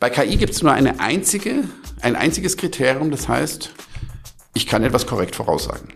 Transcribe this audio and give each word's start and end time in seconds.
Bei 0.00 0.08
KI 0.08 0.38
gibt 0.38 0.54
es 0.54 0.62
nur 0.62 0.72
eine 0.72 0.98
einzige, 0.98 1.64
ein 2.00 2.16
einziges 2.16 2.56
Kriterium, 2.56 3.10
das 3.10 3.28
heißt, 3.28 3.70
ich 4.54 4.66
kann 4.66 4.82
etwas 4.82 5.06
korrekt 5.06 5.36
voraussagen. 5.36 5.92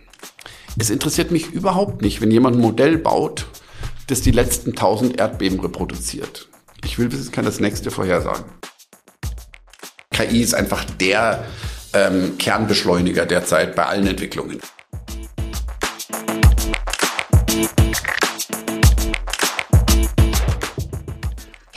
Es 0.79 0.91
interessiert 0.91 1.31
mich 1.31 1.53
überhaupt 1.53 2.03
nicht, 2.03 2.21
wenn 2.21 2.31
jemand 2.31 2.57
ein 2.57 2.61
Modell 2.61 2.99
baut, 2.99 3.47
das 4.09 4.21
die 4.21 4.31
letzten 4.31 4.73
1000 4.73 5.19
Erdbeben 5.19 5.59
reproduziert. 5.59 6.49
Ich 6.85 6.99
will 6.99 7.11
wissen, 7.13 7.33
kann 7.33 7.47
das 7.47 7.61
nächste 7.61 7.91
vorhersagen. 7.91 8.45
KI 10.11 10.43
ist 10.43 10.55
einfach 10.55 10.85
der 10.85 11.47
ähm, 11.95 12.37
Kernbeschleuniger 12.37 13.25
derzeit 13.25 13.75
bei 13.75 13.87
allen 13.87 14.07
Entwicklungen. 14.07 14.61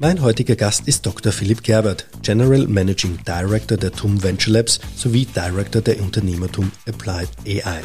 Mein 0.00 0.22
heutiger 0.22 0.56
Gast 0.56 0.88
ist 0.88 1.06
Dr. 1.06 1.30
Philipp 1.30 1.62
Gerbert, 1.62 2.08
General 2.20 2.66
Managing 2.66 3.16
Director 3.24 3.78
der 3.78 3.92
TUM 3.92 4.20
Venture 4.24 4.54
Labs 4.54 4.80
sowie 4.96 5.24
Director 5.24 5.80
der 5.80 6.00
Unternehmertum 6.00 6.72
Applied 6.88 7.28
AI. 7.46 7.80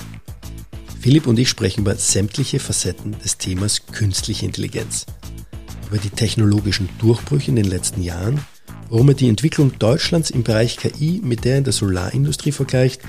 Philipp 0.99 1.27
und 1.27 1.37
ich 1.37 1.49
sprechen 1.49 1.81
über 1.81 1.93
sämtliche 1.93 2.59
Facetten 2.59 3.15
des 3.23 3.37
Themas 3.37 3.85
künstliche 3.85 4.47
Intelligenz, 4.47 5.05
über 5.87 5.99
die 5.99 6.09
technologischen 6.09 6.89
Durchbrüche 6.97 7.51
in 7.51 7.57
den 7.57 7.69
letzten 7.69 8.01
Jahren, 8.01 8.43
warum 8.89 9.09
er 9.09 9.13
die 9.13 9.29
Entwicklung 9.29 9.77
Deutschlands 9.77 10.31
im 10.31 10.41
Bereich 10.41 10.77
KI 10.77 11.21
mit 11.23 11.45
der 11.45 11.59
in 11.59 11.63
der 11.63 11.73
Solarindustrie 11.73 12.51
vergleicht, 12.51 13.01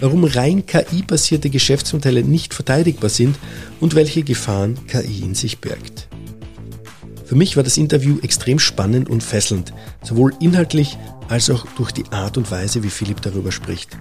warum 0.00 0.24
rein 0.24 0.66
KI-basierte 0.66 1.48
Geschäftsmodelle 1.48 2.24
nicht 2.24 2.54
verteidigbar 2.54 3.10
sind 3.10 3.38
und 3.78 3.94
welche 3.94 4.24
Gefahren 4.24 4.84
KI 4.88 5.20
in 5.22 5.36
sich 5.36 5.60
birgt. 5.60 6.08
Für 7.28 7.34
mich 7.34 7.58
war 7.58 7.62
das 7.62 7.76
Interview 7.76 8.18
extrem 8.22 8.58
spannend 8.58 9.10
und 9.10 9.22
fesselnd, 9.22 9.74
sowohl 10.02 10.32
inhaltlich 10.40 10.96
als 11.28 11.50
auch 11.50 11.66
durch 11.76 11.92
die 11.92 12.06
Art 12.10 12.38
und 12.38 12.50
Weise, 12.50 12.82
wie 12.82 12.88
Philipp 12.88 13.20
darüber 13.20 13.52
spricht. 13.52 13.98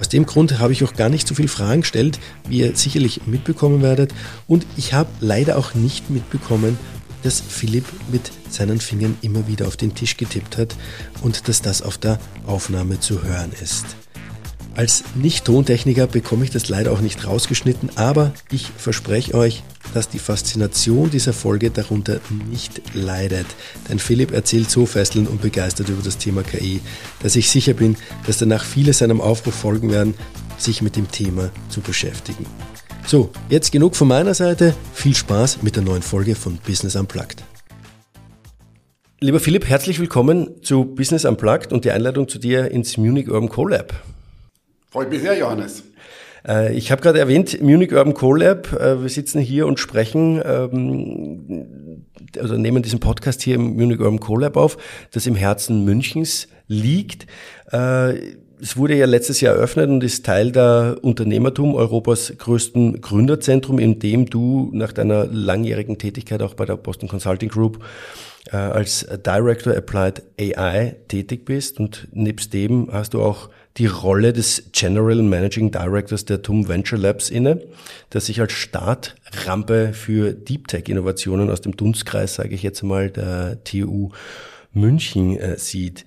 Aus 0.00 0.08
dem 0.08 0.26
Grund 0.26 0.58
habe 0.58 0.72
ich 0.72 0.82
auch 0.82 0.94
gar 0.94 1.08
nicht 1.08 1.28
so 1.28 1.36
viele 1.36 1.46
Fragen 1.46 1.82
gestellt, 1.82 2.18
wie 2.48 2.58
ihr 2.58 2.74
sicherlich 2.74 3.24
mitbekommen 3.28 3.82
werdet. 3.82 4.12
Und 4.48 4.66
ich 4.76 4.94
habe 4.94 5.08
leider 5.20 5.58
auch 5.58 5.74
nicht 5.74 6.10
mitbekommen, 6.10 6.76
dass 7.22 7.40
Philipp 7.40 7.84
mit 8.10 8.32
seinen 8.50 8.80
Fingern 8.80 9.16
immer 9.22 9.46
wieder 9.46 9.68
auf 9.68 9.76
den 9.76 9.94
Tisch 9.94 10.16
getippt 10.16 10.58
hat 10.58 10.74
und 11.22 11.46
dass 11.46 11.62
das 11.62 11.82
auf 11.82 11.98
der 11.98 12.18
Aufnahme 12.46 12.98
zu 12.98 13.22
hören 13.22 13.52
ist. 13.62 13.86
Als 14.76 15.04
Nicht-Tontechniker 15.14 16.06
bekomme 16.06 16.44
ich 16.44 16.50
das 16.50 16.68
leider 16.68 16.92
auch 16.92 17.00
nicht 17.00 17.26
rausgeschnitten, 17.26 17.88
aber 17.94 18.34
ich 18.52 18.66
verspreche 18.76 19.32
euch, 19.32 19.62
dass 19.94 20.10
die 20.10 20.18
Faszination 20.18 21.10
dieser 21.10 21.32
Folge 21.32 21.70
darunter 21.70 22.20
nicht 22.50 22.82
leidet. 22.92 23.46
Denn 23.88 23.98
Philipp 23.98 24.32
erzählt 24.32 24.70
so 24.70 24.84
fesselnd 24.84 25.30
und 25.30 25.40
begeistert 25.40 25.88
über 25.88 26.02
das 26.02 26.18
Thema 26.18 26.42
KI, 26.42 26.82
dass 27.22 27.36
ich 27.36 27.48
sicher 27.48 27.72
bin, 27.72 27.96
dass 28.26 28.36
danach 28.36 28.66
viele 28.66 28.92
seinem 28.92 29.22
Aufruf 29.22 29.54
folgen 29.54 29.90
werden, 29.90 30.12
sich 30.58 30.82
mit 30.82 30.94
dem 30.96 31.10
Thema 31.10 31.50
zu 31.70 31.80
beschäftigen. 31.80 32.44
So, 33.06 33.30
jetzt 33.48 33.72
genug 33.72 33.96
von 33.96 34.08
meiner 34.08 34.34
Seite. 34.34 34.74
Viel 34.92 35.14
Spaß 35.14 35.62
mit 35.62 35.76
der 35.76 35.84
neuen 35.84 36.02
Folge 36.02 36.34
von 36.34 36.58
Business 36.66 36.96
Unplugged. 36.96 37.42
Lieber 39.20 39.40
Philipp, 39.40 39.66
herzlich 39.66 40.00
willkommen 40.00 40.62
zu 40.62 40.84
Business 40.84 41.24
Unplugged 41.24 41.72
und 41.72 41.86
die 41.86 41.92
Einladung 41.92 42.28
zu 42.28 42.38
dir 42.38 42.70
ins 42.70 42.98
Munich 42.98 43.30
Urban 43.30 43.48
Collab. 43.48 44.02
Freut 44.96 45.10
mich 45.10 45.20
sehr, 45.20 45.36
Johannes. 45.36 45.82
Äh, 46.48 46.74
ich 46.74 46.90
habe 46.90 47.02
gerade 47.02 47.18
erwähnt, 47.18 47.60
Munich 47.60 47.92
Urban 47.92 48.14
Collab. 48.14 48.72
Äh, 48.72 49.02
wir 49.02 49.10
sitzen 49.10 49.42
hier 49.42 49.66
und 49.66 49.78
sprechen, 49.78 50.40
ähm, 50.42 52.06
also 52.40 52.56
nehmen 52.56 52.82
diesen 52.82 52.98
Podcast 52.98 53.42
hier 53.42 53.56
im 53.56 53.76
Munich 53.76 54.00
Urban 54.00 54.20
Collab 54.20 54.56
auf, 54.56 54.78
das 55.10 55.26
im 55.26 55.34
Herzen 55.34 55.84
Münchens 55.84 56.48
liegt. 56.66 57.26
Äh, 57.72 58.20
es 58.58 58.78
wurde 58.78 58.94
ja 58.94 59.04
letztes 59.04 59.42
Jahr 59.42 59.56
eröffnet 59.56 59.90
und 59.90 60.02
ist 60.02 60.24
Teil 60.24 60.50
der 60.50 60.96
Unternehmertum 61.02 61.74
Europas 61.74 62.32
größten 62.38 63.02
Gründerzentrum, 63.02 63.78
in 63.78 63.98
dem 63.98 64.30
du 64.30 64.70
nach 64.72 64.94
deiner 64.94 65.26
langjährigen 65.26 65.98
Tätigkeit 65.98 66.40
auch 66.40 66.54
bei 66.54 66.64
der 66.64 66.78
Boston 66.78 67.10
Consulting 67.10 67.50
Group 67.50 67.84
als 68.50 69.06
Director 69.26 69.76
Applied 69.76 70.22
AI 70.40 70.96
tätig 71.08 71.44
bist 71.44 71.80
und 71.80 72.08
nebst 72.12 72.54
dem 72.54 72.88
hast 72.90 73.12
du 73.12 73.20
auch 73.20 73.50
die 73.76 73.86
Rolle 73.86 74.32
des 74.32 74.70
General 74.72 75.22
Managing 75.22 75.70
Directors 75.70 76.24
der 76.24 76.42
TUM 76.42 76.68
Venture 76.68 76.98
Labs 76.98 77.30
inne, 77.30 77.62
der 78.12 78.20
sich 78.20 78.40
als 78.40 78.52
Startrampe 78.52 79.92
für 79.92 80.32
Deep 80.32 80.68
Tech 80.68 80.88
Innovationen 80.88 81.50
aus 81.50 81.60
dem 81.60 81.76
Dunstkreis, 81.76 82.34
sage 82.36 82.54
ich 82.54 82.62
jetzt 82.62 82.82
mal, 82.82 83.10
der 83.10 83.62
TU 83.64 84.10
München 84.72 85.36
äh, 85.38 85.58
sieht. 85.58 86.06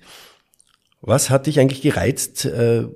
Was 1.00 1.30
hat 1.30 1.46
dich 1.46 1.60
eigentlich 1.60 1.82
gereizt, 1.82 2.44
äh, 2.44 2.86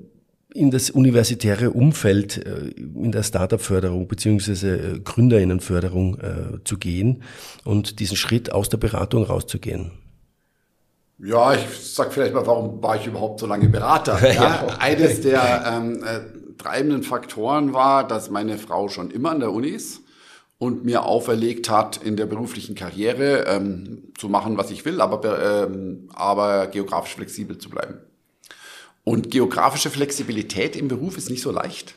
in 0.54 0.70
das 0.70 0.88
universitäre 0.90 1.70
Umfeld 1.70 2.46
äh, 2.46 2.68
in 2.78 3.10
der 3.10 3.24
Startup-Förderung 3.24 4.06
beziehungsweise 4.06 4.76
äh, 4.76 5.00
Gründerinnenförderung 5.00 6.20
äh, 6.20 6.64
zu 6.64 6.78
gehen 6.78 7.22
und 7.64 7.98
diesen 7.98 8.16
Schritt 8.16 8.52
aus 8.52 8.68
der 8.68 8.78
Beratung 8.78 9.24
rauszugehen? 9.24 10.03
Ja, 11.18 11.54
ich 11.54 11.94
sag 11.94 12.12
vielleicht 12.12 12.34
mal, 12.34 12.46
warum 12.46 12.82
war 12.82 12.96
ich 12.96 13.06
überhaupt 13.06 13.40
so 13.40 13.46
lange 13.46 13.68
Berater? 13.68 14.18
Ja, 14.22 14.32
ja. 14.32 14.76
Eines 14.78 15.20
der 15.20 15.64
ähm, 15.66 16.02
äh, 16.02 16.20
treibenden 16.58 17.02
Faktoren 17.02 17.72
war, 17.72 18.06
dass 18.06 18.30
meine 18.30 18.58
Frau 18.58 18.88
schon 18.88 19.10
immer 19.10 19.30
an 19.30 19.40
der 19.40 19.52
Uni 19.52 19.68
ist 19.68 20.00
und 20.58 20.84
mir 20.84 21.04
auferlegt 21.04 21.68
hat, 21.68 21.98
in 21.98 22.16
der 22.16 22.26
beruflichen 22.26 22.74
Karriere 22.74 23.44
ähm, 23.46 24.12
zu 24.16 24.28
machen, 24.28 24.56
was 24.56 24.70
ich 24.70 24.84
will, 24.84 25.00
aber, 25.00 25.66
ähm, 25.66 26.08
aber 26.14 26.66
geografisch 26.68 27.14
flexibel 27.14 27.58
zu 27.58 27.70
bleiben. 27.70 27.98
Und 29.04 29.30
geografische 29.30 29.90
Flexibilität 29.90 30.76
im 30.76 30.88
Beruf 30.88 31.18
ist 31.18 31.30
nicht 31.30 31.42
so 31.42 31.50
leicht. 31.50 31.94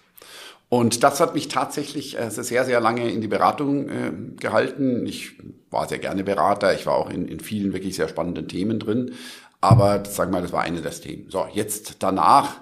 Und 0.70 1.04
das 1.04 1.22
hat 1.22 1.34
mich 1.34 1.48
tatsächlich 1.48 2.20
äh, 2.20 2.30
sehr, 2.30 2.66
sehr 2.66 2.82
lange 2.82 3.10
in 3.10 3.22
die 3.22 3.28
Beratung 3.28 3.90
äh, 3.90 4.12
gehalten. 4.38 5.06
Ich 5.06 5.34
war 5.72 5.88
sehr 5.88 6.00
gerne 6.00 6.24
Berater. 6.24 6.74
Ich 6.74 6.86
war 6.86 6.96
auch 6.96 7.10
in, 7.10 7.28
in 7.28 7.40
vielen 7.40 7.72
wirklich 7.74 7.96
sehr 7.96 8.10
spannenden 8.10 8.48
Themen 8.48 8.80
drin. 8.80 9.14
Aber 9.62 10.04
sagen 10.06 10.32
wir 10.32 10.38
mal, 10.38 10.42
das 10.42 10.52
war 10.52 10.64
eine 10.64 10.82
der 10.82 10.92
Themen. 10.92 11.30
So, 11.30 11.48
jetzt 11.54 11.98
danach 12.00 12.60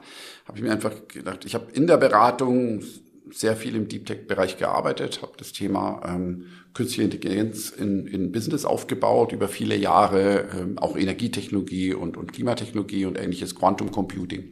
habe 0.47 0.57
ich 0.57 0.63
mir 0.63 0.71
einfach 0.71 0.93
gedacht, 1.07 1.45
ich 1.45 1.55
habe 1.55 1.71
in 1.73 1.87
der 1.87 1.97
Beratung 1.97 2.83
sehr 3.31 3.55
viel 3.55 3.75
im 3.75 3.87
Deep 3.87 4.05
Tech-Bereich 4.05 4.57
gearbeitet, 4.57 5.21
habe 5.23 5.33
das 5.37 5.51
Thema 5.51 6.01
ähm, 6.07 6.45
künstliche 6.73 7.03
Intelligenz 7.03 7.71
in, 7.71 8.05
in 8.05 8.31
Business 8.31 8.65
aufgebaut 8.65 9.31
über 9.31 9.47
viele 9.47 9.75
Jahre, 9.75 10.47
ähm, 10.55 10.77
auch 10.77 10.95
Energietechnologie 10.95 11.93
und, 11.93 12.17
und 12.17 12.33
Klimatechnologie 12.33 13.05
und 13.05 13.17
ähnliches, 13.17 13.55
Quantum 13.55 13.91
Computing. 13.91 14.51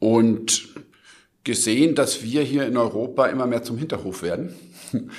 Und 0.00 0.68
gesehen, 1.48 1.94
dass 1.94 2.22
wir 2.22 2.42
hier 2.42 2.66
in 2.66 2.76
Europa 2.76 3.24
immer 3.24 3.46
mehr 3.46 3.62
zum 3.62 3.78
Hinterhof 3.78 4.22
werden 4.22 4.54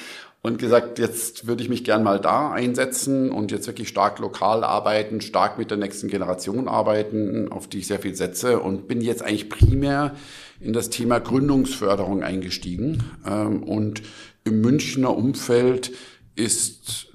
und 0.43 0.59
gesagt, 0.59 0.99
jetzt 0.99 1.47
würde 1.47 1.63
ich 1.63 1.69
mich 1.69 1.83
gern 1.83 2.03
mal 2.03 2.19
da 2.19 2.51
einsetzen 2.51 3.31
und 3.31 3.51
jetzt 3.51 3.65
wirklich 3.65 3.89
stark 3.89 4.19
lokal 4.19 4.63
arbeiten, 4.63 5.21
stark 5.21 5.57
mit 5.57 5.71
der 5.71 5.79
nächsten 5.79 6.07
Generation 6.07 6.67
arbeiten, 6.67 7.51
auf 7.51 7.65
die 7.67 7.79
ich 7.79 7.87
sehr 7.87 7.97
viel 7.97 8.13
setze 8.13 8.59
und 8.59 8.87
bin 8.87 9.01
jetzt 9.01 9.23
eigentlich 9.23 9.49
primär 9.49 10.15
in 10.61 10.71
das 10.71 10.91
Thema 10.91 11.17
Gründungsförderung 11.17 12.21
eingestiegen. 12.21 13.03
Ähm, 13.25 13.63
und 13.63 14.03
im 14.43 14.61
Münchner 14.61 15.17
Umfeld 15.17 15.93
ist 16.35 17.08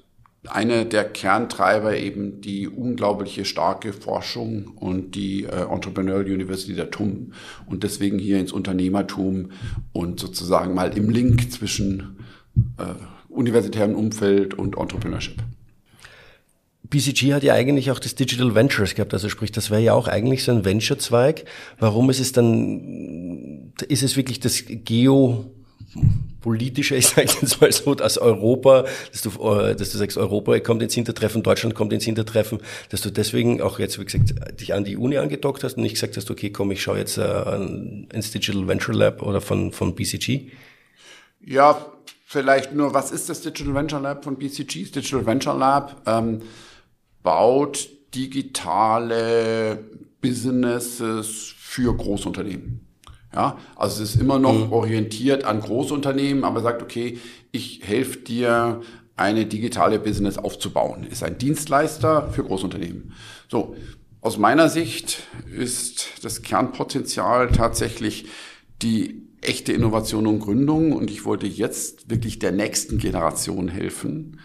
eine 0.47 0.85
der 0.85 1.03
Kerntreiber 1.05 1.97
eben 1.97 2.41
die 2.41 2.67
unglaubliche 2.67 3.45
starke 3.45 3.93
Forschung 3.93 4.67
und 4.75 5.15
die 5.15 5.43
äh, 5.43 5.65
Entrepreneurial 5.71 6.33
University 6.33 6.73
der 6.73 6.91
TUM 6.91 7.33
und 7.65 7.83
deswegen 7.83 8.19
hier 8.19 8.39
ins 8.39 8.51
Unternehmertum 8.51 9.51
und 9.93 10.19
sozusagen 10.19 10.73
mal 10.73 10.97
im 10.97 11.09
Link 11.09 11.51
zwischen 11.51 12.17
äh, 12.77 12.93
universitärem 13.29 13.95
Umfeld 13.95 14.53
und 14.53 14.77
Entrepreneurship. 14.77 15.43
BCG 16.89 17.33
hat 17.33 17.43
ja 17.43 17.53
eigentlich 17.53 17.91
auch 17.91 17.99
das 17.99 18.15
Digital 18.15 18.55
Ventures 18.55 18.95
gehabt, 18.95 19.13
also 19.13 19.27
sprich, 19.29 19.51
das 19.51 19.71
wäre 19.71 19.81
ja 19.81 19.93
auch 19.93 20.07
eigentlich 20.07 20.43
so 20.43 20.51
ein 20.51 20.65
Venture-Zweig. 20.65 21.45
Warum 21.79 22.09
ist 22.09 22.19
es 22.19 22.31
dann, 22.31 23.73
ist 23.87 24.03
es 24.03 24.15
wirklich 24.15 24.39
das 24.39 24.63
Geo 24.67 25.51
politischer, 26.45 26.95
ich 26.95 27.07
sage 27.07 27.27
jetzt 27.41 27.59
mal 27.59 27.71
so, 27.71 27.95
dass 27.95 28.19
Europa, 28.19 28.85
dass 29.11 29.21
du, 29.23 29.29
äh, 29.49 29.75
dass 29.75 29.91
du 29.91 29.97
sagst, 29.97 30.15
Europa 30.15 30.59
kommt 30.59 30.83
ins 30.83 30.93
Hintertreffen, 30.93 31.41
Deutschland 31.41 31.73
kommt 31.73 31.91
ins 31.91 32.05
Hintertreffen, 32.05 32.59
dass 32.89 33.01
du 33.01 33.09
deswegen 33.09 33.61
auch 33.61 33.79
jetzt, 33.79 33.99
wie 33.99 34.05
gesagt, 34.05 34.61
dich 34.61 34.73
an 34.75 34.83
die 34.83 34.95
Uni 34.95 35.17
angedockt 35.17 35.63
hast 35.63 35.77
und 35.77 35.83
nicht 35.83 35.93
gesagt 35.93 36.17
hast, 36.17 36.29
okay, 36.29 36.51
komm, 36.51 36.69
ich 36.69 36.83
schaue 36.83 36.99
jetzt 36.99 37.17
äh, 37.17 37.55
ins 38.13 38.31
Digital 38.31 38.67
Venture 38.67 38.93
Lab 38.93 39.23
oder 39.23 39.41
von, 39.41 39.71
von 39.71 39.95
BCG? 39.95 40.51
Ja, 41.43 41.83
vielleicht 42.27 42.73
nur, 42.73 42.93
was 42.93 43.11
ist 43.11 43.27
das 43.27 43.41
Digital 43.41 43.73
Venture 43.73 44.01
Lab 44.01 44.23
von 44.23 44.37
BCG? 44.37 44.83
Das 44.83 44.91
Digital 44.91 45.25
Venture 45.25 45.57
Lab 45.57 46.01
ähm, 46.05 46.43
baut 47.23 47.89
digitale 48.13 49.83
Businesses 50.21 51.53
für 51.57 51.95
Großunternehmen. 51.95 52.84
Ja, 53.35 53.57
also 53.75 54.01
es 54.01 54.15
ist 54.15 54.21
immer 54.21 54.39
noch 54.39 54.67
mhm. 54.67 54.71
orientiert 54.71 55.43
an 55.43 55.59
Großunternehmen, 55.59 56.45
aber 56.45 56.61
sagt, 56.61 56.81
okay, 56.81 57.19
ich 57.51 57.81
helfe 57.83 58.19
dir, 58.19 58.81
eine 59.17 59.45
digitale 59.45 59.99
Business 59.99 60.37
aufzubauen. 60.37 61.05
Ist 61.09 61.23
ein 61.23 61.37
Dienstleister 61.37 62.29
für 62.31 62.43
Großunternehmen. 62.43 63.13
So, 63.47 63.75
aus 64.21 64.37
meiner 64.37 64.69
Sicht 64.69 65.23
ist 65.55 66.23
das 66.23 66.41
Kernpotenzial 66.41 67.51
tatsächlich 67.51 68.25
die 68.81 69.21
echte 69.41 69.71
Innovation 69.71 70.27
und 70.27 70.39
Gründung 70.39 70.91
und 70.91 71.11
ich 71.11 71.23
wollte 71.23 71.47
jetzt 71.47 72.09
wirklich 72.09 72.39
der 72.39 72.51
nächsten 72.51 72.97
Generation 72.97 73.67
helfen, 73.67 74.39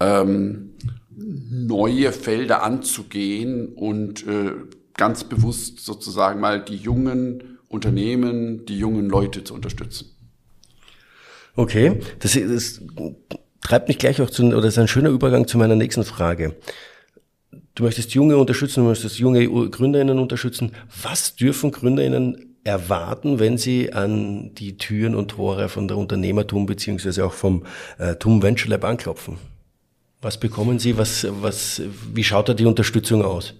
ähm, 0.00 0.74
neue 1.16 2.12
Felder 2.12 2.62
anzugehen 2.62 3.68
und 3.68 4.26
äh, 4.26 4.52
ganz 4.96 5.24
bewusst 5.24 5.80
sozusagen 5.80 6.40
mal 6.40 6.62
die 6.62 6.76
jungen 6.76 7.59
Unternehmen, 7.70 8.66
die 8.66 8.78
jungen 8.78 9.08
Leute 9.08 9.44
zu 9.44 9.54
unterstützen. 9.54 10.10
Okay, 11.54 12.00
das, 12.18 12.32
das 12.32 12.80
treibt 13.62 13.88
mich 13.88 13.98
gleich 13.98 14.20
auch 14.20 14.28
zu, 14.28 14.44
oder 14.44 14.66
ist 14.66 14.78
ein 14.78 14.88
schöner 14.88 15.10
Übergang 15.10 15.46
zu 15.46 15.56
meiner 15.56 15.76
nächsten 15.76 16.04
Frage. 16.04 16.56
Du 17.74 17.84
möchtest 17.84 18.12
Junge 18.12 18.36
unterstützen, 18.36 18.82
du 18.82 18.88
möchtest 18.88 19.18
junge 19.18 19.48
GründerInnen 19.70 20.18
unterstützen. 20.18 20.72
Was 21.02 21.36
dürfen 21.36 21.70
GründerInnen 21.70 22.56
erwarten, 22.64 23.38
wenn 23.38 23.56
sie 23.56 23.92
an 23.92 24.52
die 24.54 24.76
Türen 24.76 25.14
und 25.14 25.28
Tore 25.28 25.68
von 25.68 25.86
der 25.86 25.96
Unternehmertum 25.96 26.66
beziehungsweise 26.66 27.24
auch 27.24 27.32
vom 27.32 27.64
äh, 27.98 28.16
TUM 28.16 28.42
Venture 28.42 28.70
Lab 28.70 28.84
anklopfen? 28.84 29.38
Was 30.20 30.38
bekommen 30.38 30.80
sie? 30.80 30.98
Was, 30.98 31.26
was, 31.30 31.80
wie 32.12 32.24
schaut 32.24 32.48
da 32.48 32.54
die 32.54 32.66
Unterstützung 32.66 33.24
aus? 33.24 33.54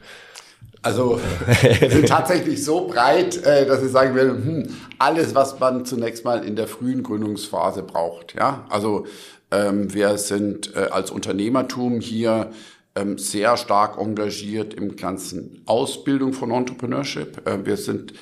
Also 0.82 1.20
sind 1.90 2.08
tatsächlich 2.08 2.64
so 2.64 2.86
breit, 2.86 3.36
äh, 3.44 3.66
dass 3.66 3.82
ich 3.82 3.90
sagen 3.90 4.14
will, 4.14 4.30
hm, 4.30 4.76
alles, 4.98 5.34
was 5.34 5.60
man 5.60 5.84
zunächst 5.84 6.24
mal 6.24 6.44
in 6.44 6.56
der 6.56 6.68
frühen 6.68 7.02
Gründungsphase 7.02 7.82
braucht. 7.82 8.34
Ja, 8.34 8.64
also 8.70 9.06
ähm, 9.50 9.92
wir 9.92 10.16
sind 10.16 10.74
äh, 10.74 10.88
als 10.90 11.10
Unternehmertum 11.10 12.00
hier 12.00 12.50
ähm, 12.94 13.18
sehr 13.18 13.56
stark 13.56 13.98
engagiert 13.98 14.72
im 14.72 14.96
ganzen 14.96 15.62
Ausbildung 15.66 16.32
von 16.32 16.50
Entrepreneurship. 16.50 17.46
Äh, 17.46 17.66
wir 17.66 17.76
sind 17.76 18.14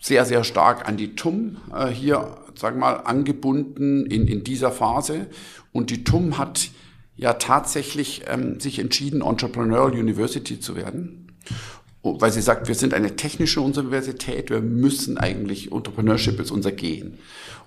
sehr, 0.00 0.24
sehr 0.24 0.44
stark 0.44 0.88
an 0.88 0.96
die 0.96 1.14
TUM 1.14 1.58
äh, 1.74 1.88
hier, 1.88 2.38
sagen 2.54 2.76
wir 2.76 2.92
mal, 2.92 2.96
angebunden 3.04 4.06
in, 4.06 4.26
in 4.28 4.44
dieser 4.44 4.72
Phase. 4.72 5.26
Und 5.72 5.90
die 5.90 6.04
TUM 6.04 6.38
hat 6.38 6.70
ja 7.16 7.34
tatsächlich 7.34 8.22
ähm, 8.28 8.60
sich 8.60 8.78
entschieden, 8.78 9.20
Entrepreneurial 9.20 9.92
University 9.92 10.58
zu 10.58 10.74
werden 10.74 11.22
weil 12.02 12.32
sie 12.32 12.42
sagt, 12.42 12.68
wir 12.68 12.74
sind 12.74 12.94
eine 12.94 13.16
technische 13.16 13.60
Universität, 13.60 14.50
wir 14.50 14.60
müssen 14.60 15.18
eigentlich, 15.18 15.72
Entrepreneurship 15.72 16.40
ist 16.40 16.50
unser 16.50 16.72
Gehen. 16.72 17.18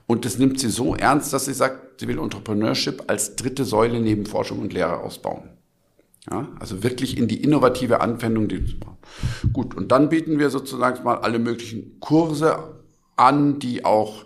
Und 0.07 0.25
das 0.25 0.37
nimmt 0.37 0.59
sie 0.59 0.69
so 0.69 0.95
ernst, 0.95 1.33
dass 1.33 1.45
sie 1.45 1.53
sagt, 1.53 1.99
sie 1.99 2.07
will 2.07 2.19
Entrepreneurship 2.19 3.03
als 3.07 3.35
dritte 3.35 3.65
Säule 3.65 3.99
neben 3.99 4.25
Forschung 4.25 4.59
und 4.59 4.73
Lehre 4.73 4.99
ausbauen. 4.99 5.49
Ja, 6.29 6.47
also 6.59 6.83
wirklich 6.83 7.17
in 7.17 7.27
die 7.27 7.43
innovative 7.43 8.01
Anwendung. 8.01 8.47
Die, 8.47 8.79
gut, 9.53 9.75
und 9.75 9.91
dann 9.91 10.09
bieten 10.09 10.39
wir 10.39 10.49
sozusagen 10.49 11.03
mal 11.03 11.17
alle 11.19 11.39
möglichen 11.39 11.99
Kurse 11.99 12.81
an, 13.15 13.59
die 13.59 13.85
auch 13.85 14.25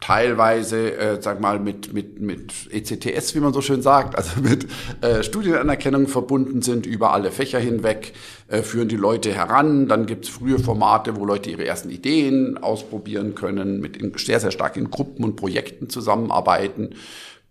teilweise, 0.00 0.96
äh, 0.96 1.22
sag 1.22 1.40
mal, 1.40 1.58
mit, 1.58 1.92
mit, 1.92 2.20
mit 2.20 2.52
ECTS, 2.70 3.34
wie 3.34 3.40
man 3.40 3.52
so 3.52 3.60
schön 3.60 3.82
sagt, 3.82 4.16
also 4.16 4.40
mit 4.42 4.66
äh, 5.00 5.22
Studienanerkennung 5.22 6.06
verbunden 6.06 6.62
sind 6.62 6.86
über 6.86 7.12
alle 7.12 7.30
Fächer 7.30 7.58
hinweg, 7.58 8.12
äh, 8.48 8.62
führen 8.62 8.88
die 8.88 8.96
Leute 8.96 9.32
heran. 9.32 9.88
Dann 9.88 10.06
gibt's 10.06 10.28
frühe 10.28 10.58
Formate, 10.58 11.16
wo 11.16 11.24
Leute 11.24 11.50
ihre 11.50 11.66
ersten 11.66 11.90
Ideen 11.90 12.58
ausprobieren 12.58 13.34
können, 13.34 13.80
mit 13.80 13.96
in, 13.96 14.12
sehr, 14.16 14.40
sehr 14.40 14.52
stark 14.52 14.76
in 14.76 14.90
Gruppen 14.90 15.24
und 15.24 15.36
Projekten 15.36 15.88
zusammenarbeiten 15.88 16.94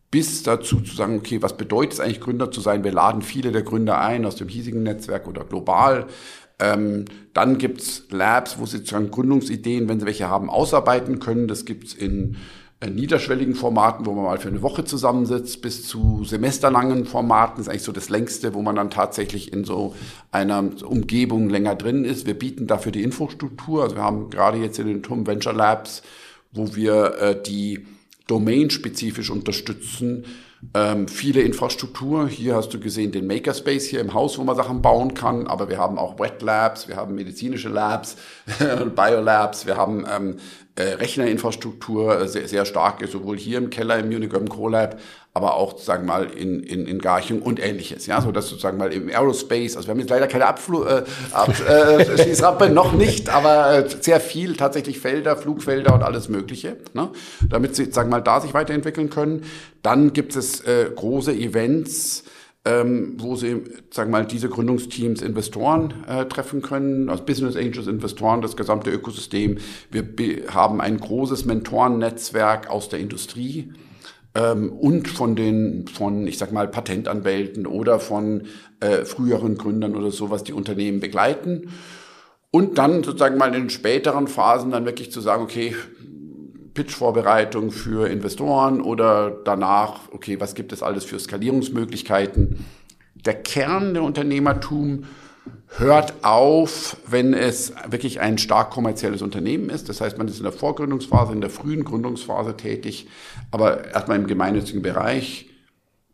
bis 0.09 0.41
dazu 0.43 0.79
zu 0.79 0.95
sagen, 0.95 1.17
okay, 1.17 1.41
was 1.41 1.57
bedeutet 1.57 1.93
es 1.93 1.99
eigentlich, 1.99 2.21
Gründer 2.21 2.49
zu 2.49 2.61
sein? 2.61 2.83
Wir 2.83 2.93
laden 2.93 3.21
viele 3.21 3.51
der 3.51 3.63
Gründer 3.63 3.99
ein 3.99 4.25
aus 4.25 4.37
dem 4.37 4.47
hiesigen 4.47 4.83
Netzwerk 4.83 5.27
oder 5.27 5.43
global. 5.43 6.07
Ähm, 6.59 7.05
dann 7.33 7.57
gibt's 7.57 8.03
Labs, 8.09 8.57
wo 8.59 8.65
sie 8.65 8.77
sozusagen 8.77 9.11
Gründungsideen, 9.11 9.87
wenn 9.87 9.99
sie 9.99 10.05
welche 10.05 10.29
haben, 10.29 10.49
ausarbeiten 10.49 11.19
können. 11.19 11.47
Das 11.47 11.65
gibt's 11.65 11.93
in 11.93 12.37
äh, 12.79 12.89
niederschwelligen 12.89 13.55
Formaten, 13.55 14.05
wo 14.05 14.13
man 14.13 14.25
mal 14.25 14.37
für 14.37 14.49
eine 14.49 14.61
Woche 14.61 14.85
zusammensitzt, 14.85 15.61
bis 15.61 15.87
zu 15.87 16.23
semesterlangen 16.23 17.05
Formaten. 17.05 17.57
Das 17.57 17.65
ist 17.65 17.69
eigentlich 17.69 17.83
so 17.83 17.91
das 17.91 18.09
längste, 18.09 18.53
wo 18.53 18.61
man 18.61 18.75
dann 18.75 18.89
tatsächlich 18.89 19.51
in 19.51 19.65
so 19.65 19.95
einer 20.31 20.63
Umgebung 20.83 21.49
länger 21.49 21.75
drin 21.75 22.05
ist. 22.05 22.27
Wir 22.27 22.37
bieten 22.37 22.67
dafür 22.67 22.91
die 22.91 23.03
Infrastruktur. 23.03 23.83
Also 23.83 23.95
wir 23.95 24.03
haben 24.03 24.29
gerade 24.29 24.57
jetzt 24.57 24.79
in 24.79 24.87
den 24.87 25.03
TUM 25.03 25.25
Venture 25.25 25.53
Labs, 25.53 26.03
wo 26.51 26.75
wir 26.75 27.15
äh, 27.19 27.41
die 27.41 27.85
domainspezifisch 28.27 29.29
unterstützen, 29.29 30.25
ähm, 30.73 31.07
viele 31.07 31.41
Infrastruktur. 31.41 32.27
Hier 32.27 32.55
hast 32.55 32.73
du 32.73 32.79
gesehen 32.79 33.11
den 33.11 33.27
Makerspace 33.27 33.85
hier 33.85 34.01
im 34.01 34.13
Haus, 34.13 34.37
wo 34.37 34.43
man 34.43 34.55
Sachen 34.55 34.81
bauen 34.81 35.13
kann. 35.13 35.47
Aber 35.47 35.69
wir 35.69 35.77
haben 35.77 35.97
auch 35.97 36.19
Wet 36.19 36.41
Labs, 36.41 36.87
wir 36.87 36.95
haben 36.95 37.15
medizinische 37.15 37.69
Labs, 37.69 38.17
Biolabs, 38.95 39.65
wir 39.65 39.77
haben 39.77 40.05
ähm, 40.09 40.37
äh, 40.37 40.66
Rechnerinfrastruktur 40.83 42.21
äh, 42.21 42.27
sehr, 42.27 42.47
sehr 42.47 42.65
stark, 42.65 43.05
sowohl 43.07 43.37
hier 43.37 43.57
im 43.57 43.69
Keller 43.69 43.97
im 43.99 44.09
Munich 44.09 44.31
Urban 44.31 44.49
CoLab, 44.49 44.99
aber 45.33 45.55
auch 45.55 45.77
sagen 45.77 46.05
mal 46.05 46.25
in, 46.25 46.61
in, 46.63 46.85
in 46.87 46.99
Garching 46.99 47.41
und 47.41 47.59
ähnliches. 47.59 48.05
Ja, 48.05 48.21
so 48.21 48.31
dass 48.31 48.49
sozusagen 48.49 48.77
mal 48.77 48.93
im 48.93 49.09
Aerospace, 49.09 49.75
also 49.75 49.87
wir 49.87 49.91
haben 49.91 49.99
jetzt 49.99 50.09
leider 50.09 50.27
keine 50.27 50.45
Abflu 50.45 50.83
äh, 50.83 51.03
Abschießrampe, 51.31 52.65
äh, 52.65 52.69
noch 52.71 52.93
nicht, 52.93 53.29
aber 53.29 53.85
äh, 53.85 53.89
sehr 54.01 54.19
viel 54.19 54.55
tatsächlich 54.55 54.99
Felder, 54.99 55.35
Flugfelder 55.35 55.93
und 55.93 56.03
alles 56.03 56.29
Mögliche, 56.29 56.77
ne? 56.93 57.09
damit 57.49 57.75
sie 57.75 57.91
sagen 57.91 58.09
mal 58.09 58.21
da 58.21 58.41
sich 58.41 58.53
weiterentwickeln 58.53 59.09
können. 59.09 59.43
Dann 59.83 60.13
gibt 60.13 60.35
es 60.35 60.61
äh, 60.61 60.89
große 60.95 61.33
Events, 61.33 62.23
ähm, 62.67 63.13
wo 63.17 63.35
sie, 63.35 63.63
sagen 63.91 64.11
mal, 64.11 64.25
diese 64.25 64.49
Gründungsteams 64.49 65.21
Investoren 65.21 65.93
äh, 66.05 66.25
treffen 66.25 66.61
können, 66.61 67.09
also 67.09 67.23
Business 67.23 67.55
Angels, 67.55 67.87
Investoren, 67.87 68.41
das 68.41 68.57
gesamte 68.57 68.91
Ökosystem. 68.91 69.57
Wir 69.89 70.05
haben 70.53 70.81
ein 70.81 70.99
großes 70.99 71.45
Mentorennetzwerk 71.45 72.69
aus 72.69 72.89
der 72.89 72.99
Industrie 72.99 73.71
ähm, 74.35 74.73
und 74.73 75.07
von 75.07 75.37
den, 75.37 75.87
von, 75.87 76.27
ich 76.27 76.37
sag 76.37 76.51
mal, 76.51 76.67
Patentanwälten 76.67 77.67
oder 77.67 78.01
von 78.01 78.43
äh, 78.81 79.05
früheren 79.05 79.57
Gründern 79.57 79.95
oder 79.95 80.11
sowas, 80.11 80.43
die 80.43 80.53
Unternehmen 80.53 80.99
begleiten. 80.99 81.69
Und 82.51 82.77
dann 82.77 83.03
sozusagen 83.03 83.37
mal 83.37 83.55
in 83.55 83.69
späteren 83.69 84.27
Phasen 84.27 84.71
dann 84.71 84.85
wirklich 84.85 85.11
zu 85.11 85.21
sagen, 85.21 85.43
okay, 85.43 85.73
Pitch-Vorbereitung 86.77 87.71
für 87.71 88.07
Investoren 88.07 88.81
oder 88.81 89.31
danach, 89.31 90.11
okay, 90.11 90.39
was 90.39 90.53
gibt 90.53 90.71
es 90.71 90.83
alles 90.83 91.05
für 91.05 91.17
Skalierungsmöglichkeiten. 91.17 92.65
Der 93.15 93.33
Kern 93.33 93.95
der 93.95 94.03
Unternehmertum 94.03 95.05
hört 95.79 96.23
auf, 96.23 96.97
wenn 97.07 97.33
es 97.33 97.73
wirklich 97.89 98.19
ein 98.19 98.37
stark 98.37 98.69
kommerzielles 98.69 99.23
Unternehmen 99.23 99.71
ist. 99.71 99.89
Das 99.89 100.01
heißt, 100.01 100.19
man 100.19 100.27
ist 100.27 100.37
in 100.37 100.43
der 100.43 100.51
Vorgründungsphase, 100.51 101.33
in 101.33 101.41
der 101.41 101.49
frühen 101.49 101.83
Gründungsphase 101.83 102.55
tätig, 102.55 103.07
aber 103.49 103.85
erstmal 103.87 104.17
im 104.19 104.27
gemeinnützigen 104.27 104.83
Bereich. 104.83 105.49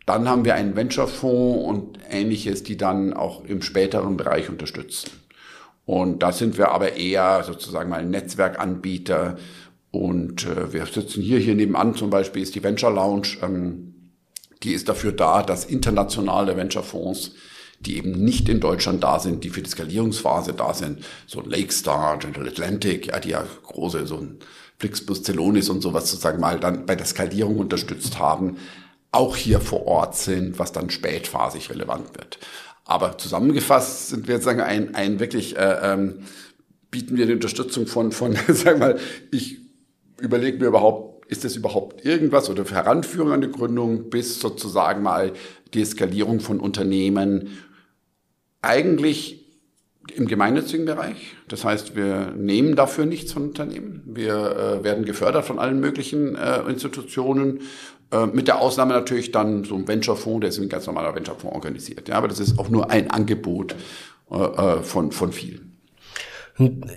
Dann 0.05 0.29
haben 0.29 0.45
wir 0.45 0.55
einen 0.55 0.77
Venture-Fonds 0.77 1.65
und 1.65 1.99
ähnliches, 2.09 2.63
die 2.63 2.77
dann 2.77 3.11
auch 3.11 3.43
im 3.43 3.61
späteren 3.61 4.15
Bereich 4.15 4.47
unterstützen. 4.49 5.11
Und 5.85 6.23
da 6.23 6.31
sind 6.31 6.57
wir 6.57 6.71
aber 6.71 6.95
eher 6.95 7.43
sozusagen 7.43 7.89
mal 7.89 8.05
Netzwerkanbieter, 8.05 9.35
und 9.93 10.47
äh, 10.47 10.73
wir 10.73 10.87
sitzen 10.87 11.21
hier, 11.21 11.37
hier 11.37 11.53
nebenan 11.53 11.93
zum 11.93 12.09
Beispiel 12.09 12.41
ist 12.41 12.55
die 12.55 12.63
Venture 12.63 12.91
Lounge. 12.91 13.37
Ähm, 13.43 13.93
die 14.63 14.73
ist 14.73 14.89
dafür 14.89 15.11
da, 15.11 15.43
dass 15.43 15.65
internationale 15.65 16.57
Venture-Fonds, 16.57 17.33
die 17.79 17.97
eben 17.97 18.11
nicht 18.13 18.49
in 18.49 18.59
Deutschland 18.59 19.03
da 19.03 19.19
sind, 19.19 19.43
die 19.43 19.51
für 19.51 19.61
die 19.61 19.69
Skalierungsphase 19.69 20.53
da 20.53 20.73
sind, 20.73 21.05
so 21.27 21.41
Lakestar, 21.41 22.17
General 22.17 22.47
Atlantic, 22.47 23.05
ja, 23.05 23.19
die 23.19 23.29
ja 23.29 23.45
große, 23.61 24.07
so 24.07 24.17
ein 24.17 24.39
Flixbus 24.79 25.21
Celonis 25.21 25.69
und 25.69 25.81
sowas 25.81 26.09
sozusagen 26.09 26.39
mal 26.39 26.59
dann 26.59 26.87
bei 26.87 26.95
der 26.95 27.05
Skalierung 27.05 27.59
unterstützt 27.59 28.17
haben, 28.17 28.57
auch 29.11 29.35
hier 29.35 29.61
vor 29.61 29.85
Ort 29.85 30.15
sind, 30.15 30.57
was 30.57 30.71
dann 30.71 30.89
spätphasig 30.89 31.69
relevant 31.69 32.17
wird. 32.17 32.39
Aber 32.83 33.19
zusammengefasst 33.19 34.09
sind 34.09 34.27
wir 34.27 34.35
jetzt 34.35 34.45
sagen 34.45 34.59
ein, 34.59 34.95
ein 34.95 35.19
wirklich 35.19 35.55
äh, 35.55 35.93
ähm, 35.93 36.23
bieten 36.89 37.15
wir 37.15 37.27
die 37.27 37.33
Unterstützung 37.33 37.85
von 37.85 38.11
von 38.11 38.35
sagen 38.47 38.79
wir 38.79 38.87
mal 38.87 38.99
ich 39.29 39.62
überlege 40.23 40.57
mir 40.57 40.67
überhaupt, 40.67 41.25
ist 41.27 41.43
das 41.43 41.55
überhaupt 41.55 42.05
irgendwas 42.05 42.49
oder 42.49 42.63
Heranführung 42.63 43.31
an 43.31 43.41
die 43.41 43.51
Gründung 43.51 44.09
bis 44.09 44.39
sozusagen 44.39 45.03
mal 45.03 45.33
die 45.73 45.81
Eskalierung 45.81 46.39
von 46.39 46.59
Unternehmen. 46.59 47.49
Eigentlich 48.61 49.41
im 50.15 50.27
gemeinnützigen 50.27 50.85
Bereich. 50.85 51.35
Das 51.47 51.63
heißt, 51.63 51.95
wir 51.95 52.33
nehmen 52.35 52.75
dafür 52.75 53.05
nichts 53.05 53.31
von 53.33 53.43
Unternehmen. 53.43 54.01
Wir 54.05 54.33
äh, 54.33 54.83
werden 54.83 55.05
gefördert 55.05 55.45
von 55.45 55.59
allen 55.59 55.79
möglichen 55.79 56.35
äh, 56.35 56.61
Institutionen. 56.63 57.61
Äh, 58.11 58.27
mit 58.27 58.47
der 58.47 58.59
Ausnahme 58.59 58.93
natürlich 58.93 59.31
dann 59.31 59.63
so 59.63 59.75
ein 59.75 59.87
Venture-Fonds, 59.87 60.41
der 60.41 60.49
ist 60.49 60.59
ein 60.59 60.69
ganz 60.69 60.87
normaler 60.87 61.15
Venture-Fonds 61.15 61.55
organisiert. 61.55 62.09
Ja, 62.09 62.15
aber 62.15 62.27
das 62.27 62.39
ist 62.39 62.59
auch 62.59 62.69
nur 62.69 62.91
ein 62.91 63.09
Angebot 63.11 63.75
äh, 64.29 64.35
äh 64.35 64.83
von, 64.83 65.11
von 65.11 65.31
vielen. 65.31 65.72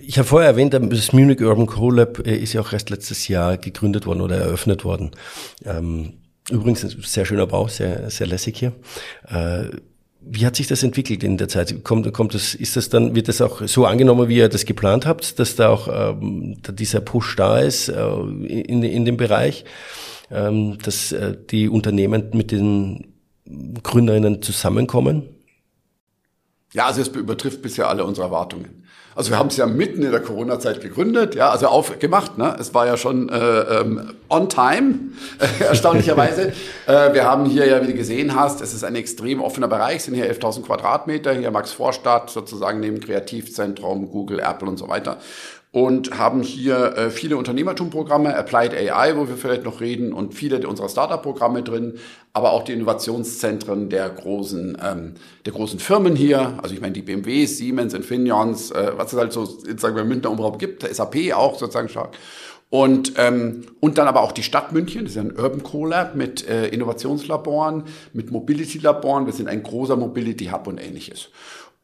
Ich 0.03 0.19
habe 0.19 0.29
vorher 0.29 0.51
erwähnt, 0.51 0.75
das 0.75 1.13
Munich 1.13 1.41
Urban 1.41 1.67
Co-Lab 1.67 2.27
äh, 2.27 2.37
ist 2.37 2.53
ja 2.53 2.61
auch 2.61 2.73
erst 2.73 2.91
letztes 2.91 3.29
Jahr 3.29 3.57
gegründet 3.57 4.07
worden 4.07 4.21
oder 4.21 4.37
eröffnet 4.37 4.85
worden. 4.85 5.13
Ähm, 5.65 6.15
übrigens 6.51 6.85
ein 6.85 6.95
sehr 7.03 7.25
schöner 7.25 7.47
Bau, 7.47 7.67
sehr, 7.69 8.11
sehr 8.11 8.27
lässig 8.27 8.59
hier. 8.59 8.73
Äh, 9.29 9.71
wie 10.29 10.45
hat 10.45 10.57
sich 10.57 10.67
das 10.67 10.83
entwickelt 10.83 11.23
in 11.23 11.39
der 11.39 11.49
Zeit? 11.49 11.85
Kommt, 11.85 12.13
kommt 12.13 12.35
das, 12.35 12.55
ist 12.55 12.77
das 12.77 12.89
dann, 12.89 13.15
wird 13.15 13.29
das 13.29 13.41
auch 13.41 13.67
so 13.67 13.87
angenommen, 13.87 14.29
wie 14.29 14.39
ihr 14.39 14.49
das 14.49 14.65
geplant 14.65 15.07
habt, 15.07 15.39
dass 15.39 15.57
da 15.57 15.69
auch 15.69 15.89
ähm, 15.89 16.57
dieser 16.69 17.01
Push 17.01 17.37
da 17.37 17.61
ist 17.61 17.89
äh, 17.89 17.95
in, 17.95 18.83
in 18.83 19.05
dem 19.05 19.17
Bereich, 19.17 19.65
ähm, 20.31 20.79
dass 20.79 21.13
äh, 21.13 21.37
die 21.51 21.69
Unternehmen 21.69 22.31
mit 22.33 22.51
den 22.51 23.15
Gründerinnen 23.83 24.43
zusammenkommen? 24.43 25.23
Ja, 26.73 26.87
also 26.87 27.01
es 27.01 27.09
übertrifft 27.09 27.63
bisher 27.63 27.89
alle 27.89 28.05
unsere 28.05 28.27
Erwartungen. 28.27 28.86
Also 29.17 29.31
wir 29.31 29.39
haben 29.39 29.47
es 29.49 29.57
ja 29.57 29.65
mitten 29.65 30.03
in 30.03 30.11
der 30.11 30.21
Corona-Zeit 30.21 30.83
gegründet, 30.83 31.35
ja, 31.35 31.49
also 31.49 31.69
aufgemacht. 31.69 32.37
Ne? 32.37 32.55
Es 32.61 32.75
war 32.75 32.87
ja 32.87 32.99
schon 32.99 33.31
äh, 33.31 33.39
ähm, 33.39 34.13
on 34.29 34.51
time, 34.51 34.95
erstaunlicherweise. 35.59 36.53
äh, 36.87 37.15
wir 37.15 37.25
haben 37.25 37.47
hier 37.47 37.67
ja, 37.67 37.83
wie 37.83 37.87
du 37.87 37.95
gesehen 37.95 38.37
hast, 38.37 38.61
es 38.61 38.75
ist 38.75 38.85
ein 38.85 38.95
extrem 38.95 39.41
offener 39.41 39.69
Bereich, 39.69 39.97
es 39.97 40.05
sind 40.05 40.15
hier 40.15 40.31
11.000 40.31 40.65
Quadratmeter, 40.65 41.33
hier 41.33 41.51
Max 41.51 41.73
Vorstadt 41.73 42.29
sozusagen 42.29 42.81
neben 42.81 43.01
Kreativzentrum, 43.01 44.11
Google, 44.11 44.39
Apple 44.39 44.69
und 44.69 44.77
so 44.77 44.87
weiter 44.87 45.17
und 45.77 46.17
haben 46.17 46.43
hier 46.43 46.97
äh, 46.97 47.11
viele 47.11 47.37
Unternehmertumprogramme, 47.37 48.35
Applied 48.35 48.73
AI, 48.73 49.15
wo 49.19 49.29
wir 49.29 49.37
vielleicht 49.37 49.65
noch 49.65 49.83
reden, 49.83 50.15
und 50.15 50.33
viele 50.33 50.67
unserer 50.67 50.89
Startup-Programme 50.89 51.63
drin, 51.63 51.99
aber 52.33 52.53
auch 52.53 52.63
die 52.63 52.73
Innovationszentren 52.73 53.91
der 53.91 54.09
großen, 54.09 54.79
ähm, 54.83 55.17
der 55.45 55.53
großen 55.53 55.79
Firmen 55.79 56.17
hier, 56.17 56.55
also 56.63 56.75
ich 56.75 56.81
meine 56.81 56.95
die 56.95 57.03
BMWs, 57.03 57.59
Siemens, 57.59 57.93
Infineons, 57.93 58.71
äh, 58.71 58.93
was 58.97 59.13
es 59.13 59.19
halt 59.19 59.35
so, 59.35 59.45
sagen 59.45 59.97
wir, 59.97 60.05
im 60.05 60.09
Münchner 60.09 60.31
Umraum 60.31 60.57
gibt, 60.57 60.83
SAP 60.83 61.35
auch 61.35 61.59
sozusagen 61.59 61.91
stark. 61.91 62.17
Und, 62.71 63.13
ähm, 63.19 63.67
und 63.79 63.99
dann 63.99 64.09
aber 64.09 64.23
auch 64.23 64.33
die 64.33 64.43
Stadt 64.43 64.73
München, 64.73 65.03
das 65.03 65.11
ist 65.11 65.17
ja 65.17 65.23
ein 65.25 65.39
Urban 65.39 65.63
Co-Lab 65.63 66.15
mit 66.15 66.49
äh, 66.49 66.69
Innovationslaboren, 66.69 67.85
mit 68.15 68.31
Mobility-Laboren, 68.31 69.27
wir 69.27 69.35
sind 69.35 69.49
ein 69.49 69.63
großer 69.63 69.97
Mobility-Hub 69.97 70.69
und 70.69 70.79
ähnliches. 70.79 71.29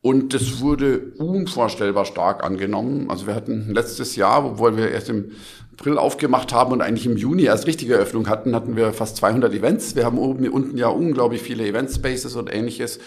Und 0.02 0.34
das 0.34 0.60
wurde 0.60 1.12
unvorstellbar 1.18 2.04
stark 2.04 2.42
angenommen. 2.42 3.08
Also 3.08 3.28
wir 3.28 3.36
hatten 3.36 3.72
letztes 3.72 4.16
Jahr, 4.16 4.44
obwohl 4.44 4.76
wir 4.76 4.90
erst 4.90 5.08
im 5.08 5.30
April 5.78 5.96
aufgemacht 5.96 6.52
haben 6.52 6.72
und 6.72 6.82
eigentlich 6.82 7.06
im 7.06 7.16
Juni 7.16 7.44
erst 7.44 7.68
richtige 7.68 7.94
Eröffnung 7.94 8.28
hatten, 8.28 8.54
hatten 8.54 8.74
wir 8.74 8.92
fast 8.92 9.16
200 9.16 9.54
Events. 9.54 9.94
Wir 9.94 10.04
haben 10.04 10.18
oben 10.18 10.48
unten 10.48 10.76
ja 10.76 10.88
unglaublich 10.88 11.40
viele 11.40 11.64
Event 11.64 11.88
Spaces 11.90 12.34
und 12.34 12.52
ähnliches. 12.52 12.98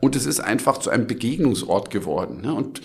Und 0.00 0.16
es 0.16 0.24
ist 0.24 0.40
einfach 0.40 0.78
zu 0.78 0.88
einem 0.88 1.06
Begegnungsort 1.06 1.90
geworden. 1.90 2.40
Ne? 2.40 2.54
Und 2.54 2.80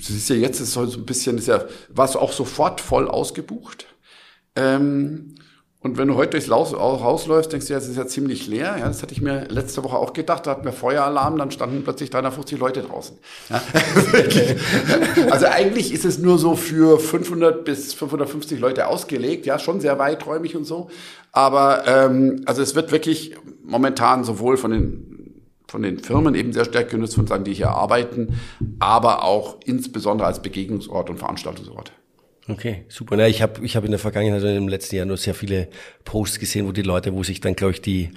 es 0.00 0.08
ist 0.08 0.30
ja 0.30 0.36
jetzt, 0.36 0.60
es 0.60 0.68
ist 0.68 0.74
so 0.74 0.80
ein 0.82 1.04
bisschen, 1.04 1.36
ist 1.36 1.48
ja, 1.48 1.62
war 1.90 2.06
es 2.06 2.16
auch 2.16 2.32
sofort 2.32 2.80
voll 2.80 3.08
ausgebucht. 3.08 3.86
Ähm, 4.56 5.34
und 5.84 5.98
wenn 5.98 6.08
du 6.08 6.14
heute 6.14 6.30
durchs 6.30 6.48
Haus 6.50 7.26
läufst, 7.26 7.52
denkst 7.52 7.66
du, 7.66 7.74
ja, 7.74 7.78
es 7.78 7.86
ist 7.86 7.98
ja 7.98 8.06
ziemlich 8.06 8.46
leer. 8.46 8.76
Ja, 8.78 8.86
das 8.86 9.02
hatte 9.02 9.12
ich 9.12 9.20
mir 9.20 9.46
letzte 9.50 9.84
Woche 9.84 9.98
auch 9.98 10.14
gedacht. 10.14 10.46
Da 10.46 10.52
hatten 10.52 10.64
wir 10.64 10.72
Feueralarm, 10.72 11.36
dann 11.36 11.50
standen 11.50 11.84
plötzlich 11.84 12.08
350 12.08 12.58
Leute 12.58 12.80
draußen. 12.80 13.18
Ja. 13.50 13.62
also 15.30 15.44
eigentlich 15.44 15.92
ist 15.92 16.06
es 16.06 16.18
nur 16.18 16.38
so 16.38 16.56
für 16.56 16.98
500 16.98 17.66
bis 17.66 17.92
550 17.92 18.60
Leute 18.60 18.86
ausgelegt. 18.86 19.44
Ja, 19.44 19.58
schon 19.58 19.82
sehr 19.82 19.98
weiträumig 19.98 20.56
und 20.56 20.64
so. 20.64 20.88
Aber 21.32 21.86
ähm, 21.86 22.40
also 22.46 22.62
es 22.62 22.74
wird 22.74 22.90
wirklich 22.90 23.36
momentan 23.62 24.24
sowohl 24.24 24.56
von 24.56 24.70
den 24.70 25.10
von 25.68 25.82
den 25.82 25.98
Firmen 25.98 26.34
eben 26.34 26.54
sehr 26.54 26.64
stark 26.64 26.88
genutzt, 26.88 27.16
von 27.16 27.26
sagen, 27.26 27.44
die 27.44 27.52
hier 27.52 27.70
arbeiten, 27.70 28.40
aber 28.78 29.24
auch 29.24 29.56
insbesondere 29.66 30.28
als 30.28 30.40
Begegnungsort 30.40 31.10
und 31.10 31.18
Veranstaltungsort. 31.18 31.92
Okay, 32.46 32.84
super. 32.88 33.16
Ja, 33.16 33.26
ich 33.26 33.40
habe 33.40 33.64
ich 33.64 33.74
hab 33.74 33.84
in 33.84 33.90
der 33.90 33.98
Vergangenheit, 33.98 34.42
also 34.42 34.48
im 34.54 34.68
letzten 34.68 34.96
Jahr 34.96 35.06
nur 35.06 35.16
sehr 35.16 35.34
viele 35.34 35.68
Posts 36.04 36.38
gesehen, 36.40 36.66
wo 36.66 36.72
die 36.72 36.82
Leute, 36.82 37.14
wo 37.14 37.22
sich 37.22 37.40
dann, 37.40 37.56
glaube 37.56 37.72
ich, 37.72 37.80
die, 37.80 38.10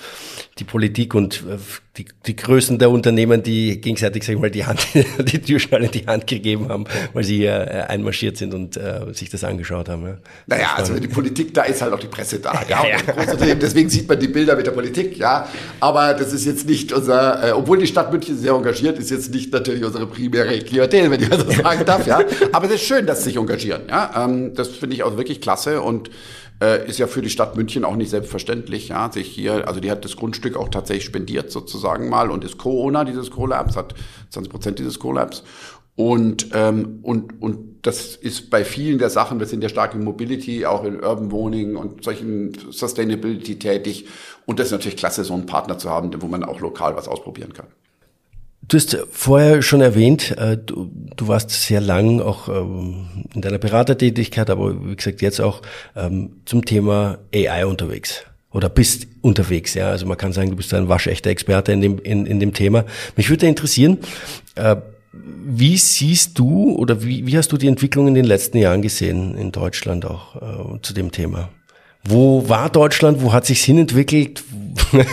die 0.60 0.66
Politik 0.66 1.16
und 1.16 1.46
äh, 1.50 1.58
die, 1.98 2.06
die 2.26 2.36
Größen 2.36 2.78
der 2.78 2.90
Unternehmen, 2.90 3.42
die 3.42 3.80
gegenseitig, 3.80 4.26
sag 4.26 4.34
ich 4.34 4.40
mal, 4.40 4.52
die 4.52 4.66
Hand, 4.66 4.86
die 5.20 5.40
Türschnalle 5.40 5.86
in 5.86 5.92
die 5.92 6.06
Hand 6.06 6.28
gegeben 6.28 6.68
haben, 6.68 6.84
weil 7.14 7.24
sie 7.24 7.38
hier 7.38 7.54
äh, 7.54 7.84
einmarschiert 7.88 8.36
sind 8.36 8.54
und 8.54 8.76
äh, 8.76 9.14
sich 9.14 9.30
das 9.30 9.46
angeschaut 9.46 9.88
haben. 9.88 10.06
Ja. 10.06 10.18
Naja, 10.48 10.74
also 10.76 10.94
wenn 10.94 11.02
die 11.02 11.08
Politik 11.08 11.54
da 11.54 11.64
ist, 11.64 11.82
halt 11.82 11.94
auch 11.94 12.00
die 12.00 12.08
Presse 12.08 12.40
da. 12.40 12.64
Ja, 12.68 12.84
ja. 12.86 13.56
Deswegen 13.56 13.90
sieht 13.90 14.10
man 14.10 14.20
die 14.20 14.28
Bilder 14.28 14.58
mit 14.58 14.68
der 14.68 14.72
Politik, 14.72 15.18
ja. 15.18 15.48
Aber 15.80 16.14
das 16.14 16.34
ist 16.34 16.46
jetzt 16.46 16.68
nicht 16.68 16.92
unser, 16.92 17.48
äh, 17.48 17.52
obwohl 17.52 17.78
die 17.78 17.88
Stadt 17.88 18.12
München 18.12 18.38
sehr 18.38 18.52
engagiert, 18.52 19.00
ist 19.00 19.10
jetzt 19.10 19.32
nicht 19.34 19.54
natürlich 19.54 19.86
unsere 19.86 20.06
primäre 20.06 20.60
Klientel, 20.60 21.10
wenn 21.10 21.22
ich 21.22 21.30
mal 21.30 21.40
so 21.40 21.50
sagen 21.64 21.86
darf, 21.86 22.06
ja. 22.06 22.20
Aber 22.52 22.66
es 22.66 22.74
ist 22.74 22.82
schön, 22.82 23.06
dass 23.06 23.20
sie 23.20 23.30
sich 23.30 23.38
engagieren, 23.38 23.84
ja. 23.88 24.17
Ähm, 24.18 24.54
das 24.56 24.70
finde 24.70 24.96
ich 24.96 25.04
auch 25.04 25.18
wirklich 25.18 25.42
klasse 25.42 25.82
und 25.82 26.10
äh, 26.62 26.88
ist 26.88 26.98
ja 26.98 27.08
für 27.08 27.22
die 27.22 27.30
Stadt 27.30 27.56
München 27.56 27.84
auch 27.84 27.96
nicht 27.96 28.10
selbstverständlich, 28.10 28.90
ja, 28.90 29.12
sich 29.12 29.28
hier, 29.28 29.68
also 29.68 29.80
die 29.80 29.92
hat 29.92 30.04
das 30.04 30.16
Grundstück 30.16 30.58
auch 30.58 30.70
tatsächlich 30.70 31.06
spendiert 31.06 31.52
sozusagen 31.52 32.10
mal 32.10 32.32
und 32.32 32.44
ist 32.44 32.58
Co-Owner 32.58 33.06
dieses 33.06 33.30
Co-Labs, 33.30 33.76
hat 33.76 33.94
20 34.30 34.52
Prozent 34.52 34.80
dieses 34.80 34.98
Co-Labs 34.98 35.44
und, 35.98 36.50
ähm, 36.54 37.00
und, 37.02 37.42
und 37.42 37.80
das 37.82 38.16
ist 38.16 38.52
bei 38.52 38.64
vielen 38.64 39.00
der 39.00 39.10
Sachen, 39.10 39.40
wir 39.40 39.48
sind 39.48 39.64
ja 39.64 39.70
stark 39.70 39.96
in 39.96 40.04
Mobility, 40.04 40.64
auch 40.64 40.84
in 40.84 41.04
Urban 41.04 41.32
Wohning 41.32 41.76
und 41.76 42.04
solchen 42.04 42.56
Sustainability 42.70 43.58
tätig. 43.58 44.06
Und 44.46 44.60
das 44.60 44.68
ist 44.68 44.74
natürlich 44.74 44.98
klasse, 44.98 45.24
so 45.24 45.34
einen 45.34 45.48
Partner 45.48 45.80
zu 45.80 45.90
haben, 45.90 46.12
wo 46.22 46.28
man 46.28 46.44
auch 46.44 46.60
lokal 46.60 46.96
was 46.96 47.08
ausprobieren 47.08 47.54
kann. 47.54 47.66
Du 48.62 48.76
hast 48.76 48.98
vorher 49.12 49.62
schon 49.62 49.80
erwähnt, 49.80 50.38
äh, 50.38 50.58
du, 50.58 50.92
du 51.16 51.28
warst 51.28 51.52
sehr 51.52 51.80
lang 51.80 52.20
auch 52.20 52.50
ähm, 52.50 53.26
in 53.34 53.42
deiner 53.42 53.60
Beratertätigkeit, 53.60 54.50
aber 54.50 54.86
wie 54.86 54.96
gesagt 54.96 55.22
jetzt 55.22 55.40
auch 55.40 55.62
ähm, 55.96 56.42
zum 56.46 56.66
Thema 56.66 57.20
AI 57.34 57.66
unterwegs 57.66 58.26
oder 58.52 58.68
bist 58.70 59.08
unterwegs. 59.22 59.74
Ja, 59.74 59.90
also 59.90 60.06
man 60.06 60.18
kann 60.18 60.34
sagen, 60.34 60.50
du 60.50 60.58
bist 60.58 60.74
ein 60.74 60.90
waschechter 60.90 61.30
Experte 61.30 61.72
in 61.72 61.82
dem 61.82 62.00
in, 62.00 62.26
in 62.26 62.40
dem 62.40 62.54
Thema. 62.54 62.86
Mich 63.16 63.30
würde 63.30 63.48
interessieren, 63.48 64.00
äh, 64.56 64.76
wie 65.14 65.78
siehst 65.78 66.38
du 66.38 66.76
oder 66.76 67.04
wie, 67.04 67.26
wie 67.26 67.38
hast 67.38 67.52
du 67.52 67.58
die 67.58 67.68
Entwicklung 67.68 68.08
in 68.08 68.16
den 68.16 68.26
letzten 68.26 68.58
Jahren 68.58 68.82
gesehen 68.82 69.36
in 69.36 69.52
Deutschland 69.52 70.06
auch 70.06 70.36
äh, 70.36 70.82
zu 70.82 70.94
dem 70.94 71.12
Thema? 71.12 71.50
Wo 72.10 72.48
war 72.48 72.70
Deutschland? 72.70 73.22
Wo 73.22 73.34
hat 73.34 73.46
sich's 73.46 73.64
hinentwickelt? 73.64 74.44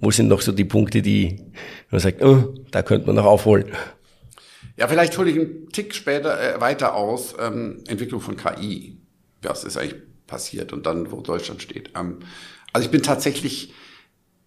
wo 0.00 0.10
sind 0.10 0.28
noch 0.28 0.40
so 0.40 0.52
die 0.52 0.64
Punkte, 0.64 1.02
die 1.02 1.38
man 1.90 2.00
sagt, 2.00 2.22
oh, 2.22 2.54
da 2.70 2.82
könnte 2.82 3.06
man 3.06 3.16
noch 3.16 3.26
aufholen? 3.26 3.66
Ja, 4.78 4.88
vielleicht 4.88 5.16
hole 5.18 5.30
ich 5.30 5.38
einen 5.38 5.68
Tick 5.70 5.94
später 5.94 6.56
äh, 6.56 6.60
weiter 6.62 6.94
aus. 6.94 7.34
Ähm, 7.38 7.84
Entwicklung 7.86 8.22
von 8.22 8.36
KI. 8.36 8.96
Was 9.42 9.64
ist 9.64 9.76
eigentlich 9.76 10.00
passiert 10.26 10.72
und 10.72 10.86
dann, 10.86 11.12
wo 11.12 11.20
Deutschland 11.20 11.60
steht. 11.60 11.90
Ähm, 11.94 12.20
also 12.72 12.86
ich 12.86 12.90
bin 12.90 13.02
tatsächlich, 13.02 13.74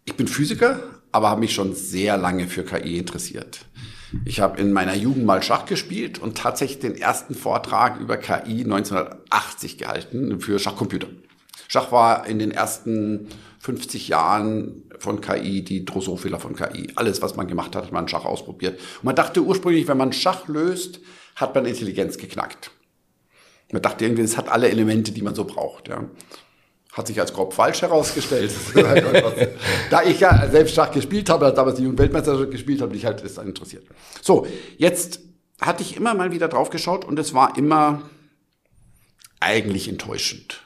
ich 0.03 0.15
bin 0.15 0.27
Physiker, 0.27 0.79
aber 1.11 1.29
habe 1.29 1.41
mich 1.41 1.53
schon 1.53 1.75
sehr 1.75 2.17
lange 2.17 2.47
für 2.47 2.63
KI 2.63 2.97
interessiert. 2.97 3.66
Ich 4.25 4.39
habe 4.39 4.59
in 4.59 4.71
meiner 4.71 4.95
Jugend 4.95 5.25
mal 5.25 5.43
Schach 5.43 5.65
gespielt 5.65 6.19
und 6.19 6.37
tatsächlich 6.37 6.79
den 6.79 6.95
ersten 6.95 7.35
Vortrag 7.35 7.99
über 7.99 8.17
KI 8.17 8.63
1980 8.63 9.77
gehalten 9.77 10.39
für 10.39 10.59
Schachcomputer. 10.59 11.07
Schach 11.67 11.91
war 11.91 12.25
in 12.25 12.39
den 12.39 12.51
ersten 12.51 13.27
50 13.59 14.07
Jahren 14.07 14.83
von 14.99 15.19
KI 15.19 15.63
die 15.63 15.83
Drosophila 15.83 16.39
von 16.39 16.55
KI. 16.55 16.91
Alles, 16.95 17.21
was 17.21 17.35
man 17.35 17.47
gemacht 17.47 17.75
hat, 17.75 17.85
hat 17.85 17.91
man 17.91 18.07
Schach 18.07 18.23
ausprobiert. 18.23 18.79
Und 18.97 19.05
man 19.05 19.15
dachte 19.15 19.43
ursprünglich, 19.43 19.87
wenn 19.87 19.97
man 19.97 20.13
Schach 20.13 20.47
löst, 20.47 21.01
hat 21.35 21.53
man 21.53 21.65
Intelligenz 21.65 22.17
geknackt. 22.17 22.71
Man 23.71 23.81
dachte 23.81 24.05
irgendwie, 24.05 24.21
es 24.21 24.37
hat 24.37 24.47
alle 24.47 24.69
Elemente, 24.69 25.11
die 25.11 25.21
man 25.21 25.35
so 25.35 25.43
braucht. 25.43 25.89
Ja. 25.89 26.05
Hat 26.97 27.05
sich 27.05 27.19
als 27.19 27.31
grob 27.31 27.53
falsch 27.53 27.83
herausgestellt. 27.83 28.51
da 29.91 30.01
ich 30.01 30.19
ja 30.19 30.49
selbst 30.49 30.73
Schach 30.73 30.91
gespielt 30.91 31.29
habe, 31.29 31.53
damals 31.53 31.75
die 31.75 31.83
Jugendweltmeisterschaft 31.83 32.49
gespielt 32.49 32.81
habe, 32.81 32.91
mich 32.91 33.05
halt 33.05 33.23
das 33.23 33.37
interessiert. 33.37 33.85
So, 34.23 34.47
jetzt 34.77 35.19
hatte 35.61 35.83
ich 35.83 35.95
immer 35.95 36.15
mal 36.15 36.31
wieder 36.31 36.47
drauf 36.47 36.71
geschaut 36.71 37.05
und 37.05 37.19
es 37.19 37.35
war 37.35 37.55
immer 37.55 38.01
eigentlich 39.39 39.87
enttäuschend. 39.87 40.63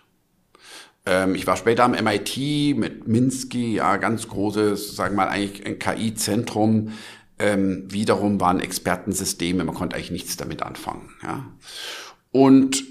Ähm, 1.05 1.35
ich 1.35 1.45
war 1.47 1.57
später 1.57 1.83
am 1.83 1.91
MIT 1.91 2.77
mit 2.77 3.07
Minsky, 3.09 3.75
ja, 3.75 3.97
ganz 3.97 4.29
großes, 4.29 4.95
sagen 4.95 5.15
wir 5.15 5.25
mal, 5.25 5.29
eigentlich 5.29 5.65
ein 5.65 5.79
KI-Zentrum. 5.79 6.93
Ähm, 7.39 7.91
wiederum 7.91 8.39
waren 8.39 8.61
Expertensysteme, 8.61 9.65
man 9.65 9.75
konnte 9.75 9.95
eigentlich 9.95 10.11
nichts 10.11 10.37
damit 10.37 10.63
anfangen. 10.63 11.09
Ja. 11.23 11.45
Und 12.31 12.83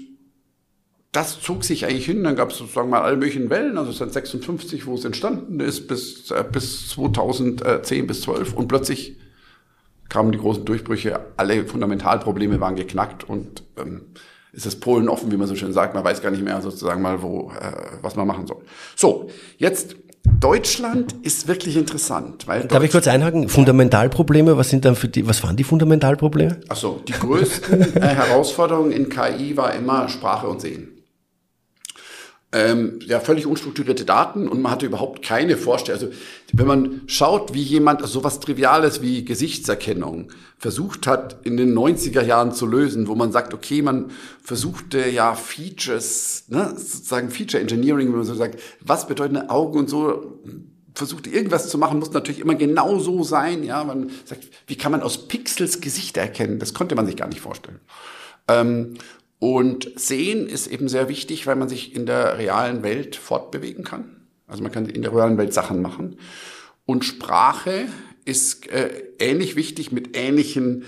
das 1.11 1.41
zog 1.41 1.63
sich 1.63 1.85
eigentlich 1.85 2.05
hin, 2.05 2.23
dann 2.23 2.35
gab 2.35 2.51
es 2.51 2.57
sozusagen 2.57 2.89
mal 2.89 3.01
alle 3.01 3.17
möglichen 3.17 3.49
Wellen, 3.49 3.77
also 3.77 3.91
seit 3.91 4.13
56, 4.13 4.85
wo 4.87 4.95
es 4.95 5.03
entstanden 5.03 5.59
ist, 5.59 5.87
bis, 5.87 6.31
äh, 6.31 6.43
bis 6.49 6.89
2010 6.89 8.07
bis 8.07 8.21
12 8.21 8.53
und 8.53 8.67
plötzlich 8.67 9.17
kamen 10.07 10.31
die 10.31 10.37
großen 10.37 10.65
Durchbrüche, 10.65 11.19
alle 11.37 11.65
Fundamentalprobleme 11.65 12.59
waren 12.59 12.75
geknackt 12.75 13.27
und 13.27 13.63
ähm, 13.77 14.01
ist 14.53 14.65
das 14.65 14.75
Polen 14.75 15.07
offen, 15.07 15.31
wie 15.31 15.37
man 15.37 15.47
so 15.47 15.55
schön 15.55 15.71
sagt. 15.71 15.93
Man 15.93 16.03
weiß 16.03 16.21
gar 16.21 16.31
nicht 16.31 16.43
mehr 16.43 16.61
sozusagen 16.61 17.01
mal, 17.01 17.21
wo, 17.21 17.51
äh, 17.51 17.71
was 18.01 18.17
man 18.17 18.27
machen 18.27 18.47
soll. 18.47 18.61
So, 18.97 19.29
jetzt 19.57 19.95
Deutschland 20.39 21.15
ist 21.23 21.47
wirklich 21.47 21.77
interessant, 21.77 22.47
weil 22.47 22.67
Darf 22.67 22.83
ich 22.83 22.91
kurz 22.91 23.07
einhaken? 23.07 23.49
Fundamentalprobleme, 23.49 24.57
was 24.57 24.69
sind 24.69 24.85
dann 24.85 24.95
für 24.95 25.07
die, 25.07 25.27
was 25.27 25.43
waren 25.43 25.55
die 25.55 25.63
Fundamentalprobleme? 25.63 26.59
Also 26.67 27.01
die 27.07 27.13
größten 27.13 27.95
äh, 27.95 28.01
Herausforderungen 28.01 28.91
in 28.91 29.09
KI 29.09 29.55
war 29.55 29.73
immer 29.73 30.09
Sprache 30.09 30.47
und 30.47 30.61
Sehen 30.61 30.90
ähm, 32.53 32.99
ja, 33.05 33.21
völlig 33.21 33.45
unstrukturierte 33.45 34.03
Daten 34.03 34.47
und 34.49 34.61
man 34.61 34.71
hatte 34.71 34.85
überhaupt 34.85 35.23
keine 35.23 35.55
Vorstellung. 35.55 36.01
Also 36.01 36.13
wenn 36.51 36.67
man 36.67 37.01
schaut, 37.07 37.53
wie 37.53 37.61
jemand 37.61 38.01
also 38.01 38.19
sowas 38.19 38.41
Triviales 38.41 39.01
wie 39.01 39.23
Gesichtserkennung 39.23 40.31
versucht 40.57 41.07
hat, 41.07 41.45
in 41.45 41.55
den 41.55 41.73
90er 41.73 42.21
Jahren 42.21 42.51
zu 42.51 42.65
lösen, 42.65 43.07
wo 43.07 43.15
man 43.15 43.31
sagt, 43.31 43.53
okay, 43.53 43.81
man 43.81 44.11
versuchte 44.43 45.09
ja 45.09 45.33
Features, 45.33 46.45
ne, 46.49 46.73
sozusagen 46.75 47.29
Feature 47.29 47.61
Engineering, 47.61 48.09
wenn 48.09 48.17
man 48.17 48.25
so 48.25 48.35
sagt, 48.35 48.59
was 48.81 49.07
bedeuten 49.07 49.37
Augen 49.37 49.79
und 49.79 49.89
so, 49.89 50.41
versucht 50.93 51.27
irgendwas 51.27 51.69
zu 51.69 51.77
machen, 51.77 51.99
muss 51.99 52.11
natürlich 52.11 52.41
immer 52.41 52.55
genau 52.55 52.99
so 52.99 53.23
sein. 53.23 53.63
Ja, 53.63 53.83
man 53.85 54.09
sagt, 54.25 54.47
wie 54.67 54.75
kann 54.75 54.91
man 54.91 55.01
aus 55.01 55.29
Pixels 55.29 55.79
Gesichter 55.79 56.19
erkennen? 56.19 56.59
Das 56.59 56.73
konnte 56.73 56.95
man 56.95 57.05
sich 57.05 57.15
gar 57.15 57.29
nicht 57.29 57.39
vorstellen. 57.39 57.79
Ähm, 58.47 58.95
und 59.41 59.91
Sehen 59.95 60.45
ist 60.47 60.67
eben 60.67 60.87
sehr 60.87 61.09
wichtig, 61.09 61.47
weil 61.47 61.55
man 61.55 61.67
sich 61.67 61.95
in 61.95 62.05
der 62.05 62.37
realen 62.37 62.83
Welt 62.83 63.15
fortbewegen 63.15 63.83
kann. 63.83 64.27
Also 64.45 64.61
man 64.61 64.71
kann 64.71 64.85
in 64.85 65.01
der 65.01 65.15
realen 65.15 65.39
Welt 65.39 65.51
Sachen 65.51 65.81
machen. 65.81 66.17
Und 66.85 67.05
Sprache 67.05 67.87
ist 68.23 68.69
äh, 68.69 68.91
ähnlich 69.17 69.55
wichtig 69.55 69.91
mit 69.91 70.15
ähnlichen 70.15 70.85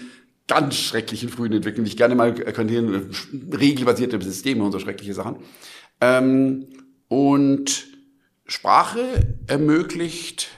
ganz 0.47 0.75
schrecklichen 0.75 1.29
frühen 1.29 1.53
Entwicklungen, 1.53 1.87
ich 1.87 1.97
gerne 1.97 2.13
mal 2.13 2.39
erklären, 2.39 3.09
regelbasierte 3.51 4.21
Systeme 4.21 4.63
und 4.63 4.71
so 4.71 4.77
schreckliche 4.77 5.15
Sachen. 5.15 5.37
Ähm, 5.99 6.67
und 7.07 7.87
Sprache 8.45 9.35
ermöglicht, 9.47 10.49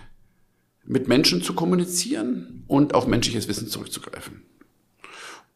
mit 0.84 1.08
Menschen 1.08 1.42
zu 1.42 1.54
kommunizieren 1.54 2.66
und 2.68 2.94
auf 2.94 3.08
menschliches 3.08 3.48
Wissen 3.48 3.70
zurückzugreifen. 3.70 4.42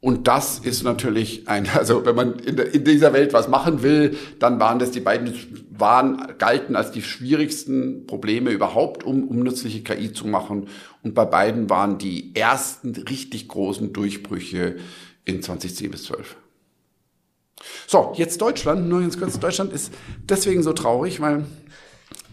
Und 0.01 0.29
das 0.29 0.59
ist 0.59 0.83
natürlich 0.83 1.47
ein, 1.47 1.67
also 1.75 2.05
wenn 2.05 2.15
man 2.15 2.39
in, 2.39 2.55
der, 2.55 2.73
in, 2.73 2.83
dieser 2.83 3.13
Welt 3.13 3.33
was 3.33 3.47
machen 3.47 3.83
will, 3.83 4.17
dann 4.39 4.59
waren 4.59 4.79
das 4.79 4.91
die 4.91 5.01
beiden, 5.01 5.33
waren, 5.71 6.35
galten 6.37 6.75
als 6.75 6.91
die 6.91 7.01
schwierigsten 7.01 8.07
Probleme 8.07 8.51
überhaupt, 8.51 9.03
um, 9.03 9.27
um 9.27 9.39
nützliche 9.39 9.83
KI 9.83 10.13
zu 10.13 10.27
machen. 10.27 10.67
Und 11.03 11.13
bei 11.15 11.25
beiden 11.25 11.69
waren 11.69 11.97
die 11.97 12.33
ersten 12.35 12.95
richtig 12.95 13.47
großen 13.47 13.91
Durchbrüche 13.91 14.77
in 15.25 15.41
2010 15.41 15.91
bis 15.91 16.03
12. 16.05 16.37
So, 17.87 18.13
jetzt 18.15 18.41
Deutschland, 18.41 18.87
nur 18.87 19.01
ganz 19.01 19.19
kurz, 19.19 19.37
Deutschland 19.37 19.73
ist 19.73 19.93
deswegen 20.23 20.63
so 20.63 20.71
traurig, 20.71 21.19
weil 21.19 21.45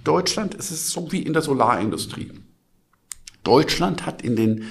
Deutschland 0.05 0.55
ist 0.55 0.71
es 0.71 0.91
so 0.91 1.11
wie 1.11 1.23
in 1.23 1.33
der 1.33 1.43
Solarindustrie. 1.43 2.31
Deutschland 3.43 4.07
hat 4.07 4.23
in 4.23 4.37
den 4.37 4.67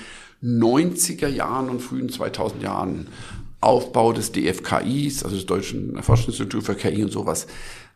90er 0.45 1.27
Jahren 1.27 1.69
und 1.69 1.81
frühen 1.81 2.09
2000 2.09 2.61
Jahren 2.61 3.07
Aufbau 3.61 4.13
des 4.13 4.31
DFKIs, 4.31 5.23
also 5.23 5.35
des 5.35 5.47
Deutschen 5.47 6.01
Forschungsinstituts 6.01 6.67
für 6.67 6.75
KI 6.75 7.03
und 7.03 7.11
sowas, 7.11 7.47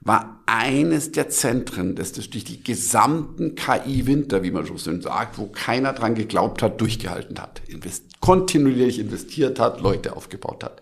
war 0.01 0.41
eines 0.45 1.11
der 1.11 1.29
Zentren, 1.29 1.95
das 1.95 2.13
durch 2.13 2.29
die 2.29 2.63
gesamten 2.63 3.55
KI-Winter, 3.55 4.41
wie 4.43 4.51
man 4.51 4.65
so 4.65 4.77
schön 4.77 5.01
sagt, 5.01 5.37
wo 5.37 5.47
keiner 5.47 5.93
dran 5.93 6.15
geglaubt 6.15 6.63
hat, 6.63 6.81
durchgehalten 6.81 7.39
hat, 7.39 7.61
invest 7.67 8.19
kontinuierlich 8.21 8.97
investiert 8.99 9.59
hat, 9.59 9.81
Leute 9.81 10.15
aufgebaut 10.15 10.63
hat. 10.63 10.81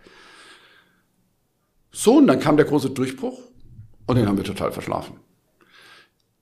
So, 1.92 2.18
und 2.18 2.28
dann 2.28 2.40
kam 2.40 2.58
der 2.58 2.66
große 2.66 2.92
Durchbruch 2.92 3.40
und 4.06 4.16
den 4.16 4.28
haben 4.28 4.38
wir 4.38 4.44
total 4.44 4.72
verschlafen. 4.72 5.16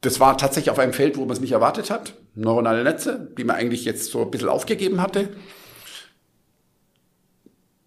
Das 0.02 0.20
war 0.20 0.38
tatsächlich 0.38 0.70
auf 0.70 0.80
einem 0.80 0.94
Feld, 0.94 1.18
wo 1.18 1.22
man 1.22 1.32
es 1.32 1.40
nicht 1.40 1.54
erwartet 1.54 1.90
hat. 1.90 2.14
Neuronale 2.36 2.84
Netze, 2.84 3.32
die 3.38 3.44
man 3.44 3.56
eigentlich 3.56 3.86
jetzt 3.86 4.12
so 4.12 4.22
ein 4.22 4.32
bisschen 4.32 4.50
aufgegeben 4.50 5.02
hatte. 5.02 5.30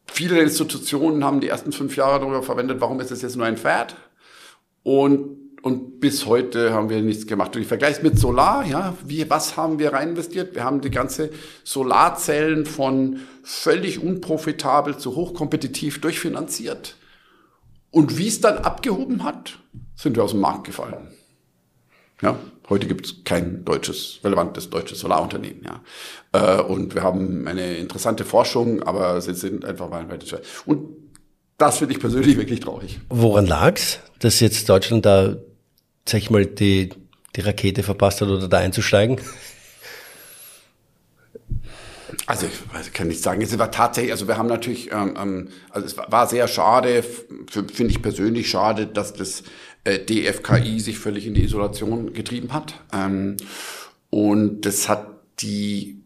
Viele 0.06 0.40
Institutionen 0.40 1.22
haben 1.22 1.40
die 1.40 1.48
ersten 1.48 1.70
fünf 1.70 1.96
Jahre 1.96 2.20
darüber 2.20 2.42
verwendet, 2.42 2.80
warum 2.80 2.98
ist 3.00 3.10
es 3.10 3.22
jetzt 3.22 3.36
nur 3.36 3.46
ein 3.46 3.56
Pferd? 3.56 3.94
Und, 4.82 5.60
und 5.62 6.00
bis 6.00 6.26
heute 6.26 6.72
haben 6.72 6.88
wir 6.88 7.02
nichts 7.02 7.26
gemacht. 7.26 7.54
Und 7.54 7.62
ich 7.62 7.68
vergleiche 7.68 7.98
es 7.98 8.02
mit 8.02 8.18
Solar, 8.18 8.64
ja, 8.64 8.96
wie, 9.04 9.28
was 9.28 9.56
haben 9.56 9.78
wir 9.78 9.92
rein 9.92 10.10
investiert? 10.10 10.54
Wir 10.54 10.64
haben 10.64 10.80
die 10.80 10.90
ganze 10.90 11.30
Solarzellen 11.62 12.64
von 12.64 13.20
völlig 13.42 14.02
unprofitabel 14.02 14.96
zu 14.96 15.14
hochkompetitiv 15.14 16.00
durchfinanziert. 16.00 16.96
Und 17.90 18.18
wie 18.18 18.28
es 18.28 18.40
dann 18.40 18.58
abgehoben 18.58 19.24
hat, 19.24 19.58
sind 19.94 20.16
wir 20.16 20.24
aus 20.24 20.32
dem 20.32 20.40
Markt 20.40 20.64
gefallen. 20.64 21.08
Ja, 22.20 22.38
heute 22.68 22.86
gibt 22.86 23.06
es 23.06 23.24
kein 23.24 23.64
deutsches, 23.64 24.20
relevantes 24.22 24.70
deutsches 24.70 25.00
Solarunternehmen. 25.00 25.64
Ja. 25.64 25.82
Äh, 26.32 26.62
und 26.62 26.94
wir 26.94 27.02
haben 27.02 27.46
eine 27.46 27.76
interessante 27.76 28.24
Forschung, 28.24 28.82
aber 28.82 29.20
sie 29.20 29.34
sind 29.34 29.64
einfach 29.64 29.88
mal 29.88 30.08
weiter. 30.08 30.40
Und 30.66 30.88
das 31.56 31.78
finde 31.78 31.94
ich 31.94 32.00
persönlich 32.00 32.36
wirklich 32.36 32.60
traurig. 32.60 33.00
Woran 33.08 33.46
lag's, 33.46 33.98
dass 34.20 34.40
jetzt 34.40 34.68
Deutschland 34.68 35.04
da, 35.04 35.36
sag 36.08 36.18
ich 36.18 36.30
mal, 36.30 36.46
die, 36.46 36.90
die 37.34 37.40
Rakete 37.40 37.82
verpasst 37.82 38.20
hat 38.20 38.28
oder 38.28 38.48
da 38.48 38.58
einzusteigen? 38.58 39.20
Also 42.26 42.46
ich 42.46 42.92
kann 42.92 43.08
nicht 43.08 43.22
sagen, 43.22 43.42
es 43.42 43.58
war 43.58 43.70
tatsächlich, 43.70 44.12
also 44.12 44.28
wir 44.28 44.36
haben 44.36 44.48
natürlich, 44.48 44.92
ähm, 44.92 45.14
ähm 45.18 45.48
also 45.70 45.86
es 45.86 45.96
war 45.96 46.26
sehr 46.26 46.46
schade, 46.46 47.02
finde 47.50 47.86
ich 47.90 48.02
persönlich 48.02 48.50
schade, 48.50 48.86
dass 48.86 49.14
das 49.14 49.42
äh, 49.88 50.04
DFKI 50.04 50.80
sich 50.80 50.98
völlig 50.98 51.26
in 51.26 51.34
die 51.34 51.44
Isolation 51.44 52.12
getrieben 52.12 52.52
hat. 52.52 52.74
Ähm, 52.92 53.36
und 54.10 54.66
das 54.66 54.88
hat 54.88 55.06
die 55.40 56.02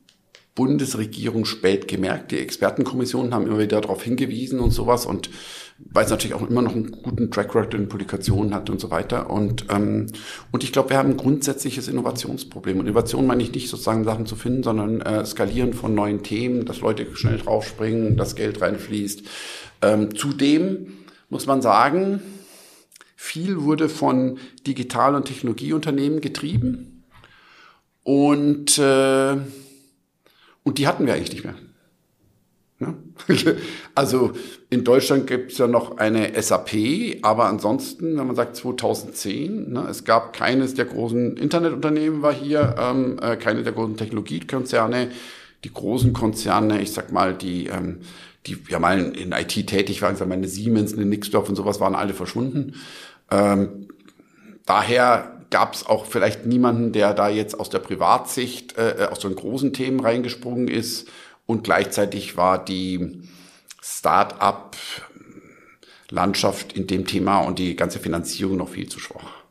Bundesregierung 0.55 1.47
spät 1.47 1.89
gemerkt. 1.89 2.31
Die 2.31 2.39
Expertenkommissionen 2.39 3.35
haben 3.35 3.47
immer 3.47 3.59
wieder 3.59 3.81
darauf 3.81 4.03
hingewiesen 4.03 4.61
und 4.61 4.71
sowas 4.71 5.07
und 5.07 5.31
weil 5.79 6.05
es 6.05 6.11
natürlich 6.11 6.35
auch 6.35 6.49
immer 6.49 6.63
noch 6.63 6.75
einen 6.75 6.93
guten 6.93 7.31
Track 7.31 7.55
Record 7.57 7.75
in 7.75 7.89
Publikationen 7.89 8.55
hat 8.55 8.71
und 8.71 8.81
so 8.81 8.91
weiter. 8.91 9.31
Und, 9.31 9.67
ähm, 9.71 10.07
und 10.53 10.63
ich 10.63 10.73
glaube, 10.73 10.91
wir 10.91 10.99
haben 10.99 11.11
ein 11.11 11.17
grundsätzliches 11.17 11.89
Innovationsproblem. 11.89 12.79
Und 12.79 12.87
Innovation 12.87 13.27
meine 13.27 13.43
ich 13.43 13.53
nicht 13.53 13.69
sozusagen 13.69 14.05
Sachen 14.05 14.27
zu 14.27 14.37
finden, 14.37 14.63
sondern 14.63 15.01
äh, 15.01 15.25
Skalieren 15.25 15.73
von 15.73 15.95
neuen 15.95 16.23
Themen, 16.23 16.67
dass 16.67 16.83
Leute 16.83 17.07
schnell 17.15 17.39
draufspringen, 17.39 18.17
dass 18.17 18.37
Geld 18.37 18.61
reinfließt. 18.61 19.23
Ähm, 19.81 20.15
zudem 20.15 20.87
muss 21.31 21.47
man 21.47 21.63
sagen, 21.63 22.21
viel 23.23 23.63
wurde 23.63 23.89
von 23.89 24.39
Digital- 24.67 25.15
und 25.15 25.27
Technologieunternehmen 25.27 26.21
getrieben. 26.21 27.05
Und, 28.03 28.79
äh, 28.79 29.37
und 30.65 30.79
die 30.79 30.89
hatten 30.89 31.07
wir 31.07 31.15
eigentlich 31.15 31.33
nicht 31.33 31.45
mehr. 31.45 31.55
Ja? 32.81 32.95
Also 33.95 34.33
in 34.71 34.83
Deutschland 34.83 35.29
gibt 35.29 35.53
es 35.53 35.59
ja 35.59 35.69
noch 35.69 35.99
eine 35.99 36.33
SAP, 36.43 37.19
aber 37.23 37.45
ansonsten, 37.45 38.19
wenn 38.19 38.27
man 38.27 38.35
sagt 38.35 38.57
2010, 38.57 39.73
ne, 39.73 39.87
es 39.89 40.03
gab 40.03 40.33
keines 40.33 40.75
der 40.75 40.87
großen 40.87 41.37
Internetunternehmen 41.37 42.23
war 42.23 42.35
hier, 42.35 42.75
ähm, 42.77 43.21
äh, 43.23 43.37
keine 43.37 43.63
der 43.63 43.73
großen 43.73 43.97
Technologiekonzerne, 43.99 45.13
die 45.63 45.73
großen 45.73 46.13
Konzerne, 46.13 46.83
ich 46.83 46.91
sag 46.91 47.13
mal, 47.13 47.35
die, 47.35 47.67
ähm, 47.67 48.01
die 48.47 48.59
ja 48.69 48.81
mal 48.81 48.99
in 48.99 49.31
IT 49.31 49.69
tätig 49.69 50.03
waren, 50.03 50.15
ich 50.15 50.19
sag 50.19 50.27
mal, 50.27 50.35
eine 50.35 50.49
Siemens, 50.49 50.93
eine 50.93 51.05
Nixdorf 51.05 51.49
und 51.49 51.55
sowas 51.55 51.79
waren 51.79 51.95
alle 51.95 52.15
verschwunden. 52.15 52.75
Ähm, 53.33 53.89
daher 54.67 55.41
gab 55.51 55.75
es 55.75 55.87
auch 55.87 56.07
vielleicht 56.07 56.47
niemanden, 56.47 56.93
der 56.93 57.15
da 57.15 57.29
jetzt 57.29 57.59
aus 57.59 57.71
der 57.71 57.79
Privatsicht 57.79 58.77
äh, 58.79 59.09
aus 59.11 59.21
so 59.21 59.29
einen 59.29 59.37
großen 59.37 59.73
Themen 59.73 60.01
reingesprungen 60.01 60.69
ist. 60.69 61.09
Und 61.47 61.65
gleichzeitig 61.65 62.37
war 62.37 62.63
die 62.65 63.23
Start-up-Landschaft 63.81 66.75
in 66.75 66.87
dem 66.87 67.07
Thema 67.07 67.41
und 67.41 67.59
die 67.59 67.75
ganze 67.75 67.99
Finanzierung 67.99 68.59
noch 68.59 68.69
viel 68.69 68.89
zu 68.89 69.01
schwach. 69.01 69.43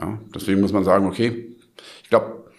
Ja, 0.00 0.18
deswegen 0.34 0.60
muss 0.60 0.72
man 0.72 0.82
sagen, 0.84 1.06
okay, 1.06 1.54
ich 2.02 2.08
glaube, 2.08 2.50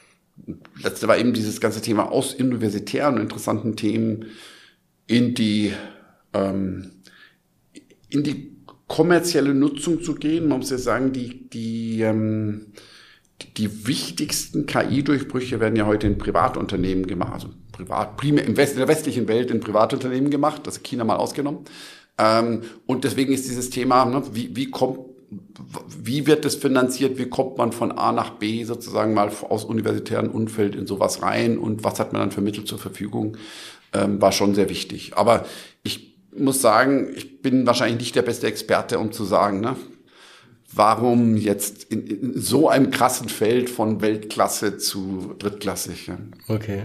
letzte 0.81 1.07
war 1.07 1.17
eben 1.17 1.33
dieses 1.33 1.59
ganze 1.59 1.81
Thema 1.81 2.11
aus 2.11 2.35
universitären 2.35 3.17
interessanten 3.17 3.75
Themen 3.75 4.27
in 5.07 5.33
die 5.33 5.73
ähm, 6.33 6.91
in 8.09 8.23
die 8.23 8.52
kommerzielle 8.87 9.53
Nutzung 9.53 10.01
zu 10.01 10.15
gehen. 10.15 10.47
Man 10.47 10.59
muss 10.59 10.69
ja 10.69 10.77
sagen, 10.77 11.13
die, 11.13 11.49
die, 11.49 12.01
ähm, 12.01 12.73
die, 13.57 13.87
wichtigsten 13.87 14.65
KI-Durchbrüche 14.65 15.59
werden 15.59 15.75
ja 15.75 15.85
heute 15.85 16.07
in 16.07 16.17
Privatunternehmen 16.17 17.07
gemacht, 17.07 17.33
also 17.33 17.49
privat, 17.71 18.17
primär 18.17 18.45
im 18.45 18.57
West, 18.57 18.73
in 18.73 18.79
der 18.79 18.87
westlichen 18.87 19.27
Welt 19.27 19.51
in 19.51 19.59
Privatunternehmen 19.59 20.29
gemacht, 20.29 20.61
das 20.65 20.83
China 20.83 21.03
mal 21.03 21.15
ausgenommen. 21.15 21.65
Ähm, 22.17 22.61
und 22.85 23.03
deswegen 23.03 23.33
ist 23.33 23.49
dieses 23.49 23.69
Thema, 23.69 24.05
ne, 24.05 24.23
wie, 24.33 24.55
wie 24.55 24.69
kommt 24.69 24.99
wie 26.03 26.27
wird 26.27 26.45
das 26.45 26.55
finanziert? 26.55 27.17
Wie 27.17 27.29
kommt 27.29 27.57
man 27.57 27.71
von 27.71 27.91
A 27.91 28.11
nach 28.11 28.31
B 28.31 28.63
sozusagen 28.63 29.13
mal 29.13 29.31
aus 29.49 29.63
universitären 29.63 30.29
Umfeld 30.29 30.75
in 30.75 30.87
sowas 30.87 31.21
rein? 31.21 31.57
Und 31.57 31.83
was 31.83 31.99
hat 31.99 32.13
man 32.13 32.21
dann 32.21 32.31
für 32.31 32.41
Mittel 32.41 32.65
zur 32.65 32.79
Verfügung? 32.79 33.37
Ähm, 33.93 34.21
war 34.21 34.31
schon 34.31 34.55
sehr 34.55 34.69
wichtig. 34.69 35.13
Aber 35.15 35.45
ich 35.83 36.12
muss 36.37 36.61
sagen, 36.61 37.09
ich 37.15 37.41
bin 37.41 37.65
wahrscheinlich 37.65 37.99
nicht 37.99 38.15
der 38.15 38.21
beste 38.21 38.47
Experte, 38.47 38.99
um 38.99 39.11
zu 39.11 39.23
sagen, 39.23 39.59
ne, 39.59 39.75
warum 40.75 41.37
jetzt 41.37 41.83
in, 41.85 42.07
in, 42.07 42.39
so 42.39 42.67
einem 42.67 42.89
krassen 42.89 43.29
Feld 43.29 43.69
von 43.69 44.01
Weltklasse 44.01 44.77
zu 44.77 45.35
drittklassig. 45.37 46.07
Ja. 46.07 46.17
Okay. 46.47 46.83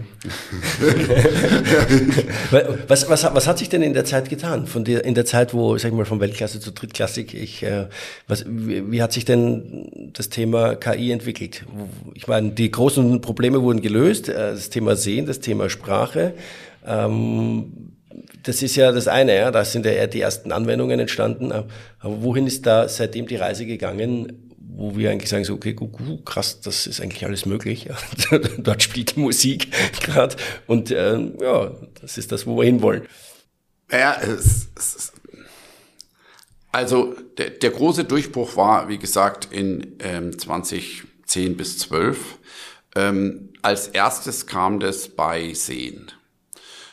was, 2.87 3.09
was, 3.09 3.23
was 3.23 3.47
hat 3.47 3.57
sich 3.57 3.69
denn 3.69 3.81
in 3.81 3.93
der 3.93 4.05
Zeit 4.05 4.29
getan? 4.29 4.67
Von 4.67 4.83
der, 4.83 5.05
in 5.05 5.15
der 5.15 5.25
Zeit, 5.25 5.53
wo, 5.53 5.77
sag 5.77 5.89
ich 5.91 5.97
mal, 5.97 6.05
von 6.05 6.19
Weltklasse 6.19 6.59
zu 6.59 6.71
drittklassig, 6.71 7.33
ich, 7.33 7.63
äh, 7.63 7.87
was, 8.27 8.45
wie, 8.47 8.91
wie 8.91 9.01
hat 9.01 9.11
sich 9.11 9.25
denn 9.25 10.11
das 10.13 10.29
Thema 10.29 10.75
KI 10.75 11.11
entwickelt? 11.11 11.65
Ich 12.13 12.27
meine, 12.27 12.51
die 12.51 12.69
großen 12.69 13.21
Probleme 13.21 13.61
wurden 13.61 13.81
gelöst, 13.81 14.29
äh, 14.29 14.51
das 14.51 14.69
Thema 14.69 14.95
Sehen, 14.95 15.25
das 15.25 15.39
Thema 15.39 15.69
Sprache. 15.69 16.33
Ähm, 16.85 17.88
das 18.49 18.63
ist 18.63 18.75
ja 18.75 18.91
das 18.91 19.07
eine, 19.07 19.35
ja, 19.35 19.51
da 19.51 19.63
sind 19.63 19.85
ja 19.85 19.91
eher 19.91 20.07
die 20.07 20.21
ersten 20.21 20.51
Anwendungen 20.51 20.99
entstanden. 20.99 21.51
Aber 21.51 21.67
wohin 21.99 22.47
ist 22.47 22.65
da 22.65 22.89
seitdem 22.89 23.27
die 23.27 23.35
Reise 23.35 23.67
gegangen, 23.67 24.55
wo 24.57 24.97
wir 24.97 25.11
eigentlich 25.11 25.29
sagen 25.29 25.43
so, 25.43 25.53
okay, 25.53 25.75
krass, 26.25 26.59
das 26.59 26.87
ist 26.87 26.99
eigentlich 26.99 27.23
alles 27.23 27.45
möglich. 27.45 27.89
Dort 28.57 28.81
spielt 28.81 29.15
die 29.15 29.19
Musik 29.19 29.67
gerade 30.01 30.35
und 30.65 30.89
äh, 30.89 31.19
ja, 31.39 31.75
das 32.01 32.17
ist 32.17 32.31
das, 32.31 32.47
wo 32.47 32.57
wir 32.57 32.63
hinwollen. 32.63 33.03
Ja, 33.91 34.19
es, 34.19 34.69
es, 34.75 35.11
also 36.71 37.13
der, 37.37 37.51
der 37.51 37.69
große 37.69 38.05
Durchbruch 38.05 38.55
war, 38.55 38.89
wie 38.89 38.97
gesagt, 38.97 39.49
in 39.51 39.95
ähm, 39.99 40.39
2010 40.39 41.55
bis 41.55 41.77
12. 41.77 42.17
Ähm, 42.95 43.49
als 43.61 43.89
erstes 43.89 44.47
kam 44.47 44.79
das 44.79 45.09
bei 45.09 45.53
Sehen. 45.53 46.11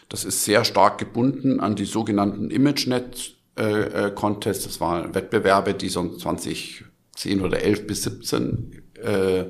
Das 0.09 0.25
ist 0.25 0.45
sehr 0.45 0.65
stark 0.65 0.99
gebunden 0.99 1.61
an 1.61 1.75
die 1.75 1.85
sogenannten 1.85 2.51
ImageNet 2.51 3.37
äh, 3.59 4.09
äh. 4.09 4.13
Das 4.43 4.81
waren 4.81 5.15
Wettbewerbe, 5.15 5.75
die 5.75 5.89
so 5.89 6.17
2010 6.17 7.41
oder 7.43 7.63
11 7.63 7.87
bis 7.87 8.03
17 8.05 8.83
äh, 9.03 9.45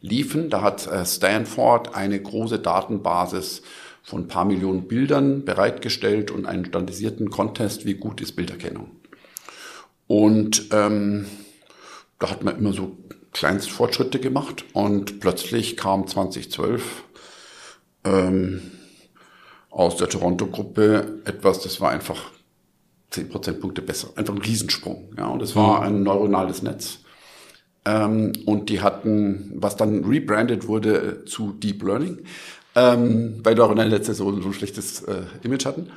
liefen. 0.00 0.50
Da 0.50 0.60
hat 0.60 0.86
äh, 0.86 1.04
Stanford 1.04 1.94
eine 1.94 2.20
große 2.20 2.58
Datenbasis 2.58 3.62
von 4.02 4.22
ein 4.22 4.28
paar 4.28 4.44
Millionen 4.44 4.88
Bildern 4.88 5.44
bereitgestellt 5.44 6.30
und 6.30 6.44
einen 6.44 6.64
standardisierten 6.64 7.30
Contest, 7.30 7.86
wie 7.86 7.94
gut 7.94 8.20
ist 8.20 8.32
Bilderkennung. 8.32 8.90
Und 10.08 10.68
ähm, 10.72 11.26
da 12.18 12.30
hat 12.30 12.42
man 12.42 12.58
immer 12.58 12.72
so 12.72 12.98
Kleinstfortschritte 13.32 14.18
gemacht 14.18 14.64
und 14.72 15.20
plötzlich 15.20 15.76
kam 15.76 16.06
2012 16.06 17.04
ähm, 18.04 18.72
aus 19.72 19.96
der 19.96 20.08
Toronto-Gruppe 20.08 21.22
etwas, 21.24 21.60
das 21.60 21.80
war 21.80 21.90
einfach 21.90 22.30
10 23.10 23.30
Prozentpunkte 23.30 23.82
besser. 23.82 24.08
Einfach 24.16 24.34
ein 24.34 24.42
Riesensprung. 24.42 25.10
Ja, 25.16 25.26
und 25.26 25.42
es 25.42 25.56
war 25.56 25.80
mhm. 25.80 25.86
ein 25.86 26.02
neuronales 26.02 26.62
Netz. 26.62 26.98
Ähm, 27.84 28.32
und 28.44 28.68
die 28.68 28.80
hatten, 28.80 29.52
was 29.56 29.76
dann 29.76 30.04
rebranded 30.04 30.68
wurde 30.68 31.24
zu 31.24 31.52
Deep 31.52 31.82
Learning, 31.82 32.18
ähm, 32.76 33.40
weil 33.42 33.54
neuronale 33.54 33.90
Netze 33.90 34.14
so, 34.14 34.30
so 34.40 34.48
ein 34.48 34.52
schlechtes 34.52 35.02
äh, 35.02 35.22
Image 35.42 35.64
hatten. 35.64 35.90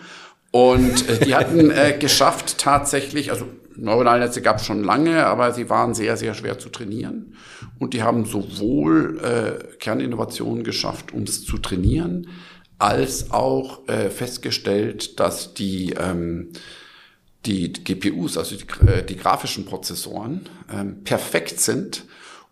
Und 0.52 1.10
äh, 1.10 1.24
die 1.24 1.36
hatten 1.36 1.70
äh, 1.70 1.98
geschafft 2.00 2.58
tatsächlich, 2.58 3.30
also 3.30 3.46
neuronale 3.76 4.24
Netze 4.24 4.42
gab 4.42 4.58
es 4.58 4.66
schon 4.66 4.86
lange, 4.86 5.26
aber 5.26 5.52
sie 5.52 5.70
waren 5.70 5.94
sehr, 5.94 6.16
sehr 6.16 6.34
schwer 6.34 6.58
zu 6.58 6.70
trainieren. 6.70 7.36
Und 7.78 7.94
die 7.94 8.04
haben 8.04 8.26
sowohl 8.26 9.20
äh, 9.20 9.78
Kerninnovationen 9.78 10.64
geschafft, 10.64 11.14
um 11.14 11.24
es 11.24 11.44
zu 11.44 11.58
trainieren, 11.58 12.30
als 12.78 13.32
auch 13.32 13.88
äh, 13.88 14.10
festgestellt, 14.10 15.20
dass 15.20 15.54
die, 15.54 15.94
ähm, 15.94 16.50
die 17.46 17.72
GPUs, 17.72 18.38
also 18.38 18.56
die, 18.56 18.88
äh, 18.88 19.04
die 19.04 19.16
grafischen 19.16 19.66
Prozessoren, 19.66 20.50
ähm, 20.74 21.04
perfekt 21.04 21.60
sind, 21.60 22.06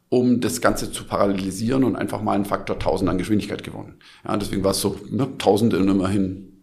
um 0.10 0.40
das 0.42 0.62
Ganze 0.62 0.92
zu 0.92 1.06
parallelisieren 1.06 1.84
und 1.84 1.96
einfach 1.96 2.22
mal 2.22 2.34
einen 2.34 2.46
Faktor 2.46 2.76
1000 2.76 3.10
an 3.10 3.18
Geschwindigkeit 3.18 3.64
gewonnen. 3.64 3.96
Ja, 4.26 4.38
deswegen 4.38 4.64
war 4.64 4.72
es 4.72 4.82
so, 4.82 5.00
ne, 5.10 5.28
Tausende 5.38 5.80
und 5.80 5.90
immerhin 5.90 6.54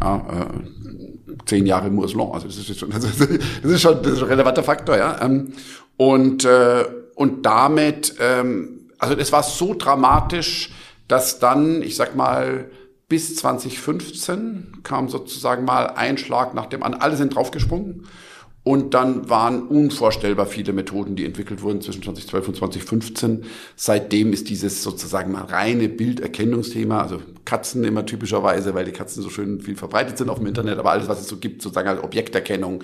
ja, 0.00 0.50
äh, 0.52 1.44
zehn 1.46 1.66
Jahre 1.66 1.90
Moore's 1.90 2.14
Law. 2.14 2.32
Also 2.34 2.46
das 2.46 2.58
ist 2.58 2.78
schon, 2.78 2.90
das 2.90 3.04
ist, 3.04 3.20
das 3.62 3.72
ist 3.72 3.80
schon, 3.80 4.02
das 4.02 4.12
ist 4.12 4.22
ein 4.22 4.28
relevanter 4.28 4.62
Faktor, 4.62 4.96
ja. 4.96 5.20
Ähm, 5.22 5.52
und 5.96 6.44
äh, 6.44 6.84
und 7.14 7.46
damit, 7.46 8.16
ähm, 8.20 8.90
also 8.98 9.16
es 9.16 9.32
war 9.32 9.42
so 9.42 9.74
dramatisch, 9.74 10.70
dass 11.08 11.38
dann, 11.38 11.82
ich 11.82 11.96
sag 11.96 12.16
mal, 12.16 12.70
bis 13.08 13.36
2015 13.36 14.78
kam 14.82 15.08
sozusagen 15.08 15.64
mal 15.64 15.88
ein 15.88 16.18
Schlag 16.18 16.54
nach 16.54 16.66
dem 16.66 16.82
anderen. 16.82 17.02
Alle 17.02 17.16
sind 17.16 17.34
draufgesprungen. 17.34 18.06
Und 18.64 18.94
dann 18.94 19.28
waren 19.28 19.68
unvorstellbar 19.68 20.46
viele 20.46 20.72
Methoden, 20.72 21.16
die 21.16 21.26
entwickelt 21.26 21.60
wurden 21.60 21.82
zwischen 21.82 22.02
2012 22.02 22.48
und 22.48 22.56
2015. 22.56 23.44
Seitdem 23.76 24.32
ist 24.32 24.48
dieses 24.48 24.82
sozusagen 24.82 25.32
mal 25.32 25.44
reine 25.44 25.90
Bilderkennungsthema, 25.90 27.02
also 27.02 27.20
Katzen 27.44 27.84
immer 27.84 28.06
typischerweise, 28.06 28.74
weil 28.74 28.86
die 28.86 28.92
Katzen 28.92 29.22
so 29.22 29.28
schön 29.28 29.60
viel 29.60 29.76
verbreitet 29.76 30.16
sind 30.16 30.30
auf 30.30 30.38
dem 30.38 30.46
Internet, 30.46 30.78
aber 30.78 30.92
alles, 30.92 31.08
was 31.08 31.20
es 31.20 31.28
so 31.28 31.36
gibt, 31.36 31.60
sozusagen 31.60 31.88
als 31.88 32.02
Objekterkennung, 32.02 32.82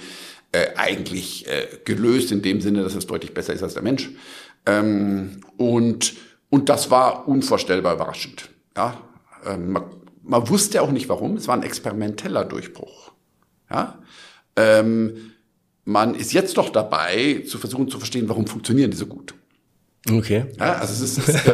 äh, 0.52 0.66
eigentlich 0.76 1.48
äh, 1.48 1.66
gelöst 1.86 2.30
in 2.30 2.42
dem 2.42 2.60
Sinne, 2.60 2.82
dass 2.82 2.94
es 2.94 3.06
deutlich 3.06 3.32
besser 3.32 3.54
ist 3.54 3.62
als 3.62 3.72
der 3.72 3.82
Mensch. 3.82 4.10
Ähm, 4.66 5.40
und, 5.56 6.14
und 6.50 6.68
das 6.68 6.90
war 6.90 7.26
unvorstellbar 7.26 7.94
überraschend. 7.94 8.50
Ja, 8.76 9.00
ähm, 9.46 9.78
man 10.30 10.48
wusste 10.48 10.80
auch 10.80 10.92
nicht 10.92 11.08
warum, 11.08 11.36
es 11.36 11.48
war 11.48 11.56
ein 11.56 11.64
experimenteller 11.64 12.44
Durchbruch. 12.44 13.12
Ja? 13.68 13.98
Ähm, 14.54 15.32
man 15.84 16.14
ist 16.14 16.32
jetzt 16.32 16.56
doch 16.56 16.70
dabei, 16.70 17.44
zu 17.48 17.58
versuchen 17.58 17.88
zu 17.88 17.98
verstehen, 17.98 18.28
warum 18.28 18.46
funktionieren 18.46 18.92
die 18.92 18.96
so 18.96 19.06
gut. 19.06 19.34
Okay. 20.08 20.46
Ja, 20.58 20.74
also, 20.74 21.04
es 21.04 21.18
ist, 21.18 21.50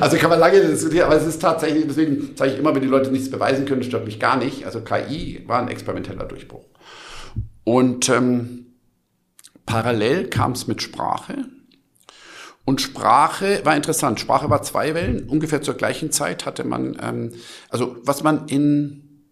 also 0.00 0.16
kann 0.16 0.30
man 0.30 0.40
lange 0.40 0.60
diskutieren, 0.60 1.06
aber 1.06 1.16
es 1.16 1.26
ist 1.26 1.40
tatsächlich, 1.40 1.84
deswegen 1.86 2.34
sage 2.36 2.52
ich 2.52 2.58
immer, 2.58 2.74
wenn 2.74 2.82
die 2.82 2.88
Leute 2.88 3.12
nichts 3.12 3.30
beweisen 3.30 3.66
können, 3.66 3.82
stört 3.82 4.06
mich 4.06 4.18
gar 4.18 4.38
nicht. 4.38 4.64
Also 4.64 4.80
KI 4.80 5.44
war 5.46 5.60
ein 5.60 5.68
experimenteller 5.68 6.24
Durchbruch. 6.24 6.64
Und 7.64 8.08
ähm, 8.08 8.66
parallel 9.66 10.28
kam 10.28 10.52
es 10.52 10.66
mit 10.66 10.80
Sprache. 10.80 11.44
Und 12.70 12.80
Sprache 12.80 13.62
war 13.64 13.74
interessant. 13.74 14.20
Sprache 14.20 14.48
war 14.48 14.62
zwei 14.62 14.94
Wellen. 14.94 15.28
Ungefähr 15.28 15.60
zur 15.60 15.74
gleichen 15.74 16.12
Zeit 16.12 16.46
hatte 16.46 16.62
man, 16.62 16.96
ähm, 17.02 17.32
also 17.68 17.96
was 18.04 18.22
man 18.22 18.46
in 18.46 19.26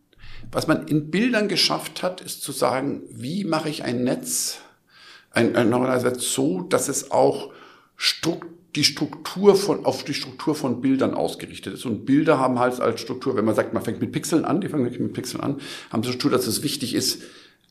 was 0.51 0.67
man 0.67 0.89
in 0.89 1.13
Bildern 1.13 1.47
geschafft 1.47 2.03
hat, 2.03 2.21
ist 2.21 2.43
zu 2.43 2.51
sagen, 2.51 3.03
wie 3.13 3.45
mache 3.45 3.69
ich 3.69 3.85
ein 3.85 4.03
Netz, 4.03 4.59
ein, 5.31 5.55
ein 5.55 5.71
neuronales 5.71 6.03
Netz 6.03 6.33
so, 6.33 6.63
dass 6.63 6.89
es 6.89 7.13
auch 7.13 7.53
Strukt, 7.95 8.49
die 8.75 8.83
Struktur 8.83 9.55
von, 9.55 9.85
auf 9.85 10.03
die 10.03 10.15
Struktur 10.15 10.57
von 10.57 10.81
Bildern 10.81 11.15
ausgerichtet 11.15 11.75
ist. 11.75 11.87
Und 11.87 12.07
Bilder 12.07 12.41
haben 12.41 12.59
halt 12.59 12.81
als 12.81 13.01
Struktur, 13.01 13.37
wenn 13.37 13.45
man 13.45 13.55
sagt, 13.55 13.73
man 13.73 13.85
fängt 13.85 14.01
mit 14.01 14.11
Pixeln 14.11 14.45
an, 14.45 14.61
die 14.61 14.69
fangen 14.69 14.83
mit 14.83 15.13
Pixeln 15.13 15.45
an, 15.45 15.61
haben 15.93 16.03
die 16.03 16.09
Struktur, 16.09 16.33
dass 16.33 16.49
es 16.49 16.65
wichtig 16.65 16.93
ist, 16.93 17.23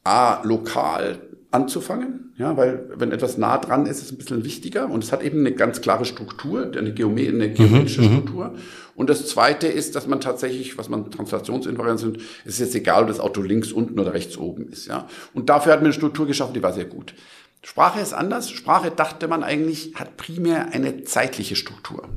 A, 0.06 0.42
lokal 0.44 1.20
anzufangen, 1.52 2.34
ja, 2.38 2.58
weil 2.58 2.90
wenn 2.96 3.12
etwas 3.12 3.38
nah 3.38 3.58
dran 3.58 3.86
ist, 3.86 3.98
ist 3.98 4.06
es 4.06 4.12
ein 4.12 4.18
bisschen 4.18 4.44
wichtiger 4.44 4.90
und 4.90 5.04
es 5.04 5.12
hat 5.12 5.24
eben 5.24 5.40
eine 5.40 5.54
ganz 5.54 5.82
klare 5.82 6.04
Struktur, 6.04 6.72
eine, 6.76 6.94
Geome 6.94 7.28
eine 7.28 7.52
geometrische 7.52 8.02
mhm, 8.02 8.08
mhm, 8.08 8.12
Struktur. 8.12 8.56
Und 8.96 9.10
das 9.10 9.28
Zweite 9.28 9.68
ist, 9.68 9.96
dass 9.96 10.08
man 10.08 10.20
tatsächlich, 10.20 10.78
was 10.78 10.90
man 10.90 11.10
Translationsinvarianten 11.10 12.14
sind, 12.14 12.24
es 12.44 12.56
ist 12.56 12.60
jetzt 12.60 12.76
egal, 12.76 13.04
ob 13.04 13.08
das 13.08 13.20
Auto 13.20 13.42
links 13.42 13.72
unten 13.72 13.98
oder 14.00 14.14
rechts 14.14 14.38
oben 14.38 14.68
ist, 14.68 14.88
ja. 14.88 15.08
Und 15.34 15.50
dafür 15.50 15.72
hat 15.72 15.80
man 15.80 15.88
eine 15.88 15.94
Struktur 15.94 16.28
geschaffen, 16.28 16.54
die 16.54 16.64
war 16.64 16.74
sehr 16.74 16.86
gut. 16.86 17.14
Sprache 17.62 18.00
ist 18.00 18.14
anders. 18.14 18.50
Sprache 18.50 18.92
dachte 18.92 19.28
man 19.28 19.44
eigentlich 19.44 19.94
hat 19.96 20.18
primär 20.18 20.74
eine 20.74 21.04
zeitliche 21.04 21.56
Struktur. 21.56 22.08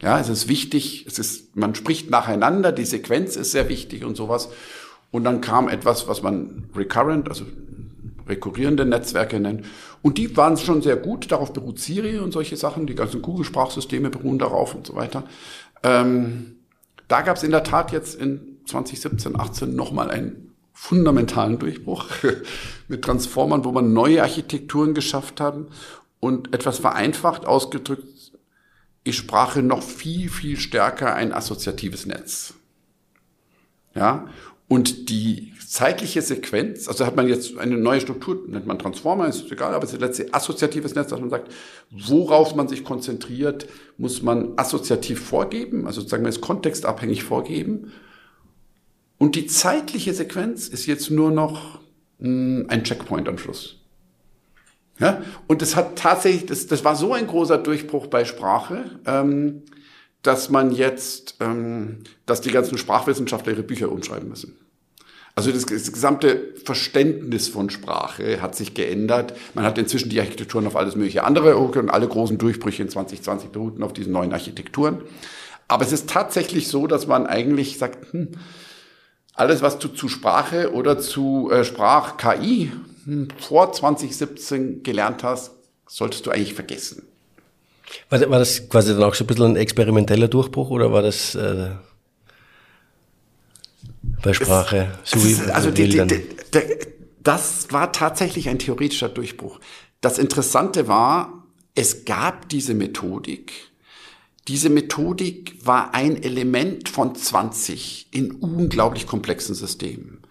Ja, 0.00 0.18
es 0.18 0.28
ist 0.28 0.48
wichtig, 0.48 1.04
es 1.06 1.18
ist, 1.18 1.56
man 1.56 1.74
spricht 1.74 2.10
nacheinander, 2.10 2.72
die 2.72 2.84
Sequenz 2.84 3.36
ist 3.36 3.52
sehr 3.52 3.68
wichtig 3.68 4.04
und 4.04 4.16
sowas. 4.16 4.48
Und 5.10 5.24
dann 5.24 5.40
kam 5.40 5.68
etwas, 5.68 6.08
was 6.08 6.22
man 6.22 6.70
recurrent, 6.74 7.28
also 7.28 7.44
rekurrierende 8.30 8.86
Netzwerke 8.86 9.38
nennen. 9.38 9.66
Und 10.02 10.16
die 10.16 10.36
waren 10.36 10.56
schon 10.56 10.80
sehr 10.80 10.96
gut. 10.96 11.30
Darauf 11.30 11.52
beruht 11.52 11.78
Siri 11.78 12.18
und 12.18 12.32
solche 12.32 12.56
Sachen. 12.56 12.86
Die 12.86 12.94
ganzen 12.94 13.20
Google-Sprachsysteme 13.20 14.08
beruhen 14.08 14.38
darauf 14.38 14.74
und 14.74 14.86
so 14.86 14.94
weiter. 14.94 15.24
Ähm, 15.82 16.56
da 17.08 17.20
gab 17.22 17.36
es 17.36 17.42
in 17.42 17.50
der 17.50 17.64
Tat 17.64 17.92
jetzt 17.92 18.14
in 18.14 18.58
2017, 18.66 19.38
18 19.38 19.74
nochmal 19.74 20.10
einen 20.10 20.54
fundamentalen 20.72 21.58
Durchbruch 21.58 22.06
mit 22.88 23.02
Transformern, 23.02 23.64
wo 23.64 23.72
man 23.72 23.92
neue 23.92 24.22
Architekturen 24.22 24.94
geschafft 24.94 25.40
haben 25.40 25.66
und 26.20 26.54
etwas 26.54 26.78
vereinfacht 26.78 27.46
ausgedrückt, 27.46 28.32
ich 29.02 29.16
sprache 29.16 29.62
noch 29.62 29.82
viel, 29.82 30.28
viel 30.28 30.58
stärker 30.58 31.14
ein 31.14 31.32
assoziatives 31.32 32.06
Netz. 32.06 32.54
Ja, 33.94 34.28
Und 34.68 35.08
die 35.08 35.52
zeitliche 35.70 36.20
Sequenz, 36.20 36.88
also 36.88 37.06
hat 37.06 37.14
man 37.14 37.28
jetzt 37.28 37.56
eine 37.56 37.76
neue 37.76 38.00
Struktur, 38.00 38.42
nennt 38.48 38.66
man 38.66 38.80
Transformer, 38.80 39.28
ist 39.28 39.52
egal, 39.52 39.72
aber 39.72 39.84
es 39.84 39.92
ist 39.92 40.00
letztlich 40.00 40.34
assoziatives 40.34 40.96
Netz, 40.96 41.10
dass 41.10 41.20
man 41.20 41.30
sagt, 41.30 41.52
worauf 41.92 42.56
man 42.56 42.66
sich 42.66 42.82
konzentriert, 42.82 43.68
muss 43.96 44.20
man 44.20 44.54
assoziativ 44.56 45.20
vorgeben, 45.20 45.86
also 45.86 46.00
sozusagen 46.00 46.24
man 46.24 46.30
ist 46.30 46.40
kontextabhängig 46.40 47.22
vorgeben. 47.22 47.92
Und 49.16 49.36
die 49.36 49.46
zeitliche 49.46 50.12
Sequenz 50.12 50.66
ist 50.66 50.86
jetzt 50.86 51.08
nur 51.08 51.30
noch 51.30 51.78
hm, 52.18 52.66
ein 52.66 52.82
Checkpoint 52.82 53.28
am 53.28 53.38
Schluss. 53.38 53.76
Ja? 54.98 55.22
Und 55.46 55.62
das 55.62 55.76
hat 55.76 55.96
tatsächlich, 55.96 56.46
das, 56.46 56.66
das 56.66 56.84
war 56.84 56.96
so 56.96 57.12
ein 57.12 57.28
großer 57.28 57.58
Durchbruch 57.58 58.08
bei 58.08 58.24
Sprache, 58.24 58.98
ähm, 59.06 59.62
dass 60.22 60.50
man 60.50 60.72
jetzt, 60.72 61.36
ähm, 61.38 61.98
dass 62.26 62.40
die 62.40 62.50
ganzen 62.50 62.76
Sprachwissenschaftler 62.76 63.52
ihre 63.52 63.62
Bücher 63.62 63.92
umschreiben 63.92 64.28
müssen. 64.28 64.56
Also 65.40 65.52
das, 65.52 65.64
das, 65.64 65.90
gesamte 65.90 66.52
Verständnis 66.66 67.48
von 67.48 67.70
Sprache 67.70 68.42
hat 68.42 68.54
sich 68.54 68.74
geändert. 68.74 69.32
Man 69.54 69.64
hat 69.64 69.78
inzwischen 69.78 70.10
die 70.10 70.20
Architekturen 70.20 70.66
auf 70.66 70.76
alles 70.76 70.96
mögliche 70.96 71.24
andere 71.24 71.56
und 71.56 71.88
alle 71.88 72.06
großen 72.06 72.36
Durchbrüche 72.36 72.82
in 72.82 72.90
2020 72.90 73.48
beruhten 73.48 73.82
auf 73.82 73.94
diesen 73.94 74.12
neuen 74.12 74.34
Architekturen. 74.34 75.00
Aber 75.66 75.82
es 75.82 75.92
ist 75.92 76.10
tatsächlich 76.10 76.68
so, 76.68 76.86
dass 76.86 77.06
man 77.06 77.26
eigentlich 77.26 77.78
sagt, 77.78 78.12
hm, 78.12 78.32
alles, 79.32 79.62
was 79.62 79.78
du 79.78 79.88
zu 79.88 80.10
Sprache 80.10 80.74
oder 80.74 80.98
zu 80.98 81.50
äh, 81.50 81.64
Sprach-KI 81.64 82.70
hm, 83.06 83.28
vor 83.38 83.72
2017 83.72 84.82
gelernt 84.82 85.22
hast, 85.22 85.52
solltest 85.86 86.26
du 86.26 86.32
eigentlich 86.32 86.52
vergessen. 86.52 87.04
War, 88.10 88.20
war 88.28 88.40
das 88.40 88.68
quasi 88.68 88.92
dann 88.92 89.04
auch 89.04 89.14
so 89.14 89.24
ein 89.24 89.26
bisschen 89.26 89.46
ein 89.46 89.56
experimenteller 89.56 90.28
Durchbruch 90.28 90.68
oder 90.68 90.92
war 90.92 91.00
das 91.00 91.34
äh, 91.34 91.70
bei 94.02 94.32
Sprache 94.32 94.92
es, 95.04 95.10
so 95.10 95.24
wie 95.24 95.50
Also 95.50 95.70
die, 95.70 95.88
die, 95.88 96.06
die, 96.06 96.22
das 97.22 97.70
war 97.70 97.92
tatsächlich 97.92 98.48
ein 98.48 98.58
theoretischer 98.58 99.08
Durchbruch. 99.08 99.60
Das 100.00 100.18
Interessante 100.18 100.88
war, 100.88 101.44
es 101.74 102.04
gab 102.04 102.48
diese 102.48 102.74
Methodik. 102.74 103.52
Diese 104.48 104.70
Methodik 104.70 105.54
war 105.64 105.94
ein 105.94 106.22
Element 106.22 106.88
von 106.88 107.14
20 107.14 108.08
in 108.10 108.32
unglaublich 108.32 109.06
komplexen 109.06 109.54
Systemen. 109.54 110.22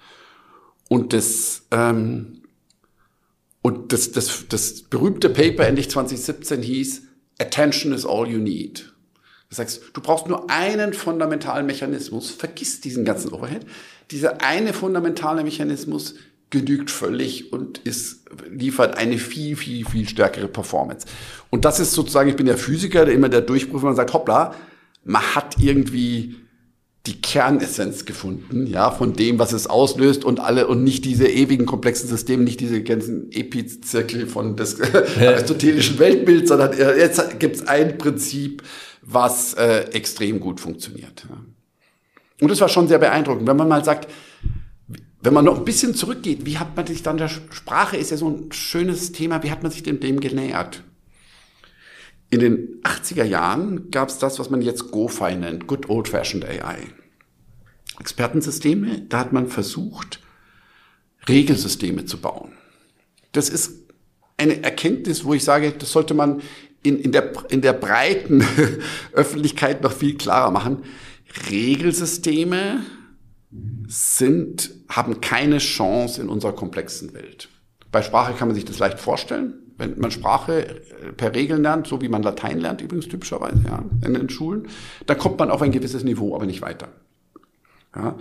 Und 0.90 1.14
das, 1.14 1.64
ähm, 1.72 2.42
und 3.62 3.94
das, 3.94 4.12
das, 4.12 4.46
das 4.50 4.82
berühmte 4.82 5.30
Paper 5.30 5.68
endlich 5.68 5.90
2017 5.90 6.64
hieß 6.64 7.04
Attention 7.40 7.94
is 7.94 8.06
all 8.06 8.28
you 8.28 8.40
need. 8.40 8.89
Du 9.50 9.56
sagst, 9.56 9.82
du 9.94 10.02
brauchst 10.02 10.28
nur 10.28 10.48
einen 10.52 10.94
fundamentalen 10.94 11.66
Mechanismus, 11.66 12.30
vergiss 12.30 12.82
diesen 12.82 13.04
ganzen 13.04 13.34
Overhead. 13.34 13.66
Dieser 14.12 14.42
eine 14.42 14.74
fundamentale 14.74 15.44
Mechanismus 15.44 16.16
genügt 16.52 16.92
völlig 16.92 17.52
und 17.52 17.80
ist, 17.80 18.26
liefert 18.52 18.98
eine 18.98 19.18
viel, 19.18 19.56
viel, 19.56 19.86
viel 19.86 20.08
stärkere 20.08 20.48
Performance. 20.48 21.08
Und 21.50 21.66
das 21.66 21.80
ist 21.80 21.94
sozusagen, 21.94 22.30
ich 22.30 22.36
bin 22.36 22.46
der 22.46 22.60
Physiker, 22.60 23.06
der 23.06 23.16
immer 23.16 23.30
der 23.30 23.42
Durchbruch, 23.42 23.82
man 23.82 23.96
sagt, 23.96 24.14
hoppla, 24.14 24.54
man 25.04 25.22
hat 25.36 25.56
irgendwie 25.60 26.36
die 27.08 27.20
Kernessenz 27.20 28.06
gefunden, 28.06 28.68
ja, 28.68 28.92
von 28.92 29.14
dem, 29.14 29.40
was 29.40 29.54
es 29.54 29.66
auslöst 29.66 30.26
und 30.26 30.40
alle 30.40 30.68
und 30.68 30.84
nicht 30.84 31.06
diese 31.06 31.28
ewigen 31.28 31.66
komplexen 31.66 32.08
Systeme, 32.08 32.44
nicht 32.44 32.60
diese 32.60 32.84
ganzen 32.84 33.32
Epizirkel 33.32 34.28
von 34.28 34.56
des 34.58 34.80
aristotelischen 35.20 35.98
Weltbilds, 35.98 36.50
sondern 36.50 36.78
jetzt 36.78 37.40
gibt 37.40 37.56
es 37.56 37.68
ein 37.68 37.98
Prinzip, 37.98 38.62
was 39.12 39.56
äh, 39.56 39.90
extrem 39.92 40.40
gut 40.40 40.60
funktioniert. 40.60 41.26
Und 42.40 42.52
das 42.52 42.62
war 42.62 42.70
schon 42.70 42.88
sehr 42.88 43.00
beeindruckend, 43.00 43.48
wenn 43.48 43.58
man 43.58 43.68
mal 43.68 43.84
sagt, 43.84 44.08
wenn 45.22 45.34
man 45.34 45.46
noch 45.46 45.58
ein 45.58 45.66
bisschen 45.66 45.96
zurückgeht, 45.96 46.46
wie 46.46 46.60
hat 46.60 46.78
man 46.78 46.86
sich 46.86 47.04
dann 47.04 47.18
der 47.18 47.28
Sprache 47.28 47.98
ist 47.98 48.12
ja 48.12 48.18
so 48.18 48.30
ein 48.30 48.52
schönes 48.52 49.12
Thema, 49.12 49.44
wie 49.44 49.52
hat 49.52 49.64
man 49.64 49.72
sich 49.72 49.84
dem, 49.84 50.00
dem 50.00 50.20
genähert? 50.20 50.84
In 52.30 52.40
den 52.40 52.82
80er 52.84 53.24
Jahren 53.24 53.90
gab 53.90 54.10
es 54.10 54.20
das, 54.20 54.38
was 54.38 54.52
man 54.52 54.62
jetzt 54.62 54.92
GoFi 54.92 55.36
nennt, 55.36 55.66
Good 55.66 55.90
Old 55.90 56.08
Fashioned 56.08 56.46
AI. 56.46 56.78
Expertensysteme, 58.00 59.02
da 59.10 59.20
hat 59.20 59.34
man 59.34 59.48
versucht, 59.48 60.22
Regelsysteme 61.28 62.06
zu 62.06 62.22
bauen. 62.22 62.54
Das 63.32 63.50
ist 63.50 63.90
eine 64.38 64.64
Erkenntnis, 64.64 65.26
wo 65.26 65.34
ich 65.34 65.44
sage, 65.44 65.72
das 65.72 65.92
sollte 65.92 66.14
man 66.14 66.42
in, 66.84 67.00
in, 67.00 67.12
der, 67.12 67.32
in 67.50 67.62
der 67.62 67.74
breiten 67.74 68.44
Öffentlichkeit 69.14 69.84
noch 69.84 69.92
viel 69.92 70.18
klarer 70.18 70.52
machen. 70.52 70.84
Regelsysteme 71.50 72.82
sind, 73.88 74.72
haben 74.90 75.22
keine 75.22 75.58
Chance 75.58 76.22
in 76.22 76.30
unserer 76.30 76.54
komplexen 76.54 77.14
Welt. 77.14 77.50
Bei 77.92 78.02
Sprache 78.02 78.34
kann 78.34 78.48
man 78.48 78.56
sich 78.56 78.66
das 78.66 78.80
leicht 78.80 79.00
vorstellen. 79.00 79.56
Wenn 79.78 79.98
man 80.00 80.12
Sprache 80.12 80.68
äh, 80.68 81.14
per 81.16 81.34
Regeln 81.34 81.64
lernt, 81.64 81.88
so 81.88 82.02
wie 82.02 82.10
man 82.10 82.22
Latein 82.22 82.60
lernt, 82.60 82.82
übrigens 82.82 83.08
typischerweise 83.08 83.64
ja, 83.66 83.84
in 84.06 84.14
den 84.14 84.30
Schulen, 84.30 84.68
dann 85.06 85.18
kommt 85.18 85.40
man 85.40 85.50
auf 85.50 85.62
ein 85.62 85.72
gewisses 85.72 86.04
Niveau, 86.04 86.36
aber 86.36 86.46
nicht 86.46 86.62
weiter. 86.62 86.90
Ja. 87.96 88.18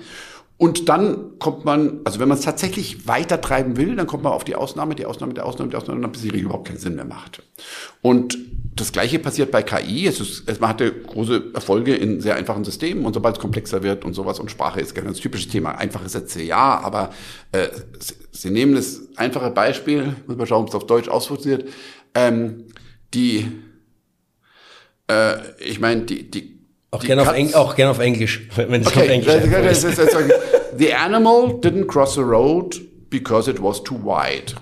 Und 0.58 0.88
dann 0.88 1.38
kommt 1.38 1.64
man, 1.64 2.00
also 2.02 2.18
wenn 2.18 2.28
man 2.28 2.36
es 2.36 2.44
tatsächlich 2.44 3.06
weiter 3.06 3.40
treiben 3.40 3.76
will, 3.76 3.94
dann 3.94 4.08
kommt 4.08 4.24
man 4.24 4.32
auf 4.32 4.42
die 4.42 4.56
Ausnahme, 4.56 4.96
die 4.96 5.06
Ausnahme, 5.06 5.32
die 5.32 5.40
Ausnahme, 5.40 5.70
die 5.70 5.76
Ausnahme, 5.76 6.08
bis 6.08 6.22
die 6.22 6.30
Regel 6.30 6.46
überhaupt 6.46 6.66
keinen 6.66 6.78
Sinn 6.78 6.96
mehr 6.96 7.04
macht. 7.04 7.44
Und 8.02 8.36
das 8.74 8.90
Gleiche 8.90 9.20
passiert 9.20 9.52
bei 9.52 9.62
KI. 9.62 10.08
Es 10.08 10.18
ist, 10.18 10.48
es, 10.48 10.58
man 10.58 10.70
hatte 10.70 10.92
große 10.92 11.52
Erfolge 11.54 11.94
in 11.94 12.20
sehr 12.20 12.34
einfachen 12.34 12.64
Systemen 12.64 13.06
und 13.06 13.14
sobald 13.14 13.36
es 13.36 13.40
komplexer 13.40 13.84
wird 13.84 14.04
und 14.04 14.14
sowas 14.14 14.40
und 14.40 14.50
Sprache 14.50 14.80
ist 14.80 14.96
ganz 14.96 15.20
typisches 15.20 15.48
Thema. 15.48 15.76
Einfache 15.76 16.08
Sätze, 16.08 16.42
ja, 16.42 16.80
aber 16.80 17.10
äh, 17.52 17.68
Sie, 18.00 18.14
Sie 18.32 18.50
nehmen 18.50 18.74
das 18.74 19.00
einfache 19.16 19.50
Beispiel, 19.50 20.16
muss 20.26 20.36
man 20.36 20.46
schauen, 20.48 20.62
ob 20.62 20.68
es 20.70 20.74
auf 20.74 20.86
Deutsch 20.86 21.08
ausfunktioniert. 21.08 21.68
Ähm, 22.14 22.64
die, 23.14 23.46
äh, 25.08 25.34
ich 25.60 25.78
meine, 25.78 26.02
die, 26.02 26.28
die 26.28 26.57
auch 26.90 27.02
gerne 27.02 27.22
auf, 27.22 27.32
Eng 27.34 27.54
auch 27.54 27.76
gern 27.76 27.90
auf 27.90 27.98
Englisch, 27.98 28.48
wenn 28.56 28.80
es 28.80 28.86
okay. 28.86 29.00
auf 29.00 29.08
Englisch 29.08 29.84
ist. 29.84 30.00
The 30.76 30.94
animal 30.94 31.58
didn't 31.60 31.86
cross 31.86 32.14
the 32.14 32.22
road 32.22 32.80
because 33.10 33.50
it 33.50 33.62
was 33.62 33.82
too 33.82 33.96
wide. 33.96 34.54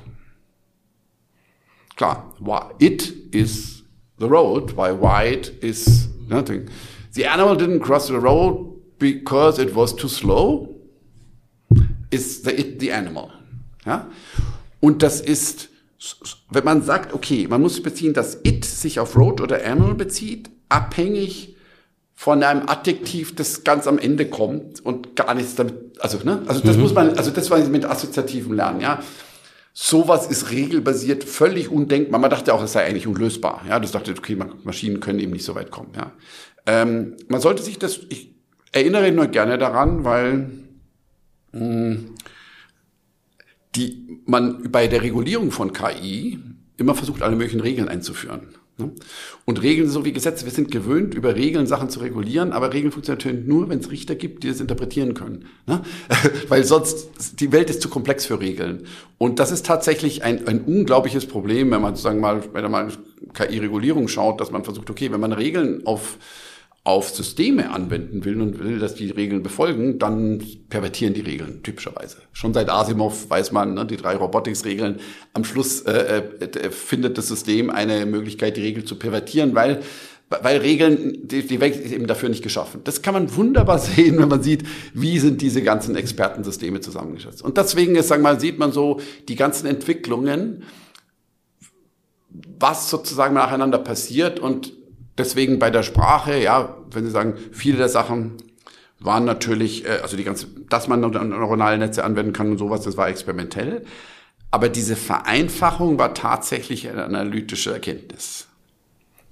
Klar, 1.97 2.33
it 2.79 3.13
is 3.33 3.83
the 4.19 4.29
road, 4.29 4.77
while 4.77 4.97
wide 4.97 5.51
is 5.63 6.09
nothing. 6.29 6.69
The 7.13 7.27
animal 7.27 7.57
didn't 7.57 7.81
cross 7.81 8.09
the 8.09 8.19
road 8.19 8.99
because 8.99 9.59
it 9.59 9.75
was 9.75 9.95
too 9.95 10.09
slow. 10.09 10.75
Is 12.11 12.43
the 12.43 12.59
it 12.59 12.79
the 12.81 12.93
animal. 12.93 13.31
Ja? 13.85 14.11
Und 14.81 15.03
das 15.03 15.21
ist, 15.21 15.71
wenn 16.51 16.65
man 16.65 16.83
sagt, 16.83 17.15
okay, 17.15 17.47
man 17.49 17.63
muss 17.63 17.83
beziehen, 17.83 18.15
dass 18.15 18.39
it 18.45 18.65
sich 18.65 19.01
auf 19.01 19.17
road 19.17 19.41
oder 19.41 19.65
animal 19.65 19.95
bezieht, 19.95 20.51
abhängig 20.69 21.56
von 22.19 22.43
einem 22.43 22.67
Adjektiv, 22.67 23.35
das 23.35 23.63
ganz 23.63 23.87
am 23.87 23.99
Ende 23.99 24.27
kommt 24.27 24.81
und 24.81 25.15
gar 25.17 25.35
nichts 25.35 25.55
damit, 25.55 26.01
also, 26.01 26.19
ne, 26.25 26.43
also 26.47 26.63
das 26.63 26.77
mhm. 26.77 26.83
muss 26.83 26.95
man, 26.95 27.11
also 27.11 27.31
das 27.31 27.51
war 27.51 27.59
mit 27.59 27.85
assoziativem 27.85 28.55
Lernen, 28.55 28.81
ja. 28.81 29.03
Sowas 29.79 30.27
ist 30.27 30.51
regelbasiert 30.51 31.23
völlig 31.23 31.71
undenkbar. 31.71 32.19
Man 32.19 32.31
dachte 32.31 32.55
auch, 32.55 32.63
es 32.63 32.73
sei 32.73 32.87
eigentlich 32.87 33.07
unlösbar. 33.07 33.61
Ja, 33.69 33.79
das 33.79 33.93
dachte, 33.93 34.15
okay, 34.17 34.39
Maschinen 34.65 35.01
können 35.01 35.19
eben 35.19 35.33
nicht 35.33 35.45
so 35.45 35.55
weit 35.55 35.71
kommen. 35.71 35.93
Ja, 35.95 36.13
ähm, 36.65 37.19
man 37.29 37.43
sollte 37.43 37.63
sich 37.63 37.79
das. 37.79 38.01
Ich 38.09 38.35
erinnere 38.73 39.13
nur 39.13 39.27
gerne 39.27 39.59
daran, 39.59 40.05
weil 40.05 40.51
mh, 41.53 41.61
hm, 41.61 42.15
die 43.75 44.23
man 44.25 44.73
bei 44.73 44.87
der 44.89 45.03
Regulierung 45.03 45.51
von 45.51 45.75
KI 45.75 46.39
immer 46.79 46.95
versucht, 46.95 47.21
alle 47.21 47.37
möglichen 47.37 47.61
Regeln 47.61 47.91
einzuführen. 47.91 48.55
Ne? 48.79 48.93
Und 49.47 49.63
Regeln 49.63 49.89
so 49.89 50.05
wie 50.05 50.13
Gesetze. 50.13 50.45
Wir 50.45 50.53
sind 50.53 50.71
gewöhnt, 50.71 51.15
über 51.15 51.35
Regeln 51.35 51.67
Sachen 51.67 51.89
zu 51.89 52.01
regulieren, 52.01 52.53
aber 52.53 52.73
Regeln 52.73 52.93
funktionieren 52.93 53.19
natürlich 53.19 53.47
nur, 53.47 53.69
wenn 53.69 53.79
es 53.79 53.91
Richter 53.91 54.15
gibt, 54.15 54.45
die 54.45 54.49
das 54.49 54.61
interpretieren 54.61 55.15
können. 55.15 55.47
Ne? 55.67 55.83
Weil 56.49 56.65
sonst, 56.65 57.09
die 57.41 57.53
Welt 57.53 57.71
ist 57.71 57.81
zu 57.81 57.89
komplex 57.89 58.27
für 58.27 58.41
Regeln. 58.41 58.87
Und 59.19 59.39
das 59.39 59.51
ist 59.51 59.65
tatsächlich 59.65 60.25
ein, 60.25 60.47
ein 60.47 60.61
unglaubliches 60.61 61.27
Problem, 61.27 61.71
wenn 61.71 61.81
man 61.81 61.95
sozusagen 61.95 62.21
mal, 62.21 62.43
wenn 62.53 62.71
man 62.71 62.93
KI-Regulierung 63.33 64.09
schaut, 64.09 64.41
dass 64.41 64.51
man 64.51 64.65
versucht, 64.65 64.91
okay, 64.91 65.11
wenn 65.11 65.21
man 65.21 65.33
Regeln 65.33 65.87
auf 65.87 66.19
auf 66.87 67.11
Systeme 67.11 67.71
anwenden 67.73 68.25
will 68.25 68.41
und 68.41 68.61
will, 68.61 68.79
dass 68.79 68.95
die 68.95 69.11
Regeln 69.11 69.43
befolgen, 69.43 69.99
dann 69.99 70.41
pervertieren 70.69 71.15
die 71.15 71.21
Regeln 71.21 71.65
typischerweise. 71.65 72.19
Schon 72.33 72.55
seit 72.55 72.71
Asimov 72.71 73.29
weiß 73.29 73.51
man, 73.51 73.75
ne, 73.75 73.85
die 73.85 73.97
drei 73.97 74.15
Robotics-Regeln, 74.15 75.01
am 75.33 75.43
Schluss 75.43 75.83
äh, 75.83 76.23
äh, 76.39 76.71
findet 76.71 77.19
das 77.19 77.27
System 77.27 77.71
eine 77.71 78.07
Möglichkeit, 78.07 78.57
die 78.57 78.63
Regel 78.63 78.85
zu 78.85 78.97
pervertieren, 78.97 79.55
weil 79.55 79.83
weil 80.29 80.57
Regeln, 80.57 81.29
die, 81.29 81.47
die 81.47 81.61
Welt 81.61 81.77
ist 81.77 81.93
eben 81.93 82.09
dafür 82.09 82.29
nicht 82.29 82.43
geschaffen. 82.43 82.81
Das 82.83 83.01
kann 83.01 83.15
man 83.15 83.37
wunderbar 83.37 83.79
sehen, 83.81 84.19
wenn 84.19 84.29
man 84.29 84.43
sieht, 84.43 84.65
wie 84.93 85.21
sind 85.21 85.41
diese 85.41 85.63
ganzen 85.63 85.95
Expertensysteme 85.95 86.81
zusammengesetzt. 86.81 87.43
Und 87.43 87.57
deswegen 87.57 87.95
ist, 87.95 88.09
sagen 88.09 88.23
wir 88.25 88.33
mal, 88.33 88.41
sieht 88.41 88.59
man 88.59 88.73
so 88.73 89.01
die 89.29 89.37
ganzen 89.37 89.69
Entwicklungen, 89.69 90.65
was 92.59 92.91
sozusagen 92.91 93.35
nacheinander 93.35 93.79
passiert 93.79 94.41
und 94.41 94.73
Deswegen 95.19 95.59
bei 95.59 95.71
der 95.71 95.83
Sprache, 95.83 96.39
ja, 96.39 96.77
wenn 96.91 97.05
Sie 97.05 97.11
sagen, 97.11 97.35
viele 97.53 97.79
der 97.79 97.89
Sachen 97.89 98.37
waren 98.99 99.25
natürlich, 99.25 99.87
äh, 99.87 100.01
also 100.03 100.17
die 100.17 100.25
ganze, 100.25 100.47
dass 100.69 100.89
man 100.89 101.01
neuronale 101.01 101.79
Netze 101.79 102.05
anwenden 102.05 102.33
kann 102.33 102.51
und 102.51 102.59
sowas, 102.59 102.83
das 102.83 102.97
war 102.97 103.09
experimentell. 103.09 103.85
Aber 104.51 104.69
diese 104.69 104.97
Vereinfachung 104.97 105.99
war 105.99 106.15
tatsächlich 106.15 106.89
eine 106.89 107.05
analytische 107.05 107.73
Erkenntnis. 107.73 108.47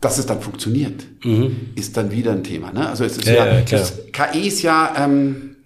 Dass 0.00 0.18
es 0.18 0.26
dann 0.26 0.42
funktioniert, 0.42 1.06
mhm. 1.24 1.70
ist 1.76 1.96
dann 1.96 2.10
wieder 2.10 2.32
ein 2.32 2.44
Thema. 2.44 2.72
Ne? 2.72 2.88
Also 2.88 3.04
es 3.04 3.16
ist 3.16 3.26
ja, 3.26 3.46
ja, 3.46 3.58
ja 3.58 3.60
das, 3.62 4.00
KI 4.12 4.48
ist 4.48 4.62
ja, 4.62 4.94
ähm, 4.98 5.56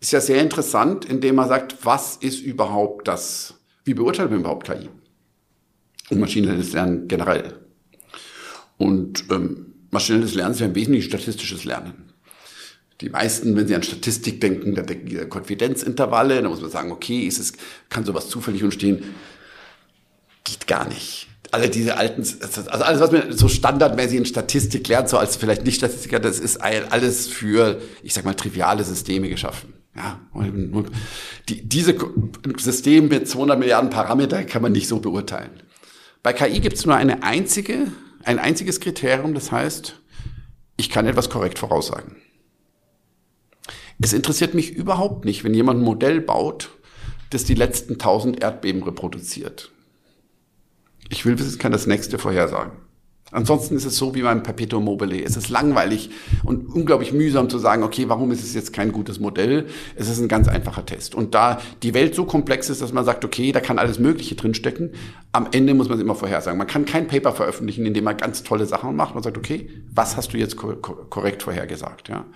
ist 0.00 0.12
ja 0.12 0.20
sehr 0.20 0.42
interessant, 0.42 1.06
indem 1.06 1.36
man 1.36 1.48
sagt, 1.48 1.76
was 1.84 2.16
ist 2.16 2.40
überhaupt 2.40 3.08
das, 3.08 3.54
wie 3.84 3.94
beurteilt 3.94 4.30
man 4.30 4.40
überhaupt 4.40 4.66
KI? 4.66 4.90
Und 6.10 6.20
maschinelles 6.20 6.72
Lernen 6.72 7.08
generell. 7.08 7.65
Und 8.78 9.24
ähm, 9.30 9.74
maschinelles 9.90 10.34
Lernen 10.34 10.54
ist 10.54 10.60
ja 10.60 10.66
im 10.66 10.74
Wesentlichen 10.74 11.08
statistisches 11.08 11.64
Lernen. 11.64 12.06
Die 13.00 13.10
meisten, 13.10 13.54
wenn 13.56 13.66
sie 13.68 13.74
an 13.74 13.82
Statistik 13.82 14.40
denken, 14.40 14.74
da 14.74 14.82
denken 14.82 15.06
die 15.08 15.20
an 15.20 15.28
Konfidenzintervalle, 15.28 16.40
da 16.40 16.48
muss 16.48 16.62
man 16.62 16.70
sagen, 16.70 16.92
okay, 16.92 17.20
ist 17.20 17.38
es, 17.38 17.52
kann 17.90 18.04
sowas 18.04 18.28
zufällig 18.28 18.62
entstehen? 18.62 19.02
Geht 20.44 20.66
gar 20.66 20.88
nicht. 20.88 21.28
Alle 21.52 21.68
diese 21.68 21.96
alten, 21.96 22.22
also 22.22 22.62
alles, 22.70 23.00
was 23.00 23.12
man 23.12 23.32
so 23.32 23.48
standardmäßig 23.48 24.18
in 24.18 24.26
Statistik 24.26 24.88
lernt, 24.88 25.08
so 25.08 25.18
als 25.18 25.36
vielleicht 25.36 25.64
nicht 25.64 25.76
Statistiker, 25.76 26.18
das 26.18 26.40
ist 26.40 26.56
alles 26.56 27.28
für, 27.28 27.80
ich 28.02 28.14
sag 28.14 28.24
mal, 28.24 28.34
triviale 28.34 28.82
Systeme 28.82 29.28
geschaffen. 29.28 29.74
Ja, 29.94 30.20
die, 31.48 31.66
diese 31.66 31.96
Systeme 32.58 33.08
mit 33.08 33.28
200 33.28 33.58
Milliarden 33.58 33.88
Parameter 33.88 34.44
kann 34.44 34.60
man 34.60 34.72
nicht 34.72 34.88
so 34.88 34.98
beurteilen. 34.98 35.50
Bei 36.22 36.32
KI 36.32 36.60
gibt 36.60 36.76
es 36.76 36.84
nur 36.84 36.96
eine 36.96 37.22
einzige, 37.22 37.86
ein 38.26 38.38
einziges 38.38 38.80
Kriterium, 38.80 39.34
das 39.34 39.52
heißt, 39.52 40.00
ich 40.76 40.90
kann 40.90 41.06
etwas 41.06 41.30
korrekt 41.30 41.58
voraussagen. 41.58 42.16
Es 44.00 44.12
interessiert 44.12 44.54
mich 44.54 44.72
überhaupt 44.72 45.24
nicht, 45.24 45.42
wenn 45.42 45.54
jemand 45.54 45.80
ein 45.80 45.84
Modell 45.84 46.20
baut, 46.20 46.70
das 47.30 47.44
die 47.44 47.54
letzten 47.54 47.94
1000 47.94 48.42
Erdbeben 48.42 48.82
reproduziert. 48.82 49.72
Ich 51.08 51.24
will 51.24 51.38
wissen, 51.38 51.58
kann 51.58 51.72
das 51.72 51.86
nächste 51.86 52.18
vorhersagen. 52.18 52.72
Ansonsten 53.32 53.74
ist 53.74 53.84
es 53.84 53.96
so 53.96 54.14
wie 54.14 54.22
beim 54.22 54.44
Perpetuum 54.44 54.84
mobile. 54.84 55.20
Es 55.20 55.36
ist 55.36 55.48
langweilig 55.48 56.10
und 56.44 56.72
unglaublich 56.72 57.12
mühsam 57.12 57.50
zu 57.50 57.58
sagen, 57.58 57.82
okay, 57.82 58.08
warum 58.08 58.30
ist 58.30 58.44
es 58.44 58.54
jetzt 58.54 58.72
kein 58.72 58.92
gutes 58.92 59.18
Modell? 59.18 59.66
Es 59.96 60.08
ist 60.08 60.20
ein 60.20 60.28
ganz 60.28 60.46
einfacher 60.46 60.86
Test. 60.86 61.14
Und 61.16 61.34
da 61.34 61.60
die 61.82 61.92
Welt 61.92 62.14
so 62.14 62.24
komplex 62.24 62.70
ist, 62.70 62.82
dass 62.82 62.92
man 62.92 63.04
sagt, 63.04 63.24
okay, 63.24 63.50
da 63.50 63.58
kann 63.58 63.80
alles 63.80 63.98
Mögliche 63.98 64.36
drinstecken, 64.36 64.92
am 65.32 65.48
Ende 65.50 65.74
muss 65.74 65.88
man 65.88 65.98
es 65.98 66.04
immer 66.04 66.14
vorhersagen. 66.14 66.56
Man 66.56 66.68
kann 66.68 66.84
kein 66.84 67.08
Paper 67.08 67.32
veröffentlichen, 67.32 67.84
in 67.84 67.94
dem 67.94 68.04
man 68.04 68.16
ganz 68.16 68.44
tolle 68.44 68.64
Sachen 68.64 68.94
macht. 68.94 69.14
Man 69.14 69.24
sagt, 69.24 69.36
okay, 69.36 69.70
was 69.92 70.16
hast 70.16 70.32
du 70.32 70.38
jetzt 70.38 70.56
korrekt 70.56 71.42
vorhergesagt? 71.42 72.08
Ja. 72.08 72.26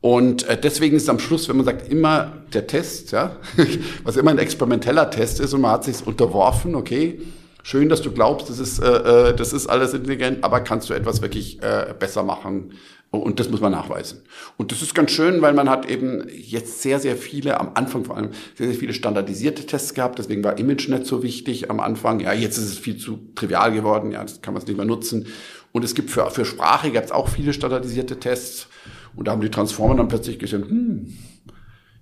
Und 0.00 0.48
äh, 0.48 0.60
deswegen 0.60 0.96
ist 0.96 1.08
am 1.08 1.20
Schluss, 1.20 1.48
wenn 1.48 1.56
man 1.56 1.64
sagt, 1.64 1.88
immer 1.88 2.32
der 2.52 2.66
Test, 2.66 3.12
ja, 3.12 3.36
was 4.02 4.16
immer 4.16 4.32
ein 4.32 4.38
experimenteller 4.38 5.08
Test 5.08 5.38
ist 5.38 5.54
und 5.54 5.60
man 5.60 5.70
hat 5.70 5.84
sich 5.84 6.04
unterworfen, 6.04 6.74
okay, 6.74 7.20
schön, 7.62 7.88
dass 7.88 8.02
du 8.02 8.12
glaubst, 8.12 8.48
das 8.50 8.58
ist, 8.58 8.78
äh, 8.78 9.30
äh, 9.30 9.36
das 9.36 9.52
ist 9.52 9.66
alles 9.66 9.94
intelligent, 9.94 10.44
aber 10.44 10.60
kannst 10.60 10.90
du 10.90 10.94
etwas 10.94 11.22
wirklich 11.22 11.62
äh, 11.62 11.94
besser 11.98 12.22
machen? 12.22 12.72
Und 13.10 13.40
das 13.40 13.50
muss 13.50 13.60
man 13.60 13.72
nachweisen. 13.72 14.22
Und 14.56 14.72
das 14.72 14.80
ist 14.80 14.94
ganz 14.94 15.10
schön, 15.10 15.42
weil 15.42 15.52
man 15.52 15.68
hat 15.68 15.84
eben 15.84 16.26
jetzt 16.30 16.80
sehr, 16.80 16.98
sehr 16.98 17.14
viele, 17.14 17.60
am 17.60 17.72
Anfang 17.74 18.06
vor 18.06 18.16
allem, 18.16 18.30
sehr, 18.56 18.68
sehr 18.68 18.74
viele 18.76 18.94
standardisierte 18.94 19.66
Tests 19.66 19.92
gehabt. 19.92 20.18
Deswegen 20.18 20.42
war 20.42 20.56
ImageNet 20.58 21.06
so 21.06 21.22
wichtig 21.22 21.68
am 21.70 21.78
Anfang. 21.78 22.20
Ja, 22.20 22.32
jetzt 22.32 22.56
ist 22.56 22.64
es 22.64 22.78
viel 22.78 22.96
zu 22.96 23.18
trivial 23.34 23.70
geworden. 23.72 24.12
Ja, 24.12 24.22
das 24.22 24.40
kann 24.40 24.54
man 24.54 24.62
es 24.62 24.66
nicht 24.66 24.78
mehr 24.78 24.86
nutzen. 24.86 25.26
Und 25.72 25.84
es 25.84 25.94
gibt 25.94 26.10
für, 26.10 26.30
für 26.30 26.46
Sprache 26.46 26.90
gab 26.90 27.04
es 27.04 27.12
auch 27.12 27.28
viele 27.28 27.52
standardisierte 27.52 28.18
Tests. 28.18 28.68
Und 29.14 29.28
da 29.28 29.32
haben 29.32 29.42
die 29.42 29.50
Transformer 29.50 29.96
dann 29.96 30.08
plötzlich 30.08 30.38
gesagt, 30.38 30.64
hm, 30.70 31.12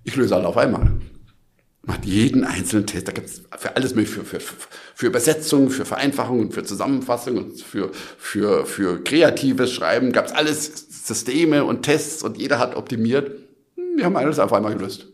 ich 0.05 0.15
löse 0.15 0.33
alle 0.33 0.47
auf 0.47 0.55
einmal 0.55 0.93
macht 1.83 2.05
jeden 2.05 2.43
einzelnen 2.43 2.85
Test. 2.85 3.07
Da 3.07 3.11
gibt 3.11 3.27
es 3.27 3.41
für 3.57 3.75
alles 3.75 3.95
mögliche, 3.95 4.23
für, 4.23 4.39
für, 4.39 4.55
für 4.93 5.07
Übersetzung, 5.07 5.69
für 5.69 5.85
Vereinfachung 5.85 6.39
und 6.39 6.53
für 6.53 6.63
Zusammenfassung 6.63 7.37
und 7.37 7.61
für, 7.61 7.91
für, 8.17 8.65
für 8.65 9.03
kreatives 9.03 9.71
Schreiben 9.71 10.11
gab 10.11 10.27
es 10.27 10.31
alles 10.31 10.87
Systeme 11.07 11.63
und 11.63 11.83
Tests 11.83 12.21
und 12.23 12.37
jeder 12.37 12.59
hat 12.59 12.75
optimiert. 12.75 13.31
Wir 13.95 14.05
haben 14.05 14.15
alles 14.15 14.39
auf 14.39 14.53
einmal 14.53 14.75
gelöst. 14.75 15.07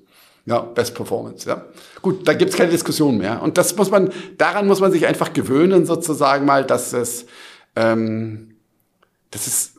Ja, 0.46 0.62
Best 0.62 0.96
Performance, 0.96 1.48
ja. 1.48 1.66
Gut, 2.02 2.26
da 2.26 2.34
gibt's 2.34 2.56
keine 2.56 2.72
Diskussion 2.72 3.18
mehr. 3.18 3.42
Und 3.42 3.58
das 3.58 3.76
muss 3.76 3.92
man, 3.92 4.12
daran 4.38 4.66
muss 4.66 4.80
man 4.80 4.94
sich 4.94 5.06
einfach 5.06 5.34
gewöhnen, 5.34 5.86
sozusagen 5.86 6.46
mal, 6.46 6.64
dass 6.64 6.94
es, 6.94 7.26
ähm, 7.76 8.56
das 9.32 9.48
ist, 9.48 9.74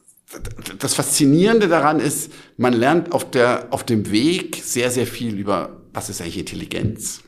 das 0.79 0.94
Faszinierende 0.94 1.68
daran 1.68 2.01
ist, 2.01 2.31
man 2.59 2.74
lernt 2.74 3.12
auf 3.12 3.31
der, 3.31 3.68
auf 3.70 3.85
dem 3.85 4.11
Weg 4.11 4.61
sehr, 4.62 4.90
sehr 4.90 5.07
viel 5.07 5.38
über 5.38 5.78
was 5.92 6.09
ist 6.09 6.20
eigentlich 6.20 6.38
Intelligenz? 6.38 7.22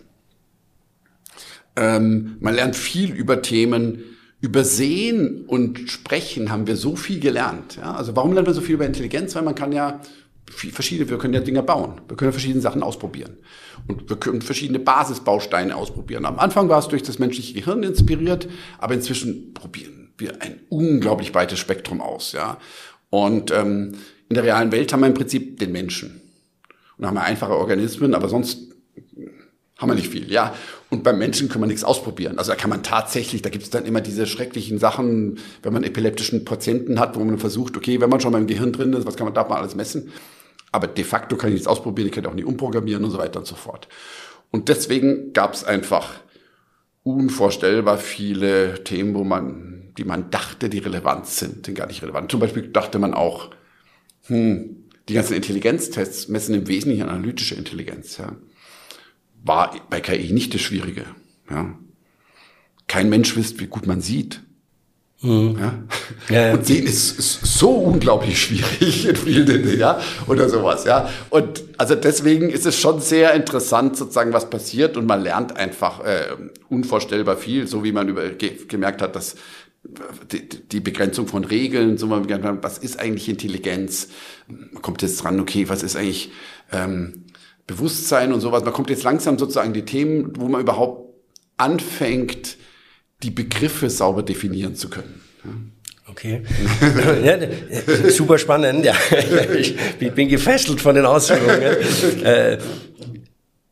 Ähm, 1.77 2.37
man 2.41 2.55
lernt 2.55 2.77
viel 2.77 3.13
über 3.13 3.43
Themen, 3.43 4.03
über 4.41 4.65
Sehen 4.65 5.45
und 5.47 5.91
Sprechen 5.91 6.51
haben 6.51 6.67
wir 6.67 6.77
so 6.77 6.97
viel 6.97 7.21
gelernt. 7.21 7.77
Ja? 7.77 7.95
Also 7.95 8.17
warum 8.17 8.33
lernt 8.33 8.47
man 8.47 8.55
so 8.55 8.61
viel 8.61 8.75
über 8.75 8.87
Intelligenz? 8.87 9.35
Weil 9.35 9.43
man 9.43 9.55
kann 9.55 9.73
ja 9.73 10.01
verschiedene, 10.51 11.09
wir 11.09 11.19
können 11.19 11.35
ja 11.35 11.41
Dinge 11.41 11.63
bauen. 11.63 12.01
Wir 12.09 12.17
können 12.17 12.33
verschiedene 12.33 12.63
Sachen 12.63 12.83
ausprobieren. 12.83 13.37
Und 13.87 14.09
wir 14.09 14.17
können 14.17 14.43
verschiedene 14.43 14.79
Basisbausteine 14.79 15.77
ausprobieren. 15.77 16.25
Am 16.25 16.39
Anfang 16.39 16.69
war 16.69 16.79
es 16.79 16.89
durch 16.89 17.03
das 17.03 17.19
menschliche 17.19 17.55
Gehirn 17.55 17.83
inspiriert, 17.83 18.49
aber 18.79 18.95
inzwischen 18.95 19.55
probieren 19.55 20.13
wir 20.19 20.43
ein 20.43 20.61
unglaublich 20.69 21.35
weites 21.35 21.59
Spektrum 21.59 22.01
aus. 22.01 22.33
Ja? 22.33 22.59
Und 23.11 23.51
ähm, 23.51 23.93
in 24.29 24.35
der 24.35 24.45
realen 24.45 24.73
Welt 24.73 24.93
haben 24.93 25.01
wir 25.01 25.09
im 25.09 25.15
Prinzip 25.15 25.59
den 25.59 25.73
Menschen. 25.73 26.21
Und 27.01 27.07
haben 27.07 27.15
wir 27.15 27.23
einfache 27.23 27.57
Organismen, 27.57 28.15
aber 28.15 28.29
sonst 28.29 28.75
haben 29.79 29.89
wir 29.89 29.95
nicht 29.95 30.09
viel, 30.09 30.31
ja. 30.31 30.55
Und 30.91 31.03
beim 31.03 31.19
Menschen 31.19 31.49
kann 31.49 31.61
man 31.61 31.69
nichts 31.69 31.83
ausprobieren. 31.83 32.39
Also 32.39 32.53
da 32.53 32.57
kann 32.57 32.69
man 32.69 32.83
tatsächlich, 32.83 33.41
da 33.41 33.49
gibt 33.49 33.65
es 33.65 33.71
dann 33.71 33.87
immer 33.87 34.03
diese 34.03 34.27
schrecklichen 34.27 34.79
Sachen, 34.79 35.39
wenn 35.63 35.73
man 35.73 35.83
epileptischen 35.83 36.45
Patienten 36.45 37.01
hat, 37.01 37.17
wo 37.17 37.25
man 37.25 37.39
versucht, 37.39 37.79
okay, 37.79 38.03
wenn 38.03 38.11
man 38.11 38.21
schon 38.21 38.33
beim 38.33 38.47
Gehirn 38.47 38.73
drin 38.73 38.93
ist, 38.93 39.07
was 39.07 39.17
kann 39.17 39.25
man, 39.25 39.33
darf 39.33 39.49
man 39.49 39.57
alles 39.57 39.75
messen? 39.75 40.13
Aber 40.73 40.89
de 40.89 41.03
facto 41.05 41.37
kann 41.37 41.49
ich 41.49 41.55
nichts 41.55 41.67
ausprobieren, 41.67 42.09
ich 42.09 42.15
kann 42.15 42.27
auch 42.27 42.35
nicht 42.35 42.45
umprogrammieren 42.45 43.03
und 43.03 43.13
so 43.13 43.19
weiter 43.19 43.39
und 43.39 43.47
so 43.47 43.55
fort. 43.55 43.89
Und 44.51 44.69
deswegen 44.69 45.33
gab 45.33 45.55
es 45.55 45.65
einfach 45.65 46.11
unvorstellbar 47.03 47.97
viele 47.97 48.85
Themen, 48.85 49.15
wo 49.15 49.25
man, 49.25 49.95
die 49.97 50.05
man 50.05 50.31
dachte, 50.31 50.69
die 50.69 50.81
relevant 50.81 51.27
sind, 51.29 51.65
sind 51.65 51.75
gar 51.75 51.87
nicht 51.87 52.03
relevant. 52.03 52.31
Zum 52.31 52.41
Beispiel 52.41 52.69
dachte 52.69 52.99
man 52.99 53.15
auch, 53.15 53.51
hm, 54.27 54.80
die 55.11 55.15
ganzen 55.15 55.35
Intelligenztests 55.35 56.29
messen 56.29 56.55
im 56.55 56.69
Wesentlichen 56.69 57.09
analytische 57.09 57.57
Intelligenz. 57.57 58.17
Ja. 58.17 58.37
War 59.43 59.75
bei 59.91 60.01
KI 60.01 60.33
nicht 60.33 60.55
das 60.55 60.61
Schwierige. 60.61 61.05
Ja. 61.51 61.77
Kein 62.87 63.09
Mensch 63.09 63.37
wisst, 63.37 63.61
wie 63.61 63.67
gut 63.67 63.87
man 63.89 64.01
sieht. 64.01 64.41
Mhm. 65.23 65.59
Ja? 65.59 65.75
Ja, 66.29 66.47
ja. 66.47 66.55
Und 66.55 66.65
sehen 66.65 66.87
ist, 66.87 67.19
ist, 67.19 67.41
so 67.43 67.71
unglaublich 67.71 68.41
schwierig 68.41 69.07
in 69.07 69.17
vielen 69.17 69.47
Dingen, 69.47 69.79
ja, 69.79 70.01
oder 70.29 70.49
sowas, 70.49 70.85
ja. 70.85 71.11
Und 71.29 71.63
also 71.77 71.95
deswegen 71.95 72.49
ist 72.49 72.65
es 72.65 72.79
schon 72.79 73.01
sehr 73.01 73.35
interessant, 73.35 73.97
sozusagen, 73.97 74.33
was 74.33 74.49
passiert 74.49 74.97
und 74.97 75.07
man 75.07 75.23
lernt 75.23 75.57
einfach 75.57 76.05
äh, 76.05 76.37
unvorstellbar 76.69 77.37
viel, 77.37 77.67
so 77.67 77.85
wie 77.85 77.93
man 77.93 78.09
über, 78.09 78.31
ge 78.31 78.57
gemerkt 78.67 79.03
hat, 79.03 79.15
dass 79.15 79.35
die, 79.83 80.81
Begrenzung 80.81 81.27
von 81.27 81.45
Regeln, 81.45 81.97
so 81.97 82.11
was 82.11 82.79
ist 82.79 83.01
eigentlich 83.01 83.29
Intelligenz? 83.29 84.09
Man 84.47 84.83
kommt 84.83 85.03
jetzt 85.03 85.23
dran, 85.23 85.41
okay, 85.41 85.69
was 85.69 85.83
ist 85.83 85.97
eigentlich 85.97 86.31
ähm, 86.71 87.25
Bewusstsein 87.67 88.33
und 88.33 88.41
sowas. 88.41 88.65
Man 88.65 88.73
kommt 88.73 88.91
jetzt 88.91 89.05
langsam 89.05 89.39
sozusagen 89.39 89.73
die 89.73 89.85
Themen, 89.85 90.33
wo 90.37 90.49
man 90.49 90.61
überhaupt 90.61 91.15
anfängt, 91.57 92.57
die 93.23 93.31
Begriffe 93.31 93.91
sauber 93.91 94.23
definieren 94.23 94.75
zu 94.75 94.89
können. 94.91 95.23
Okay. 96.09 96.43
ja, 97.25 97.39
super 98.11 98.39
spannend. 98.39 98.85
Ja, 98.85 98.95
ich 99.55 100.13
bin 100.13 100.29
gefesselt 100.29 100.81
von 100.81 100.95
den 100.95 101.07
Ausführungen. 101.07 102.25
Äh, 102.25 102.59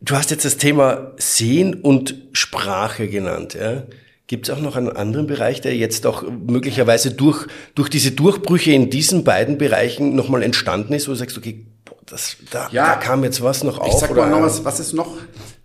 du 0.01 0.15
hast 0.15 0.31
jetzt 0.31 0.45
das 0.45 0.57
Thema 0.57 1.13
Sehen 1.17 1.75
und 1.75 2.15
Sprache 2.33 3.09
genannt. 3.09 3.55
Ja? 3.55 3.83
Gibt 4.29 4.49
es 4.49 4.55
auch 4.55 4.61
noch 4.61 4.77
einen 4.77 4.91
anderen 4.91 5.27
Bereich, 5.27 5.63
der 5.63 5.75
jetzt 5.75 6.07
auch 6.07 6.23
möglicherweise 6.23 7.13
durch, 7.13 7.47
durch 7.75 7.89
diese 7.89 8.13
Durchbrüche 8.13 8.73
in 8.73 8.91
diesen 8.91 9.25
beiden 9.25 9.57
Bereichen 9.57 10.15
nochmal 10.15 10.43
entstanden 10.43 10.93
ist, 10.93 11.09
wo 11.09 11.13
du 11.13 11.17
sagst, 11.17 11.39
okay, 11.39 11.67
das, 12.05 12.37
da, 12.51 12.69
ja, 12.71 12.95
da 12.95 12.97
kam 12.97 13.25
jetzt 13.25 13.43
was 13.43 13.65
noch 13.65 13.79
auf? 13.79 13.89
Ich 13.89 13.95
sag 13.95 14.15
mal 14.15 14.29
noch 14.31 14.43
was, 14.43 14.65
was 14.65 14.81
ist 14.81 14.93
noch, 14.93 15.17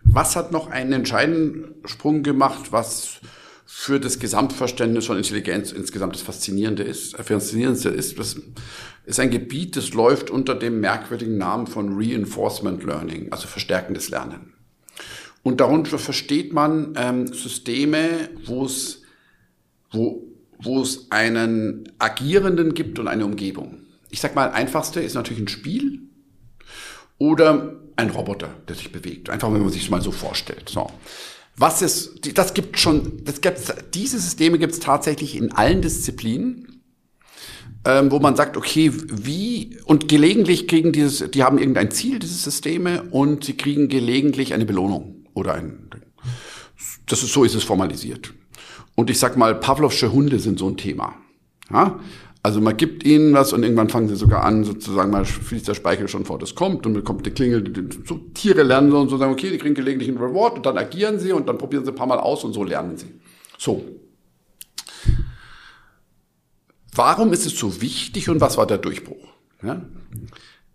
was 0.05 0.37
hat 0.37 0.51
noch 0.51 0.69
einen 0.69 0.93
entscheidenden 0.93 1.75
Sprung 1.85 2.23
gemacht, 2.23 2.71
was 2.71 3.19
für 3.65 3.99
das 3.99 4.19
Gesamtverständnis 4.19 5.07
von 5.07 5.17
Intelligenz 5.17 5.71
insgesamt 5.71 6.15
das 6.15 6.21
Faszinierende 6.21 6.83
ist, 6.83 7.19
äh, 7.19 7.23
Faszinierendste 7.23 7.89
ist, 7.89 8.17
das 8.17 8.37
ist 9.05 9.19
ein 9.19 9.29
Gebiet, 9.29 9.75
das 9.75 9.93
läuft 9.93 10.29
unter 10.29 10.55
dem 10.55 10.79
merkwürdigen 10.79 11.37
Namen 11.37 11.67
von 11.67 11.97
Reinforcement 11.97 12.83
Learning, 12.83 13.31
also 13.31 13.47
verstärkendes 13.47 14.09
Lernen. 14.09 14.53
Und 15.43 15.59
darunter 15.59 15.99
versteht 15.99 16.53
man 16.53 16.93
ähm, 16.97 17.27
Systeme, 17.27 18.29
wo 18.45 18.65
es 18.65 19.03
wo, 19.93 20.23
wo 20.59 20.81
es 20.81 21.11
einen 21.11 21.91
Agierenden 21.99 22.73
gibt 22.73 22.99
und 22.99 23.07
eine 23.07 23.25
Umgebung. 23.25 23.79
Ich 24.09 24.19
sag 24.19 24.35
mal, 24.35 24.49
einfachste 24.51 24.99
ist 24.99 25.13
natürlich 25.13 25.43
ein 25.43 25.47
Spiel. 25.47 25.99
oder 27.19 27.79
ein 27.95 28.09
Roboter, 28.09 28.49
der 28.67 28.75
sich 28.75 28.91
bewegt. 28.91 29.29
Einfach, 29.29 29.53
wenn 29.53 29.61
man 29.61 29.69
sich 29.69 29.83
das 29.83 29.91
mal 29.91 30.01
so 30.01 30.11
vorstellt. 30.11 30.67
So. 30.67 30.89
Was 31.55 31.81
ist, 31.83 32.37
das 32.37 32.55
gibt 32.55 32.79
schon, 32.79 33.23
das 33.23 33.39
gibt's, 33.39 33.71
diese 33.93 34.19
Systeme 34.19 34.57
gibt 34.57 34.73
es 34.73 34.79
tatsächlich 34.79 35.37
in 35.37 35.51
allen 35.51 35.81
Disziplinen, 35.81 36.81
ähm, 37.85 38.11
wo 38.11 38.19
man 38.19 38.35
sagt, 38.35 38.57
okay, 38.57 38.91
wie, 38.93 39.77
und 39.85 40.07
gelegentlich 40.07 40.67
kriegen 40.67 40.91
dieses, 40.91 41.29
die 41.31 41.43
haben 41.43 41.59
irgendein 41.59 41.91
Ziel, 41.91 42.17
diese 42.17 42.33
Systeme, 42.33 43.03
und 43.11 43.43
sie 43.43 43.55
kriegen 43.55 43.89
gelegentlich 43.89 44.53
eine 44.53 44.65
Belohnung 44.65 45.22
oder 45.33 45.53
ein, 45.53 45.89
das 47.07 47.23
ist, 47.23 47.33
so 47.33 47.43
ist 47.43 47.55
es 47.55 47.63
formalisiert. 47.63 48.33
Und 48.95 49.09
ich 49.09 49.19
sag 49.19 49.37
mal, 49.37 49.55
Pavlovsche 49.55 50.11
Hunde 50.11 50.39
sind 50.39 50.59
so 50.59 50.67
ein 50.67 50.77
Thema. 50.77 51.15
Ja? 51.71 51.99
Also 52.43 52.59
man 52.59 52.75
gibt 52.75 53.05
ihnen 53.05 53.33
was 53.33 53.53
und 53.53 53.63
irgendwann 53.63 53.89
fangen 53.89 54.09
sie 54.09 54.17
sogar 54.17 54.43
an, 54.43 54.65
sozusagen 54.65 55.09
mal 55.11 55.23
fließt 55.23 55.65
der 55.65 55.75
Speichel 55.75 56.09
schon 56.09 56.25
vor, 56.25 56.37
das 56.39 56.55
kommt 56.55 56.85
und 56.85 56.93
dann 56.93 57.03
kommt 57.05 57.25
die 57.25 57.31
Klingel, 57.31 57.63
so 58.05 58.17
Tiere 58.33 58.63
lernen 58.63 58.91
so 58.91 58.99
und 58.99 59.07
so 59.07 59.15
sagen, 59.15 59.31
okay, 59.31 59.49
die 59.49 59.57
kriegen 59.57 59.75
gelegentlich 59.75 60.09
einen 60.09 60.17
Reward 60.17 60.57
und 60.57 60.65
dann 60.65 60.77
agieren 60.77 61.19
sie 61.19 61.31
und 61.31 61.47
dann 61.47 61.57
probieren 61.57 61.85
sie 61.85 61.91
ein 61.91 61.95
paar 61.95 62.05
Mal 62.05 62.19
aus 62.19 62.43
und 62.43 62.51
so 62.51 62.65
lernen 62.65 62.97
sie. 62.97 63.13
So. 63.57 63.85
Warum 66.93 67.31
ist 67.31 67.45
es 67.45 67.57
so 67.57 67.81
wichtig 67.81 68.27
und 68.27 68.41
was 68.41 68.57
war 68.57 68.67
der 68.67 68.77
Durchbruch? 68.77 69.25
Ja? 69.63 69.81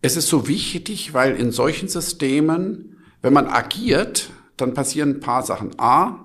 Es 0.00 0.16
ist 0.16 0.28
so 0.28 0.48
wichtig, 0.48 1.12
weil 1.12 1.36
in 1.36 1.52
solchen 1.52 1.88
Systemen, 1.88 2.96
wenn 3.20 3.34
man 3.34 3.46
agiert, 3.46 4.30
dann 4.60 4.74
passieren 4.74 5.16
ein 5.16 5.20
paar 5.20 5.42
Sachen. 5.42 5.78
A, 5.78 6.24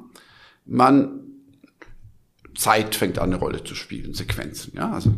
man 0.66 1.22
Zeit 2.56 2.96
fängt 2.96 3.18
an, 3.20 3.30
eine 3.30 3.38
Rolle 3.38 3.64
zu 3.64 3.76
spielen, 3.76 4.14
Sequenzen. 4.14 4.74
Ja, 4.76 4.92
also 4.92 5.14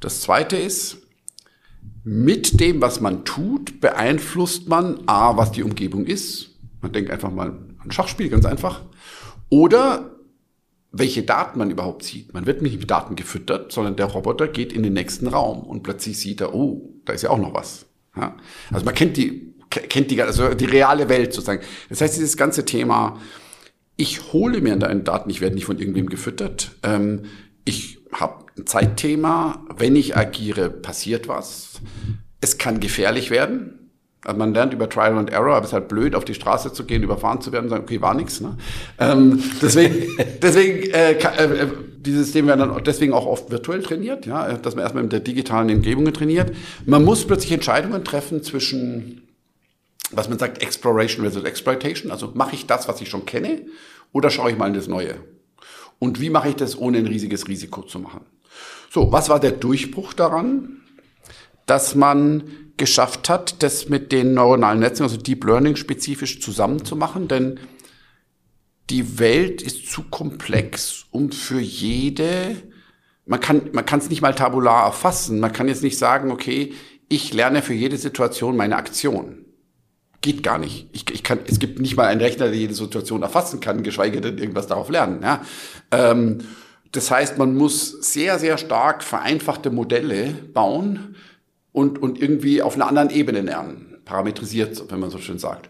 das 0.00 0.20
zweite 0.20 0.56
ist, 0.56 0.98
mit 2.04 2.60
dem, 2.60 2.82
was 2.82 3.00
man 3.00 3.24
tut, 3.24 3.80
beeinflusst 3.80 4.68
man 4.68 5.00
A, 5.06 5.36
was 5.36 5.52
die 5.52 5.62
Umgebung 5.62 6.04
ist. 6.04 6.50
Man 6.82 6.92
denkt 6.92 7.10
einfach 7.10 7.30
mal 7.30 7.58
an 7.78 7.90
Schachspiel, 7.90 8.28
ganz 8.28 8.44
einfach. 8.44 8.82
Oder 9.48 10.14
welche 10.92 11.22
Daten 11.22 11.58
man 11.58 11.70
überhaupt 11.70 12.04
sieht. 12.04 12.32
Man 12.34 12.46
wird 12.46 12.62
nicht 12.62 12.78
mit 12.78 12.90
Daten 12.90 13.16
gefüttert, 13.16 13.72
sondern 13.72 13.96
der 13.96 14.06
Roboter 14.06 14.46
geht 14.46 14.72
in 14.72 14.82
den 14.82 14.92
nächsten 14.92 15.26
Raum 15.26 15.64
und 15.64 15.82
plötzlich 15.82 16.18
sieht 16.18 16.40
er, 16.40 16.54
oh, 16.54 16.94
da 17.04 17.14
ist 17.14 17.22
ja 17.22 17.30
auch 17.30 17.38
noch 17.38 17.54
was. 17.54 17.86
Ja? 18.16 18.36
Also 18.70 18.84
man 18.84 18.94
kennt 18.94 19.16
die, 19.16 19.53
kennt 19.74 20.10
die, 20.10 20.22
also 20.22 20.54
die 20.54 20.64
reale 20.64 21.08
Welt 21.08 21.32
sozusagen. 21.32 21.62
Das 21.88 22.00
heißt, 22.00 22.16
dieses 22.16 22.36
ganze 22.36 22.64
Thema 22.64 23.18
ich 23.96 24.32
hole 24.32 24.60
mir 24.60 24.76
deine 24.76 25.00
Daten, 25.00 25.30
ich 25.30 25.40
werde 25.40 25.54
nicht 25.54 25.66
von 25.66 25.78
irgendwem 25.78 26.08
gefüttert. 26.08 26.72
Ähm, 26.82 27.22
ich 27.64 27.98
habe 28.12 28.44
ein 28.58 28.66
Zeitthema, 28.66 29.64
wenn 29.76 29.96
ich 29.96 30.16
agiere, 30.16 30.70
passiert 30.70 31.28
was. 31.28 31.80
Es 32.40 32.58
kann 32.58 32.80
gefährlich 32.80 33.30
werden. 33.30 33.90
Also 34.24 34.38
man 34.38 34.54
lernt 34.54 34.72
über 34.72 34.88
Trial 34.88 35.18
and 35.18 35.30
Error, 35.30 35.54
aber 35.54 35.64
es 35.64 35.70
ist 35.70 35.74
halt 35.74 35.88
blöd, 35.88 36.14
auf 36.14 36.24
die 36.24 36.34
Straße 36.34 36.72
zu 36.72 36.84
gehen, 36.84 37.02
überfahren 37.02 37.42
zu 37.42 37.52
werden 37.52 37.64
und 37.64 37.70
sagen, 37.70 37.84
okay, 37.84 38.00
war 38.00 38.14
nix. 38.14 38.40
Ne? 38.40 38.56
Ähm, 38.98 39.42
deswegen, 39.60 40.16
deswegen 40.42 40.90
äh, 40.92 41.14
kann, 41.14 41.34
äh, 41.34 41.44
äh, 41.44 41.66
die 41.98 42.12
Systeme 42.12 42.48
werden 42.48 42.70
dann 42.70 42.84
deswegen 42.84 43.12
auch 43.12 43.26
oft 43.26 43.50
virtuell 43.50 43.82
trainiert, 43.82 44.26
ja, 44.26 44.54
dass 44.54 44.74
man 44.74 44.82
erstmal 44.82 45.02
mit 45.02 45.12
der 45.12 45.20
digitalen 45.20 45.70
Umgebung 45.70 46.10
trainiert. 46.12 46.54
Man 46.84 47.04
muss 47.04 47.26
plötzlich 47.26 47.52
Entscheidungen 47.52 48.04
treffen 48.04 48.42
zwischen 48.42 49.22
was 50.16 50.28
man 50.28 50.38
sagt, 50.38 50.62
Exploration 50.62 51.22
versus 51.22 51.44
Exploitation. 51.44 52.10
Also 52.10 52.32
mache 52.34 52.54
ich 52.54 52.66
das, 52.66 52.88
was 52.88 53.00
ich 53.00 53.08
schon 53.08 53.26
kenne, 53.26 53.66
oder 54.12 54.30
schaue 54.30 54.50
ich 54.50 54.58
mal 54.58 54.68
in 54.68 54.74
das 54.74 54.88
Neue? 54.88 55.16
Und 55.98 56.20
wie 56.20 56.30
mache 56.30 56.50
ich 56.50 56.56
das, 56.56 56.78
ohne 56.78 56.98
ein 56.98 57.06
riesiges 57.06 57.48
Risiko 57.48 57.82
zu 57.82 57.98
machen? 57.98 58.20
So, 58.90 59.10
was 59.12 59.28
war 59.28 59.40
der 59.40 59.52
Durchbruch 59.52 60.12
daran? 60.12 60.82
Dass 61.66 61.94
man 61.94 62.44
geschafft 62.76 63.28
hat, 63.28 63.62
das 63.62 63.88
mit 63.88 64.12
den 64.12 64.34
neuronalen 64.34 64.80
Netzen, 64.80 65.02
also 65.02 65.16
Deep 65.16 65.44
Learning 65.44 65.76
spezifisch 65.76 66.40
zusammenzumachen, 66.40 67.28
denn 67.28 67.60
die 68.90 69.18
Welt 69.18 69.62
ist 69.62 69.90
zu 69.90 70.02
komplex, 70.02 71.06
um 71.10 71.32
für 71.32 71.60
jede, 71.60 72.56
man 73.26 73.40
kann, 73.40 73.70
man 73.72 73.86
kann 73.86 74.00
es 74.00 74.10
nicht 74.10 74.20
mal 74.20 74.34
tabular 74.34 74.84
erfassen. 74.84 75.40
Man 75.40 75.52
kann 75.52 75.68
jetzt 75.68 75.82
nicht 75.82 75.98
sagen, 75.98 76.30
okay, 76.30 76.74
ich 77.08 77.32
lerne 77.32 77.62
für 77.62 77.74
jede 77.74 77.96
Situation 77.96 78.56
meine 78.56 78.76
Aktion. 78.76 79.43
Geht 80.24 80.42
gar 80.42 80.56
nicht. 80.56 80.88
Ich, 80.92 81.04
ich 81.10 81.22
kann, 81.22 81.40
es 81.46 81.58
gibt 81.58 81.80
nicht 81.80 81.98
mal 81.98 82.06
einen 82.06 82.22
Rechner, 82.22 82.46
der 82.46 82.56
jede 82.56 82.72
Situation 82.72 83.20
erfassen 83.20 83.60
kann, 83.60 83.82
geschweige 83.82 84.22
denn 84.22 84.38
irgendwas 84.38 84.66
darauf 84.66 84.88
lernen. 84.88 85.20
Ja? 85.22 85.42
Ähm, 85.90 86.38
das 86.92 87.10
heißt, 87.10 87.36
man 87.36 87.54
muss 87.54 87.90
sehr, 87.90 88.38
sehr 88.38 88.56
stark 88.56 89.04
vereinfachte 89.04 89.68
Modelle 89.68 90.32
bauen 90.54 91.16
und, 91.72 92.00
und 92.00 92.22
irgendwie 92.22 92.62
auf 92.62 92.74
einer 92.74 92.88
anderen 92.88 93.10
Ebene 93.10 93.42
lernen. 93.42 93.98
Parametrisiert, 94.06 94.90
wenn 94.90 94.98
man 94.98 95.10
so 95.10 95.18
schön 95.18 95.38
sagt. 95.38 95.68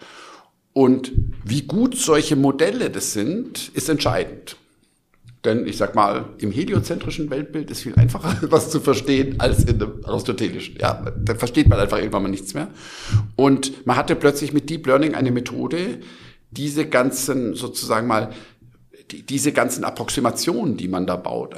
Und 0.73 1.11
wie 1.45 1.63
gut 1.63 1.97
solche 1.97 2.37
Modelle 2.37 2.91
das 2.91 3.13
sind, 3.13 3.73
ist 3.75 3.89
entscheidend. 3.89 4.55
Denn 5.45 5.67
ich 5.67 5.77
sag 5.77 5.95
mal, 5.95 6.25
im 6.39 6.51
heliozentrischen 6.51 7.29
Weltbild 7.31 7.71
ist 7.71 7.83
viel 7.83 7.95
einfacher, 7.97 8.37
was 8.51 8.71
zu 8.71 8.81
verstehen, 8.81 9.41
als 9.41 9.65
in 9.65 9.79
dem 9.79 10.05
aristotelischen. 10.05 10.77
Ja, 10.81 11.13
da 11.23 11.35
versteht 11.35 11.69
man 11.69 11.79
einfach 11.79 11.99
irgendwann 11.99 12.23
mal 12.23 12.29
nichts 12.31 12.55
mehr. 12.55 12.69
Und 13.37 13.87
man 13.87 13.97
hatte 13.97 14.17
plötzlich 14.17 14.53
mit 14.53 14.71
Deep 14.71 14.87
Learning 14.87 15.15
eine 15.15 15.31
Methode, 15.31 15.99
diese 16.51 16.87
ganzen, 16.87 17.55
sozusagen 17.55 18.07
mal, 18.07 18.31
die, 19.11 19.23
diese 19.23 19.53
ganzen 19.53 19.85
Approximationen, 19.85 20.79
die 20.79 20.89
man 20.89 21.07
da 21.07 21.17
baut, 21.17 21.55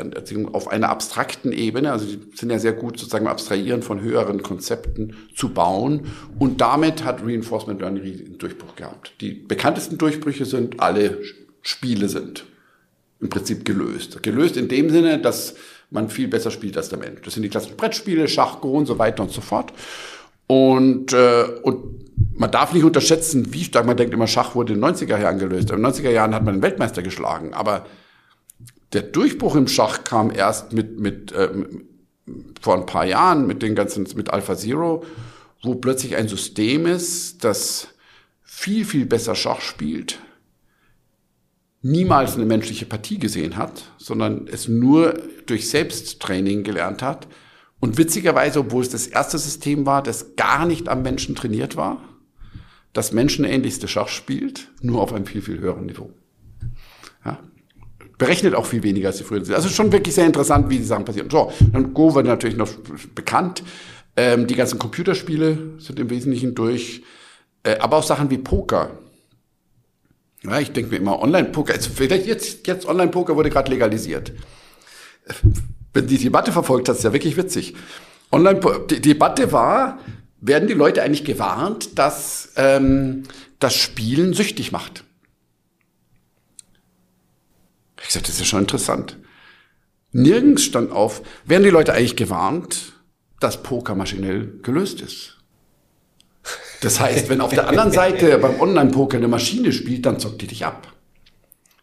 auf 0.53 0.69
einer 0.69 0.89
abstrakten 0.89 1.53
Ebene, 1.53 1.93
also 1.93 2.07
die 2.07 2.19
sind 2.35 2.51
ja 2.51 2.59
sehr 2.59 2.73
gut 2.73 2.99
sozusagen 2.99 3.29
abstrahieren 3.29 3.83
von 3.83 4.01
höheren 4.01 4.43
Konzepten 4.43 5.15
zu 5.33 5.51
bauen. 5.51 6.09
Und 6.41 6.61
damit 6.61 7.05
hat 7.05 7.23
Reinforcement 7.25 7.81
Learning 7.81 8.03
einen 8.03 8.39
Durchbruch 8.39 8.75
gehabt. 8.75 9.13
Die 9.21 9.31
bekanntesten 9.31 9.97
Durchbrüche 9.97 10.45
sind, 10.45 10.81
alle 10.81 11.19
Spiele 11.63 12.09
sind 12.09 12.47
im 13.21 13.29
Prinzip 13.29 13.65
gelöst. 13.65 14.23
Gelöst 14.23 14.57
in 14.57 14.69
dem 14.69 14.91
Sinne, 14.91 15.19
dass 15.19 15.55
man 15.91 16.11
viel 16.11 16.29
besser 16.29 16.51
spielt 16.51 16.77
als 16.77 16.89
der 16.89 16.99
Mensch. 16.99 17.23
Das 17.23 17.35
sind 17.35 17.43
die 17.43 17.49
klassischen 17.49 17.77
Brettspiele, 17.77 18.29
Schach, 18.29 18.61
Go 18.61 18.73
und 18.73 18.87
so 18.87 18.99
weiter 18.99 19.23
und 19.23 19.33
so 19.33 19.41
fort. 19.41 19.73
Und, 20.47 21.13
äh, 21.13 21.45
und 21.63 22.07
man 22.35 22.51
darf 22.51 22.73
nicht 22.73 22.85
unterschätzen, 22.85 23.53
wie 23.53 23.65
stark 23.65 23.87
man 23.87 23.97
denkt 23.97 24.15
immer, 24.15 24.27
Schach 24.27 24.55
wurde 24.55 24.73
in 24.73 24.81
den 24.81 24.95
90er 24.95 25.19
Jahren 25.19 25.39
gelöst. 25.39 25.71
In 25.71 25.77
den 25.77 25.87
90er 25.87 26.11
Jahren 26.11 26.35
hat 26.35 26.45
man 26.45 26.57
den 26.57 26.63
Weltmeister 26.63 27.03
geschlagen. 27.03 27.55
Aber 27.55 27.87
der 28.93 29.03
Durchbruch 29.03 29.57
im 29.57 29.69
Schach 29.69 30.05
kam 30.05 30.31
erst 30.31 30.73
mit, 30.73 31.01
mit, 31.01 31.33
äh, 31.33 31.51
vor 32.61 32.77
ein 32.77 32.87
paar 32.87 33.07
Jahren 33.07 33.47
mit 33.47 33.63
den 33.63 33.75
ganzen, 33.75 34.07
mit 34.17 34.31
Alpha 34.31 34.57
Zero, 34.57 35.05
wo 35.63 35.75
plötzlich 35.75 36.17
ein 36.17 36.29
System 36.29 36.87
ist, 36.87 37.45
das 37.45 37.89
viel, 38.43 38.85
viel 38.85 39.07
besser 39.07 39.35
Schach 39.35 39.61
spielt, 39.61 40.19
niemals 41.91 42.35
eine 42.35 42.45
menschliche 42.45 42.87
Partie 42.87 43.19
gesehen 43.19 43.57
hat, 43.57 43.85
sondern 43.99 44.49
es 44.51 44.69
nur 44.69 45.15
durch 45.47 45.69
Selbsttraining 45.69 46.65
gelernt 46.65 47.03
hat. 47.03 47.29
Und 47.81 47.99
witzigerweise, 47.99 48.61
obwohl 48.61 48.83
es 48.83 48.89
das 48.89 49.07
erste 49.07 49.39
System 49.39 49.87
war, 49.87 50.03
das 50.03 50.37
gar 50.37 50.67
nicht 50.67 50.89
am 50.89 51.03
Menschen 51.03 51.35
trainiert 51.35 51.77
war, 51.77 52.01
das 52.93 53.13
menschenähnlichste 53.13 53.89
Schach 53.89 54.09
spielt, 54.09 54.69
nur 54.81 55.03
auf 55.03 55.13
einem 55.13 55.27
viel, 55.27 55.43
viel 55.43 55.61
höheren 55.61 55.87
Niveau. 55.87 56.11
Ja. 57.25 57.39
Berechnet 58.19 58.55
auch 58.55 58.65
viel 58.65 58.83
weniger 58.83 59.09
als 59.09 59.19
die 59.19 59.25
früheren. 59.25 59.53
Also 59.53 59.69
schon 59.69 59.93
wirklich 59.93 60.15
sehr 60.15 60.25
interessant, 60.25 60.71
wie 60.71 60.79
die 60.79 60.85
Sachen 60.85 61.05
passieren. 61.05 61.29
So, 61.29 61.53
dann 61.73 61.93
Go 61.93 62.15
wird 62.15 62.27
natürlich 62.27 62.57
noch 62.57 62.71
bekannt. 63.15 63.63
Ähm, 64.17 64.47
die 64.47 64.55
ganzen 64.55 64.79
Computerspiele 64.79 65.75
sind 65.79 66.01
im 66.01 66.09
Wesentlichen 66.09 66.55
durch. 66.55 67.03
Äh, 67.63 67.77
aber 67.79 67.99
auch 67.99 68.03
Sachen 68.03 68.31
wie 68.31 68.39
Poker 68.39 68.99
ja, 70.49 70.61
ich 70.61 70.73
denke 70.73 70.91
mir 70.91 70.97
immer, 70.99 71.21
Online-Poker, 71.21 71.75
also 71.75 71.91
vielleicht 71.95 72.27
jetzt, 72.27 72.67
jetzt 72.67 72.87
Online-Poker 72.87 73.37
wurde 73.37 73.51
gerade 73.51 73.71
legalisiert. 73.71 74.33
Wenn 75.93 76.07
die 76.07 76.19
Debatte 76.19 76.53
verfolgt 76.53 76.89
hast, 76.89 76.99
ist 76.99 77.05
ja 77.05 77.13
wirklich 77.13 77.37
witzig. 77.37 77.75
Online 78.31 78.61
die 78.91 79.01
Debatte 79.01 79.53
war, 79.53 79.99
werden 80.41 80.69
die 80.69 80.75
Leute 80.75 81.03
eigentlich 81.03 81.25
gewarnt, 81.25 81.99
dass 81.99 82.53
ähm, 82.57 83.25
das 83.59 83.75
Spielen 83.75 84.35
süchtig 84.35 84.73
macht? 84.73 85.05
Ich 88.03 88.13
sagte, 88.13 88.31
das 88.31 88.41
ist 88.41 88.47
schon 88.47 88.61
interessant. 88.61 89.19
Nirgends 90.13 90.65
stand 90.65 90.93
auf, 90.93 91.23
werden 91.45 91.65
die 91.65 91.71
Leute 91.71 91.93
eigentlich 91.93 92.17
gewarnt, 92.17 92.93
dass 93.41 93.63
Poker 93.63 93.95
maschinell 93.95 94.61
gelöst 94.63 95.01
ist? 95.01 95.36
Das 96.81 97.01
heißt, 97.01 97.29
wenn 97.29 97.41
auf 97.41 97.51
der 97.51 97.69
anderen 97.69 97.93
Seite 97.93 98.39
beim 98.39 98.61
Online-Poker 98.61 99.17
eine 99.17 99.29
Maschine 99.29 99.73
spielt, 99.73 100.07
dann 100.07 100.21
zockt 100.21 100.43
die 100.43 100.47
dich 100.47 100.65
ab. 100.65 100.93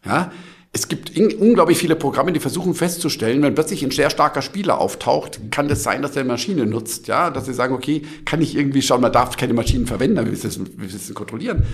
Ja? 0.04 0.32
Es 0.72 0.88
gibt 0.88 1.16
unglaublich 1.16 1.78
viele 1.78 1.94
Programme, 1.94 2.32
die 2.32 2.40
versuchen 2.40 2.74
festzustellen, 2.74 3.42
wenn 3.42 3.54
plötzlich 3.54 3.84
ein 3.84 3.92
sehr 3.92 4.10
starker 4.10 4.42
Spieler 4.42 4.80
auftaucht, 4.80 5.40
kann 5.52 5.68
das 5.68 5.84
sein, 5.84 6.02
dass 6.02 6.16
er 6.16 6.22
eine 6.22 6.32
Maschine 6.32 6.66
nutzt, 6.66 7.06
ja, 7.06 7.30
dass 7.30 7.46
sie 7.46 7.54
sagen, 7.54 7.74
okay, 7.74 8.02
kann 8.24 8.42
ich 8.42 8.56
irgendwie 8.56 8.82
schauen, 8.82 9.00
man 9.00 9.12
darf 9.12 9.36
keine 9.36 9.54
Maschinen 9.54 9.86
verwenden, 9.86 10.16
wir 10.16 10.32
müssen 10.32 10.66
es 10.80 11.14
kontrollieren. 11.14 11.64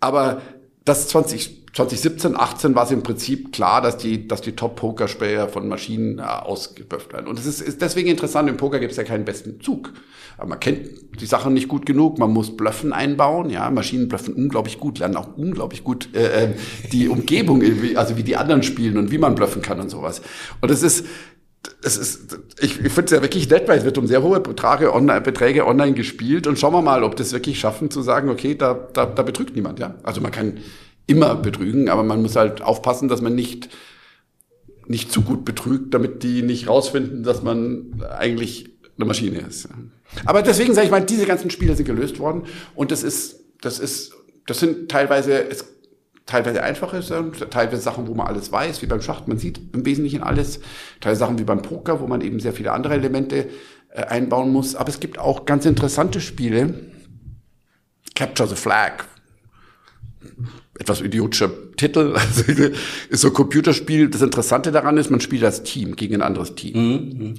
Aber 0.00 0.42
das 0.84 1.08
20, 1.08 1.62
2017, 1.74 2.36
18 2.36 2.74
war 2.74 2.84
es 2.84 2.90
im 2.90 3.02
Prinzip 3.02 3.52
klar, 3.52 3.80
dass 3.80 3.96
die, 3.96 4.26
dass 4.26 4.40
die 4.40 4.56
Top-Pokerspieler 4.56 5.48
von 5.48 5.68
Maschinen 5.68 6.18
äh, 6.18 6.22
ausgeböfft 6.22 7.12
werden. 7.12 7.26
Und 7.26 7.38
es 7.38 7.46
ist, 7.46 7.60
ist 7.60 7.80
deswegen 7.80 8.08
interessant, 8.08 8.48
im 8.48 8.56
Poker 8.56 8.78
gibt 8.78 8.90
es 8.90 8.98
ja 8.98 9.04
keinen 9.04 9.24
besten 9.24 9.60
Zug. 9.60 9.92
Aber 10.36 10.48
man 10.48 10.60
kennt 10.60 10.88
die 11.20 11.26
Sachen 11.26 11.54
nicht 11.54 11.68
gut 11.68 11.86
genug, 11.86 12.18
man 12.18 12.32
muss 12.32 12.56
Blöffen 12.56 12.92
einbauen, 12.92 13.48
ja, 13.48 13.70
Maschinen 13.70 14.08
blöffen 14.08 14.34
unglaublich 14.34 14.80
gut, 14.80 14.98
lernen 14.98 15.16
auch 15.16 15.36
unglaublich 15.36 15.84
gut 15.84 16.08
äh, 16.14 16.44
äh 16.44 16.54
die 16.90 17.08
Umgebung, 17.08 17.62
also 17.94 18.16
wie 18.16 18.22
die 18.22 18.36
anderen 18.36 18.62
spielen 18.62 18.96
und 18.96 19.10
wie 19.10 19.18
man 19.18 19.34
blöffen 19.34 19.62
kann 19.62 19.78
und 19.80 19.88
sowas. 19.88 20.20
Und 20.60 20.70
es 20.70 20.82
ist, 20.82 21.06
es 21.84 21.96
ist, 21.96 22.38
ich, 22.60 22.80
ich 22.80 22.92
finde 22.92 23.04
es 23.06 23.10
ja 23.10 23.22
wirklich 23.22 23.50
nett, 23.50 23.66
weil 23.66 23.78
es 23.78 23.84
wird 23.84 23.98
um 23.98 24.06
sehr 24.06 24.22
hohe 24.22 24.40
Beträge 24.40 24.94
online, 24.94 25.20
Beträge 25.20 25.66
online 25.66 25.94
gespielt 25.94 26.46
und 26.46 26.58
schauen 26.58 26.72
wir 26.72 26.82
mal, 26.82 27.02
ob 27.02 27.16
das 27.16 27.32
wirklich 27.32 27.58
schaffen 27.58 27.90
zu 27.90 28.02
sagen, 28.02 28.28
okay, 28.28 28.54
da, 28.54 28.74
da, 28.92 29.04
da 29.06 29.22
betrügt 29.22 29.56
niemand, 29.56 29.80
ja. 29.80 29.96
Also 30.04 30.20
man 30.20 30.30
kann 30.30 30.58
immer 31.06 31.34
betrügen, 31.34 31.88
aber 31.88 32.04
man 32.04 32.22
muss 32.22 32.36
halt 32.36 32.62
aufpassen, 32.62 33.08
dass 33.08 33.20
man 33.20 33.34
nicht, 33.34 33.68
nicht 34.86 35.10
zu 35.10 35.22
gut 35.22 35.44
betrügt, 35.44 35.92
damit 35.92 36.22
die 36.22 36.42
nicht 36.42 36.68
rausfinden, 36.68 37.24
dass 37.24 37.42
man 37.42 38.02
eigentlich 38.16 38.70
eine 38.96 39.06
Maschine 39.06 39.40
ist. 39.40 39.68
Aber 40.24 40.42
deswegen 40.42 40.74
sage 40.74 40.86
ich 40.86 40.92
mal, 40.92 41.04
diese 41.04 41.26
ganzen 41.26 41.50
Spiele 41.50 41.74
sind 41.74 41.86
gelöst 41.86 42.20
worden 42.20 42.44
und 42.76 42.92
das 42.92 43.02
ist, 43.02 43.40
das 43.60 43.80
ist, 43.80 44.12
das 44.46 44.60
sind 44.60 44.88
teilweise, 44.88 45.48
es 45.48 45.64
teilweise 46.26 46.62
einfache 46.62 47.02
Sachen, 47.02 47.32
teilweise 47.50 47.82
Sachen, 47.82 48.06
wo 48.06 48.14
man 48.14 48.26
alles 48.26 48.52
weiß, 48.52 48.82
wie 48.82 48.86
beim 48.86 49.02
Schach, 49.02 49.26
man 49.26 49.38
sieht 49.38 49.60
im 49.74 49.84
Wesentlichen 49.84 50.22
alles, 50.22 50.60
teilweise 51.00 51.20
Sachen 51.20 51.38
wie 51.38 51.44
beim 51.44 51.62
Poker, 51.62 52.00
wo 52.00 52.06
man 52.06 52.20
eben 52.20 52.40
sehr 52.40 52.52
viele 52.52 52.72
andere 52.72 52.94
Elemente 52.94 53.48
äh, 53.90 54.02
einbauen 54.04 54.50
muss. 54.52 54.74
Aber 54.74 54.88
es 54.88 55.00
gibt 55.00 55.18
auch 55.18 55.44
ganz 55.44 55.66
interessante 55.66 56.20
Spiele. 56.20 56.74
Capture 58.14 58.48
the 58.48 58.56
Flag. 58.56 59.04
Etwas 60.78 61.00
idiotischer 61.00 61.50
Titel, 61.76 62.14
also 62.16 62.44
ist 63.08 63.20
so 63.20 63.28
ein 63.28 63.34
Computerspiel. 63.34 64.08
Das 64.08 64.22
Interessante 64.22 64.72
daran 64.72 64.96
ist, 64.96 65.10
man 65.10 65.20
spielt 65.20 65.44
als 65.44 65.62
Team 65.62 65.96
gegen 65.96 66.14
ein 66.14 66.22
anderes 66.22 66.54
Team. 66.54 66.76
Mhm. 66.76 67.34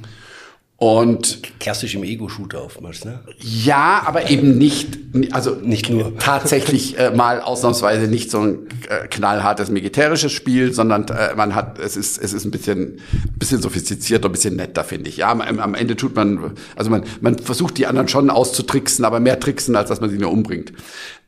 Und 0.83 1.39
klassisch 1.61 1.95
im 1.95 2.03
Ego-Shooter 2.03 2.61
oftmals, 2.61 3.05
ne? 3.05 3.21
Ja, 3.39 4.03
aber 4.05 4.29
eben 4.29 4.57
nicht, 4.57 4.97
also 5.31 5.51
nicht 5.55 5.89
nur 5.89 6.17
tatsächlich 6.19 6.99
äh, 6.99 7.11
mal 7.11 7.39
ausnahmsweise 7.39 8.09
nicht 8.09 8.29
so 8.29 8.41
ein 8.41 8.67
äh, 8.89 9.07
knallhartes 9.07 9.69
militärisches 9.69 10.33
Spiel, 10.33 10.73
sondern 10.73 11.07
äh, 11.07 11.35
man 11.37 11.55
hat, 11.55 11.79
es 11.79 11.95
ist, 11.95 12.21
es 12.21 12.33
ist 12.33 12.43
ein 12.43 12.51
bisschen, 12.51 12.99
bisschen 13.39 13.61
sophistizierter, 13.61 14.27
ein 14.27 14.33
bisschen 14.33 14.57
netter, 14.57 14.83
finde 14.83 15.09
ich. 15.09 15.15
Ja, 15.15 15.31
am, 15.31 15.39
am, 15.39 15.73
Ende 15.73 15.95
tut 15.95 16.17
man, 16.17 16.51
also 16.75 16.91
man, 16.91 17.05
man 17.21 17.39
versucht 17.39 17.77
die 17.77 17.87
anderen 17.87 18.09
schon 18.09 18.29
auszutricksen, 18.29 19.05
aber 19.05 19.21
mehr 19.21 19.39
tricksen, 19.39 19.77
als 19.77 19.87
dass 19.87 20.01
man 20.01 20.09
sie 20.09 20.17
nur 20.17 20.33
umbringt. 20.33 20.73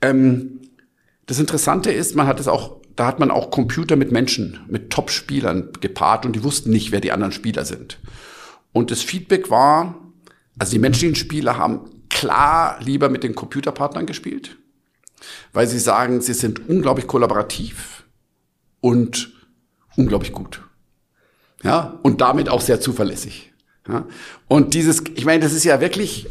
Ähm, 0.01 0.59
das 1.27 1.39
Interessante 1.39 1.93
ist, 1.93 2.13
man 2.13 2.27
hat 2.27 2.41
es 2.41 2.49
auch, 2.49 2.81
da 2.97 3.07
hat 3.07 3.21
man 3.21 3.31
auch 3.31 3.51
Computer 3.51 3.95
mit 3.95 4.11
Menschen, 4.11 4.59
mit 4.67 4.89
Top-Spielern 4.89 5.69
gepaart 5.79 6.25
und 6.25 6.35
die 6.35 6.43
wussten 6.43 6.71
nicht, 6.71 6.91
wer 6.91 6.99
die 6.99 7.13
anderen 7.13 7.31
Spieler 7.31 7.63
sind. 7.63 7.99
Und 8.75 8.91
das 8.91 9.01
Feedback 9.01 9.49
war, 9.49 9.95
also 10.59 10.73
die 10.73 10.79
menschlichen 10.79 11.15
Spieler 11.15 11.57
haben 11.57 11.89
klar 12.09 12.77
lieber 12.81 13.07
mit 13.07 13.23
den 13.23 13.33
Computerpartnern 13.33 14.05
gespielt, 14.05 14.57
weil 15.53 15.65
sie 15.65 15.79
sagen, 15.79 16.19
sie 16.19 16.33
sind 16.33 16.67
unglaublich 16.67 17.07
kollaborativ 17.07 18.03
und 18.81 19.31
unglaublich 19.95 20.33
gut. 20.33 20.61
Ja, 21.63 21.97
und 22.03 22.19
damit 22.19 22.49
auch 22.49 22.59
sehr 22.59 22.81
zuverlässig. 22.81 23.53
Ja, 23.87 24.07
und 24.49 24.73
dieses, 24.73 25.01
ich 25.15 25.23
meine, 25.23 25.41
das 25.41 25.53
ist 25.53 25.63
ja 25.63 25.79
wirklich, 25.79 26.27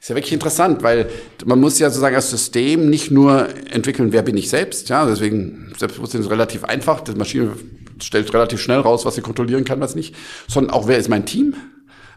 ist 0.00 0.08
ja 0.08 0.14
wirklich 0.14 0.32
interessant, 0.32 0.84
weil 0.84 1.10
man 1.46 1.58
muss 1.58 1.80
ja 1.80 1.90
sozusagen 1.90 2.14
als 2.14 2.30
System 2.30 2.88
nicht 2.88 3.10
nur 3.10 3.48
entwickeln, 3.72 4.12
wer 4.12 4.22
bin 4.22 4.36
ich 4.36 4.48
selbst, 4.48 4.88
ja, 4.88 5.04
deswegen 5.04 5.72
Selbstbewusstsein 5.76 6.20
ist 6.20 6.30
relativ 6.30 6.62
einfach, 6.62 7.00
die 7.00 7.16
Maschine 7.16 7.56
stellt 8.02 8.32
relativ 8.32 8.60
schnell 8.60 8.80
raus, 8.80 9.04
was 9.04 9.14
sie 9.14 9.22
kontrollieren 9.22 9.64
kann, 9.64 9.80
was 9.80 9.94
nicht, 9.94 10.14
sondern 10.48 10.72
auch, 10.72 10.88
wer 10.88 10.98
ist 10.98 11.08
mein 11.08 11.26
Team? 11.26 11.54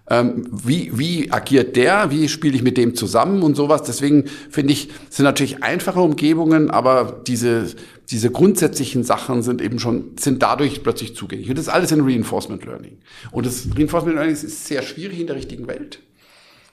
Ähm, 0.10 0.46
wie, 0.52 0.98
wie 0.98 1.32
agiert 1.32 1.78
der? 1.78 2.12
Wie 2.12 2.28
spiele 2.28 2.56
ich 2.56 2.64
mit 2.64 2.76
dem 2.78 2.94
zusammen 2.94 3.42
und 3.42 3.56
sowas? 3.56 3.84
Deswegen 3.84 4.26
finde 4.50 4.74
ich, 4.74 4.90
sind 5.10 5.24
natürlich 5.24 5.64
einfache 5.64 6.02
Umgebungen, 6.02 6.70
aber 6.70 7.22
diese, 7.26 7.68
diese 8.10 8.30
grundsätzlichen 8.30 9.04
Sachen 9.04 9.44
sind 9.44 9.62
eben 9.62 9.80
schon, 9.80 10.12
sind 10.20 10.44
dadurch 10.44 10.84
plötzlich 10.84 11.16
zugänglich. 11.16 11.50
Und 11.50 11.58
das 11.58 11.68
ist 11.68 11.74
alles 11.74 11.92
in 11.94 12.02
Reinforcement 12.02 12.66
Learning. 12.66 12.98
Und 13.32 13.46
das 13.46 13.68
Reinforcement 13.76 14.16
Learning 14.16 14.34
ist 14.34 14.66
sehr 14.66 14.82
schwierig 14.82 15.22
in 15.22 15.28
der 15.28 15.38
richtigen 15.38 15.68
Welt. 15.68 16.00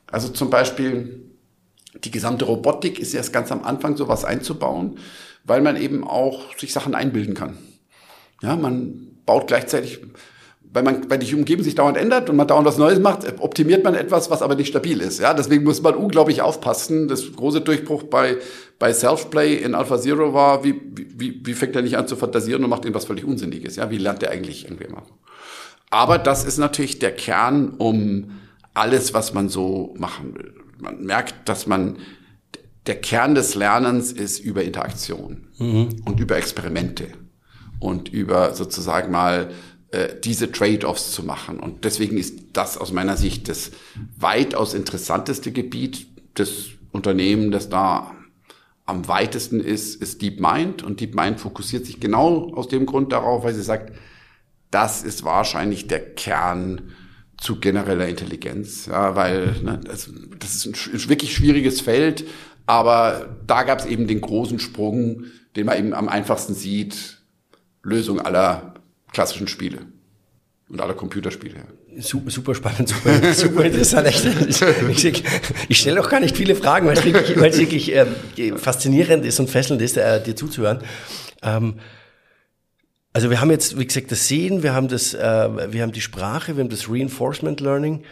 Also 0.08 0.28
zum 0.28 0.50
Beispiel, 0.50 1.20
die 2.02 2.10
gesamte 2.10 2.46
Robotik 2.46 2.98
ist 2.98 3.14
erst 3.14 3.32
ganz 3.32 3.52
am 3.52 3.62
Anfang 3.62 3.96
sowas 3.96 4.24
einzubauen, 4.24 4.98
weil 5.44 5.62
man 5.62 5.76
eben 5.76 6.02
auch 6.02 6.56
sich 6.58 6.72
Sachen 6.72 6.96
einbilden 6.96 7.34
kann. 7.34 7.58
Ja, 8.42 8.56
man 8.56 9.16
baut 9.26 9.46
gleichzeitig, 9.48 10.00
weil 10.72 10.82
man, 10.82 11.10
weil 11.10 11.18
die 11.18 11.34
Umgebung 11.34 11.64
sich 11.64 11.74
dauernd 11.74 11.96
ändert 11.96 12.30
und 12.30 12.36
man 12.36 12.46
dauernd 12.46 12.66
was 12.66 12.78
Neues 12.78 13.00
macht, 13.00 13.40
optimiert 13.40 13.82
man 13.82 13.94
etwas, 13.94 14.30
was 14.30 14.42
aber 14.42 14.54
nicht 14.54 14.68
stabil 14.68 15.00
ist. 15.00 15.18
Ja, 15.18 15.34
deswegen 15.34 15.64
muss 15.64 15.82
man 15.82 15.94
unglaublich 15.94 16.42
aufpassen. 16.42 17.08
Das 17.08 17.32
große 17.32 17.60
Durchbruch 17.60 18.04
bei, 18.04 18.36
bei 18.78 18.92
Self-Play 18.92 19.56
in 19.56 19.74
Alpha 19.74 19.98
Zero 19.98 20.32
war, 20.32 20.62
wie, 20.62 20.80
wie, 20.94 21.40
wie 21.44 21.54
fängt 21.54 21.74
er 21.74 21.82
nicht 21.82 21.96
an 21.96 22.06
zu 22.06 22.16
fantasieren 22.16 22.62
und 22.62 22.70
macht 22.70 22.84
irgendwas 22.84 23.06
völlig 23.06 23.24
Unsinniges? 23.24 23.76
Ja, 23.76 23.90
wie 23.90 23.98
lernt 23.98 24.22
er 24.22 24.30
eigentlich 24.30 24.64
irgendwie 24.64 24.88
machen? 24.88 25.12
Aber 25.90 26.18
das 26.18 26.44
ist 26.44 26.58
natürlich 26.58 27.00
der 27.00 27.12
Kern 27.12 27.74
um 27.78 28.30
alles, 28.74 29.12
was 29.12 29.34
man 29.34 29.48
so 29.48 29.94
machen 29.98 30.36
will. 30.36 30.54
Man 30.78 31.02
merkt, 31.02 31.48
dass 31.48 31.66
man 31.66 31.98
der 32.86 33.00
Kern 33.00 33.34
des 33.34 33.56
Lernens 33.56 34.12
ist 34.12 34.38
über 34.38 34.62
Interaktion 34.62 35.48
mhm. 35.58 35.88
und 36.04 36.20
über 36.20 36.36
Experimente 36.36 37.08
und 37.80 38.08
über 38.08 38.54
sozusagen 38.54 39.10
mal 39.10 39.50
äh, 39.90 40.08
diese 40.22 40.52
Trade-offs 40.52 41.10
zu 41.10 41.24
machen. 41.24 41.58
Und 41.58 41.84
deswegen 41.84 42.16
ist 42.16 42.38
das 42.52 42.78
aus 42.78 42.92
meiner 42.92 43.16
Sicht 43.16 43.48
das 43.48 43.72
weitaus 44.16 44.74
interessanteste 44.74 45.50
Gebiet 45.50 46.06
des 46.38 46.68
Unternehmen, 46.92 47.50
das 47.50 47.68
da 47.68 48.14
am 48.86 49.08
weitesten 49.08 49.60
ist, 49.60 50.00
ist 50.00 50.22
DeepMind. 50.22 50.82
Und 50.82 51.00
DeepMind 51.00 51.40
fokussiert 51.40 51.86
sich 51.86 51.98
genau 51.98 52.52
aus 52.54 52.68
dem 52.68 52.86
Grund 52.86 53.12
darauf, 53.12 53.42
weil 53.42 53.54
sie 53.54 53.62
sagt, 53.62 53.92
das 54.70 55.02
ist 55.02 55.24
wahrscheinlich 55.24 55.88
der 55.88 56.14
Kern 56.14 56.92
zu 57.36 57.58
genereller 57.58 58.06
Intelligenz, 58.06 58.86
ja, 58.86 59.16
weil 59.16 59.56
ne, 59.62 59.80
das, 59.82 60.10
das 60.38 60.54
ist 60.54 60.66
ein 60.66 61.08
wirklich 61.08 61.34
schwieriges 61.34 61.80
Feld, 61.80 62.26
aber 62.66 63.34
da 63.46 63.62
gab 63.62 63.78
es 63.78 63.86
eben 63.86 64.06
den 64.06 64.20
großen 64.20 64.58
Sprung, 64.58 65.24
den 65.56 65.66
man 65.66 65.78
eben 65.78 65.94
am 65.94 66.08
einfachsten 66.08 66.54
sieht, 66.54 67.19
Lösung 67.82 68.20
aller 68.20 68.74
klassischen 69.12 69.48
Spiele 69.48 69.78
und 70.68 70.80
aller 70.80 70.94
Computerspiele. 70.94 71.64
Super, 71.98 72.30
super 72.30 72.54
spannend, 72.54 72.88
super, 72.88 73.34
super 73.34 73.64
interessant. 73.64 74.08
Ich, 74.08 75.24
ich 75.68 75.78
stelle 75.78 76.00
auch 76.00 76.08
gar 76.08 76.20
nicht 76.20 76.36
viele 76.36 76.54
Fragen, 76.54 76.86
weil 76.86 76.96
es 76.96 77.04
wirklich, 77.04 77.40
weil 77.40 77.50
es 77.50 77.58
wirklich 77.58 77.92
äh, 77.92 78.06
faszinierend 78.56 79.24
ist 79.24 79.40
und 79.40 79.50
fesselnd 79.50 79.82
ist, 79.82 79.96
äh, 79.96 80.22
dir 80.22 80.36
zuzuhören. 80.36 80.82
Ähm, 81.42 81.80
also 83.12 83.28
wir 83.28 83.40
haben 83.40 83.50
jetzt, 83.50 83.76
wie 83.76 83.86
gesagt, 83.86 84.12
das 84.12 84.28
Sehen, 84.28 84.62
wir 84.62 84.72
haben 84.72 84.86
das, 84.86 85.14
äh, 85.14 85.72
wir 85.72 85.82
haben 85.82 85.92
die 85.92 86.00
Sprache, 86.00 86.56
wir 86.56 86.62
haben 86.62 86.70
das 86.70 86.88
Reinforcement 86.88 87.60
Learning. 87.60 88.04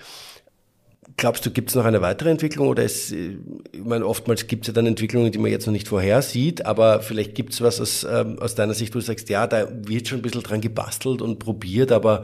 Glaubst 1.18 1.44
du, 1.44 1.50
gibt 1.50 1.70
es 1.70 1.74
noch 1.74 1.84
eine 1.84 2.00
weitere 2.00 2.30
Entwicklung 2.30 2.68
oder 2.68 2.84
ist, 2.84 3.10
äh, 3.10 3.38
ich 3.72 3.84
meine, 3.84 4.06
oftmals 4.06 4.46
gibt 4.46 4.62
es 4.62 4.68
ja 4.68 4.72
dann 4.72 4.86
Entwicklungen, 4.86 5.32
die 5.32 5.38
man 5.38 5.50
jetzt 5.50 5.66
noch 5.66 5.72
nicht 5.72 5.88
vorhersieht, 5.88 6.64
aber 6.64 7.02
vielleicht 7.02 7.34
gibt 7.34 7.52
es 7.52 7.60
was 7.60 7.80
aus, 7.80 8.06
ähm, 8.08 8.38
aus 8.38 8.54
deiner 8.54 8.72
Sicht, 8.72 8.94
wo 8.94 9.00
du 9.00 9.04
sagst, 9.04 9.28
ja, 9.28 9.48
da 9.48 9.68
wird 9.68 10.06
schon 10.06 10.20
ein 10.20 10.22
bisschen 10.22 10.44
dran 10.44 10.60
gebastelt 10.60 11.20
und 11.20 11.40
probiert, 11.40 11.90
aber 11.90 12.22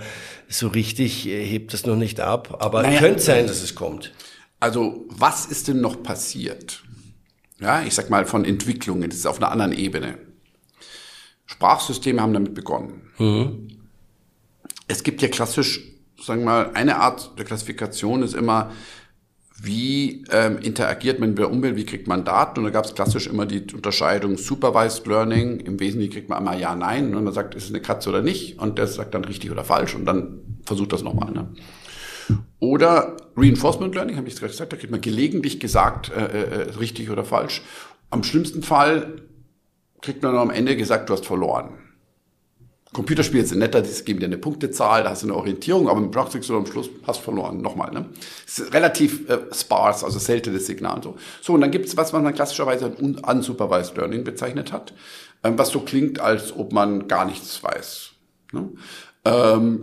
so 0.48 0.68
richtig 0.68 1.26
äh, 1.26 1.44
hebt 1.44 1.74
das 1.74 1.86
noch 1.86 1.96
nicht 1.96 2.20
ab. 2.20 2.58
Aber 2.60 2.82
naja, 2.82 3.00
könnte 3.00 3.18
sein, 3.18 3.48
dass 3.48 3.64
es 3.64 3.74
kommt. 3.74 4.12
Also, 4.60 5.04
was 5.08 5.46
ist 5.46 5.66
denn 5.66 5.80
noch 5.80 6.04
passiert? 6.04 6.84
Ja, 7.60 7.82
ich 7.82 7.94
sag 7.94 8.10
mal 8.10 8.26
von 8.26 8.44
Entwicklungen, 8.44 9.10
das 9.10 9.18
ist 9.18 9.26
auf 9.26 9.38
einer 9.38 9.50
anderen 9.50 9.72
Ebene. 9.72 10.18
Sprachsysteme 11.46 12.22
haben 12.22 12.32
damit 12.32 12.54
begonnen. 12.54 13.10
Mhm. 13.18 13.68
Es 14.86 15.02
gibt 15.02 15.20
ja 15.20 15.26
klassisch 15.26 15.93
sagen 16.26 16.42
wir 16.42 16.46
mal, 16.46 16.70
eine 16.74 16.96
Art 16.96 17.38
der 17.38 17.44
Klassifikation 17.44 18.22
ist 18.22 18.34
immer, 18.34 18.70
wie 19.62 20.24
ähm, 20.30 20.58
interagiert 20.58 21.20
man 21.20 21.30
mit 21.30 21.38
der 21.38 21.50
Umwelt, 21.50 21.76
wie 21.76 21.86
kriegt 21.86 22.08
man 22.08 22.24
Daten? 22.24 22.58
Und 22.58 22.64
da 22.64 22.70
gab 22.70 22.84
es 22.84 22.94
klassisch 22.94 23.26
immer 23.26 23.46
die 23.46 23.64
Unterscheidung 23.72 24.36
Supervised 24.36 25.06
Learning. 25.06 25.60
Im 25.60 25.78
Wesentlichen 25.80 26.12
kriegt 26.12 26.28
man 26.28 26.38
einmal 26.38 26.60
Ja, 26.60 26.74
Nein. 26.74 27.14
Und 27.14 27.24
man 27.24 27.32
sagt, 27.32 27.54
ist 27.54 27.64
es 27.64 27.70
eine 27.70 27.80
Katze 27.80 28.10
oder 28.10 28.20
nicht? 28.20 28.58
Und 28.58 28.78
der 28.78 28.86
sagt 28.88 29.14
dann 29.14 29.24
richtig 29.24 29.50
oder 29.50 29.64
falsch. 29.64 29.94
Und 29.94 30.06
dann 30.06 30.58
versucht 30.64 30.92
das 30.92 31.02
nochmal. 31.02 31.30
Ne? 31.30 31.48
Oder 32.58 33.16
Reinforcement 33.36 33.94
Learning, 33.94 34.16
habe 34.16 34.28
ich 34.28 34.36
gerade 34.36 34.50
gesagt, 34.50 34.72
da 34.72 34.76
kriegt 34.76 34.90
man 34.90 35.00
gelegentlich 35.00 35.60
gesagt, 35.60 36.10
äh, 36.10 36.24
äh, 36.24 36.62
äh, 36.62 36.70
richtig 36.78 37.10
oder 37.10 37.24
falsch. 37.24 37.62
Am 38.10 38.22
schlimmsten 38.24 38.62
Fall 38.62 39.22
kriegt 40.02 40.22
man 40.22 40.36
am 40.36 40.50
Ende 40.50 40.76
gesagt, 40.76 41.08
du 41.08 41.14
hast 41.14 41.26
verloren. 41.26 41.78
Computerspiele 42.94 43.44
sind 43.44 43.58
netter, 43.58 43.82
die 43.82 44.04
geben 44.04 44.20
dir 44.20 44.26
eine 44.26 44.38
Punktezahl, 44.38 45.02
da 45.02 45.10
hast 45.10 45.24
du 45.24 45.26
eine 45.26 45.34
Orientierung, 45.36 45.88
aber 45.88 46.00
mit 46.00 46.12
Blocktricks 46.12 46.46
du 46.46 46.56
am 46.56 46.64
Schluss 46.64 46.88
hast 47.06 47.20
verloren. 47.20 47.60
Nochmal, 47.60 47.90
ne? 47.90 48.08
Ist 48.46 48.72
relativ 48.72 49.28
äh, 49.28 49.40
sparse, 49.52 50.06
also 50.06 50.18
seltenes 50.20 50.66
Signal. 50.66 51.02
So, 51.02 51.16
so 51.42 51.52
und 51.54 51.60
dann 51.60 51.72
gibt's 51.72 51.96
was, 51.96 52.12
was 52.12 52.22
man 52.22 52.32
klassischerweise 52.32 52.88
unsupervised 52.88 53.96
Learning 53.96 54.22
bezeichnet 54.22 54.72
hat, 54.72 54.94
ähm, 55.42 55.58
was 55.58 55.70
so 55.70 55.80
klingt, 55.80 56.20
als 56.20 56.56
ob 56.56 56.72
man 56.72 57.08
gar 57.08 57.24
nichts 57.24 57.62
weiß. 57.62 58.12
Ne? 58.52 58.70
Ähm, 59.24 59.80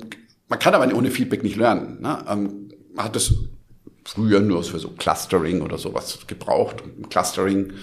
man 0.48 0.60
kann 0.60 0.74
aber 0.74 0.92
ohne 0.96 1.12
Feedback 1.12 1.44
nicht 1.44 1.58
lernen. 1.58 2.02
Ne? 2.02 2.24
Ähm, 2.30 2.70
man 2.96 3.06
hat 3.06 3.16
das 3.18 3.34
früher 4.06 4.40
nur 4.40 4.64
für 4.64 4.80
so 4.80 4.88
Clustering 4.90 5.62
oder 5.62 5.78
sowas 5.78 6.18
gebraucht. 6.28 6.82
Und 6.82 7.10
Clustering 7.10 7.74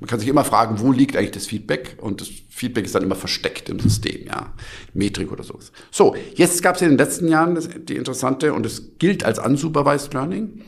man 0.00 0.08
kann 0.08 0.20
sich 0.20 0.28
immer 0.28 0.44
fragen, 0.44 0.78
wo 0.80 0.92
liegt 0.92 1.16
eigentlich 1.16 1.32
das 1.32 1.46
Feedback? 1.46 1.96
Und 2.00 2.20
das 2.20 2.28
Feedback 2.48 2.84
ist 2.84 2.94
dann 2.94 3.02
immer 3.02 3.16
versteckt 3.16 3.68
im 3.68 3.80
System, 3.80 4.26
ja. 4.26 4.52
Metrik 4.94 5.32
oder 5.32 5.42
sowas. 5.42 5.72
So, 5.90 6.14
jetzt 6.34 6.62
gab 6.62 6.76
es 6.76 6.82
in 6.82 6.90
den 6.90 6.98
letzten 6.98 7.28
Jahren 7.28 7.54
das, 7.54 7.68
die 7.68 7.96
interessante, 7.96 8.52
und 8.52 8.64
es 8.64 8.98
gilt 8.98 9.24
als 9.24 9.38
unsupervised 9.38 10.14
Learning, 10.14 10.62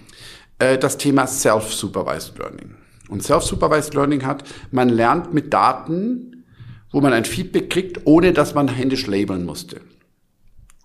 äh, 0.58 0.78
das 0.78 0.98
Thema 0.98 1.26
Self-Supervised 1.26 2.38
Learning. 2.38 2.74
Und 3.08 3.22
Self-Supervised 3.22 3.94
Learning 3.94 4.24
hat, 4.24 4.44
man 4.72 4.88
lernt 4.88 5.32
mit 5.32 5.52
Daten, 5.52 6.44
wo 6.90 7.00
man 7.00 7.12
ein 7.12 7.24
Feedback 7.24 7.70
kriegt, 7.70 8.06
ohne 8.06 8.32
dass 8.32 8.54
man 8.54 8.66
händisch 8.66 9.06
labeln 9.06 9.44
musste. 9.44 9.80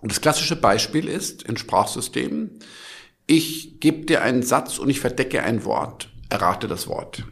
Und 0.00 0.12
das 0.12 0.20
klassische 0.20 0.56
Beispiel 0.56 1.08
ist 1.08 1.42
in 1.42 1.56
Sprachsystemen, 1.56 2.60
ich 3.26 3.80
gebe 3.80 4.06
dir 4.06 4.22
einen 4.22 4.42
Satz 4.42 4.78
und 4.78 4.88
ich 4.88 5.00
verdecke 5.00 5.42
ein 5.42 5.64
Wort, 5.64 6.10
errate 6.28 6.68
das 6.68 6.86
Wort. 6.86 7.24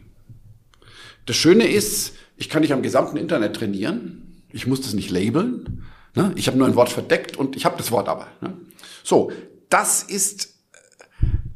Das 1.25 1.35
Schöne 1.35 1.67
ist, 1.67 2.13
ich 2.37 2.49
kann 2.49 2.61
dich 2.61 2.73
am 2.73 2.81
gesamten 2.81 3.17
Internet 3.17 3.55
trainieren. 3.55 4.43
Ich 4.51 4.67
muss 4.67 4.81
das 4.81 4.93
nicht 4.93 5.09
labeln. 5.09 5.83
Ne? 6.15 6.31
Ich 6.35 6.47
habe 6.47 6.57
nur 6.57 6.67
ein 6.67 6.75
Wort 6.75 6.89
verdeckt 6.89 7.37
und 7.37 7.55
ich 7.55 7.65
habe 7.65 7.77
das 7.77 7.91
Wort 7.91 8.07
aber. 8.07 8.27
Ne? 8.41 8.57
So, 9.03 9.31
das 9.69 10.03
ist 10.03 10.53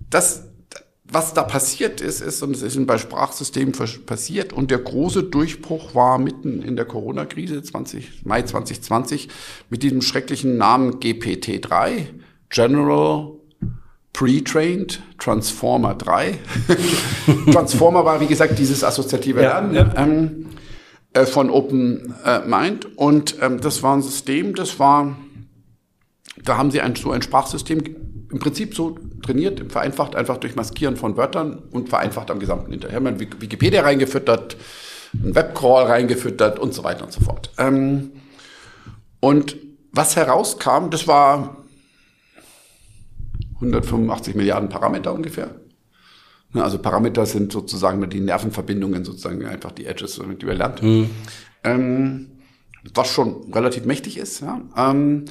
das, 0.09 0.49
was 1.03 1.33
da 1.33 1.43
passiert 1.43 2.01
ist, 2.01 2.21
ist, 2.21 2.41
und 2.43 2.55
es 2.55 2.61
ist 2.61 2.85
bei 2.85 2.97
Sprachsystemen 2.97 3.73
passiert, 4.05 4.53
und 4.53 4.69
der 4.71 4.79
große 4.79 5.23
Durchbruch 5.23 5.95
war 5.95 6.17
mitten 6.17 6.61
in 6.61 6.75
der 6.75 6.85
Corona-Krise 6.85 7.63
20, 7.63 8.25
Mai 8.25 8.43
2020 8.43 9.29
mit 9.69 9.83
diesem 9.83 10.01
schrecklichen 10.01 10.57
Namen 10.57 10.99
GPT-3, 10.99 12.07
General 12.49 13.38
Pre-Trained, 14.19 15.01
Transformer 15.17 15.95
3. 15.95 16.37
Transformer 17.53 18.03
war, 18.03 18.19
wie 18.19 18.27
gesagt, 18.27 18.59
dieses 18.59 18.83
assoziative 18.83 19.39
Lernen 19.39 19.73
ja, 19.73 19.83
ja. 19.83 19.93
Ähm, 19.95 20.47
äh, 21.13 21.25
von 21.25 21.49
Open 21.49 22.13
äh, 22.25 22.39
Mind. 22.39 22.97
Und 22.97 23.37
ähm, 23.41 23.61
das 23.61 23.81
war 23.81 23.95
ein 23.95 24.01
System, 24.01 24.55
das 24.55 24.77
war, 24.77 25.15
da 26.43 26.57
haben 26.57 26.69
sie 26.69 26.81
ein, 26.81 26.97
so 26.97 27.11
ein 27.11 27.21
Sprachsystem 27.21 27.81
im 28.29 28.39
Prinzip 28.39 28.75
so 28.75 28.97
trainiert, 29.25 29.71
vereinfacht 29.71 30.17
einfach 30.17 30.35
durch 30.35 30.53
Maskieren 30.53 30.97
von 30.97 31.15
Wörtern 31.15 31.63
und 31.71 31.87
vereinfacht 31.87 32.29
am 32.29 32.39
gesamten 32.39 32.73
Internet. 32.73 32.97
Haben 32.97 33.19
wir 33.21 33.41
Wikipedia 33.41 33.83
reingefüttert, 33.83 34.57
einen 35.13 35.33
Webcrawl 35.33 35.85
reingefüttert 35.85 36.59
und 36.59 36.73
so 36.73 36.83
weiter 36.83 37.05
und 37.05 37.13
so 37.13 37.21
fort. 37.21 37.51
Ähm, 37.57 38.11
und 39.21 39.55
was 39.93 40.17
herauskam, 40.17 40.89
das 40.89 41.07
war 41.07 41.58
185 43.59 44.35
Milliarden 44.35 44.69
Parameter 44.69 45.13
ungefähr. 45.13 45.55
Also 46.53 46.79
Parameter 46.79 47.25
sind 47.25 47.51
sozusagen 47.51 48.09
die 48.09 48.21
Nervenverbindungen, 48.21 49.05
sozusagen 49.05 49.45
einfach 49.45 49.71
die 49.71 49.85
Edges, 49.85 50.19
die 50.19 50.47
wir 50.47 50.55
lernt. 50.55 50.81
Mhm. 50.81 51.09
Ähm, 51.63 52.27
was 52.93 53.09
schon 53.09 53.53
relativ 53.53 53.85
mächtig 53.85 54.17
ist. 54.17 54.41
Ja. 54.41 54.61
Ähm, 54.75 55.25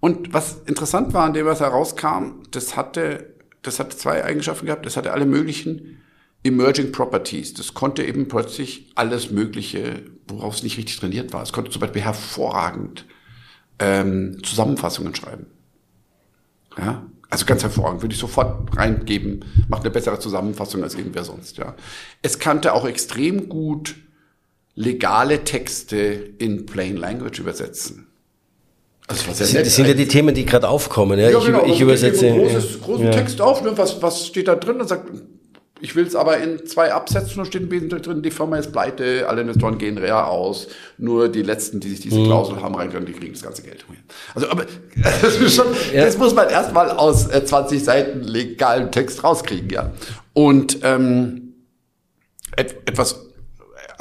und 0.00 0.32
was 0.32 0.62
interessant 0.66 1.12
war 1.12 1.26
an 1.26 1.34
dem, 1.34 1.46
was 1.46 1.60
herauskam, 1.60 2.42
das 2.50 2.76
hatte, 2.76 3.34
das 3.62 3.78
hatte 3.78 3.96
zwei 3.96 4.24
Eigenschaften 4.24 4.66
gehabt. 4.66 4.86
Das 4.86 4.96
hatte 4.96 5.12
alle 5.12 5.26
möglichen 5.26 5.98
Emerging 6.42 6.90
Properties. 6.90 7.54
Das 7.54 7.74
konnte 7.74 8.04
eben 8.04 8.28
plötzlich 8.28 8.90
alles 8.94 9.30
Mögliche, 9.30 10.02
worauf 10.26 10.54
es 10.54 10.62
nicht 10.62 10.78
richtig 10.78 10.98
trainiert 10.98 11.32
war. 11.32 11.42
Es 11.42 11.52
konnte 11.52 11.70
zum 11.70 11.80
Beispiel 11.80 12.02
hervorragend 12.02 13.06
ähm, 13.78 14.42
Zusammenfassungen 14.42 15.14
schreiben. 15.14 15.46
Ja, 16.78 17.06
also 17.32 17.46
ganz 17.46 17.62
hervorragend, 17.62 18.02
würde 18.02 18.12
ich 18.12 18.20
sofort 18.20 18.76
reingeben, 18.76 19.42
macht 19.68 19.82
eine 19.82 19.90
bessere 19.90 20.18
Zusammenfassung 20.18 20.82
als 20.82 20.94
irgendwer 20.94 21.24
sonst, 21.24 21.56
ja. 21.56 21.74
Es 22.20 22.38
kannte 22.38 22.74
auch 22.74 22.86
extrem 22.86 23.48
gut 23.48 23.94
legale 24.74 25.42
Texte 25.42 25.96
in 26.36 26.66
Plain 26.66 26.98
Language 26.98 27.38
übersetzen. 27.38 28.06
Also 29.06 29.28
das, 29.28 29.38
sind, 29.38 29.64
das 29.66 29.74
sind 29.74 29.88
ja 29.88 29.94
die 29.94 30.08
Themen, 30.08 30.34
die 30.34 30.44
gerade 30.44 30.68
aufkommen. 30.68 31.18
Ja, 31.18 31.30
ja 31.30 31.38
ich, 31.38 31.46
genau, 31.46 31.64
ich 31.64 31.72
also 31.72 31.82
übersetze. 31.84 32.30
Großes, 32.30 32.80
großen 32.82 33.06
ja. 33.06 33.10
Text 33.12 33.40
auf, 33.40 33.62
ne, 33.62 33.72
was, 33.76 34.02
was 34.02 34.26
steht 34.26 34.48
da 34.48 34.54
drin? 34.54 34.78
Und 34.78 34.88
sagt, 34.88 35.10
ich 35.82 35.96
will 35.96 36.06
es 36.06 36.14
aber 36.14 36.38
in 36.38 36.64
zwei 36.64 36.92
Absätzen, 36.92 37.38
da 37.38 37.44
steht 37.44 37.62
ein 37.72 37.88
drin, 37.88 38.22
die 38.22 38.30
Firma 38.30 38.56
ist 38.56 38.70
pleite, 38.70 39.28
alle 39.28 39.40
Investoren 39.40 39.78
gehen 39.78 39.98
rea 39.98 40.26
aus, 40.26 40.68
nur 40.96 41.28
die 41.28 41.42
Letzten, 41.42 41.80
die 41.80 41.88
sich 41.88 41.98
diese 41.98 42.20
mhm. 42.20 42.26
Klausel 42.26 42.62
haben 42.62 42.76
reingegangen, 42.76 43.06
die 43.06 43.12
kriegen 43.12 43.32
das 43.32 43.42
ganze 43.42 43.62
Geld. 43.62 43.84
Also, 44.32 44.48
aber 44.48 44.64
das, 45.22 45.36
ist 45.36 45.56
schon, 45.56 45.66
ja. 45.92 46.04
das 46.04 46.16
muss 46.18 46.34
man 46.36 46.48
erstmal 46.48 46.88
aus 46.92 47.26
äh, 47.26 47.44
20 47.44 47.82
Seiten 47.82 48.22
legalem 48.22 48.92
Text 48.92 49.24
rauskriegen, 49.24 49.70
ja. 49.70 49.90
Und 50.34 50.78
ähm, 50.84 51.54
et, 52.56 52.76
etwas, 52.86 53.26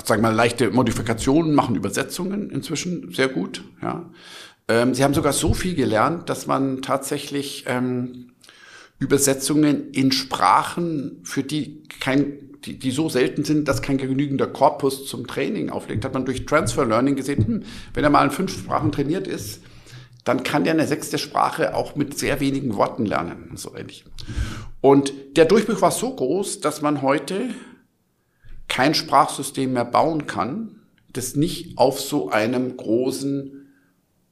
sagen 0.04 0.22
wir 0.22 0.30
mal, 0.30 0.36
leichte 0.36 0.70
Modifikationen 0.70 1.56
machen 1.56 1.76
Übersetzungen 1.76 2.52
inzwischen 2.52 3.12
sehr 3.12 3.28
gut, 3.28 3.64
ja. 3.82 4.08
Ähm, 4.68 4.94
sie 4.94 5.04
haben 5.04 5.16
sogar 5.16 5.34
so 5.34 5.56
viel 5.56 5.74
gelernt, 5.74 6.30
dass 6.30 6.46
man 6.46 6.84
tatsächlich 6.84 7.66
ähm, 7.68 8.31
Übersetzungen 9.02 9.90
in 9.92 10.12
Sprachen, 10.12 11.22
für 11.24 11.42
die 11.42 11.82
kein, 12.00 12.52
die, 12.64 12.78
die 12.78 12.92
so 12.92 13.10
selten 13.10 13.44
sind, 13.44 13.68
dass 13.68 13.82
kein 13.82 13.98
genügender 13.98 14.46
Korpus 14.46 15.08
zum 15.08 15.26
Training 15.26 15.72
auflegt. 15.72 16.06
Hat 16.06 16.14
man 16.14 16.24
durch 16.24 16.46
Transfer 16.46 16.86
Learning 16.86 17.16
gesehen, 17.16 17.46
hm, 17.46 17.64
wenn 17.96 18.04
er 18.04 18.12
mal 18.12 18.24
in 18.24 18.30
fünf 18.30 18.54
Sprachen 18.54 18.92
trainiert 18.92 19.28
ist, 19.28 19.64
dann 20.24 20.44
kann 20.44 20.66
der 20.66 20.74
eine 20.74 20.86
sechste 20.86 21.18
Sprache 21.18 21.76
auch 21.76 21.96
mit 21.96 22.20
sehr 22.20 22.40
wenigen 22.40 22.76
Worten 22.76 23.08
lernen, 23.08 23.54
so 23.56 23.76
ähnlich. 23.76 24.06
Und 24.80 25.14
der 25.36 25.46
Durchbruch 25.46 25.82
war 25.82 25.90
so 25.90 26.16
groß, 26.16 26.60
dass 26.60 26.84
man 26.84 27.02
heute 27.02 27.50
kein 28.68 28.94
Sprachsystem 28.94 29.74
mehr 29.74 29.84
bauen 29.84 30.28
kann, 30.28 30.76
das 31.12 31.36
nicht 31.36 31.80
auf 31.80 32.00
so 32.00 32.30
einem 32.30 32.78
großen 32.78 33.68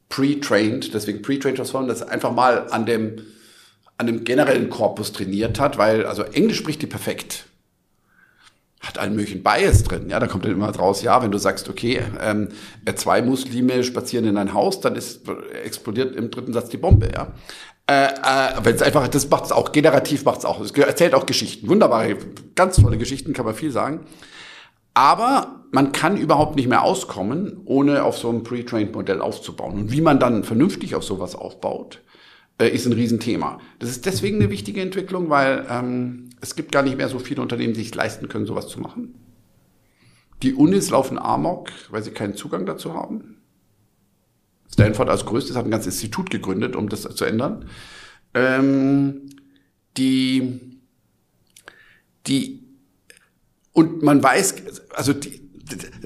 Pre-Trained, 0.09 0.93
deswegen 0.93 1.24
Pre-Trained 1.24 1.57
das 1.57 2.03
einfach 2.03 2.34
mal 2.34 2.67
an 2.70 2.86
dem 2.86 3.24
an 4.00 4.08
dem 4.08 4.24
generellen 4.24 4.70
Korpus 4.70 5.12
trainiert 5.12 5.60
hat, 5.60 5.78
weil, 5.78 6.06
also 6.06 6.24
Englisch 6.24 6.58
spricht 6.58 6.82
die 6.82 6.88
perfekt. 6.88 7.45
Hat 8.80 8.97
allen 8.97 9.14
möglichen 9.14 9.43
Bias 9.43 9.84
drin. 9.84 10.10
Ja, 10.10 10.22
da 10.22 10.28
kommt 10.28 10.45
dann 10.45 10.54
immer 10.54 10.74
raus, 10.74 11.02
ja, 11.02 11.22
wenn 11.22 11.32
du 11.32 11.38
sagst, 11.38 11.68
okay, 11.68 12.02
ähm, 12.22 12.47
zwei 12.95 13.22
Muslime 13.22 13.84
spazieren 13.84 14.26
in 14.26 14.38
ein 14.38 14.54
Haus, 14.54 14.80
dann 14.80 14.95
ist, 14.95 15.24
explodiert 15.66 16.16
im 16.16 16.32
dritten 16.32 16.54
Satz 16.54 16.70
die 16.70 16.78
Bombe, 16.78 17.12
ja. 17.14 17.34
Äh, 17.88 18.06
äh, 18.06 18.64
wenn 18.64 18.74
es 18.74 18.82
einfach, 18.82 19.06
das 19.10 19.30
macht 19.30 19.45
es 19.45 19.52
auch, 19.52 19.74
generativ 19.74 20.24
macht 20.24 20.39
es 20.39 20.45
auch. 20.45 20.62
Es 20.62 20.72
erzählt 20.72 21.14
auch 21.14 21.26
Geschichten. 21.26 21.68
Wunderbare, 21.68 22.16
ganz 22.56 22.78
tolle 22.78 22.97
Geschichten, 22.97 23.34
kann 23.34 23.45
man 23.45 23.56
viel 23.56 23.72
sagen. 23.72 24.06
Aber 24.93 25.66
man 25.72 25.91
kann 25.91 26.16
überhaupt 26.16 26.56
nicht 26.56 26.70
mehr 26.70 26.84
auskommen, 26.84 27.60
ohne 27.66 28.04
auf 28.04 28.18
so 28.18 28.30
ein 28.30 28.43
Pre-Trained 28.43 28.95
Modell 28.95 29.20
aufzubauen. 29.20 29.74
Und 29.74 29.91
wie 29.91 30.02
man 30.02 30.20
dann 30.20 30.45
vernünftig 30.45 30.95
auf 30.95 31.04
sowas 31.04 31.36
aufbaut, 31.36 32.00
äh, 32.06 32.09
ist 32.68 32.86
ein 32.86 32.93
Riesenthema. 32.93 33.60
Das 33.80 33.89
ist 33.89 34.05
deswegen 34.05 34.38
eine 34.38 34.49
wichtige 34.49 34.82
Entwicklung, 34.82 35.30
weil 35.30 35.66
ähm, 35.70 36.30
es 36.41 36.55
gibt 36.55 36.72
gar 36.72 36.84
nicht 36.84 36.97
mehr 36.97 37.10
so 37.10 37.20
viele 37.20 37.41
Unternehmen, 37.41 37.74
die 37.74 37.82
sich 37.82 37.95
leisten 37.95 38.28
können, 38.28 38.45
sowas 38.45 38.68
zu 38.68 38.80
machen. 38.80 39.16
Die 40.43 40.53
Unis 40.53 40.89
laufen 40.89 41.18
amok, 41.18 41.70
weil 41.89 42.03
sie 42.03 42.12
keinen 42.12 42.36
Zugang 42.36 42.66
dazu 42.66 42.93
haben. 42.93 43.38
Stanford 44.72 45.10
als 45.10 45.26
größtes 45.26 45.55
hat 45.55 45.66
ein 45.66 45.72
ganzes 45.72 45.95
Institut 45.95 46.30
gegründet, 46.30 46.76
um 46.76 46.89
das 46.89 47.01
zu 47.01 47.26
ändern. 47.26 47.66
Ähm, 48.34 49.30
die, 49.97 50.80
die, 52.28 52.64
und 53.74 54.03
man 54.03 54.22
weiß, 54.22 54.89
also 54.91 55.14
die, 55.14 55.49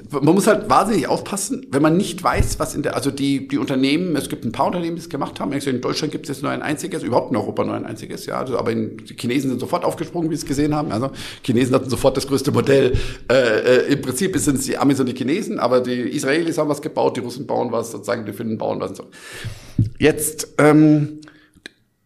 man 0.09 0.36
muss 0.36 0.47
halt 0.47 0.70
wahnsinnig 0.70 1.07
aufpassen, 1.07 1.66
wenn 1.72 1.82
man 1.82 1.95
nicht 1.95 2.24
weiß, 2.24 2.59
was 2.59 2.76
in 2.76 2.84
der, 2.84 2.95
also 2.95 3.11
die, 3.11 3.47
die 3.47 3.57
Unternehmen, 3.57 4.16
es 4.16 4.30
gibt 4.30 4.45
ein 4.45 4.51
paar 4.51 4.68
Unternehmen, 4.68 4.95
die 4.95 5.01
es 5.01 5.09
gemacht 5.09 5.39
haben. 5.39 5.53
In 5.53 5.82
Deutschland 5.82 6.11
gibt 6.11 6.26
es 6.26 6.36
jetzt 6.36 6.43
nur 6.43 6.51
ein 6.51 6.61
einziges, 6.61 7.03
überhaupt 7.03 7.32
in 7.32 7.38
Europa 7.38 7.64
nur 7.64 7.76
ein 7.76 7.86
einziges, 7.86 8.26
ja. 8.26 8.39
Also, 8.39 8.57
aber 8.57 8.72
in, 8.72 8.97
die 8.97 9.16
Chinesen 9.16 9.49
sind 9.49 9.59
sofort 9.59 9.86
aufgesprungen, 9.86 10.30
wie 10.30 10.36
sie 10.36 10.41
es 10.41 10.47
gesehen 10.47 10.76
haben. 10.76 10.91
Also, 10.91 11.11
Chinesen 11.43 11.74
hatten 11.74 11.89
sofort 11.89 12.18
das 12.18 12.28
größte 12.28 12.51
Modell. 12.51 12.97
Äh, 13.32 13.36
äh, 13.36 13.93
Im 13.93 14.01
Prinzip 14.01 14.38
sind 14.38 14.59
es 14.59 14.66
die 14.66 14.78
Amis 14.78 14.99
und 14.99 15.07
die 15.07 15.16
Chinesen, 15.16 15.59
aber 15.59 15.82
die 15.82 16.01
Israelis 16.01 16.57
haben 16.57 16.70
was 16.70 16.82
gebaut, 16.82 17.16
die 17.18 17.22
Russen 17.22 17.47
bauen 17.47 17.72
was, 17.72 17.91
sozusagen 17.91 18.26
die 18.26 18.34
Finnen 18.34 18.57
bauen 18.57 18.80
was 18.80 18.91
und 18.91 18.97
so. 18.97 19.03
Jetzt, 19.97 20.55
ähm, 20.57 21.22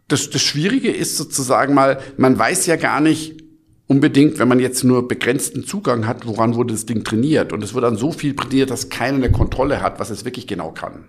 das, 0.08 0.30
das 0.30 0.41
Schwierige 0.41 0.91
ist 0.91 1.18
sozusagen 1.18 1.74
mal, 1.74 1.99
man 2.18 2.38
weiß 2.38 2.66
ja 2.68 2.76
gar 2.76 3.01
nicht, 3.01 3.47
unbedingt, 3.88 4.38
wenn 4.40 4.48
man 4.48 4.60
jetzt 4.60 4.84
nur 4.84 5.08
begrenzten 5.08 5.66
Zugang 5.66 6.08
hat, 6.08 6.28
woran 6.28 6.56
wurde 6.56 6.74
das 6.74 6.86
Ding 6.86 7.04
trainiert. 7.04 7.54
Und 7.54 7.64
es 7.64 7.74
wird 7.74 7.84
dann 7.84 7.98
so 7.98 8.12
viel 8.12 8.36
trainiert, 8.36 8.70
dass 8.70 8.90
keiner 8.90 9.18
eine 9.18 9.32
Kontrolle 9.32 9.82
hat, 9.82 10.00
was 10.00 10.10
es 10.10 10.26
wirklich 10.26 10.48
genau 10.48 10.72
kann. 10.72 11.06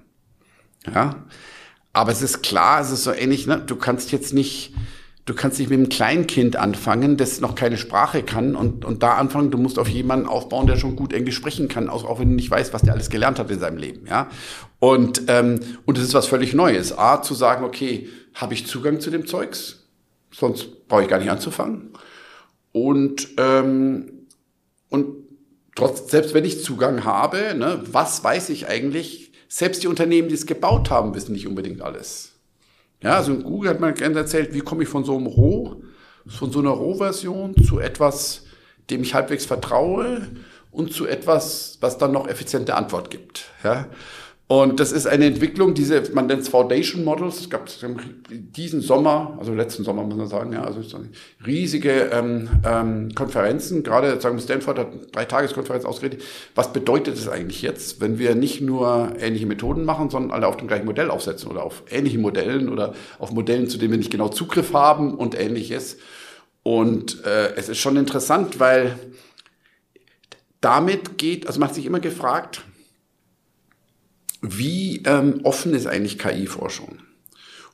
Ja. 0.86 1.24
Aber 1.92 2.12
es 2.12 2.22
ist 2.22 2.42
klar, 2.42 2.80
es 2.80 2.90
ist 2.90 3.04
so 3.04 3.12
ähnlich, 3.12 3.46
ne? 3.46 3.60
du 3.64 3.74
kannst 3.74 4.12
jetzt 4.12 4.32
nicht, 4.32 4.72
du 5.24 5.34
kannst 5.34 5.58
nicht 5.58 5.68
mit 5.70 5.78
einem 5.78 5.88
Kleinkind 5.88 6.54
anfangen, 6.54 7.16
das 7.16 7.40
noch 7.40 7.56
keine 7.56 7.76
Sprache 7.76 8.22
kann 8.22 8.54
und, 8.54 8.84
und 8.84 9.02
da 9.02 9.14
anfangen, 9.14 9.50
du 9.50 9.58
musst 9.58 9.80
auf 9.80 9.88
jemanden 9.88 10.26
aufbauen, 10.26 10.68
der 10.68 10.76
schon 10.76 10.94
gut 10.94 11.12
Englisch 11.12 11.34
sprechen 11.34 11.66
kann, 11.66 11.88
auch, 11.88 12.04
auch 12.04 12.20
wenn 12.20 12.28
du 12.28 12.34
nicht 12.36 12.50
weißt, 12.50 12.72
was 12.72 12.82
der 12.82 12.94
alles 12.94 13.10
gelernt 13.10 13.40
hat 13.40 13.50
in 13.50 13.58
seinem 13.58 13.78
Leben. 13.78 14.06
Ja? 14.06 14.28
Und, 14.78 15.22
ähm, 15.26 15.58
und 15.86 15.98
das 15.98 16.04
ist 16.04 16.14
was 16.14 16.28
völlig 16.28 16.54
Neues. 16.54 16.96
A, 16.96 17.20
zu 17.22 17.34
sagen, 17.34 17.64
okay, 17.64 18.08
habe 18.34 18.54
ich 18.54 18.66
Zugang 18.66 19.00
zu 19.00 19.10
dem 19.10 19.26
Zeugs? 19.26 19.88
Sonst 20.30 20.86
brauche 20.86 21.02
ich 21.02 21.08
gar 21.08 21.18
nicht 21.18 21.30
anzufangen. 21.30 21.90
Und, 22.72 23.28
ähm, 23.38 24.26
und 24.88 25.06
trotz, 25.74 26.10
selbst 26.10 26.34
wenn 26.34 26.44
ich 26.44 26.62
Zugang 26.62 27.04
habe, 27.04 27.54
ne, 27.54 27.82
was 27.90 28.22
weiß 28.22 28.50
ich 28.50 28.68
eigentlich? 28.68 29.32
Selbst 29.48 29.82
die 29.82 29.86
Unternehmen, 29.86 30.28
die 30.28 30.34
es 30.34 30.46
gebaut 30.46 30.90
haben, 30.90 31.14
wissen 31.14 31.32
nicht 31.32 31.46
unbedingt 31.46 31.80
alles. 31.80 32.32
Ja, 33.02 33.16
also 33.16 33.32
in 33.32 33.42
Google 33.42 33.70
hat 33.70 33.80
man 33.80 33.94
gerne 33.94 34.18
erzählt, 34.18 34.52
wie 34.52 34.60
komme 34.60 34.82
ich 34.82 34.88
von 34.88 35.04
so 35.04 35.16
einem 35.16 35.26
Roh, 35.26 35.82
von 36.26 36.50
so 36.50 36.58
einer 36.58 36.70
Rohversion 36.70 37.54
zu 37.64 37.78
etwas, 37.78 38.44
dem 38.90 39.02
ich 39.02 39.14
halbwegs 39.14 39.46
vertraue 39.46 40.28
und 40.70 40.92
zu 40.92 41.06
etwas, 41.06 41.78
was 41.80 41.98
dann 41.98 42.12
noch 42.12 42.28
effiziente 42.28 42.74
Antwort 42.74 43.10
gibt. 43.10 43.46
Ja? 43.64 43.86
Und 44.50 44.80
das 44.80 44.92
ist 44.92 45.06
eine 45.06 45.26
Entwicklung, 45.26 45.74
diese, 45.74 46.02
man 46.14 46.26
nennt 46.26 46.40
es 46.40 46.48
Foundation 46.48 47.04
Models. 47.04 47.40
Es 47.40 47.50
gab 47.50 47.68
diesen 48.30 48.80
Sommer, 48.80 49.36
also 49.38 49.52
letzten 49.52 49.84
Sommer 49.84 50.02
muss 50.04 50.16
man 50.16 50.26
sagen, 50.26 50.54
ja, 50.54 50.64
also 50.64 50.80
riesige 51.46 52.08
ähm, 52.12 52.48
ähm, 52.64 53.14
Konferenzen. 53.14 53.82
Gerade 53.82 54.18
sagen 54.22 54.36
wir 54.36 54.42
Stanford 54.42 54.78
hat 54.78 54.88
drei 55.12 55.26
Tageskonferenz 55.26 55.84
ausgeredet. 55.84 56.22
Was 56.54 56.72
bedeutet 56.72 57.18
es 57.18 57.28
eigentlich 57.28 57.60
jetzt, 57.60 58.00
wenn 58.00 58.18
wir 58.18 58.34
nicht 58.34 58.62
nur 58.62 59.12
ähnliche 59.20 59.44
Methoden 59.44 59.84
machen, 59.84 60.08
sondern 60.08 60.30
alle 60.30 60.46
auf 60.46 60.56
dem 60.56 60.66
gleichen 60.66 60.86
Modell 60.86 61.10
aufsetzen 61.10 61.50
oder 61.50 61.62
auf 61.62 61.82
ähnlichen 61.90 62.22
Modellen 62.22 62.70
oder 62.70 62.94
auf 63.18 63.32
Modellen, 63.32 63.68
zu 63.68 63.76
denen 63.76 63.90
wir 63.90 63.98
nicht 63.98 64.10
genau 64.10 64.30
Zugriff 64.30 64.72
haben 64.72 65.14
und 65.14 65.38
ähnliches. 65.38 65.98
Und 66.62 67.22
äh, 67.26 67.54
es 67.56 67.68
ist 67.68 67.78
schon 67.80 67.98
interessant, 67.98 68.58
weil 68.60 68.98
damit 70.62 71.18
geht, 71.18 71.46
also 71.46 71.60
man 71.60 71.68
hat 71.68 71.74
sich 71.74 71.84
immer 71.84 72.00
gefragt, 72.00 72.62
wie 74.40 75.02
ähm, 75.04 75.40
offen 75.42 75.74
ist 75.74 75.86
eigentlich 75.86 76.18
KI-Forschung? 76.18 76.98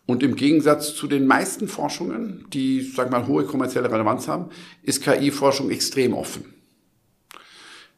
Und 0.07 0.23
im 0.23 0.37
Gegensatz 0.37 0.95
zu 0.95 1.07
den 1.07 1.27
meisten 1.27 1.67
Forschungen, 1.67 2.47
die, 2.53 2.83
sag 2.83 3.11
mal, 3.11 3.27
hohe 3.27 3.45
kommerzielle 3.45 3.91
Relevanz 3.91 4.29
haben, 4.29 4.51
ist 4.83 5.03
KI-Forschung 5.03 5.71
extrem 5.71 6.13
offen. 6.13 6.45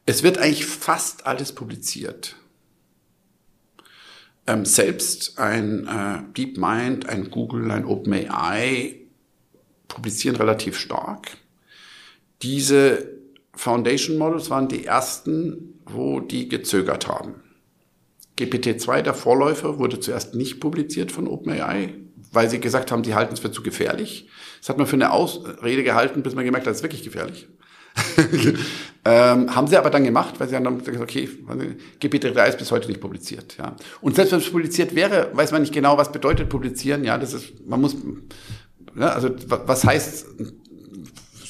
Es 0.05 0.23
wird 0.23 0.37
eigentlich 0.37 0.65
fast 0.65 1.25
alles 1.25 1.51
publiziert. 1.51 2.37
Ähm, 4.45 4.63
selbst 4.63 5.37
ein 5.37 5.85
äh, 5.85 6.19
DeepMind, 6.33 7.09
ein 7.09 7.29
Google, 7.29 7.71
ein 7.71 7.83
OpenAI 7.83 9.01
publizieren 9.89 10.37
relativ 10.37 10.77
stark. 10.77 11.37
Diese 12.41 13.09
Foundation 13.53 14.17
Models 14.17 14.49
waren 14.49 14.69
die 14.69 14.85
ersten, 14.85 15.81
wo 15.85 16.21
die 16.21 16.47
gezögert 16.47 17.07
haben. 17.09 17.43
GPT-2, 18.37 19.01
der 19.01 19.13
Vorläufer, 19.13 19.79
wurde 19.79 19.99
zuerst 19.99 20.35
nicht 20.35 20.59
publiziert 20.59 21.11
von 21.11 21.27
OpenAI, 21.27 21.95
weil 22.31 22.49
sie 22.49 22.59
gesagt 22.59 22.91
haben, 22.91 23.03
sie 23.03 23.15
halten 23.15 23.33
es 23.33 23.39
für 23.39 23.51
zu 23.51 23.63
gefährlich. 23.63 24.29
Das 24.59 24.69
hat 24.69 24.77
man 24.77 24.87
für 24.87 24.95
eine 24.95 25.11
Ausrede 25.11 25.83
gehalten, 25.83 26.23
bis 26.23 26.35
man 26.35 26.45
gemerkt 26.45 26.67
hat, 26.67 26.71
es 26.71 26.79
ist 26.79 26.83
wirklich 26.83 27.03
gefährlich. 27.03 27.47
ähm, 29.05 29.55
haben 29.55 29.67
sie 29.67 29.77
aber 29.77 29.89
dann 29.89 30.03
gemacht, 30.03 30.35
weil 30.39 30.47
sie 30.47 30.55
haben 30.55 30.63
dann 30.63 30.77
gesagt, 30.77 30.99
okay, 30.99 31.27
GPT-3 31.99 32.49
ist 32.49 32.57
bis 32.59 32.71
heute 32.71 32.87
nicht 32.87 33.01
publiziert. 33.01 33.57
Ja. 33.57 33.75
Und 34.01 34.15
selbst 34.15 34.31
wenn 34.31 34.39
es 34.39 34.51
publiziert 34.51 34.93
wäre, 34.93 35.31
weiß 35.33 35.51
man 35.51 35.61
nicht 35.61 35.73
genau, 35.73 35.97
was 35.97 36.11
bedeutet 36.11 36.49
publizieren. 36.49 37.03
Ja, 37.03 37.17
das 37.17 37.33
ist, 37.33 37.67
man 37.67 37.81
muss, 37.81 37.95
ja, 38.95 39.09
also 39.09 39.29
was 39.47 39.83
heißt 39.83 40.27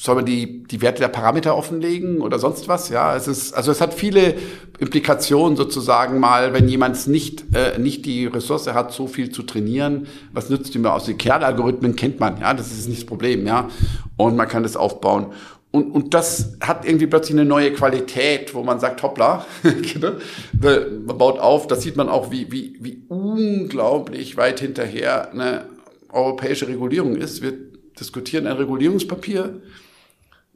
soll 0.00 0.14
man 0.14 0.26
die, 0.26 0.62
die 0.64 0.80
Werte 0.80 1.00
der 1.00 1.08
Parameter 1.08 1.56
offenlegen 1.56 2.20
oder 2.20 2.38
sonst 2.38 2.68
was? 2.68 2.88
Ja, 2.88 3.16
es 3.16 3.26
ist, 3.26 3.52
also 3.52 3.72
es 3.72 3.80
hat 3.80 3.94
viele 3.94 4.34
Implikationen 4.78 5.56
sozusagen 5.56 6.20
mal, 6.20 6.52
wenn 6.52 6.68
jemand 6.68 7.06
nicht, 7.08 7.44
äh, 7.54 7.78
nicht 7.78 8.06
die 8.06 8.26
Ressource 8.26 8.68
hat, 8.68 8.92
so 8.92 9.08
viel 9.08 9.30
zu 9.30 9.42
trainieren. 9.42 10.06
Was 10.32 10.50
nützt 10.50 10.74
ihm 10.74 10.86
aus? 10.86 11.04
Die 11.04 11.14
Kerl-Algorithmen 11.14 11.96
kennt 11.96 12.20
man, 12.20 12.40
ja, 12.40 12.54
das 12.54 12.70
ist 12.70 12.88
nicht 12.88 13.00
das 13.00 13.06
Problem, 13.06 13.46
ja. 13.46 13.68
Und 14.16 14.36
man 14.36 14.46
kann 14.46 14.62
das 14.62 14.76
aufbauen. 14.76 15.26
Und, 15.70 15.90
und 15.90 16.14
das 16.14 16.56
hat 16.60 16.86
irgendwie 16.86 17.06
plötzlich 17.06 17.36
eine 17.36 17.44
neue 17.44 17.72
Qualität, 17.72 18.54
wo 18.54 18.62
man 18.62 18.80
sagt, 18.80 19.02
hoppla, 19.02 19.44
genau. 19.62 20.12
man 20.60 21.18
baut 21.18 21.38
auf, 21.38 21.66
das 21.66 21.82
sieht 21.82 21.96
man 21.96 22.08
auch, 22.08 22.30
wie, 22.30 22.50
wie, 22.50 22.78
wie 22.80 23.02
unglaublich 23.08 24.36
weit 24.36 24.60
hinterher 24.60 25.32
eine 25.32 25.66
europäische 26.10 26.68
Regulierung 26.68 27.16
ist. 27.16 27.42
Wir 27.42 27.52
diskutieren 27.98 28.46
ein 28.46 28.56
Regulierungspapier, 28.56 29.60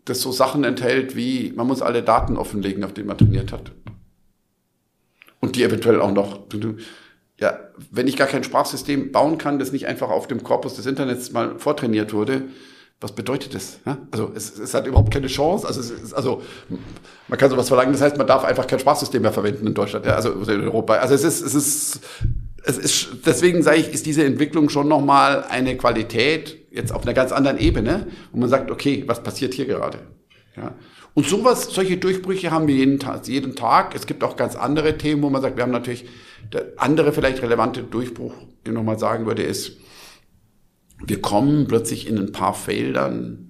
das 0.04 0.20
so 0.20 0.32
Sachen 0.32 0.64
enthält 0.64 1.16
wie, 1.16 1.52
man 1.54 1.66
muss 1.66 1.82
alle 1.82 2.02
Daten 2.02 2.36
offenlegen, 2.36 2.84
auf 2.84 2.92
denen 2.92 3.08
man 3.08 3.18
trainiert 3.18 3.52
hat. 3.52 3.72
Und 5.40 5.56
die 5.56 5.62
eventuell 5.62 6.00
auch 6.00 6.12
noch, 6.12 6.40
ja, 7.38 7.58
wenn 7.90 8.06
ich 8.06 8.16
gar 8.16 8.28
kein 8.28 8.44
Sprachsystem 8.44 9.12
bauen 9.12 9.38
kann, 9.38 9.58
das 9.58 9.72
nicht 9.72 9.86
einfach 9.86 10.10
auf 10.10 10.28
dem 10.28 10.42
Korpus 10.42 10.74
des 10.74 10.86
Internets 10.86 11.32
mal 11.32 11.58
vortrainiert 11.58 12.12
wurde, 12.12 12.44
was 13.02 13.12
bedeutet 13.12 13.54
das? 13.54 13.80
Also 14.12 14.30
es, 14.34 14.56
es, 14.58 14.74
hat 14.74 14.86
überhaupt 14.86 15.12
keine 15.12 15.26
Chance. 15.26 15.66
Also, 15.66 15.80
ist, 15.80 16.14
also 16.14 16.42
man 17.26 17.36
kann 17.36 17.50
sowas 17.50 17.66
verlangen. 17.66 17.92
Das 17.92 18.00
heißt, 18.00 18.16
man 18.16 18.28
darf 18.28 18.44
einfach 18.44 18.68
kein 18.68 18.78
Sprachsystem 18.78 19.22
mehr 19.22 19.32
verwenden 19.32 19.66
in 19.66 19.74
Deutschland, 19.74 20.06
ja? 20.06 20.14
also 20.14 20.30
in 20.30 20.62
Europa. 20.62 20.94
Also 20.94 21.14
es 21.14 21.24
ist, 21.24 21.42
es 21.42 21.54
ist, 21.54 22.00
es 22.64 22.78
ist. 22.78 23.08
Deswegen 23.26 23.64
sage 23.64 23.78
ich, 23.78 23.92
ist 23.92 24.06
diese 24.06 24.24
Entwicklung 24.24 24.68
schon 24.68 24.86
noch 24.86 25.00
mal 25.00 25.42
eine 25.42 25.76
Qualität, 25.76 26.61
jetzt 26.72 26.92
auf 26.92 27.02
einer 27.02 27.14
ganz 27.14 27.32
anderen 27.32 27.58
Ebene, 27.58 28.08
wo 28.32 28.38
man 28.38 28.48
sagt, 28.48 28.70
okay, 28.70 29.04
was 29.06 29.22
passiert 29.22 29.54
hier 29.54 29.66
gerade? 29.66 29.98
Ja. 30.56 30.74
Und 31.14 31.26
sowas, 31.26 31.68
solche 31.70 31.98
Durchbrüche 31.98 32.50
haben 32.50 32.66
wir 32.66 32.74
jeden 32.74 32.98
Tag, 32.98 33.26
jeden 33.28 33.54
Tag. 33.54 33.94
Es 33.94 34.06
gibt 34.06 34.24
auch 34.24 34.36
ganz 34.36 34.56
andere 34.56 34.96
Themen, 34.96 35.22
wo 35.22 35.30
man 35.30 35.42
sagt, 35.42 35.56
wir 35.56 35.62
haben 35.62 35.70
natürlich, 35.70 36.06
der 36.52 36.72
andere 36.76 37.12
vielleicht 37.12 37.42
relevante 37.42 37.82
Durchbruch, 37.82 38.34
den 38.64 38.72
ich 38.72 38.72
nochmal 38.72 38.98
sagen 38.98 39.26
würde, 39.26 39.42
ist, 39.42 39.76
wir 41.04 41.20
kommen 41.20 41.66
plötzlich 41.66 42.06
in 42.06 42.18
ein 42.18 42.32
paar 42.32 42.54
Feldern 42.54 43.48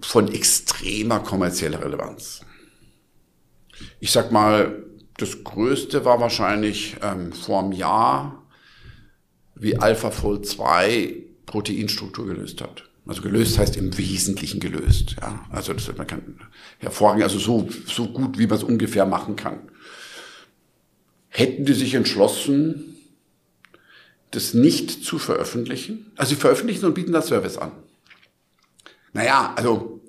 von 0.00 0.28
extremer 0.30 1.20
kommerzieller 1.20 1.82
Relevanz. 1.82 2.40
Ich 4.00 4.10
sag 4.12 4.32
mal, 4.32 4.84
das 5.16 5.44
Größte 5.44 6.04
war 6.04 6.20
wahrscheinlich 6.20 6.96
ähm, 7.02 7.32
vor 7.32 7.62
einem 7.62 7.72
Jahr 7.72 8.45
wie 9.56 9.78
AlphaFold 9.78 10.46
2 10.46 11.14
Proteinstruktur 11.46 12.26
gelöst 12.26 12.60
hat. 12.60 12.84
Also 13.06 13.22
gelöst 13.22 13.58
heißt 13.58 13.76
im 13.76 13.96
Wesentlichen 13.96 14.60
gelöst. 14.60 15.16
Ja, 15.20 15.46
also 15.50 15.72
das 15.72 15.96
man 15.96 16.06
kann 16.06 16.40
hervorragend, 16.78 17.22
also 17.22 17.38
so 17.38 17.68
so 17.86 18.08
gut 18.08 18.38
wie 18.38 18.46
man 18.46 18.58
es 18.58 18.64
ungefähr 18.64 19.06
machen 19.06 19.36
kann. 19.36 19.60
Hätten 21.28 21.64
die 21.64 21.74
sich 21.74 21.94
entschlossen, 21.94 22.96
das 24.32 24.54
nicht 24.54 25.04
zu 25.04 25.18
veröffentlichen? 25.18 26.10
Also 26.16 26.30
sie 26.30 26.40
veröffentlichen 26.40 26.84
und 26.84 26.94
bieten 26.94 27.12
das 27.12 27.28
Service 27.28 27.58
an. 27.58 27.72
Naja, 29.12 29.52
also 29.56 30.00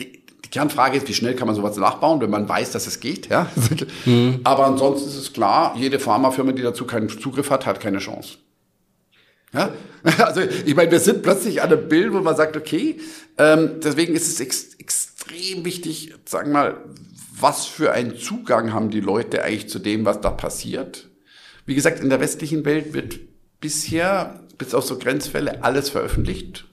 die, 0.00 0.24
die 0.44 0.48
Kernfrage 0.48 0.96
ist, 0.96 1.08
wie 1.08 1.14
schnell 1.14 1.34
kann 1.34 1.46
man 1.46 1.54
sowas 1.54 1.76
nachbauen, 1.76 2.20
wenn 2.20 2.30
man 2.30 2.48
weiß, 2.48 2.72
dass 2.72 2.86
es 2.86 3.00
geht. 3.00 3.28
Ja? 3.28 3.50
Mhm. 4.06 4.40
Aber 4.44 4.66
ansonsten 4.66 5.08
ist 5.08 5.16
es 5.16 5.32
klar, 5.32 5.74
jede 5.76 5.98
Pharmafirma, 5.98 6.52
die 6.52 6.62
dazu 6.62 6.84
keinen 6.84 7.08
Zugriff 7.08 7.50
hat, 7.50 7.64
hat 7.64 7.80
keine 7.80 7.98
Chance. 7.98 8.38
Ja? 9.54 9.72
Also 10.18 10.42
ich 10.42 10.74
meine, 10.74 10.90
wir 10.90 11.00
sind 11.00 11.22
plötzlich 11.22 11.62
an 11.62 11.72
einem 11.72 11.88
Bild, 11.88 12.12
wo 12.12 12.20
man 12.20 12.36
sagt, 12.36 12.58
okay, 12.58 13.00
ähm, 13.38 13.80
deswegen 13.82 14.14
ist 14.14 14.28
es 14.28 14.40
ex 14.40 14.74
extrem 14.74 15.64
wichtig, 15.64 16.12
sagen 16.26 16.50
wir 16.50 16.52
mal, 16.52 16.84
was 17.40 17.64
für 17.64 17.92
einen 17.92 18.18
Zugang 18.18 18.74
haben 18.74 18.90
die 18.90 19.00
Leute 19.00 19.42
eigentlich 19.42 19.70
zu 19.70 19.78
dem, 19.78 20.04
was 20.04 20.20
da 20.20 20.30
passiert. 20.30 21.08
Wie 21.64 21.74
gesagt, 21.74 22.00
in 22.00 22.10
der 22.10 22.20
westlichen 22.20 22.66
Welt 22.66 22.92
wird 22.92 23.18
bisher, 23.60 24.40
bis 24.58 24.74
auf 24.74 24.84
so 24.84 24.98
Grenzfälle, 24.98 25.64
alles 25.64 25.88
veröffentlicht. 25.88 26.66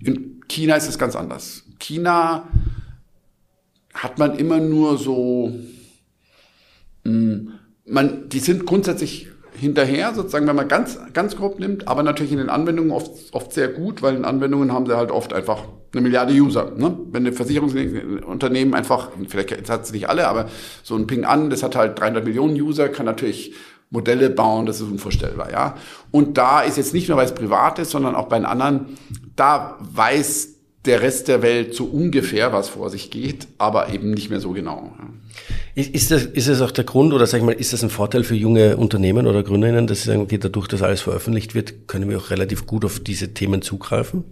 In 0.00 0.40
China 0.48 0.74
ist 0.74 0.88
es 0.88 0.98
ganz 0.98 1.14
anders. 1.14 1.62
China 1.78 2.48
hat 3.94 4.18
man 4.18 4.36
immer 4.36 4.58
nur 4.58 4.98
so, 4.98 5.54
hm, 7.04 7.52
man, 7.84 8.28
die 8.28 8.40
sind 8.40 8.66
grundsätzlich 8.66 9.28
hinterher, 9.58 10.14
sozusagen, 10.14 10.46
wenn 10.46 10.56
man 10.56 10.68
ganz, 10.68 10.98
ganz 11.12 11.36
grob 11.36 11.58
nimmt, 11.58 11.88
aber 11.88 12.02
natürlich 12.02 12.32
in 12.32 12.38
den 12.38 12.50
Anwendungen 12.50 12.90
oft, 12.90 13.10
oft 13.32 13.52
sehr 13.52 13.68
gut, 13.68 14.02
weil 14.02 14.16
in 14.16 14.24
Anwendungen 14.24 14.72
haben 14.72 14.86
sie 14.86 14.96
halt 14.96 15.10
oft 15.10 15.32
einfach 15.32 15.64
eine 15.92 16.02
Milliarde 16.02 16.32
User. 16.34 16.72
Ne? 16.76 16.96
Wenn 17.10 17.26
ein 17.26 17.32
Versicherungsunternehmen 17.32 18.74
einfach, 18.74 19.10
vielleicht 19.28 19.70
hat 19.70 19.84
es 19.84 19.92
nicht 19.92 20.08
alle, 20.08 20.28
aber 20.28 20.46
so 20.82 20.94
ein 20.96 21.06
Ping 21.06 21.24
an, 21.24 21.50
das 21.50 21.62
hat 21.62 21.76
halt 21.76 21.98
300 21.98 22.24
Millionen 22.24 22.54
User, 22.60 22.88
kann 22.88 23.06
natürlich 23.06 23.54
Modelle 23.90 24.30
bauen, 24.30 24.66
das 24.66 24.80
ist 24.80 24.90
unvorstellbar, 24.90 25.52
ja. 25.52 25.76
Und 26.10 26.38
da 26.38 26.60
ist 26.60 26.76
jetzt 26.76 26.92
nicht 26.92 27.08
nur, 27.08 27.18
weil 27.18 27.26
es 27.26 27.34
privat 27.34 27.78
ist, 27.78 27.90
sondern 27.90 28.14
auch 28.14 28.26
bei 28.26 28.36
den 28.36 28.46
anderen, 28.46 28.96
da 29.36 29.76
weiß 29.80 30.55
der 30.86 31.02
Rest 31.02 31.28
der 31.28 31.42
Welt 31.42 31.74
so 31.74 31.84
ungefähr, 31.84 32.52
was 32.52 32.68
vor 32.68 32.90
sich 32.90 33.10
geht, 33.10 33.46
aber 33.58 33.92
eben 33.92 34.12
nicht 34.12 34.30
mehr 34.30 34.40
so 34.40 34.52
genau. 34.52 34.92
Ist, 35.74 36.10
das, 36.10 36.24
ist 36.24 36.48
das 36.48 36.62
auch 36.62 36.70
der 36.70 36.84
Grund 36.84 37.12
oder 37.12 37.26
sag 37.26 37.38
ich 37.38 37.44
mal, 37.44 37.52
ist 37.52 37.72
das 37.72 37.82
ein 37.82 37.90
Vorteil 37.90 38.24
für 38.24 38.34
junge 38.34 38.76
Unternehmen 38.78 39.26
oder 39.26 39.42
Gründerinnen, 39.42 39.86
dass 39.86 40.02
sie 40.02 40.08
sagen, 40.08 40.22
okay, 40.22 40.38
dadurch, 40.38 40.68
dass 40.68 40.82
alles 40.82 41.02
veröffentlicht 41.02 41.54
wird, 41.54 41.86
können 41.86 42.08
wir 42.08 42.16
auch 42.16 42.30
relativ 42.30 42.66
gut 42.66 42.84
auf 42.84 43.00
diese 43.00 43.34
Themen 43.34 43.60
zugreifen? 43.60 44.24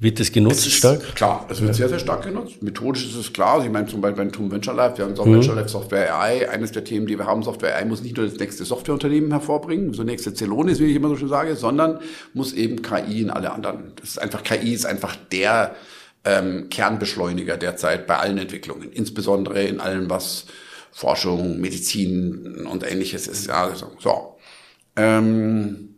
Wird 0.00 0.18
das 0.18 0.32
genutzt 0.32 0.66
ist, 0.66 0.76
stark? 0.76 1.14
Klar, 1.14 1.46
es 1.50 1.60
wird 1.60 1.68
ja. 1.68 1.74
sehr, 1.74 1.90
sehr 1.90 1.98
stark 1.98 2.22
genutzt. 2.22 2.62
Methodisch 2.62 3.04
ist 3.04 3.16
es 3.16 3.34
klar. 3.34 3.56
Also 3.56 3.66
ich 3.66 3.72
meine 3.72 3.86
zum 3.86 4.00
Beispiel 4.00 4.24
beim 4.24 4.32
TUM 4.32 4.50
Venture 4.50 4.72
Life, 4.72 4.96
wir 4.96 5.04
haben 5.04 5.12
mhm. 5.12 5.34
Venture 5.34 5.54
Life 5.54 5.68
Software 5.68 6.18
AI. 6.18 6.48
Eines 6.48 6.72
der 6.72 6.84
Themen, 6.84 7.06
die 7.06 7.18
wir 7.18 7.26
haben, 7.26 7.42
Software 7.42 7.76
AI 7.76 7.84
muss 7.84 8.02
nicht 8.02 8.16
nur 8.16 8.24
das 8.24 8.38
nächste 8.38 8.64
Softwareunternehmen 8.64 9.30
hervorbringen, 9.30 9.92
so 9.92 10.02
nächste 10.02 10.32
Celonis, 10.32 10.80
wie 10.80 10.86
ich 10.86 10.96
immer 10.96 11.08
so 11.10 11.16
schön 11.16 11.28
sage, 11.28 11.54
sondern 11.54 12.00
muss 12.32 12.54
eben 12.54 12.80
KI 12.80 13.20
in 13.20 13.30
alle 13.30 13.52
anderen. 13.52 13.92
Das 13.96 14.08
ist 14.08 14.18
einfach, 14.18 14.42
KI 14.42 14.72
ist 14.72 14.86
einfach 14.86 15.16
der 15.16 15.76
ähm, 16.24 16.70
Kernbeschleuniger 16.70 17.58
derzeit 17.58 18.06
bei 18.06 18.16
allen 18.16 18.38
Entwicklungen, 18.38 18.90
insbesondere 18.92 19.64
in 19.64 19.80
allem, 19.80 20.08
was 20.08 20.46
Forschung, 20.92 21.60
Medizin 21.60 22.66
und 22.66 22.90
ähnliches 22.90 23.26
ist. 23.26 23.50
Also, 23.50 23.92
so. 23.98 24.38
Ähm, 24.96 25.96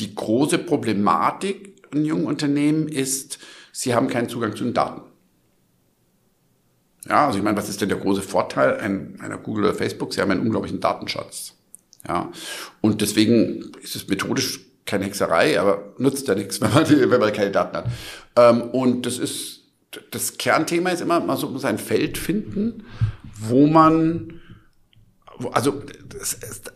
die 0.00 0.14
große 0.14 0.58
Problematik 0.58 1.73
in 1.96 2.04
jungen 2.04 2.26
Unternehmen 2.26 2.88
ist, 2.88 3.38
sie 3.72 3.94
haben 3.94 4.08
keinen 4.08 4.28
Zugang 4.28 4.56
zu 4.56 4.64
den 4.64 4.74
Daten. 4.74 5.02
Ja, 7.08 7.26
also 7.26 7.38
ich 7.38 7.44
meine, 7.44 7.56
was 7.56 7.68
ist 7.68 7.80
denn 7.80 7.90
der 7.90 7.98
große 7.98 8.22
Vorteil 8.22 8.78
einer 8.78 9.38
Google 9.38 9.64
oder 9.64 9.74
Facebook? 9.74 10.14
Sie 10.14 10.20
haben 10.20 10.30
einen 10.30 10.40
unglaublichen 10.40 10.80
Datenschatz. 10.80 11.54
Ja, 12.06 12.30
und 12.80 13.00
deswegen 13.00 13.72
ist 13.82 13.96
es 13.96 14.08
methodisch 14.08 14.60
keine 14.86 15.06
Hexerei, 15.06 15.58
aber 15.58 15.94
nutzt 15.98 16.28
ja 16.28 16.34
nichts, 16.34 16.60
wenn 16.60 16.72
man, 16.72 16.88
wenn 16.88 17.20
man 17.20 17.32
keine 17.32 17.50
Daten 17.50 17.76
hat. 17.76 17.86
Ähm, 18.36 18.62
und 18.62 19.06
das 19.06 19.18
ist, 19.18 19.62
das 20.10 20.36
Kernthema 20.38 20.90
ist 20.90 21.00
immer, 21.00 21.20
man 21.20 21.40
muss 21.40 21.64
ein 21.64 21.78
Feld 21.78 22.18
finden, 22.18 22.84
wo 23.38 23.66
man, 23.66 24.40
also 25.52 25.82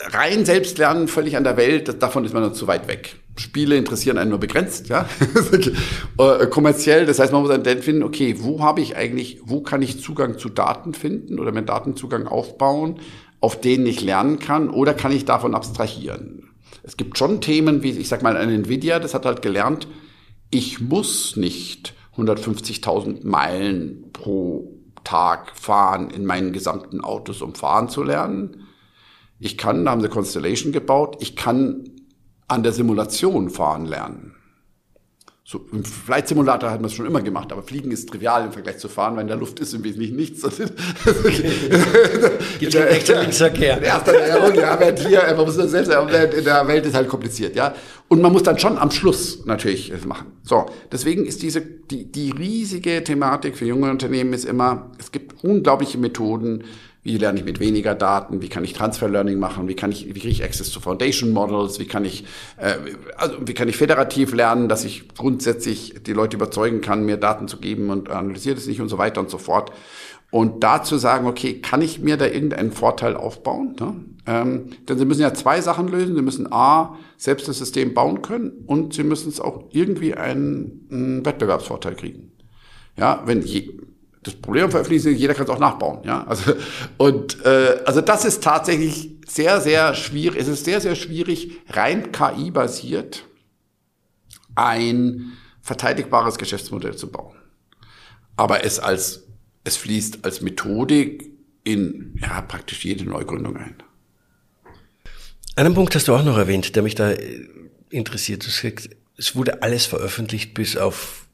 rein 0.00 0.44
Selbstlernen 0.44 1.08
völlig 1.08 1.36
an 1.36 1.44
der 1.44 1.56
Welt, 1.56 2.02
davon 2.02 2.24
ist 2.24 2.34
man 2.34 2.42
noch 2.42 2.52
zu 2.52 2.66
weit 2.66 2.88
weg. 2.88 3.16
Spiele 3.36 3.76
interessieren 3.76 4.18
einen 4.18 4.30
nur 4.30 4.40
begrenzt, 4.40 4.88
ja, 4.88 5.08
äh, 6.18 6.46
kommerziell. 6.46 7.06
Das 7.06 7.18
heißt, 7.18 7.32
man 7.32 7.42
muss 7.42 7.50
dann 7.50 7.82
finden, 7.82 8.02
okay, 8.02 8.36
wo 8.40 8.60
habe 8.60 8.80
ich 8.80 8.96
eigentlich, 8.96 9.40
wo 9.44 9.60
kann 9.60 9.80
ich 9.82 10.00
Zugang 10.00 10.38
zu 10.38 10.48
Daten 10.48 10.92
finden 10.92 11.38
oder 11.38 11.52
mir 11.52 11.62
Datenzugang 11.62 12.26
aufbauen, 12.26 12.98
auf 13.40 13.60
denen 13.60 13.86
ich 13.86 14.00
lernen 14.00 14.40
kann, 14.40 14.70
oder 14.70 14.94
kann 14.94 15.12
ich 15.12 15.24
davon 15.24 15.54
abstrahieren? 15.54 16.50
Es 16.82 16.96
gibt 16.96 17.16
schon 17.16 17.40
Themen, 17.40 17.82
wie 17.82 17.90
ich 17.90 18.08
sag 18.08 18.22
mal, 18.22 18.36
ein 18.36 18.50
Nvidia, 18.50 18.98
das 18.98 19.14
hat 19.14 19.24
halt 19.24 19.42
gelernt, 19.42 19.86
ich 20.50 20.80
muss 20.80 21.36
nicht 21.36 21.94
150.000 22.16 23.24
Meilen 23.26 24.10
pro 24.12 24.77
Tag 25.04 25.52
fahren 25.54 26.10
in 26.10 26.24
meinen 26.24 26.52
gesamten 26.52 27.02
Autos, 27.02 27.42
um 27.42 27.54
fahren 27.54 27.88
zu 27.88 28.02
lernen. 28.02 28.66
Ich 29.38 29.56
kann, 29.56 29.84
da 29.84 29.92
haben 29.92 30.00
sie 30.00 30.08
Constellation 30.08 30.72
gebaut, 30.72 31.16
ich 31.20 31.36
kann 31.36 31.90
an 32.48 32.62
der 32.62 32.72
Simulation 32.72 33.50
fahren 33.50 33.86
lernen. 33.86 34.37
So, 35.50 35.64
Im 35.72 35.82
Flight 35.82 36.28
Simulator 36.28 36.70
hat 36.70 36.82
man 36.82 36.90
es 36.90 36.92
schon 36.92 37.06
immer 37.06 37.22
gemacht, 37.22 37.50
aber 37.52 37.62
Fliegen 37.62 37.90
ist 37.90 38.10
trivial 38.10 38.44
im 38.44 38.52
Vergleich 38.52 38.76
zu 38.76 38.86
fahren, 38.86 39.14
weil 39.14 39.22
in 39.22 39.28
der 39.28 39.38
Luft 39.38 39.58
ist 39.60 39.72
im 39.72 39.82
Wesentlichen 39.82 40.14
nichts. 40.14 40.42
Gibt 42.58 42.74
es 42.74 42.74
rechts 42.74 43.08
und 43.08 43.20
Linksverkehr. 43.20 43.80
Erster 43.80 44.12
Näherung, 44.12 44.54
ja, 44.54 44.78
während 44.78 44.98
hier, 44.98 45.22
man 45.34 45.46
muss 45.46 45.56
das 45.56 45.70
selbst, 45.70 45.90
in 45.90 46.44
der 46.44 46.68
Welt 46.68 46.84
ist 46.84 46.94
halt 46.94 47.08
kompliziert, 47.08 47.56
ja. 47.56 47.74
Und 48.08 48.20
man 48.20 48.30
muss 48.30 48.42
dann 48.42 48.58
schon 48.58 48.76
am 48.76 48.90
Schluss 48.90 49.46
natürlich 49.46 49.88
es 49.88 50.04
machen. 50.04 50.32
So, 50.42 50.66
deswegen 50.92 51.24
ist 51.24 51.40
diese, 51.40 51.62
die, 51.62 52.12
die 52.12 52.30
riesige 52.30 53.02
Thematik 53.02 53.56
für 53.56 53.64
junge 53.64 53.90
Unternehmen 53.90 54.34
ist 54.34 54.44
immer, 54.44 54.90
es 54.98 55.12
gibt 55.12 55.42
unglaubliche 55.42 55.96
Methoden, 55.96 56.64
wie 57.02 57.16
lerne 57.16 57.38
ich 57.38 57.44
mit 57.44 57.60
weniger 57.60 57.94
Daten? 57.94 58.42
Wie 58.42 58.48
kann 58.48 58.64
ich 58.64 58.72
Transfer 58.72 59.08
Learning 59.08 59.38
machen? 59.38 59.68
Wie 59.68 59.76
kann 59.76 59.92
ich, 59.92 60.06
wie 60.06 60.20
kriege 60.20 60.28
ich 60.28 60.44
Access 60.44 60.70
zu 60.70 60.80
Foundation 60.80 61.30
Models? 61.30 61.78
Wie 61.78 61.86
kann 61.86 62.04
ich, 62.04 62.24
äh, 62.56 62.74
also 63.16 63.36
wie 63.46 63.54
kann 63.54 63.68
ich 63.68 63.76
federativ 63.76 64.34
lernen, 64.34 64.68
dass 64.68 64.84
ich 64.84 65.08
grundsätzlich 65.16 66.02
die 66.04 66.12
Leute 66.12 66.36
überzeugen 66.36 66.80
kann, 66.80 67.04
mir 67.04 67.16
Daten 67.16 67.48
zu 67.48 67.58
geben 67.58 67.90
und 67.90 68.10
analysiert 68.10 68.58
es 68.58 68.66
nicht 68.66 68.80
und 68.80 68.88
so 68.88 68.98
weiter 68.98 69.20
und 69.20 69.30
so 69.30 69.38
fort. 69.38 69.72
Und 70.30 70.62
dazu 70.62 70.98
sagen, 70.98 71.26
okay, 71.26 71.60
kann 71.60 71.80
ich 71.80 72.00
mir 72.00 72.18
da 72.18 72.26
irgendeinen 72.26 72.72
Vorteil 72.72 73.16
aufbauen? 73.16 73.76
Ne? 73.80 73.94
Ähm, 74.26 74.66
denn 74.86 74.98
Sie 74.98 75.06
müssen 75.06 75.22
ja 75.22 75.32
zwei 75.32 75.62
Sachen 75.62 75.88
lösen. 75.88 76.14
Sie 76.14 76.22
müssen 76.22 76.52
A, 76.52 76.98
selbst 77.16 77.48
das 77.48 77.58
System 77.58 77.94
bauen 77.94 78.20
können 78.20 78.64
und 78.66 78.92
Sie 78.92 79.04
müssen 79.04 79.30
es 79.30 79.40
auch 79.40 79.64
irgendwie 79.70 80.14
einen, 80.14 80.86
einen 80.90 81.24
Wettbewerbsvorteil 81.24 81.94
kriegen. 81.94 82.32
Ja, 82.98 83.22
wenn 83.24 83.42
je, 83.42 83.70
das 84.22 84.34
Problem 84.34 84.70
veröffentlichen, 84.70 85.14
jeder 85.14 85.34
kann 85.34 85.44
es 85.44 85.50
auch 85.50 85.58
nachbauen. 85.58 86.00
Ja? 86.04 86.24
Also, 86.26 86.54
und 86.96 87.44
äh, 87.44 87.82
also 87.84 88.00
das 88.00 88.24
ist 88.24 88.42
tatsächlich 88.42 89.10
sehr, 89.26 89.60
sehr 89.60 89.94
schwierig. 89.94 90.40
Es 90.40 90.48
ist 90.48 90.64
sehr, 90.64 90.80
sehr 90.80 90.96
schwierig, 90.96 91.52
rein 91.68 92.12
KI-basiert 92.12 93.24
ein 94.54 95.32
verteidigbares 95.62 96.36
Geschäftsmodell 96.36 96.96
zu 96.96 97.10
bauen. 97.10 97.36
Aber 98.36 98.64
es 98.64 98.80
als 98.80 99.28
es 99.68 99.76
fließt 99.76 100.24
als 100.24 100.40
Methodik 100.40 101.30
in 101.62 102.18
ja, 102.20 102.40
praktisch 102.40 102.84
jede 102.84 103.04
Neugründung 103.04 103.56
ein. 103.56 103.76
Einen 105.56 105.74
Punkt 105.74 105.94
hast 105.94 106.08
du 106.08 106.14
auch 106.14 106.24
noch 106.24 106.38
erwähnt, 106.38 106.74
der 106.74 106.82
mich 106.82 106.94
da 106.94 107.10
äh, 107.10 107.46
interessiert. 107.90 108.46
Es 109.16 109.36
wurde 109.36 109.62
alles 109.62 109.86
veröffentlicht 109.86 110.54
bis 110.54 110.76
auf 110.76 111.27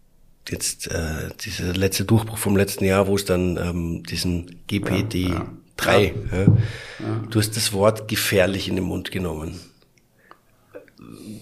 jetzt 0.50 0.90
äh, 0.90 1.30
dieser 1.40 1.72
letzte 1.72 2.04
Durchbruch 2.04 2.38
vom 2.38 2.56
letzten 2.56 2.84
Jahr, 2.84 3.06
wo 3.06 3.16
es 3.16 3.24
dann 3.24 3.56
ähm, 3.56 4.02
diesen 4.02 4.60
GPD 4.66 5.28
ja, 5.28 5.46
3, 5.76 6.14
ja. 6.32 6.38
Ja. 6.40 6.46
du 7.30 7.38
hast 7.38 7.56
das 7.56 7.72
Wort 7.72 8.08
gefährlich 8.08 8.68
in 8.68 8.76
den 8.76 8.84
Mund 8.84 9.10
genommen. 9.10 9.60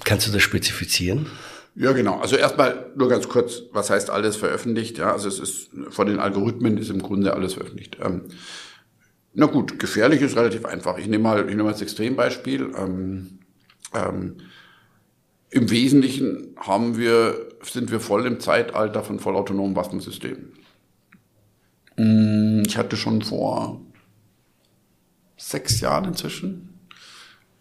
Kannst 0.05 0.27
du 0.27 0.33
das 0.33 0.43
spezifizieren? 0.43 1.27
Ja, 1.75 1.93
genau. 1.93 2.21
Also 2.21 2.37
erstmal 2.37 2.91
nur 2.97 3.09
ganz 3.09 3.29
kurz, 3.29 3.63
was 3.73 3.89
heißt 3.89 4.11
alles 4.11 4.37
veröffentlicht? 4.37 4.99
Ja, 4.99 5.13
also 5.13 5.29
es 5.29 5.39
ist 5.39 5.71
von 5.91 6.07
den 6.07 6.19
Algorithmen 6.19 6.77
ist 6.77 6.91
im 6.91 7.01
Grunde 7.01 7.33
alles 7.33 7.55
veröffentlicht. 7.55 7.97
Ähm, 8.03 8.23
na 9.35 9.47
gut, 9.47 9.79
gefährlich 9.79 10.21
ist 10.21 10.37
relativ 10.37 10.67
einfach. 10.67 10.99
Ich 10.99 11.07
nehme 11.07 11.25
mal, 11.25 11.41
ich 11.41 11.47
nehme 11.47 11.63
mal 11.63 11.73
das 11.73 11.81
Extrembeispiel. 11.81 12.73
Ähm, 12.77 13.39
ähm, 13.95 14.37
Im 15.51 15.71
Wesentlichen 15.71 16.55
haben 16.59 16.99
wir 16.99 17.49
sind 17.63 17.91
wir 17.91 18.01
voll 18.01 18.27
im 18.27 18.41
Zeitalter 18.41 19.03
von 19.03 19.19
vollautonomen 19.19 19.77
Waffensystemen. 19.77 20.53
Mm, 21.97 22.63
ich 22.67 22.77
hatte 22.77 22.97
schon 22.97 23.23
vor 23.23 23.81
sechs 25.37 25.81
Jahren 25.81 26.07
inzwischen 26.07 26.73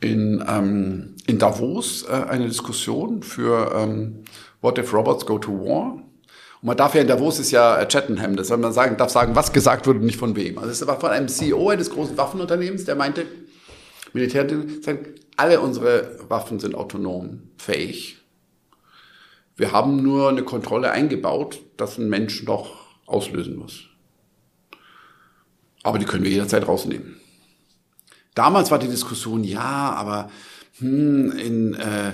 in, 0.01 0.43
ähm, 0.47 1.15
in 1.27 1.37
Davos 1.37 2.03
äh, 2.03 2.11
eine 2.11 2.47
Diskussion 2.47 3.23
für 3.23 3.71
ähm, 3.75 4.23
What 4.61 4.77
if 4.77 4.93
Robots 4.93 5.25
go 5.25 5.37
to 5.37 5.51
war? 5.51 5.93
Und 5.93 6.67
man 6.67 6.77
darf 6.77 6.95
ja 6.95 7.01
in 7.01 7.07
Davos 7.07 7.39
ist 7.39 7.51
ja 7.51 7.79
äh, 7.79 7.87
Chattenham, 7.87 8.35
das 8.35 8.47
soll 8.47 8.57
man 8.57 8.73
sagen, 8.73 8.97
darf 8.97 9.11
sagen, 9.11 9.35
was 9.35 9.53
gesagt 9.53 9.87
wurde 9.87 9.99
und 9.99 10.05
nicht 10.05 10.17
von 10.17 10.35
wem. 10.35 10.57
Also 10.57 10.71
es 10.71 10.85
war 10.85 10.99
von 10.99 11.11
einem 11.11 11.27
CEO 11.27 11.69
eines 11.69 11.89
großen 11.89 12.17
Waffenunternehmens, 12.17 12.85
der 12.85 12.95
meinte, 12.95 13.25
Militär, 14.13 14.45
alle 15.37 15.61
unsere 15.61 16.19
Waffen 16.27 16.59
sind 16.59 16.75
autonom 16.75 17.43
fähig. 17.57 18.20
Wir 19.55 19.71
haben 19.71 20.01
nur 20.01 20.29
eine 20.29 20.43
Kontrolle 20.43 20.91
eingebaut, 20.91 21.59
dass 21.77 21.97
ein 21.97 22.09
Mensch 22.09 22.43
noch 22.43 22.77
auslösen 23.05 23.57
muss. 23.57 23.85
Aber 25.83 25.99
die 25.99 26.05
können 26.05 26.23
wir 26.23 26.31
jederzeit 26.31 26.67
rausnehmen. 26.67 27.17
Damals 28.33 28.71
war 28.71 28.79
die 28.79 28.87
Diskussion, 28.87 29.43
ja, 29.43 29.93
aber 29.93 30.29
hm, 30.79 31.31
in, 31.31 31.73
äh, 31.73 32.13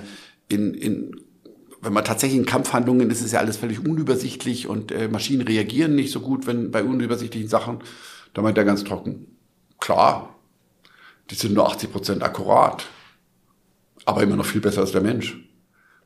in, 0.50 0.74
in, 0.74 1.22
wenn 1.82 1.94
man 1.94 2.06
tatsächlich 2.06 2.40
in 2.40 2.46
Kampfhandlungen 2.46 3.10
ist, 3.10 3.22
ist 3.22 3.34
ja 3.34 3.40
alles 3.40 3.58
völlig 3.58 3.80
unübersichtlich 3.86 4.68
und 4.68 4.92
äh, 4.92 5.08
Maschinen 5.08 5.48
reagieren 5.48 5.96
nicht 5.96 6.12
so 6.12 6.22
gut, 6.22 6.48
wenn 6.48 6.72
bei 6.72 6.84
unübersichtlichen 6.84 7.50
Sachen. 7.50 7.80
Da 8.34 8.42
meint 8.42 8.58
er 8.58 8.66
ganz 8.66 8.84
trocken, 8.84 9.38
klar, 9.80 10.36
die 11.30 11.36
sind 11.36 11.54
nur 11.54 11.68
80 11.68 11.92
Prozent 11.92 12.24
akkurat, 12.24 12.86
aber 14.06 14.24
immer 14.24 14.36
noch 14.36 14.46
viel 14.46 14.62
besser 14.62 14.82
als 14.82 14.92
der 14.92 15.02
Mensch. 15.02 15.38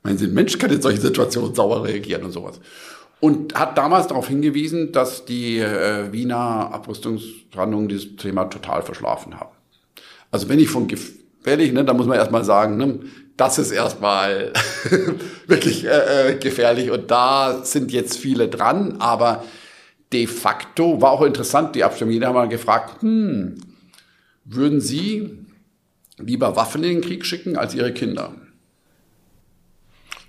Mein 0.03 0.17
Sinn, 0.17 0.33
Mensch 0.33 0.57
kann 0.57 0.71
in 0.71 0.81
solchen 0.81 1.01
Situationen 1.01 1.53
sauer 1.53 1.83
reagieren 1.83 2.23
und 2.23 2.31
sowas. 2.31 2.59
Und 3.19 3.53
hat 3.53 3.77
damals 3.77 4.07
darauf 4.07 4.27
hingewiesen, 4.27 4.91
dass 4.91 5.25
die 5.25 5.59
äh, 5.59 6.11
Wiener 6.11 6.71
Abrüstungsverhandlungen 6.73 7.87
dieses 7.87 8.15
Thema 8.15 8.45
total 8.45 8.81
verschlafen 8.81 9.39
haben. 9.39 9.55
Also 10.31 10.49
wenn 10.49 10.59
ich 10.59 10.69
von 10.69 10.87
gefährlich, 10.87 11.71
ne, 11.71 11.85
da 11.85 11.93
muss 11.93 12.07
man 12.07 12.17
erstmal 12.17 12.43
sagen, 12.43 12.77
ne, 12.77 12.99
das 13.37 13.59
ist 13.59 13.71
erstmal 13.71 14.53
wirklich 15.47 15.85
äh, 15.85 16.31
äh, 16.31 16.35
gefährlich 16.37 16.89
und 16.89 17.11
da 17.11 17.63
sind 17.63 17.91
jetzt 17.91 18.17
viele 18.17 18.47
dran, 18.47 18.97
aber 18.99 19.43
de 20.13 20.27
facto 20.27 21.01
war 21.01 21.11
auch 21.11 21.21
interessant 21.21 21.75
die 21.75 21.83
Abstimmung. 21.83 22.13
Jeder 22.13 22.27
hat 22.27 22.35
mal 22.35 22.49
gefragt, 22.49 23.01
hm, 23.01 23.55
würden 24.45 24.81
Sie 24.81 25.45
lieber 26.17 26.55
Waffen 26.55 26.83
in 26.83 26.95
den 26.95 27.01
Krieg 27.01 27.25
schicken 27.25 27.57
als 27.57 27.75
Ihre 27.75 27.93
Kinder? 27.93 28.33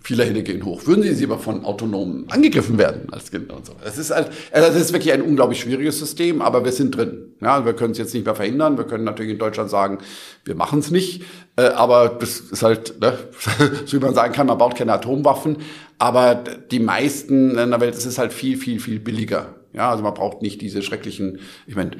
Viele 0.05 0.25
Hände 0.25 0.43
gehen 0.43 0.65
hoch. 0.65 0.85
Würden 0.87 1.05
Sie 1.05 1.15
sie 1.15 1.25
aber 1.25 1.39
von 1.39 1.65
Autonomen 1.65 2.25
angegriffen 2.29 2.77
werden 2.77 3.13
als 3.13 3.31
Kind 3.31 3.53
und 3.53 3.65
so? 3.65 3.75
Das 3.85 3.99
ist 3.99 4.11
halt, 4.11 4.31
also 4.51 4.67
das 4.67 4.77
ist 4.77 4.93
wirklich 4.93 5.13
ein 5.13 5.23
unglaublich 5.23 5.61
schwieriges 5.61 5.99
System, 5.99 6.43
aber 6.43 6.65
wir 6.65 6.73
sind 6.73 6.97
drin. 6.97 7.35
Ja, 7.41 7.65
wir 7.65 7.73
können 7.75 7.93
es 7.93 7.99
jetzt 7.99 8.13
nicht 8.13 8.25
mehr 8.27 8.35
verhindern. 8.35 8.77
Wir 8.77 8.85
können 8.85 9.05
natürlich 9.05 9.33
in 9.33 9.39
Deutschland 9.39 9.71
sagen, 9.71 9.99
wir 10.45 10.57
machen 10.57 10.81
es 10.81 10.91
nicht. 10.91 11.23
Äh, 11.57 11.63
aber 11.63 12.09
das 12.09 12.41
ist 12.41 12.65
halt, 12.65 13.01
ne, 13.01 13.17
so 13.87 13.97
wie 13.97 14.05
man 14.05 14.15
sagen 14.15 14.33
kann, 14.33 14.49
man 14.49 14.59
baut 14.59 14.75
keine 14.75 14.93
Atomwaffen. 14.93 15.59
Aber 15.99 16.35
die 16.35 16.81
meisten 16.81 17.57
in 17.57 17.71
der 17.71 17.81
Welt, 17.81 17.95
es 17.95 18.05
ist 18.05 18.19
halt 18.19 18.33
viel, 18.33 18.57
viel, 18.57 18.81
viel 18.81 18.99
billiger. 18.99 19.55
Ja, 19.73 19.91
also 19.91 20.03
man 20.03 20.15
braucht 20.15 20.43
nicht 20.43 20.61
diese 20.61 20.83
schrecklichen, 20.83 21.39
ich 21.67 21.77
meine, 21.77 21.93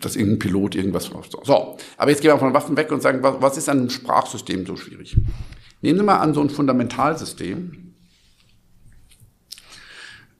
dass 0.00 0.16
irgendein 0.16 0.38
Pilot 0.40 0.74
irgendwas 0.74 1.12
macht. 1.12 1.36
So, 1.44 1.76
aber 1.96 2.10
jetzt 2.10 2.22
gehen 2.22 2.32
wir 2.32 2.38
von 2.38 2.54
Waffen 2.54 2.76
weg 2.76 2.90
und 2.90 3.02
sagen, 3.02 3.20
was 3.22 3.56
ist 3.56 3.68
an 3.68 3.78
einem 3.78 3.90
Sprachsystem 3.90 4.66
so 4.66 4.76
schwierig? 4.76 5.16
Nehmen 5.82 5.98
Sie 5.98 6.04
mal 6.04 6.18
an 6.18 6.34
so 6.34 6.40
ein 6.40 6.50
Fundamentalsystem. 6.50 7.94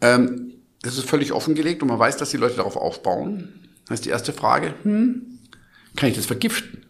Ähm, 0.01 0.53
das 0.83 0.97
ist 0.97 1.09
völlig 1.09 1.33
offengelegt 1.33 1.83
und 1.83 1.89
man 1.89 1.99
weiß, 1.99 2.17
dass 2.17 2.31
die 2.31 2.37
Leute 2.37 2.57
darauf 2.57 2.77
aufbauen. 2.77 3.69
Das 3.89 4.01
ist 4.01 4.07
die 4.07 4.11
erste 4.11 4.33
Frage. 4.33 4.75
Hm, 4.83 5.39
kann 5.97 6.09
ich 6.09 6.17
das 6.17 6.27
vergiften? 6.27 6.87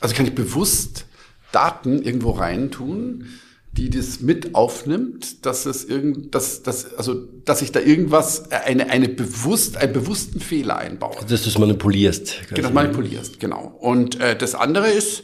Also 0.00 0.14
kann 0.14 0.26
ich 0.26 0.34
bewusst 0.34 1.06
Daten 1.52 2.02
irgendwo 2.02 2.30
reintun, 2.30 3.26
die 3.72 3.88
das 3.88 4.20
mit 4.20 4.54
aufnimmt, 4.54 5.46
dass 5.46 5.64
es 5.64 5.84
irgend, 5.84 6.34
dass, 6.34 6.62
dass, 6.62 6.92
also, 6.94 7.14
dass 7.44 7.62
ich 7.62 7.70
da 7.70 7.80
irgendwas, 7.80 8.50
eine, 8.50 8.90
eine 8.90 9.08
bewusst, 9.08 9.76
einen 9.76 9.92
bewussten 9.92 10.40
Fehler 10.40 10.76
einbaue. 10.76 11.14
Dass 11.28 11.42
du 11.42 11.48
es 11.48 11.58
manipulierst. 11.58 12.48
Genau, 12.52 12.70
manipulierst, 12.70 13.38
genau. 13.38 13.76
Und 13.80 14.18
äh, 14.18 14.36
das 14.36 14.54
andere 14.54 14.88
ist, 14.88 15.22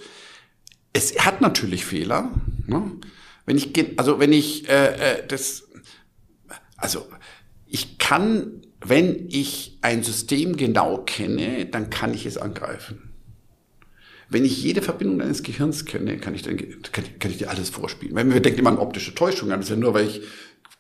es 0.96 1.18
hat 1.18 1.42
natürlich 1.42 1.84
Fehler. 1.84 2.30
Ne? 2.66 2.92
Wenn 3.44 3.58
ich, 3.58 3.72
also 3.98 4.18
wenn 4.18 4.32
ich 4.32 4.68
äh, 4.68 5.18
äh, 5.18 5.26
das, 5.28 5.68
also 6.76 7.06
ich 7.66 7.98
kann, 7.98 8.62
wenn 8.80 9.28
ich 9.28 9.78
ein 9.82 10.02
System 10.02 10.56
genau 10.56 11.02
kenne, 11.04 11.66
dann 11.66 11.90
kann 11.90 12.14
ich 12.14 12.24
es 12.24 12.38
angreifen. 12.38 13.12
Wenn 14.28 14.44
ich 14.44 14.62
jede 14.62 14.82
Verbindung 14.82 15.18
deines 15.18 15.42
Gehirns 15.42 15.84
kenne, 15.84 16.16
kann 16.16 16.34
ich, 16.34 16.42
dann, 16.42 16.56
kann, 16.56 17.04
kann 17.20 17.30
ich 17.30 17.38
dir 17.38 17.50
alles 17.50 17.68
vorspielen. 17.68 18.16
Wenn 18.16 18.32
wir 18.32 18.40
denken 18.40 18.60
immer 18.60 18.70
an 18.70 18.78
optische 18.78 19.14
Täuschung, 19.14 19.50
das 19.50 19.60
ist 19.60 19.70
ja 19.70 19.76
nur, 19.76 19.94
weil 19.94 20.06
ich 20.06 20.22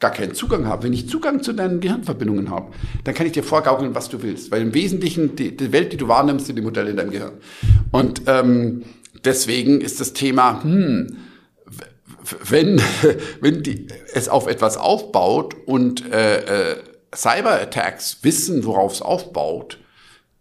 gar 0.00 0.10
keinen 0.10 0.34
Zugang 0.34 0.66
habe. 0.66 0.84
Wenn 0.84 0.92
ich 0.92 1.08
Zugang 1.08 1.42
zu 1.42 1.52
deinen 1.52 1.80
Gehirnverbindungen 1.80 2.50
habe, 2.50 2.72
dann 3.04 3.14
kann 3.14 3.26
ich 3.26 3.32
dir 3.32 3.42
vorgaukeln, 3.42 3.94
was 3.94 4.08
du 4.08 4.22
willst. 4.22 4.50
Weil 4.50 4.62
im 4.62 4.74
Wesentlichen 4.74 5.36
die, 5.36 5.56
die 5.56 5.72
Welt, 5.72 5.92
die 5.92 5.96
du 5.96 6.08
wahrnimmst, 6.08 6.46
sind 6.46 6.56
die 6.56 6.62
Modelle 6.62 6.90
in 6.90 6.96
deinem 6.96 7.10
Gehirn. 7.10 7.34
Und 7.92 8.22
ähm, 8.26 8.82
deswegen 9.24 9.80
ist 9.80 10.00
das 10.00 10.12
Thema, 10.12 10.62
hm, 10.62 11.16
wenn, 12.44 12.80
wenn 13.40 13.62
die, 13.62 13.88
es 14.14 14.28
auf 14.28 14.46
etwas 14.46 14.76
aufbaut 14.76 15.54
und 15.66 16.10
äh, 16.12 16.72
äh, 16.72 16.76
Cyber-Attacks 17.14 18.18
wissen, 18.22 18.64
worauf 18.64 18.92
es 18.92 19.02
aufbaut, 19.02 19.78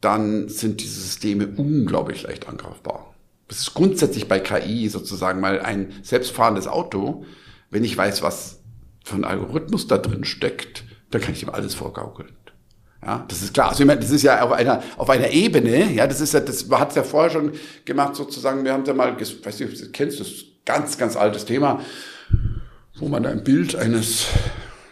dann 0.01 0.49
sind 0.49 0.81
diese 0.81 0.99
Systeme 0.99 1.47
unglaublich 1.47 2.23
leicht 2.23 2.47
angreifbar. 2.47 3.13
Das 3.47 3.59
ist 3.59 3.73
grundsätzlich 3.73 4.27
bei 4.27 4.39
KI 4.39 4.89
sozusagen 4.89 5.39
mal 5.39 5.61
ein 5.61 5.93
selbstfahrendes 6.03 6.67
Auto. 6.67 7.25
Wenn 7.69 7.83
ich 7.83 7.95
weiß, 7.95 8.21
was 8.21 8.59
für 9.03 9.15
ein 9.15 9.23
Algorithmus 9.23 9.87
da 9.87 9.97
drin 9.97 10.25
steckt, 10.25 10.83
dann 11.11 11.21
kann 11.21 11.33
ich 11.33 11.43
ihm 11.43 11.49
alles 11.49 11.75
vorgaukeln. 11.75 12.31
Ja, 13.05 13.23
das 13.27 13.43
ist 13.43 13.53
klar. 13.53 13.69
Also 13.69 13.83
ich 13.83 13.87
meine, 13.87 13.99
das 13.99 14.09
ist 14.09 14.23
ja 14.23 14.41
auf 14.41 14.51
einer, 14.51 14.81
auf 14.97 15.09
einer 15.09 15.29
Ebene, 15.29 15.93
ja, 15.93 16.07
das 16.07 16.21
ist 16.21 16.33
ja, 16.33 16.39
das 16.39 16.67
hat 16.71 16.89
es 16.89 16.95
ja 16.95 17.03
vorher 17.03 17.29
schon 17.29 17.51
gemacht, 17.85 18.15
sozusagen, 18.15 18.63
wir 18.63 18.73
haben 18.73 18.83
ja 18.85 18.93
mal, 18.93 19.15
weiß 19.19 19.59
nicht, 19.59 19.81
du 19.81 19.91
kennst, 19.91 20.19
das 20.19 20.27
ganz, 20.65 20.97
ganz 20.97 21.15
altes 21.15 21.45
Thema, 21.45 21.81
wo 22.95 23.07
man 23.07 23.27
ein 23.27 23.43
Bild 23.43 23.75
eines, 23.75 24.25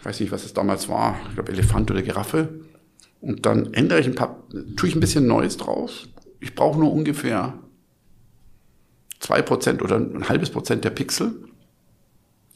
weiß 0.04 0.20
nicht, 0.20 0.30
was 0.30 0.44
es 0.44 0.54
damals 0.54 0.88
war, 0.88 1.18
ich 1.28 1.34
glaube 1.34 1.50
Elefant 1.50 1.90
oder 1.90 2.02
Giraffe, 2.02 2.60
und 3.20 3.46
dann 3.46 3.74
ändere 3.74 3.98
ich 3.98 4.06
ein 4.06 4.14
paar, 4.14 4.44
tue 4.76 4.88
ich 4.88 4.94
ein 4.94 5.00
bisschen 5.00 5.26
Neues 5.26 5.56
drauf. 5.56 6.06
Ich 6.40 6.54
brauche 6.54 6.78
nur 6.78 6.92
ungefähr 6.92 7.54
zwei 9.18 9.40
Prozent 9.40 9.80
oder 9.80 9.96
ein 9.96 10.28
halbes 10.28 10.50
Prozent 10.50 10.84
der 10.84 10.90
Pixel, 10.90 11.32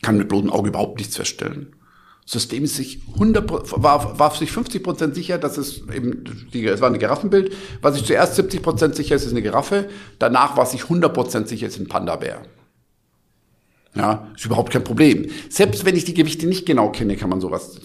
kann 0.02 0.18
mit 0.18 0.28
bloßem 0.28 0.50
Auge 0.50 0.68
überhaupt 0.68 0.98
nichts 0.98 1.16
feststellen. 1.16 1.74
System 2.28 2.64
ist 2.64 2.76
sich 2.76 3.00
100, 3.14 3.50
war, 3.82 4.18
war 4.18 4.34
sich 4.34 4.52
50 4.52 4.82
Prozent 4.82 5.14
sicher, 5.14 5.38
dass 5.38 5.56
es 5.56 5.80
eben, 5.90 6.24
die, 6.52 6.66
es 6.66 6.82
war 6.82 6.90
ein 6.90 6.98
Giraffenbild, 6.98 7.54
war 7.80 7.90
sich 7.90 8.04
zuerst 8.04 8.34
70 8.34 8.60
Prozent 8.60 8.96
sicher, 8.96 9.16
es 9.16 9.24
ist 9.24 9.30
eine 9.30 9.40
Giraffe, 9.40 9.88
danach 10.18 10.54
war 10.58 10.66
sich 10.66 10.82
100 10.82 11.14
Prozent 11.14 11.48
sicher, 11.48 11.66
ist 11.66 11.78
ein 11.78 11.88
Panda-Bär. 11.88 12.42
Ja, 13.94 14.28
ist 14.36 14.44
überhaupt 14.44 14.70
kein 14.70 14.84
Problem. 14.84 15.30
Selbst 15.48 15.86
wenn 15.86 15.96
ich 15.96 16.04
die 16.04 16.12
Gewichte 16.12 16.46
nicht 16.46 16.66
genau 16.66 16.92
kenne, 16.92 17.16
kann 17.16 17.30
man 17.30 17.40
sowas 17.40 17.80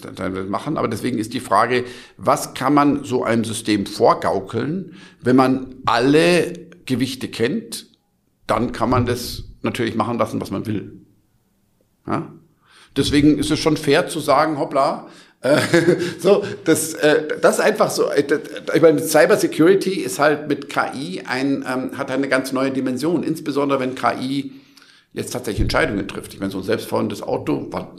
machen. 0.46 0.76
Aber 0.76 0.88
deswegen 0.88 1.18
ist 1.18 1.32
die 1.32 1.40
Frage, 1.40 1.86
was 2.18 2.52
kann 2.52 2.74
man 2.74 3.02
so 3.02 3.24
einem 3.24 3.44
System 3.44 3.86
vorgaukeln, 3.86 4.92
wenn 5.22 5.36
man 5.36 5.76
alle 5.86 6.52
Gewichte 6.84 7.28
kennt, 7.28 7.86
dann 8.46 8.72
kann 8.72 8.90
man 8.90 9.06
das 9.06 9.44
natürlich 9.62 9.94
machen 9.94 10.18
lassen, 10.18 10.38
was 10.38 10.50
man 10.50 10.66
will. 10.66 11.00
Ja? 12.06 12.30
Deswegen 12.96 13.38
ist 13.38 13.50
es 13.50 13.58
schon 13.58 13.76
fair 13.76 14.08
zu 14.08 14.20
sagen, 14.20 14.58
hoppla, 14.58 15.08
äh, 15.40 15.60
so, 16.18 16.44
das, 16.64 16.94
äh, 16.94 17.28
das 17.40 17.60
einfach 17.60 17.90
so. 17.90 18.10
Äh, 18.10 18.24
ich 18.74 18.82
meine, 18.82 19.00
Cyber 19.00 19.36
Security 19.36 20.00
ist 20.00 20.18
halt 20.18 20.48
mit 20.48 20.68
KI 20.68 21.22
ein, 21.26 21.64
ähm, 21.68 21.98
hat 21.98 22.10
eine 22.10 22.28
ganz 22.28 22.52
neue 22.52 22.70
Dimension. 22.70 23.22
Insbesondere 23.22 23.78
wenn 23.80 23.94
KI 23.94 24.52
jetzt 25.12 25.32
tatsächlich 25.32 25.62
Entscheidungen 25.62 26.08
trifft. 26.08 26.34
Ich 26.34 26.40
meine, 26.40 26.50
so 26.50 26.58
ein 26.58 26.64
selbstfahrendes 26.64 27.22
Auto 27.22 27.68
war, 27.70 27.94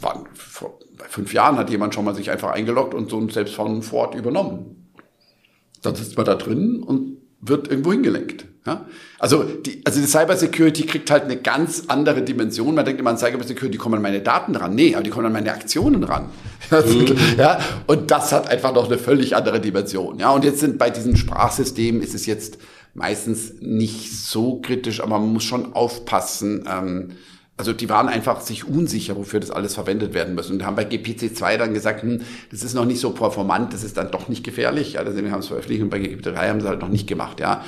war 0.00 0.24
vor 0.34 0.78
fünf 1.08 1.32
Jahren 1.32 1.56
hat 1.56 1.70
jemand 1.70 1.94
schon 1.94 2.04
mal 2.04 2.14
sich 2.14 2.30
einfach 2.30 2.52
eingeloggt 2.52 2.94
und 2.94 3.10
so 3.10 3.18
einen 3.18 3.28
selbstfahrenden 3.28 3.82
Ford 3.82 4.14
übernommen. 4.14 4.88
Dann 5.82 5.94
sitzt 5.94 6.16
man 6.16 6.26
da 6.26 6.36
drin 6.36 6.82
und 6.82 7.18
wird 7.42 7.68
irgendwo 7.68 7.92
hingelenkt. 7.92 8.46
Ja? 8.64 8.86
Also, 9.18 9.42
die, 9.42 9.82
also 9.84 10.00
die 10.00 10.06
Cyber 10.06 10.36
Security 10.36 10.86
kriegt 10.86 11.10
halt 11.10 11.24
eine 11.24 11.36
ganz 11.36 11.84
andere 11.88 12.22
Dimension. 12.22 12.74
Man 12.74 12.84
denkt 12.84 13.00
immer 13.00 13.10
an 13.10 13.18
Cyber 13.18 13.42
Security, 13.42 13.72
die 13.72 13.78
kommen 13.78 13.96
an 13.96 14.02
meine 14.02 14.20
Daten 14.20 14.54
ran. 14.54 14.74
Nee, 14.74 14.94
aber 14.94 15.02
die 15.02 15.10
kommen 15.10 15.26
an 15.26 15.32
meine 15.32 15.52
Aktionen 15.52 16.04
ran. 16.04 16.30
Mhm. 16.70 17.16
ja? 17.36 17.58
Und 17.86 18.10
das 18.10 18.32
hat 18.32 18.48
einfach 18.48 18.72
noch 18.72 18.86
eine 18.86 18.96
völlig 18.96 19.36
andere 19.36 19.60
Dimension. 19.60 20.18
Ja? 20.18 20.30
Und 20.30 20.42
jetzt 20.42 20.60
sind 20.60 20.78
bei 20.78 20.88
diesen 20.88 21.16
Sprachsystemen 21.16 22.00
ist 22.00 22.14
es 22.14 22.24
jetzt 22.24 22.56
meistens 22.94 23.54
nicht 23.60 24.10
so 24.10 24.58
kritisch, 24.60 25.00
aber 25.00 25.18
man 25.18 25.34
muss 25.34 25.44
schon 25.44 25.74
aufpassen. 25.74 26.64
Ähm, 26.66 27.10
also 27.56 27.72
die 27.72 27.88
waren 27.88 28.08
einfach 28.08 28.40
sich 28.40 28.66
unsicher, 28.66 29.16
wofür 29.16 29.38
das 29.38 29.50
alles 29.50 29.74
verwendet 29.74 30.14
werden 30.14 30.34
muss. 30.34 30.50
Und 30.50 30.64
haben 30.64 30.76
bei 30.76 30.84
GPC2 30.84 31.58
dann 31.58 31.74
gesagt, 31.74 32.02
hm, 32.02 32.22
das 32.50 32.62
ist 32.64 32.74
noch 32.74 32.84
nicht 32.84 33.00
so 33.00 33.10
performant, 33.10 33.72
das 33.72 33.84
ist 33.84 33.96
dann 33.96 34.10
doch 34.10 34.28
nicht 34.28 34.42
gefährlich. 34.42 34.94
Ja, 34.94 35.00
also 35.00 35.16
wir 35.16 35.30
haben 35.30 35.40
es 35.40 35.48
veröffentlicht 35.48 35.82
und 35.82 35.90
bei 35.90 35.98
GP3 35.98 36.48
haben 36.48 36.60
sie 36.60 36.68
halt 36.68 36.80
noch 36.80 36.88
nicht 36.88 37.06
gemacht. 37.06 37.40
Ja, 37.40 37.62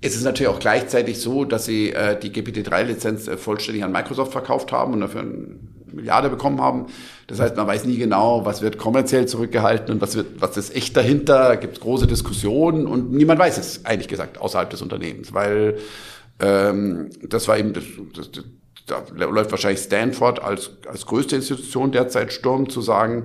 es 0.00 0.16
ist 0.16 0.24
natürlich 0.24 0.52
auch 0.52 0.58
gleichzeitig 0.58 1.18
so, 1.18 1.44
dass 1.44 1.64
sie 1.64 1.92
äh, 1.92 2.18
die 2.18 2.30
GPT-3-Lizenz 2.30 3.26
äh, 3.26 3.36
vollständig 3.38 3.84
an 3.84 3.92
Microsoft 3.92 4.32
verkauft 4.32 4.70
haben 4.70 4.92
und 4.92 5.00
dafür 5.00 5.22
eine 5.22 5.56
Milliarde 5.90 6.28
bekommen 6.28 6.60
haben. 6.60 6.86
Das 7.26 7.40
heißt, 7.40 7.56
man 7.56 7.66
weiß 7.66 7.86
nie 7.86 7.96
genau, 7.96 8.44
was 8.44 8.60
wird 8.60 8.76
kommerziell 8.76 9.26
zurückgehalten 9.26 9.94
und 9.94 10.00
was 10.02 10.14
wird, 10.14 10.40
was 10.40 10.56
ist 10.58 10.76
echt 10.76 10.96
dahinter. 10.96 11.48
Da 11.48 11.54
gibt 11.54 11.74
es 11.74 11.80
große 11.80 12.06
Diskussionen 12.06 12.86
und 12.86 13.12
niemand 13.12 13.40
weiß 13.40 13.56
es, 13.56 13.86
eigentlich 13.86 14.08
gesagt, 14.08 14.38
außerhalb 14.38 14.68
des 14.68 14.82
Unternehmens, 14.82 15.32
weil 15.32 15.78
ähm, 16.40 17.10
das 17.22 17.48
war 17.48 17.58
eben, 17.58 17.72
das, 17.72 17.84
das, 18.14 18.30
das, 18.32 18.44
da 18.86 19.04
läuft 19.14 19.50
wahrscheinlich 19.50 19.80
Stanford 19.80 20.42
als, 20.42 20.72
als 20.86 21.06
größte 21.06 21.36
Institution 21.36 21.92
derzeit 21.92 22.32
Sturm 22.32 22.68
zu 22.68 22.82
sagen, 22.82 23.24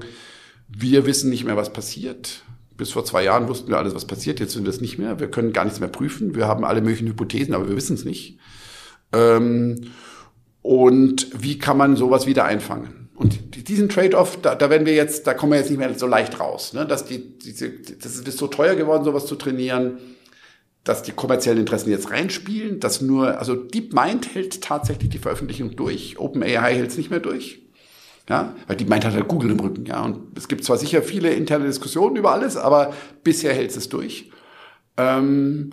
wir 0.68 1.06
wissen 1.06 1.30
nicht 1.30 1.46
mehr, 1.46 1.58
was 1.58 1.74
passiert 1.74 2.44
bis 2.80 2.92
vor 2.92 3.06
zwei 3.06 3.26
Jahren 3.26 3.48
wussten 3.48 3.70
wir 3.70 3.78
alles, 3.78 3.94
was 3.94 4.06
passiert. 4.06 4.40
Jetzt 4.40 4.54
sind 4.54 4.64
wir 4.64 4.72
es 4.72 4.82
nicht 4.82 4.98
mehr. 4.98 5.20
Wir 5.20 5.30
können 5.30 5.54
gar 5.54 5.66
nichts 5.66 5.80
mehr 5.80 5.90
prüfen. 5.90 6.34
Wir 6.34 6.48
haben 6.48 6.64
alle 6.64 6.82
möglichen 6.82 7.08
Hypothesen, 7.10 7.54
aber 7.54 7.68
wir 7.68 7.76
wissen 7.76 7.94
es 7.94 8.06
nicht. 8.06 8.40
Ähm, 9.14 9.92
und 10.64 11.28
wie 11.38 11.60
kann 11.60 11.78
man 11.78 11.98
sowas 11.98 12.26
wieder 12.26 12.46
einfangen? 12.46 13.10
Und 13.16 13.68
diesen 13.68 13.90
Trade-off, 13.90 14.42
da, 14.42 14.56
da 14.56 14.70
werden 14.70 14.88
wir 14.88 14.96
jetzt, 14.96 15.28
da 15.28 15.34
kommen 15.34 15.52
wir 15.52 15.60
jetzt 15.60 15.70
nicht 15.70 15.78
mehr 15.78 15.94
so 15.94 16.08
leicht 16.08 16.40
raus. 16.40 16.72
Ne? 16.72 16.86
Dass 16.86 17.04
die, 17.06 17.38
diese, 17.38 17.70
das 17.70 18.18
ist 18.18 18.38
so 18.38 18.48
teuer 18.48 18.76
geworden, 18.76 19.04
sowas 19.04 19.26
zu 19.26 19.36
trainieren, 19.36 19.98
dass 20.84 21.04
die 21.04 21.12
kommerziellen 21.12 21.60
Interessen 21.60 21.90
jetzt 21.90 22.12
reinspielen, 22.12 22.80
dass 22.80 23.02
nur, 23.02 23.38
also 23.38 23.56
DeepMind 23.56 24.34
hält 24.34 24.62
tatsächlich 24.62 25.10
die 25.10 25.20
Veröffentlichung 25.20 25.76
durch. 25.76 26.18
OpenAI 26.18 26.76
hält 26.76 26.92
es 26.92 26.98
nicht 26.98 27.10
mehr 27.10 27.20
durch. 27.20 27.60
Ja, 28.30 28.56
weil 28.68 28.76
die 28.76 28.86
meint 28.86 29.06
hat 29.06 29.14
halt 29.14 29.28
Google 29.28 29.52
im 29.52 29.60
Rücken. 29.60 29.86
Ja, 29.86 30.04
und 30.04 30.38
es 30.38 30.48
gibt 30.48 30.64
zwar 30.64 30.78
sicher 30.78 31.02
viele 31.02 31.32
interne 31.32 31.66
Diskussionen 31.66 32.16
über 32.16 32.32
alles, 32.32 32.58
aber 32.58 32.94
bisher 33.24 33.54
hält 33.54 33.76
es 33.76 33.90
durch. 33.90 34.30
Ähm, 34.98 35.72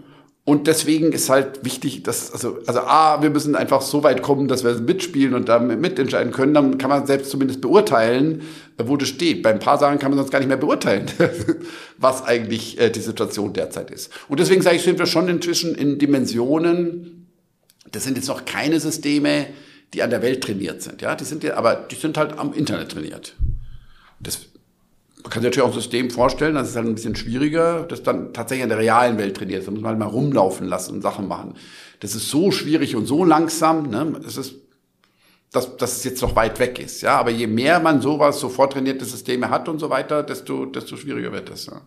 und 0.49 0.69
deswegen 0.69 1.11
ist 1.11 1.29
halt 1.29 1.65
wichtig, 1.65 2.05
dass, 2.05 2.31
also, 2.33 2.59
also 2.67 2.79
A, 2.79 3.21
wir 3.21 3.31
müssen 3.31 3.57
einfach 3.57 3.83
so 3.83 4.05
weit 4.05 4.23
kommen, 4.23 4.47
dass 4.47 4.63
wir 4.63 4.75
mitspielen 4.75 5.35
und 5.35 5.49
da 5.49 5.59
mitentscheiden 5.59 6.33
können. 6.33 6.55
Dann 6.55 6.79
kann 6.79 6.89
man 6.89 7.05
selbst 7.05 7.33
zumindest 7.33 7.61
beurteilen, 7.61 8.43
wo 8.79 8.97
das 8.97 9.09
steht. 9.09 9.43
Bei 9.43 9.51
ein 9.51 9.59
paar 9.59 9.77
Sachen 9.77 9.99
kann 9.99 10.13
man 10.13 10.19
sonst 10.19 10.31
gar 10.31 10.39
nicht 10.39 10.47
mehr 10.47 10.57
beurteilen, 10.57 11.11
was 11.99 12.25
eigentlich 12.25 12.79
äh, 12.79 12.91
die 12.91 13.01
Situation 13.01 13.55
derzeit 13.55 13.91
ist. 13.91 14.13
Und 14.29 14.39
deswegen 14.39 14.63
sage 14.63 14.77
ich, 14.77 14.83
sind 14.83 15.01
wir 15.01 15.07
schon 15.07 15.29
inzwischen 15.29 15.75
in 15.75 15.99
Dimensionen, 15.99 17.27
das 17.91 18.05
sind 18.05 18.17
jetzt 18.17 18.29
noch 18.29 18.45
keine 18.45 18.79
Systeme, 18.79 19.49
die 19.95 20.05
an 20.05 20.11
der 20.11 20.23
Welt 20.23 20.45
trainiert 20.45 20.81
sind. 20.81 21.03
Ja, 21.03 21.17
die 21.17 21.25
sind 21.25 21.43
ja, 21.43 21.57
aber 21.57 21.75
die 21.75 21.97
sind 21.97 22.17
halt 22.17 22.39
am 22.39 22.53
Internet 22.53 22.93
trainiert. 22.93 23.35
Das, 24.21 24.47
man 25.27 25.33
kann 25.33 25.43
sich 25.43 25.49
natürlich 25.49 25.69
auch 25.69 25.73
ein 25.73 25.81
System 25.81 26.09
vorstellen, 26.09 26.55
das 26.55 26.69
ist 26.69 26.77
halt 26.77 26.87
ein 26.87 26.95
bisschen 26.95 27.17
schwieriger, 27.17 27.83
das 27.83 28.05
dann 28.05 28.33
tatsächlich 28.33 28.63
in 28.63 28.69
der 28.69 28.79
realen 28.79 29.19
Welt 29.19 29.37
trainiert. 29.37 29.67
Da 29.67 29.73
muss 29.73 29.81
man 29.81 29.91
halt 29.91 29.99
mal 29.99 30.07
rumlaufen 30.07 30.69
lassen 30.69 30.95
und 30.95 31.03
Sachen 31.03 31.27
machen. 31.27 31.55
Das 31.99 32.15
ist 32.15 32.29
so 32.29 32.53
schwierig 32.53 32.95
und 32.95 33.07
so 33.07 33.25
langsam, 33.25 33.91
ne? 33.91 34.21
Das 34.23 34.37
ist, 34.37 34.55
dass, 35.51 35.77
dass 35.79 35.97
es 35.97 36.05
jetzt 36.05 36.23
noch 36.23 36.37
weit 36.37 36.61
weg 36.61 36.79
ist. 36.79 37.01
Ja, 37.01 37.19
aber 37.19 37.33
je 37.33 37.49
mehr 37.49 37.81
man 37.81 38.01
sowas, 38.01 38.39
so 38.39 38.49
vortrainierte 38.49 39.05
Systeme 39.05 39.51
hat 39.51 39.69
und 39.69 39.81
so 39.81 39.91
weiter, 39.91 40.23
desto, 40.23 40.65
desto 40.65 40.97
schwieriger 40.97 41.33
wird 41.33 41.51
das. 41.51 41.67
Ja. 41.67 41.81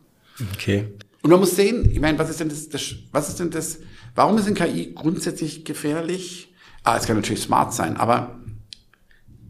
Okay. 0.53 0.89
Und 1.21 1.29
man 1.29 1.39
muss 1.39 1.55
sehen, 1.55 1.89
ich 1.89 2.01
meine, 2.01 2.19
was 2.19 2.29
ist 2.29 2.41
denn 2.41 2.49
das, 2.49 2.67
das 2.67 2.93
was 3.13 3.29
ist 3.29 3.39
denn 3.39 3.51
das, 3.51 3.79
warum 4.15 4.37
ist 4.37 4.47
denn 4.47 4.53
KI 4.53 4.91
grundsätzlich 4.93 5.63
gefährlich? 5.63 6.53
Ah, 6.83 6.97
es 6.97 7.05
kann 7.05 7.15
natürlich 7.15 7.43
smart 7.43 7.73
sein, 7.73 7.95
aber 7.95 8.37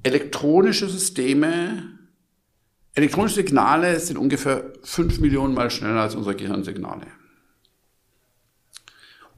elektronische 0.03 0.87
Systeme, 0.87 1.98
elektronische 2.99 3.35
Signale 3.35 3.99
sind 3.99 4.17
ungefähr 4.17 4.73
fünf 4.83 5.19
Millionen 5.19 5.53
Mal 5.53 5.71
schneller 5.71 6.01
als 6.01 6.15
unsere 6.15 6.35
Gehirnsignale. 6.35 7.07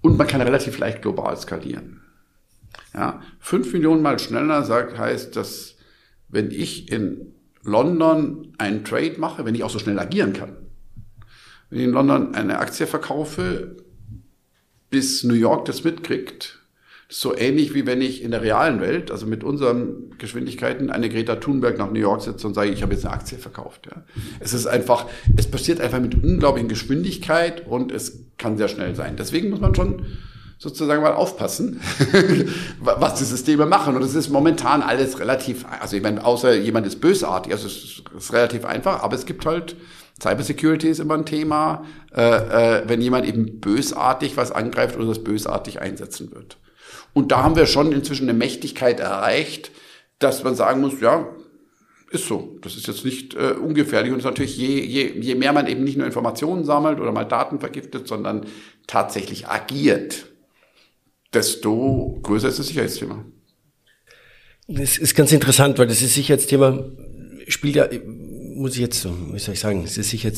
Und 0.01 0.18
man 0.18 0.28
kann 0.28 0.41
relativ 0.41 0.78
leicht 0.80 1.01
global 1.01 1.38
skalieren. 1.38 2.01
Ja, 2.93 3.22
fünf 3.39 3.72
Millionen 3.74 4.01
Mal 4.01 4.20
schneller 4.20 4.64
sagt, 4.64 4.97
heißt, 4.97 5.36
dass 5.36 5.76
wenn 6.28 6.51
ich 6.51 6.91
in 6.91 7.34
London 7.64 8.53
einen 8.57 8.84
Trade 8.84 9.16
mache, 9.18 9.45
wenn 9.45 9.55
ich 9.55 9.64
auch 9.64 9.70
so 9.70 9.80
schnell 9.80 9.99
agieren 9.99 10.34
kann, 10.34 10.57
wenn 11.70 11.80
ich 11.80 11.86
in 11.86 11.91
London 11.91 12.34
eine 12.34 12.59
Aktie 12.59 12.88
verkaufe, 12.88 13.78
bis 14.89 15.24
New 15.24 15.36
York 15.36 15.66
das 15.66 15.84
mitkriegt, 15.84 16.61
so 17.14 17.36
ähnlich 17.36 17.74
wie 17.74 17.86
wenn 17.86 18.01
ich 18.01 18.24
in 18.24 18.32
der 18.32 18.41
realen 18.41 18.80
Welt, 18.80 19.12
also 19.12 19.26
mit 19.26 19.43
unseren 19.43 20.12
Geschwindigkeiten, 20.18 20.89
eine 20.89 21.09
Greta 21.09 21.36
Thunberg 21.36 21.78
nach 21.78 21.91
New 21.91 21.99
York 21.99 22.22
sitze 22.22 22.47
und 22.47 22.53
sage, 22.53 22.72
ich 22.72 22.82
habe 22.82 22.93
jetzt 22.93 23.05
eine 23.05 23.14
Aktie 23.14 23.38
verkauft. 23.38 23.88
Ja. 23.91 24.03
Es 24.39 24.53
ist 24.53 24.66
einfach, 24.66 25.07
es 25.36 25.51
passiert 25.51 25.82
einfach 25.82 25.99
mit 25.99 26.24
unglaublichen 26.24 26.70
Geschwindigkeit 26.70 27.68
und 27.68 27.91
es 27.91 28.24
kann 28.38 28.55
sehr 28.57 28.70
schnell 28.70 28.95
sein. 28.95 29.18
Deswegen 29.18 29.49
muss 29.49 29.59
man 29.59 29.76
schon 29.76 30.05
sozusagen 30.57 31.01
mal 31.01 31.14
aufpassen, 31.14 31.82
was 32.80 33.16
die 33.16 33.26
Systeme 33.26 33.66
machen. 33.66 33.97
Und 33.97 34.03
es 34.03 34.16
ist 34.16 34.30
momentan 34.30 34.82
alles 34.82 35.20
relativ, 35.20 35.66
also 35.82 35.97
ich 35.97 36.03
meine, 36.03 36.24
außer 36.24 36.55
jemand 36.55 36.88
ist 36.88 37.01
bösartig, 37.01 37.51
also 37.51 37.68
es 37.68 38.03
ist 38.16 38.32
relativ 38.32 38.64
einfach, 38.64 39.03
aber 39.03 39.16
es 39.16 39.26
gibt 39.26 39.45
halt 39.45 39.76
Cybersecurity 40.22 40.88
ist 40.88 40.99
immer 40.99 41.16
ein 41.16 41.26
Thema, 41.26 41.84
äh, 42.16 42.22
äh, 42.22 42.84
wenn 42.86 43.01
jemand 43.01 43.26
eben 43.26 43.59
bösartig 43.59 44.38
was 44.38 44.51
angreift 44.51 44.95
oder 44.95 45.07
das 45.07 45.24
bösartig 45.24 45.82
einsetzen 45.82 46.32
wird. 46.32 46.57
Und 47.14 47.32
da 47.32 47.43
haben 47.43 47.55
wir 47.55 47.66
schon 47.66 47.91
inzwischen 47.91 48.30
eine 48.30 48.38
Mächtigkeit 48.38 48.99
erreicht, 48.99 49.72
dass 50.20 50.43
man 50.43 50.55
sagen 50.55 50.82
muss, 50.82 51.01
ja, 51.01 51.28
ist 52.12 52.28
so. 52.28 52.57
Das 52.62 52.76
ist 52.76 52.88
jetzt 52.88 53.05
nicht 53.05 53.36
äh, 53.36 53.51
ungefährlich. 53.51 54.12
Und 54.12 54.20
es 54.20 54.26
ist 54.26 54.30
natürlich, 54.30 54.57
je, 54.57 54.82
je, 54.82 55.14
je 55.20 55.36
mehr 55.36 55.53
man 55.53 55.68
eben 55.68 55.84
nicht 55.84 55.97
nur 55.97 56.05
Informationen 56.05 56.66
sammelt 56.66 56.99
oder 56.99 57.12
mal 57.12 57.26
Daten 57.26 57.59
vergiftet, 57.59 58.07
sondern 58.07 58.45
tatsächlich 58.88 59.47
agiert, 59.47 60.26
desto 61.34 62.20
größer 62.22 62.49
ist 62.49 62.59
das 62.59 62.68
Sicherheitsthema. 62.68 63.24
Das 64.68 64.97
ist 64.97 65.16
ganz 65.16 65.32
interessant, 65.32 65.80
weil 65.80 65.88
das 65.88 65.99
Sicherheitsthema 65.99 66.86
spielt 67.47 67.76
ja 67.76 67.88
muss 68.62 68.76
ich 68.76 68.82
jetzt, 68.82 69.05
wie 69.05 69.39
soll 69.39 69.55
ich 69.55 69.59
sagen, 69.59 69.84
es 69.84 69.97
ist 69.97 70.09
sicher. 70.09 70.32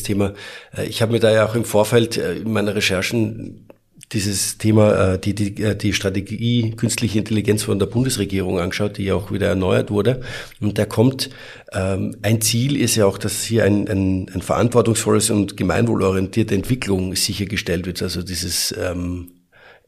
Äh, 0.75 0.85
ich 0.87 1.01
habe 1.01 1.11
mir 1.11 1.19
da 1.19 1.31
ja 1.31 1.45
auch 1.45 1.55
im 1.55 1.65
Vorfeld 1.65 2.17
äh, 2.17 2.37
in 2.37 2.51
meiner 2.51 2.75
Recherchen 2.75 3.67
dieses 4.13 4.57
Thema, 4.57 5.13
äh, 5.13 5.19
die, 5.19 5.33
die, 5.33 5.77
die 5.77 5.93
Strategie 5.93 6.71
künstliche 6.71 7.19
Intelligenz 7.19 7.63
von 7.63 7.79
der 7.79 7.87
Bundesregierung 7.87 8.59
angeschaut, 8.59 8.97
die 8.97 9.05
ja 9.05 9.15
auch 9.15 9.31
wieder 9.31 9.47
erneuert 9.47 9.91
wurde. 9.91 10.21
Und 10.61 10.77
da 10.77 10.85
kommt, 10.85 11.29
ähm, 11.73 12.15
ein 12.21 12.41
Ziel 12.41 12.79
ist 12.79 12.95
ja 12.95 13.05
auch, 13.05 13.17
dass 13.17 13.43
hier 13.43 13.63
ein, 13.65 13.87
ein, 13.87 14.29
ein 14.33 14.41
verantwortungsvolles 14.41 15.29
und 15.29 15.57
gemeinwohlorientierte 15.57 16.55
Entwicklung 16.55 17.15
sichergestellt 17.15 17.85
wird. 17.85 18.01
Also 18.01 18.21
dieses 18.21 18.73
ähm, 18.77 19.31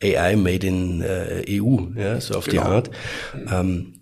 AI 0.03 0.35
made 0.35 0.67
in 0.67 1.01
äh, 1.01 1.45
EU, 1.61 1.77
ja, 1.95 2.19
so 2.19 2.35
auf 2.35 2.45
genau. 2.45 2.63
die 2.63 2.67
Art. 2.67 2.89
Ähm, 3.51 3.93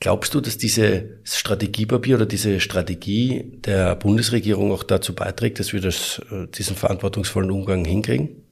Glaubst 0.00 0.32
du, 0.32 0.40
dass 0.40 0.58
diese 0.58 1.18
Strategiepapier 1.24 2.14
oder 2.16 2.26
diese 2.26 2.60
Strategie 2.60 3.58
der 3.64 3.96
Bundesregierung 3.96 4.70
auch 4.70 4.84
dazu 4.84 5.12
beiträgt, 5.12 5.58
dass 5.58 5.72
wir 5.72 5.80
das, 5.80 6.22
äh, 6.30 6.46
diesen 6.46 6.76
verantwortungsvollen 6.76 7.50
Umgang 7.50 7.84
hinkriegen? 7.84 8.47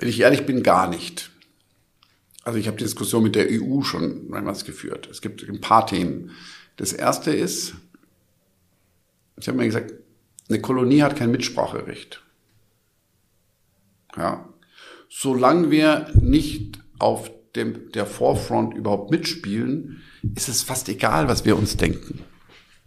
Wenn 0.00 0.08
ich 0.08 0.20
ehrlich 0.20 0.46
bin, 0.46 0.62
gar 0.62 0.88
nicht. 0.88 1.30
Also 2.42 2.58
ich 2.58 2.68
habe 2.68 2.78
die 2.78 2.84
Diskussion 2.84 3.22
mit 3.22 3.34
der 3.34 3.48
EU 3.50 3.82
schon 3.82 4.28
mehrmals 4.28 4.64
geführt. 4.64 5.06
Es 5.10 5.20
gibt 5.20 5.46
ein 5.46 5.60
paar 5.60 5.86
Themen. 5.86 6.30
Das 6.76 6.94
erste 6.94 7.32
ist, 7.32 7.74
ich 9.36 9.46
habe 9.46 9.58
mir 9.58 9.66
gesagt, 9.66 9.92
eine 10.48 10.62
Kolonie 10.62 11.02
hat 11.02 11.16
kein 11.16 11.30
Mitspracherecht. 11.30 12.24
Ja. 14.16 14.48
Solange 15.10 15.70
wir 15.70 16.10
nicht 16.18 16.78
auf 16.98 17.30
dem, 17.54 17.92
der 17.92 18.06
Forefront 18.06 18.72
überhaupt 18.72 19.10
mitspielen, 19.10 20.00
ist 20.34 20.48
es 20.48 20.62
fast 20.62 20.88
egal, 20.88 21.28
was 21.28 21.44
wir 21.44 21.58
uns 21.58 21.76
denken. 21.76 22.20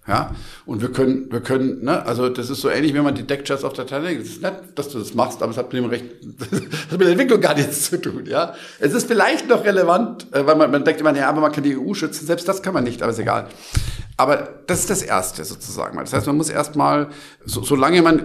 Ja, 0.06 0.36
und 0.66 0.82
wir 0.82 0.92
können, 0.92 1.32
wir 1.32 1.40
können, 1.40 1.86
ne, 1.86 2.06
also 2.06 2.28
das 2.28 2.50
ist 2.50 2.60
so 2.60 2.70
ähnlich, 2.70 2.94
wenn 2.94 3.06
man 3.06 3.16
die 3.16 3.26
Deckchairs 3.26 3.64
auf 3.64 3.72
der 3.72 3.86
Titanic, 3.86 4.20
es 4.20 4.32
ist 4.32 4.42
nett, 4.42 4.56
dass 4.76 4.90
du 4.90 5.00
das 5.00 5.14
machst, 5.14 5.42
aber 5.42 5.52
es 5.52 5.58
hat 5.58 5.72
mit 5.72 5.82
dem 5.82 5.90
Recht, 5.90 6.06
das 6.40 6.60
hat 6.60 6.92
mit 6.92 7.02
der 7.02 7.12
Entwicklung 7.12 7.40
gar 7.40 7.56
nichts 7.56 7.90
zu 7.90 8.02
tun, 8.02 8.26
ja. 8.26 8.54
Es 8.80 8.94
ist 8.94 9.08
vielleicht 9.08 9.48
noch 9.48 9.64
relevant, 9.64 10.28
äh, 10.34 10.46
weil 10.46 10.58
man, 10.58 10.72
man 10.72 10.84
denkt 10.84 11.00
immer, 11.00 11.16
ja, 11.16 11.30
aber 11.30 11.40
man 11.40 11.54
kann 11.54 11.64
die 11.64 11.78
EU 11.78 11.94
schützen, 11.94 12.26
selbst 12.26 12.50
das 12.50 12.62
kann 12.62 12.74
man 12.74 12.84
nicht, 12.84 13.02
aber 13.02 13.12
ist 13.12 13.20
egal. 13.20 13.48
Aber 14.18 14.50
das 14.68 14.82
ist 14.82 14.90
das 14.90 15.02
Erste 15.02 15.46
sozusagen. 15.46 15.98
Das 15.98 16.14
heißt, 16.14 16.28
man 16.28 16.38
muss 16.38 16.50
erstmal, 16.50 17.10
so, 17.46 17.64
solange 17.64 18.02
man, 18.02 18.24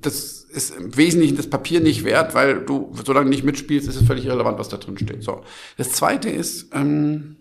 das 0.00 0.44
ist 0.44 0.76
im 0.76 0.96
Wesentlichen 0.96 1.36
das 1.36 1.48
Papier 1.48 1.80
nicht 1.80 2.04
wert, 2.04 2.34
weil 2.34 2.60
du, 2.64 2.92
solange 3.04 3.26
du 3.26 3.30
nicht 3.30 3.44
mitspielst, 3.44 3.88
ist 3.88 3.96
es 3.96 4.06
völlig 4.06 4.24
irrelevant, 4.26 4.58
was 4.58 4.70
da 4.70 4.78
drin 4.78 4.96
steht. 4.96 5.22
So. 5.22 5.42
Das 5.76 5.92
zweite 5.92 6.30
ist, 6.30 6.74
ähm, 6.74 7.36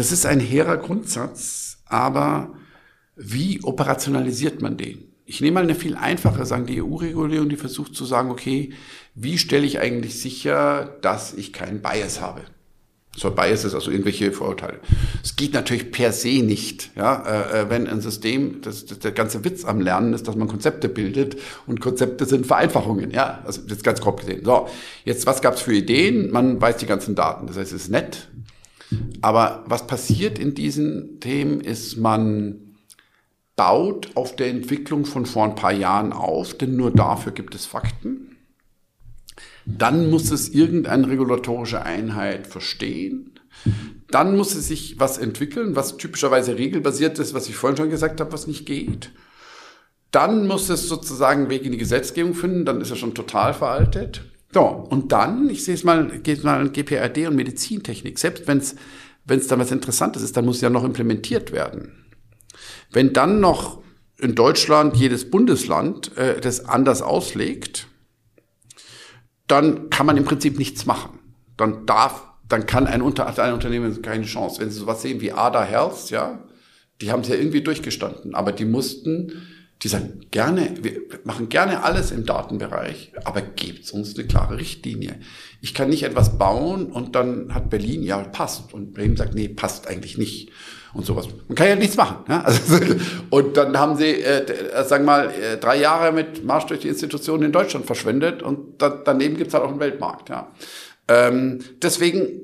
das 0.00 0.12
ist 0.12 0.24
ein 0.24 0.40
hehrer 0.40 0.78
Grundsatz, 0.78 1.82
aber 1.84 2.54
wie 3.16 3.62
operationalisiert 3.62 4.62
man 4.62 4.78
den? 4.78 5.12
Ich 5.26 5.42
nehme 5.42 5.56
mal 5.56 5.64
eine 5.64 5.74
viel 5.74 5.94
einfache, 5.94 6.46
sagen 6.46 6.64
die 6.64 6.80
EU-Regulierung, 6.80 7.50
die 7.50 7.56
versucht 7.56 7.94
zu 7.94 8.06
sagen, 8.06 8.30
okay, 8.30 8.72
wie 9.14 9.36
stelle 9.36 9.66
ich 9.66 9.78
eigentlich 9.78 10.18
sicher, 10.18 10.96
dass 11.02 11.34
ich 11.34 11.52
keinen 11.52 11.82
Bias 11.82 12.22
habe? 12.22 12.40
So 13.14 13.30
Biases, 13.30 13.74
also 13.74 13.90
irgendwelche 13.90 14.32
Vorurteile. 14.32 14.80
Es 15.22 15.36
geht 15.36 15.52
natürlich 15.52 15.90
per 15.90 16.12
se 16.12 16.42
nicht, 16.42 16.92
ja, 16.96 17.22
äh, 17.26 17.60
äh, 17.60 17.68
wenn 17.68 17.86
ein 17.86 18.00
System, 18.00 18.62
das, 18.62 18.86
das, 18.86 19.00
der 19.00 19.12
ganze 19.12 19.44
Witz 19.44 19.66
am 19.66 19.82
Lernen 19.82 20.14
ist, 20.14 20.26
dass 20.26 20.34
man 20.34 20.48
Konzepte 20.48 20.88
bildet 20.88 21.36
und 21.66 21.80
Konzepte 21.82 22.24
sind 22.24 22.46
Vereinfachungen, 22.46 23.10
ja, 23.10 23.42
also 23.44 23.60
das 23.60 23.78
ist 23.78 23.84
ganz 23.84 24.00
grob 24.00 24.20
gesehen. 24.20 24.46
So, 24.46 24.66
jetzt 25.04 25.26
was 25.26 25.42
gab's 25.42 25.60
für 25.60 25.74
Ideen? 25.74 26.30
Man 26.30 26.58
weiß 26.58 26.78
die 26.78 26.86
ganzen 26.86 27.14
Daten, 27.14 27.46
das 27.48 27.58
heißt, 27.58 27.74
es 27.74 27.82
ist 27.82 27.90
nett, 27.90 28.28
aber 29.20 29.64
was 29.66 29.86
passiert 29.86 30.38
in 30.38 30.54
diesen 30.54 31.20
Themen 31.20 31.60
ist, 31.60 31.96
man 31.96 32.76
baut 33.56 34.10
auf 34.14 34.36
der 34.36 34.48
Entwicklung 34.48 35.04
von 35.04 35.26
vor 35.26 35.44
ein 35.44 35.54
paar 35.54 35.72
Jahren 35.72 36.12
auf, 36.12 36.54
denn 36.54 36.76
nur 36.76 36.90
dafür 36.90 37.32
gibt 37.32 37.54
es 37.54 37.66
Fakten. 37.66 38.36
Dann 39.66 40.10
muss 40.10 40.30
es 40.30 40.48
irgendeine 40.48 41.08
regulatorische 41.08 41.82
Einheit 41.82 42.46
verstehen. 42.46 43.38
Dann 44.08 44.36
muss 44.36 44.54
es 44.54 44.68
sich 44.68 44.98
was 44.98 45.18
entwickeln, 45.18 45.76
was 45.76 45.96
typischerweise 45.96 46.56
regelbasiert 46.56 47.18
ist, 47.18 47.34
was 47.34 47.48
ich 47.48 47.56
vorhin 47.56 47.76
schon 47.76 47.90
gesagt 47.90 48.20
habe, 48.20 48.32
was 48.32 48.46
nicht 48.46 48.66
geht. 48.66 49.12
Dann 50.10 50.46
muss 50.46 50.68
es 50.70 50.88
sozusagen 50.88 51.42
einen 51.42 51.50
Weg 51.50 51.64
in 51.64 51.72
die 51.72 51.78
Gesetzgebung 51.78 52.34
finden, 52.34 52.64
dann 52.64 52.80
ist 52.80 52.90
er 52.90 52.96
schon 52.96 53.14
total 53.14 53.54
veraltet. 53.54 54.22
So, 54.52 54.62
und 54.62 55.12
dann, 55.12 55.48
ich 55.48 55.64
sehe 55.64 55.74
es 55.74 55.84
mal, 55.84 56.18
geht 56.20 56.42
mal 56.42 56.60
an 56.60 56.72
GPRD 56.72 57.28
und 57.28 57.36
Medizintechnik. 57.36 58.18
Selbst 58.18 58.46
wenn 58.48 58.58
es 58.58 58.74
wenn 59.24 59.38
es 59.38 59.46
dann 59.46 59.60
was 59.60 59.70
Interessantes 59.70 60.22
ist, 60.22 60.36
dann 60.36 60.44
muss 60.44 60.56
es 60.56 60.62
ja 60.62 60.70
noch 60.70 60.84
implementiert 60.84 61.52
werden. 61.52 61.92
Wenn 62.90 63.12
dann 63.12 63.40
noch 63.40 63.80
in 64.18 64.34
Deutschland 64.34 64.96
jedes 64.96 65.30
Bundesland 65.30 66.16
äh, 66.16 66.40
das 66.40 66.64
anders 66.66 67.00
auslegt, 67.02 67.86
dann 69.46 69.88
kann 69.90 70.06
man 70.06 70.16
im 70.16 70.24
Prinzip 70.24 70.58
nichts 70.58 70.86
machen. 70.86 71.18
Dann 71.56 71.86
darf, 71.86 72.24
dann 72.48 72.66
kann 72.66 72.86
ein, 72.86 73.02
Unter 73.02 73.26
ein 73.26 73.54
Unternehmen 73.54 74.02
keine 74.02 74.24
Chance. 74.24 74.60
Wenn 74.60 74.70
Sie 74.70 74.78
sowas 74.78 75.02
sehen 75.02 75.20
wie 75.20 75.32
Ada 75.32 75.62
Health, 75.62 76.10
ja, 76.10 76.44
die 77.00 77.10
haben 77.10 77.20
es 77.20 77.28
ja 77.28 77.36
irgendwie 77.36 77.62
durchgestanden, 77.62 78.34
aber 78.34 78.52
die 78.52 78.64
mussten, 78.64 79.46
die 79.82 79.88
sagen 79.88 80.26
gerne, 80.30 80.74
wir 80.82 81.00
machen 81.24 81.48
gerne 81.48 81.82
alles 81.82 82.10
im 82.10 82.26
Datenbereich, 82.26 83.12
aber 83.24 83.40
gebt 83.40 83.90
uns 83.92 84.14
eine 84.14 84.26
klare 84.26 84.58
Richtlinie. 84.58 85.20
Ich 85.62 85.72
kann 85.72 85.88
nicht 85.88 86.02
etwas 86.02 86.36
bauen 86.36 86.86
und 86.86 87.14
dann 87.14 87.54
hat 87.54 87.70
Berlin, 87.70 88.02
ja, 88.02 88.18
passt. 88.18 88.74
Und 88.74 88.92
Bremen 88.92 89.16
sagt, 89.16 89.34
nee, 89.34 89.48
passt 89.48 89.86
eigentlich 89.86 90.18
nicht 90.18 90.50
und 90.92 91.06
sowas. 91.06 91.28
Man 91.48 91.54
kann 91.54 91.68
ja 91.68 91.76
nichts 91.76 91.96
machen. 91.96 92.24
Ja? 92.28 92.40
Also, 92.44 92.78
und 93.30 93.56
dann 93.56 93.78
haben 93.78 93.96
sie, 93.96 94.10
äh, 94.10 94.44
äh 94.44 94.84
sagen 94.84 95.04
wir 95.04 95.12
mal, 95.12 95.30
äh, 95.30 95.56
drei 95.56 95.78
Jahre 95.78 96.12
mit 96.12 96.44
Marsch 96.44 96.66
durch 96.66 96.80
die 96.80 96.88
Institutionen 96.88 97.44
in 97.44 97.52
Deutschland 97.52 97.86
verschwendet 97.86 98.42
und 98.42 98.82
da, 98.82 98.90
daneben 98.90 99.36
gibt's 99.36 99.54
halt 99.54 99.64
auch 99.64 99.70
einen 99.70 99.80
Weltmarkt. 99.80 100.28
Ja? 100.28 100.52
Ähm, 101.08 101.60
deswegen 101.82 102.40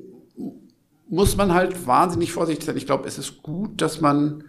muss 1.09 1.37
man 1.37 1.53
halt 1.53 1.85
wahnsinnig 1.85 2.31
vorsichtig 2.31 2.65
sein. 2.65 2.77
Ich 2.77 2.85
glaube, 2.85 3.07
es 3.07 3.17
ist 3.17 3.43
gut, 3.43 3.81
dass 3.81 4.01
man, 4.01 4.43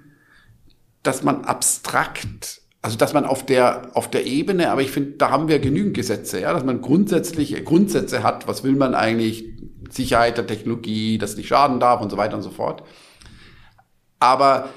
dass 1.03 1.23
man 1.23 1.45
abstrakt, 1.45 2.63
also 2.81 2.97
dass 2.97 3.13
man 3.13 3.25
auf 3.25 3.45
der, 3.45 3.91
auf 3.95 4.09
der 4.11 4.27
Ebene, 4.27 4.71
aber 4.71 4.83
ich 4.83 4.91
finde, 4.91 5.13
da 5.13 5.31
haben 5.31 5.49
wir 5.49 5.59
genügend 5.59 5.95
Gesetze, 5.95 6.41
ja, 6.41 6.53
dass 6.53 6.65
man 6.65 6.81
grundsätzliche 6.81 7.63
Grundsätze 7.63 8.23
hat, 8.23 8.47
was 8.47 8.63
will 8.63 8.77
man 8.77 8.95
eigentlich, 8.95 9.45
Sicherheit 9.91 10.37
der 10.37 10.47
Technologie, 10.47 11.17
das 11.17 11.37
nicht 11.37 11.49
schaden 11.49 11.81
darf 11.81 12.03
und 12.03 12.11
so 12.11 12.19
weiter 12.19 12.37
und 12.37 12.43
so 12.43 12.51
fort. 12.51 12.83
Aber 14.19 14.69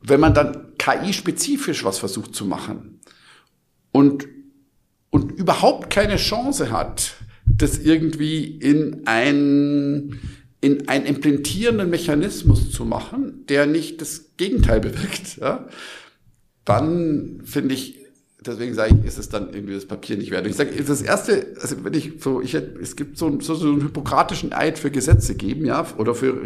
wenn 0.00 0.20
man 0.20 0.34
dann 0.34 0.72
KI-spezifisch 0.78 1.84
was 1.84 1.98
versucht 1.98 2.34
zu 2.34 2.44
machen 2.44 3.00
und, 3.92 4.26
und 5.10 5.32
überhaupt 5.32 5.90
keine 5.90 6.16
Chance 6.16 6.70
hat, 6.70 7.14
das 7.46 7.78
irgendwie 7.78 8.44
in 8.44 9.02
ein, 9.06 10.20
in 10.60 10.88
einen 10.88 11.06
implementierenden 11.06 11.90
Mechanismus 11.90 12.70
zu 12.70 12.84
machen, 12.84 13.46
der 13.48 13.66
nicht 13.66 14.00
das 14.00 14.36
Gegenteil 14.36 14.80
bewirkt, 14.80 15.36
ja, 15.36 15.66
dann 16.64 17.42
finde 17.44 17.74
ich, 17.74 17.98
deswegen 18.40 18.74
sage 18.74 18.96
ich, 18.98 19.06
ist 19.06 19.18
es 19.18 19.28
dann 19.28 19.52
irgendwie 19.52 19.74
das 19.74 19.86
Papier 19.86 20.16
nicht 20.16 20.30
wert. 20.30 20.46
Ich 20.46 20.56
sage, 20.56 20.70
das 20.82 21.02
erste, 21.02 21.54
also 21.60 21.84
wenn 21.84 21.94
ich 21.94 22.12
so, 22.20 22.40
ich 22.40 22.54
hätte, 22.54 22.78
es 22.80 22.96
gibt 22.96 23.18
so, 23.18 23.40
so, 23.40 23.54
so 23.54 23.68
einen 23.68 23.82
hypokratischen 23.82 24.52
Eid 24.52 24.78
für 24.78 24.90
Gesetze 24.90 25.34
geben, 25.34 25.64
ja, 25.64 25.86
oder 25.98 26.14
für 26.14 26.42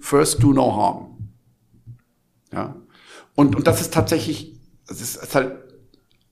First 0.00 0.42
do 0.42 0.52
no 0.52 0.76
harm. 0.76 1.30
Ja. 2.52 2.76
Und, 3.34 3.56
und 3.56 3.66
das 3.66 3.80
ist 3.80 3.92
tatsächlich, 3.92 4.54
das 4.86 5.00
ist, 5.00 5.16
ist 5.22 5.34
halt 5.34 5.52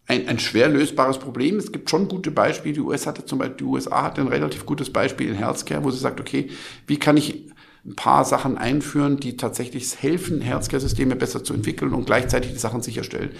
ein, 0.06 0.28
ein 0.28 0.38
schwer 0.38 0.68
lösbares 0.68 1.18
Problem. 1.18 1.56
Es 1.56 1.72
gibt 1.72 1.90
schon 1.90 2.08
gute 2.08 2.30
Beispiele. 2.30 2.74
Die 2.74 2.80
US 2.80 3.06
hatte 3.06 3.24
zum 3.24 3.38
Beispiel, 3.38 3.58
die 3.58 3.64
USA 3.64 4.04
hatte 4.04 4.20
ein 4.20 4.28
relativ 4.28 4.64
gutes 4.64 4.90
Beispiel 4.92 5.28
in 5.28 5.34
Healthcare, 5.34 5.84
wo 5.84 5.90
sie 5.90 5.98
sagt, 5.98 6.20
okay, 6.20 6.48
wie 6.86 6.98
kann 6.98 7.16
ich 7.16 7.48
ein 7.86 7.94
paar 7.94 8.24
Sachen 8.24 8.58
einführen, 8.58 9.18
die 9.18 9.36
tatsächlich 9.36 9.96
helfen, 10.00 10.40
Healthcare-Systeme 10.40 11.14
besser 11.14 11.44
zu 11.44 11.54
entwickeln 11.54 11.92
und 11.92 12.06
gleichzeitig 12.06 12.52
die 12.52 12.58
Sachen 12.58 12.82
sicherstellen. 12.82 13.30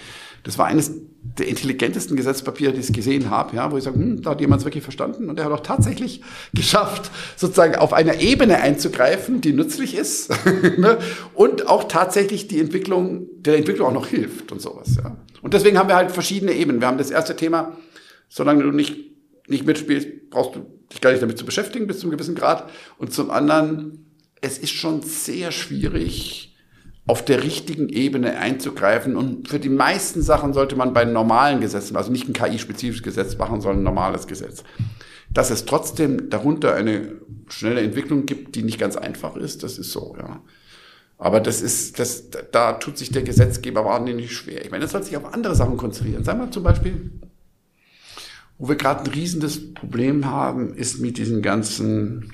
Das 0.43 0.57
war 0.57 0.67
eines 0.67 0.93
der 1.21 1.47
intelligentesten 1.49 2.15
Gesetzpapiere, 2.15 2.71
die 2.71 2.79
ich 2.79 2.93
gesehen 2.93 3.29
habe, 3.29 3.57
ja, 3.57 3.69
wo 3.71 3.77
ich 3.77 3.83
sage, 3.83 3.97
hm, 3.97 4.21
da 4.21 4.31
hat 4.31 4.39
jemand 4.39 4.61
es 4.61 4.65
wirklich 4.65 4.83
verstanden 4.83 5.29
und 5.29 5.37
er 5.37 5.45
hat 5.45 5.51
auch 5.51 5.59
tatsächlich 5.59 6.21
geschafft, 6.53 7.11
sozusagen 7.35 7.75
auf 7.75 7.91
einer 7.91 8.21
Ebene 8.21 8.61
einzugreifen, 8.61 9.41
die 9.41 9.51
nützlich 9.51 9.95
ist 9.95 10.31
ne, 10.77 10.97
und 11.33 11.67
auch 11.67 11.83
tatsächlich 11.85 12.47
die 12.47 12.61
Entwicklung, 12.61 13.27
der 13.41 13.57
Entwicklung 13.57 13.89
auch 13.89 13.93
noch 13.93 14.07
hilft 14.07 14.53
und 14.53 14.61
sowas. 14.61 14.95
Ja. 14.95 15.17
Und 15.41 15.53
deswegen 15.53 15.77
haben 15.77 15.89
wir 15.89 15.97
halt 15.97 16.11
verschiedene 16.11 16.53
Ebenen. 16.53 16.79
Wir 16.79 16.87
haben 16.87 16.97
das 16.97 17.11
erste 17.11 17.35
Thema, 17.35 17.77
solange 18.29 18.63
du 18.63 18.71
nicht, 18.71 18.95
nicht 19.47 19.65
mitspielst, 19.65 20.29
brauchst 20.29 20.55
du 20.55 20.65
dich 20.91 21.01
gar 21.01 21.11
nicht 21.11 21.21
damit 21.21 21.37
zu 21.37 21.45
beschäftigen 21.45 21.87
bis 21.87 21.99
zu 21.99 22.07
einem 22.07 22.11
gewissen 22.11 22.35
Grad. 22.35 22.69
Und 22.97 23.13
zum 23.13 23.29
anderen, 23.29 24.06
es 24.47 24.57
ist 24.57 24.71
schon 24.71 25.01
sehr 25.01 25.51
schwierig, 25.51 26.55
auf 27.05 27.23
der 27.23 27.43
richtigen 27.43 27.89
Ebene 27.89 28.37
einzugreifen. 28.37 29.15
Und 29.15 29.47
für 29.47 29.59
die 29.59 29.69
meisten 29.69 30.21
Sachen 30.21 30.53
sollte 30.53 30.75
man 30.75 30.93
bei 30.93 31.05
normalen 31.05 31.61
Gesetzen, 31.61 31.95
also 31.95 32.11
nicht 32.11 32.27
ein 32.27 32.33
KI-spezifisches 32.33 33.03
Gesetz 33.03 33.37
machen, 33.37 33.61
sondern 33.61 33.79
ein 33.81 33.83
normales 33.83 34.27
Gesetz. 34.27 34.63
Dass 35.33 35.49
es 35.49 35.65
trotzdem 35.65 36.29
darunter 36.29 36.75
eine 36.75 37.13
schnelle 37.49 37.81
Entwicklung 37.81 38.25
gibt, 38.25 38.55
die 38.55 38.63
nicht 38.63 38.79
ganz 38.79 38.97
einfach 38.97 39.35
ist, 39.35 39.63
das 39.63 39.77
ist 39.77 39.91
so, 39.91 40.15
ja. 40.17 40.41
Aber 41.19 41.39
das 41.39 41.61
ist, 41.61 41.97
das, 41.97 42.25
da 42.51 42.73
tut 42.73 42.97
sich 42.97 43.09
der 43.09 43.23
Gesetzgeber 43.23 43.83
wahnsinnig 43.83 44.35
schwer. 44.35 44.63
Ich 44.63 44.69
meine, 44.69 44.83
das 44.83 44.91
soll 44.91 45.01
sich 45.01 45.17
auf 45.17 45.33
andere 45.33 45.55
Sachen 45.55 45.75
konzentrieren. 45.75 46.23
Sagen 46.23 46.39
wir 46.39 46.51
zum 46.51 46.61
Beispiel, 46.61 47.09
wo 48.59 48.69
wir 48.69 48.75
gerade 48.75 49.03
ein 49.03 49.11
riesendes 49.11 49.73
Problem 49.73 50.25
haben, 50.25 50.73
ist 50.73 50.99
mit 50.99 51.17
diesen 51.17 51.41
ganzen 51.41 52.33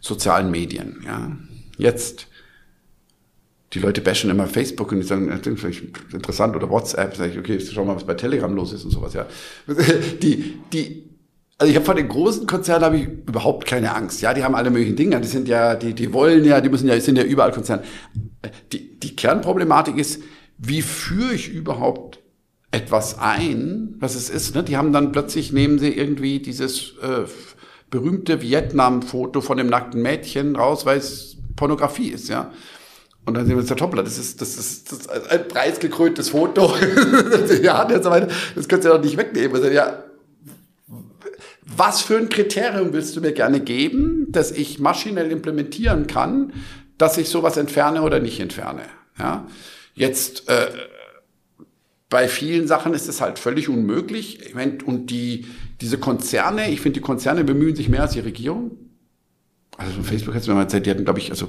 sozialen 0.00 0.50
Medien. 0.50 1.02
Ja. 1.04 1.36
Jetzt, 1.78 2.26
die 3.72 3.78
Leute 3.78 4.02
bashen 4.02 4.30
immer 4.30 4.46
Facebook 4.46 4.92
und 4.92 5.00
die 5.00 5.06
sagen, 5.06 5.28
das 5.28 5.46
ist 5.46 5.82
interessant 6.12 6.56
oder 6.56 6.68
WhatsApp, 6.68 7.16
sage 7.16 7.32
ich, 7.32 7.38
okay, 7.38 7.58
schau 7.60 7.84
mal, 7.84 7.96
was 7.96 8.04
bei 8.04 8.14
Telegram 8.14 8.54
los 8.54 8.72
ist 8.72 8.84
und 8.84 8.90
sowas, 8.90 9.14
ja. 9.14 9.26
Die, 10.22 10.58
die, 10.72 11.06
also 11.58 11.70
ich 11.70 11.76
habe 11.76 11.86
vor 11.86 11.94
den 11.94 12.08
großen 12.08 12.46
Konzernen 12.46 12.84
habe 12.84 12.96
ich 12.98 13.04
überhaupt 13.04 13.66
keine 13.66 13.94
Angst. 13.94 14.20
Ja, 14.20 14.34
die 14.34 14.44
haben 14.44 14.54
alle 14.54 14.70
möglichen 14.70 14.96
Dinge. 14.96 15.18
Die 15.22 15.28
sind 15.28 15.48
ja, 15.48 15.74
die, 15.74 15.94
die 15.94 16.12
wollen 16.12 16.44
ja, 16.44 16.60
die 16.60 16.68
müssen 16.68 16.86
ja, 16.86 17.00
sind 17.00 17.16
ja 17.16 17.24
überall 17.24 17.50
Konzerne. 17.50 17.82
Die, 18.72 19.00
die 19.00 19.16
Kernproblematik 19.16 19.96
ist, 19.96 20.22
wie 20.58 20.82
führe 20.82 21.32
ich 21.32 21.48
überhaupt 21.48 22.20
etwas 22.76 23.18
ein, 23.18 23.94
was 23.98 24.14
es 24.14 24.28
ist. 24.28 24.54
Ne? 24.54 24.62
Die 24.62 24.76
haben 24.76 24.92
dann 24.92 25.10
plötzlich, 25.10 25.52
nehmen 25.52 25.78
sie 25.78 25.96
irgendwie 25.96 26.40
dieses 26.40 26.92
äh, 27.02 27.24
berühmte 27.90 28.42
Vietnam-Foto 28.42 29.40
von 29.40 29.56
dem 29.56 29.68
nackten 29.68 30.02
Mädchen 30.02 30.56
raus, 30.56 30.84
weil 30.84 30.98
es 30.98 31.36
Pornografie 31.56 32.08
ist, 32.08 32.28
ja. 32.28 32.52
Und 33.24 33.34
dann 33.34 33.46
sehen 33.46 33.56
wir 33.56 33.60
uns 33.60 33.68
der 33.68 33.78
Toppler, 33.78 34.02
das 34.02 34.18
ist, 34.18 34.40
das 34.40 34.56
ist, 34.56 34.92
das 34.92 34.98
ist 35.00 35.10
ein 35.10 35.48
preisgekröntes 35.48 36.28
Foto. 36.28 36.72
ja, 37.62 37.88
weiter. 37.88 38.28
Das 38.54 38.68
könnt 38.68 38.84
ihr 38.84 38.90
doch 38.90 39.02
nicht 39.02 39.16
wegnehmen. 39.16 39.56
Also, 39.56 39.68
ja, 39.68 40.04
was 41.62 42.02
für 42.02 42.18
ein 42.18 42.28
Kriterium 42.28 42.92
willst 42.92 43.16
du 43.16 43.20
mir 43.20 43.32
gerne 43.32 43.60
geben, 43.60 44.26
dass 44.28 44.52
ich 44.52 44.78
maschinell 44.78 45.32
implementieren 45.32 46.06
kann, 46.06 46.52
dass 46.98 47.18
ich 47.18 47.28
sowas 47.28 47.56
entferne 47.56 48.02
oder 48.02 48.20
nicht 48.20 48.38
entferne? 48.38 48.82
Ja, 49.18 49.46
jetzt 49.94 50.48
äh, 50.48 50.68
bei 52.08 52.28
vielen 52.28 52.68
Sachen 52.68 52.94
ist 52.94 53.08
es 53.08 53.20
halt 53.20 53.38
völlig 53.38 53.68
unmöglich. 53.68 54.54
Und 54.84 55.10
die, 55.10 55.46
diese 55.80 55.98
Konzerne, 55.98 56.70
ich 56.70 56.80
finde, 56.80 57.00
die 57.00 57.04
Konzerne 57.04 57.44
bemühen 57.44 57.74
sich 57.74 57.88
mehr 57.88 58.02
als 58.02 58.12
die 58.12 58.20
Regierung. 58.20 58.72
Also 59.76 60.02
Facebook 60.02 60.34
hat 60.34 60.42
es 60.42 60.48
mir 60.48 60.54
mal 60.54 60.62
erzählt, 60.62 60.86
die 60.86 60.90
hatten, 60.90 61.04
glaube 61.04 61.18
ich, 61.18 61.30
also 61.30 61.48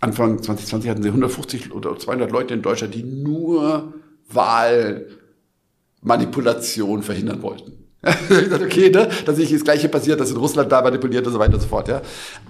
Anfang 0.00 0.42
2020 0.42 0.90
hatten 0.90 1.02
sie 1.02 1.08
150 1.08 1.72
oder 1.72 1.98
200 1.98 2.30
Leute 2.30 2.54
in 2.54 2.62
Deutschland, 2.62 2.94
die 2.94 3.02
nur 3.02 3.94
Wahlmanipulation 4.30 7.02
verhindern 7.02 7.42
wollten. 7.42 7.72
ich 8.02 8.48
dachte, 8.48 8.64
okay, 8.64 8.90
ne? 8.90 9.08
dass 9.26 9.38
nicht 9.38 9.52
das 9.52 9.64
Gleiche 9.64 9.88
passiert, 9.88 10.20
dass 10.20 10.30
in 10.30 10.36
Russland 10.36 10.70
da 10.70 10.82
manipuliert 10.82 11.26
und 11.26 11.32
so 11.32 11.40
weiter 11.40 11.54
und 11.54 11.60
so 11.60 11.66
fort. 11.66 11.88
Ja? 11.88 12.00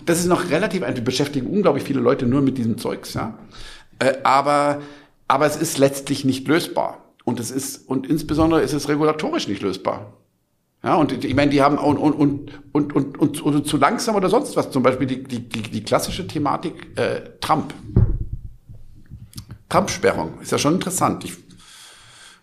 Das 0.04 0.20
ist 0.20 0.26
noch 0.26 0.50
relativ, 0.50 0.82
wir 0.82 0.92
beschäftigen 0.92 1.46
unglaublich 1.46 1.84
viele 1.84 2.00
Leute 2.00 2.26
nur 2.26 2.42
mit 2.42 2.58
diesem 2.58 2.76
Zeugs. 2.76 3.14
Ja? 3.14 3.38
Äh, 3.98 4.18
aber, 4.24 4.82
aber 5.26 5.46
es 5.46 5.56
ist 5.56 5.78
letztlich 5.78 6.26
nicht 6.26 6.46
lösbar. 6.46 7.07
Und 7.28 7.40
es 7.40 7.50
ist, 7.50 7.86
und 7.86 8.06
insbesondere 8.06 8.62
ist 8.62 8.72
es 8.72 8.88
regulatorisch 8.88 9.48
nicht 9.48 9.60
lösbar. 9.60 10.14
Ja, 10.82 10.94
und 10.94 11.12
ich 11.12 11.34
meine, 11.34 11.50
die 11.50 11.60
haben 11.60 11.76
und, 11.76 11.98
und, 11.98 12.14
und, 12.72 12.94
und, 12.94 13.18
und, 13.18 13.42
und, 13.42 13.66
zu 13.66 13.76
langsam 13.76 14.16
oder 14.16 14.30
sonst 14.30 14.56
was. 14.56 14.70
Zum 14.70 14.82
Beispiel 14.82 15.06
die, 15.06 15.24
die, 15.24 15.46
die, 15.46 15.60
die 15.60 15.82
klassische 15.82 16.26
Thematik 16.26 16.98
äh, 16.98 17.20
Trump. 17.42 17.74
Trump-Sperrung 19.68 20.40
ist 20.40 20.52
ja 20.52 20.56
schon 20.56 20.72
interessant. 20.72 21.22
Ich 21.22 21.32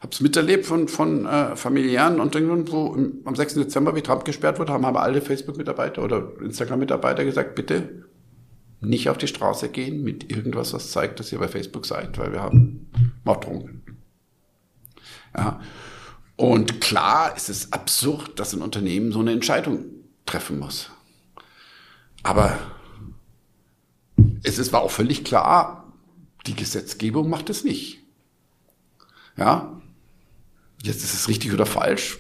habe 0.02 0.12
es 0.12 0.22
miterlebt 0.22 0.68
von, 0.68 0.88
von 0.88 1.26
äh, 1.26 1.56
familiären 1.56 2.20
Unternehmen, 2.20 2.72
wo 2.72 2.94
im, 2.94 3.22
am 3.26 3.36
6. 3.36 3.56
Dezember, 3.56 3.96
wie 3.96 4.04
Trump 4.04 4.24
gesperrt 4.24 4.60
wurde, 4.60 4.72
haben 4.72 4.86
aber 4.86 5.02
alle 5.02 5.20
Facebook-Mitarbeiter 5.20 6.04
oder 6.04 6.32
Instagram-Mitarbeiter 6.44 7.26
gesagt, 7.26 7.56
bitte 7.56 8.06
nicht 8.82 9.10
auf 9.10 9.18
die 9.18 9.28
Straße 9.28 9.70
gehen 9.70 10.04
mit 10.04 10.30
irgendwas, 10.32 10.74
was 10.74 10.92
zeigt, 10.92 11.20
dass 11.20 11.32
ihr 11.32 11.40
bei 11.40 11.48
Facebook 11.48 11.88
seid, 11.88 12.20
weil 12.20 12.32
wir 12.32 12.44
haben 12.44 12.92
Morddrohungen. 13.24 13.82
Ja. 15.36 15.60
Und 16.38 16.82
klar 16.82 17.36
ist 17.36 17.50
es 17.50 17.72
absurd, 17.72 18.40
dass 18.40 18.54
ein 18.54 18.62
Unternehmen 18.62 19.12
so 19.12 19.20
eine 19.20 19.32
Entscheidung 19.32 19.86
treffen 20.26 20.60
muss. 20.60 20.90
Aber 22.24 22.58
es 24.44 24.58
ist, 24.58 24.74
war 24.74 24.82
auch 24.82 24.92
völlig 24.92 25.24
klar, 25.24 25.94
die 26.46 26.56
Gesetzgebung 26.56 27.30
macht 27.30 27.50
es 27.50 27.64
nicht. 27.64 28.00
Ja, 29.38 29.82
jetzt 30.82 31.04
ist 31.04 31.14
es 31.14 31.28
richtig 31.28 31.54
oder 31.54 31.66
falsch. 31.66 32.20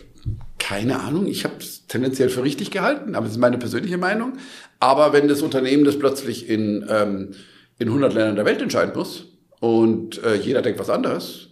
Keine 0.59 1.01
Ahnung, 1.01 1.27
ich 1.27 1.43
habe 1.43 1.55
es 1.59 1.85
tendenziell 1.87 2.29
für 2.29 2.43
richtig 2.43 2.71
gehalten, 2.71 3.15
aber 3.15 3.25
das 3.25 3.35
ist 3.35 3.39
meine 3.39 3.57
persönliche 3.57 3.97
Meinung. 3.97 4.33
Aber 4.79 5.13
wenn 5.13 5.27
das 5.27 5.41
Unternehmen 5.41 5.83
das 5.83 5.99
plötzlich 5.99 6.49
in, 6.49 6.85
ähm, 6.89 7.35
in 7.77 7.89
100 7.89 8.13
Ländern 8.13 8.35
der 8.35 8.45
Welt 8.45 8.61
entscheiden 8.61 8.95
muss 8.95 9.25
und 9.59 10.23
äh, 10.23 10.35
jeder 10.35 10.61
denkt 10.61 10.79
was 10.79 10.89
anderes, 10.89 11.49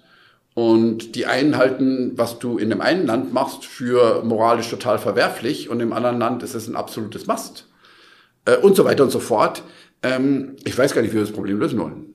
und 0.54 1.16
die 1.16 1.26
einen 1.26 1.58
halten, 1.58 2.12
was 2.16 2.40
du 2.40 2.58
in 2.58 2.70
dem 2.70 2.82
einen 2.82 3.08
Land 3.08 3.34
machst, 3.34 3.66
für 3.66 4.24
moralisch 4.24 4.70
total 4.70 5.00
verwerflich 5.00 5.70
und 5.70 5.80
im 5.80 5.94
anderen 5.94 6.20
Land 6.20 6.44
ist 6.44 6.54
es 6.54 6.68
ein 6.68 6.76
absolutes 6.76 7.26
Mast. 7.26 7.68
Äh, 8.46 8.58
und 8.58 8.76
so 8.76 8.86
weiter 8.86 9.04
und 9.04 9.12
so 9.12 9.20
fort. 9.20 9.64
Ähm, 10.04 10.56
ich 10.64 10.78
weiß 10.78 10.94
gar 10.94 11.02
nicht, 11.02 11.12
wie 11.12 11.16
wir 11.16 11.24
das 11.24 11.32
Problem 11.32 11.60
lösen 11.60 11.80
wollen. 11.80 12.14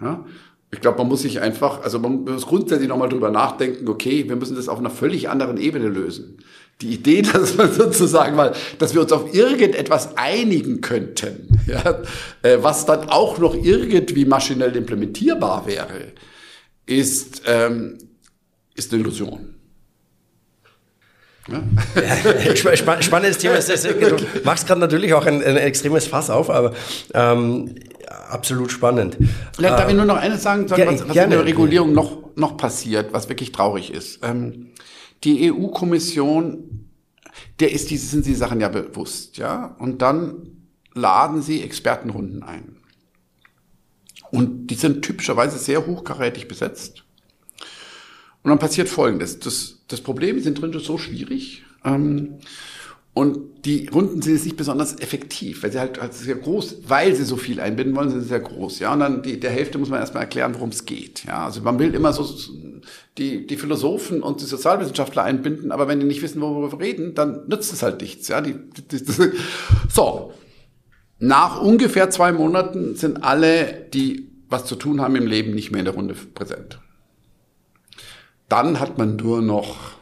Ja? 0.00 0.24
Ich 0.72 0.80
glaube, 0.80 0.98
man 0.98 1.08
muss 1.08 1.22
sich 1.22 1.40
einfach, 1.40 1.82
also 1.82 1.98
man 1.98 2.24
muss 2.24 2.46
grundsätzlich 2.46 2.88
nochmal 2.88 3.08
drüber 3.08 3.30
nachdenken, 3.30 3.86
okay, 3.88 4.28
wir 4.28 4.36
müssen 4.36 4.56
das 4.56 4.68
auf 4.68 4.78
einer 4.78 4.90
völlig 4.90 5.28
anderen 5.28 5.56
Ebene 5.56 5.88
lösen. 5.88 6.38
Die 6.80 6.94
Idee, 6.94 7.22
dass 7.32 7.56
man 7.56 7.70
sozusagen 7.70 8.34
mal, 8.34 8.54
dass 8.78 8.94
wir 8.94 9.02
uns 9.02 9.12
auf 9.12 9.34
irgendetwas 9.34 10.16
einigen 10.16 10.80
könnten, 10.80 11.60
ja, 11.66 12.02
äh, 12.42 12.58
was 12.62 12.86
dann 12.86 13.10
auch 13.10 13.38
noch 13.38 13.54
irgendwie 13.54 14.24
maschinell 14.24 14.74
implementierbar 14.74 15.66
wäre, 15.66 16.12
ist, 16.86 17.42
ähm, 17.46 17.98
ist 18.74 18.92
eine 18.92 19.02
Illusion. 19.02 19.54
Ja? 21.48 21.62
Spann 22.76 23.02
spannendes 23.02 23.38
Thema. 23.38 23.58
Du 23.58 24.16
machst 24.44 24.66
gerade 24.66 24.80
natürlich 24.80 25.12
auch 25.12 25.26
ein, 25.26 25.42
ein, 25.42 25.56
extremes 25.56 26.06
Fass 26.06 26.30
auf, 26.30 26.48
aber 26.48 26.72
ähm, 27.12 27.74
absolut 28.28 28.72
spannend. 28.72 29.18
Vielleicht 29.54 29.78
darf 29.78 29.88
ich 29.88 29.94
nur 29.94 30.06
noch 30.06 30.16
eines 30.16 30.42
sagen, 30.42 30.70
was, 30.70 31.08
was 31.08 31.16
in 31.16 31.30
der 31.30 31.44
Regulierung 31.44 31.92
noch, 31.92 32.34
noch 32.36 32.56
passiert, 32.56 33.12
was 33.12 33.28
wirklich 33.28 33.52
traurig 33.52 33.92
ist. 33.92 34.20
Ähm, 34.22 34.70
die 35.22 35.52
EU-Kommission, 35.52 36.88
der 37.60 37.72
ist 37.72 37.88
sind 37.88 38.26
die 38.26 38.34
Sachen 38.34 38.60
ja 38.60 38.68
bewusst, 38.68 39.36
ja, 39.36 39.76
und 39.78 40.02
dann 40.02 40.54
laden 40.94 41.42
sie 41.42 41.62
Expertenrunden 41.62 42.42
ein. 42.42 42.76
Und 44.34 44.66
die 44.66 44.74
sind 44.74 45.02
typischerweise 45.02 45.58
sehr 45.58 45.86
hochkarätig 45.86 46.48
besetzt. 46.48 47.04
Und 48.42 48.50
dann 48.50 48.58
passiert 48.58 48.88
Folgendes. 48.88 49.38
Das, 49.38 49.76
das 49.86 50.00
Problem 50.00 50.40
sind 50.40 50.60
drin 50.60 50.76
so 50.76 50.98
schwierig. 50.98 51.62
Ähm, 51.84 52.38
und 53.12 53.64
die 53.64 53.86
Runden 53.86 54.22
sind 54.22 54.32
jetzt 54.34 54.44
nicht 54.44 54.56
besonders 54.56 54.98
effektiv, 54.98 55.62
weil 55.62 55.70
sie 55.70 55.78
halt, 55.78 56.02
halt 56.02 56.14
sehr 56.14 56.34
groß, 56.34 56.78
weil 56.88 57.14
sie 57.14 57.22
so 57.22 57.36
viel 57.36 57.60
einbinden 57.60 57.94
wollen, 57.94 58.10
sind 58.10 58.22
sie 58.22 58.28
sehr 58.28 58.40
groß. 58.40 58.80
Ja, 58.80 58.92
und 58.92 58.98
dann 58.98 59.22
die, 59.22 59.38
der 59.38 59.52
Hälfte 59.52 59.78
muss 59.78 59.88
man 59.88 60.00
erstmal 60.00 60.24
erklären, 60.24 60.52
worum 60.54 60.70
es 60.70 60.84
geht. 60.84 61.24
Ja, 61.24 61.44
also 61.44 61.60
man 61.60 61.78
will 61.78 61.94
immer 61.94 62.12
so 62.12 62.28
die, 63.16 63.46
die 63.46 63.56
Philosophen 63.56 64.20
und 64.20 64.40
die 64.40 64.46
Sozialwissenschaftler 64.46 65.22
einbinden, 65.22 65.70
aber 65.70 65.86
wenn 65.86 66.00
die 66.00 66.06
nicht 66.06 66.22
wissen, 66.22 66.40
worüber 66.40 66.72
wir 66.72 66.84
reden, 66.84 67.14
dann 67.14 67.46
nützt 67.46 67.72
es 67.72 67.84
halt 67.84 68.00
nichts. 68.00 68.26
Ja, 68.26 68.40
die, 68.40 68.56
die, 68.90 69.04
die, 69.04 69.12
so. 69.88 70.32
Nach 71.18 71.60
ungefähr 71.60 72.10
zwei 72.10 72.32
Monaten 72.32 72.96
sind 72.96 73.22
alle, 73.24 73.86
die 73.92 74.30
was 74.48 74.66
zu 74.66 74.76
tun 74.76 75.00
haben 75.00 75.16
im 75.16 75.26
Leben, 75.26 75.54
nicht 75.54 75.70
mehr 75.70 75.80
in 75.80 75.86
der 75.86 75.94
Runde 75.94 76.14
präsent. 76.14 76.78
Dann 78.48 78.78
hat 78.78 78.98
man 78.98 79.16
nur 79.16 79.40
noch 79.40 79.94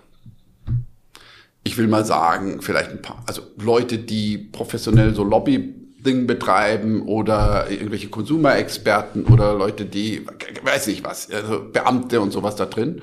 ich 1.64 1.78
will 1.78 1.86
mal 1.86 2.04
sagen, 2.04 2.60
vielleicht 2.60 2.90
ein 2.90 3.02
paar, 3.02 3.22
also 3.26 3.42
Leute, 3.58 3.98
die 3.98 4.38
professionell 4.38 5.14
so 5.14 5.22
Lobby-Ding 5.22 6.26
betreiben 6.26 7.02
oder 7.02 7.70
irgendwelche 7.70 8.08
Konsumerexperten 8.08 9.26
oder 9.26 9.54
Leute, 9.54 9.84
die, 9.86 10.26
weiß 10.62 10.88
ich 10.88 11.04
was, 11.04 11.30
also 11.30 11.64
Beamte 11.72 12.20
und 12.20 12.32
sowas 12.32 12.56
da 12.56 12.66
drin. 12.66 13.02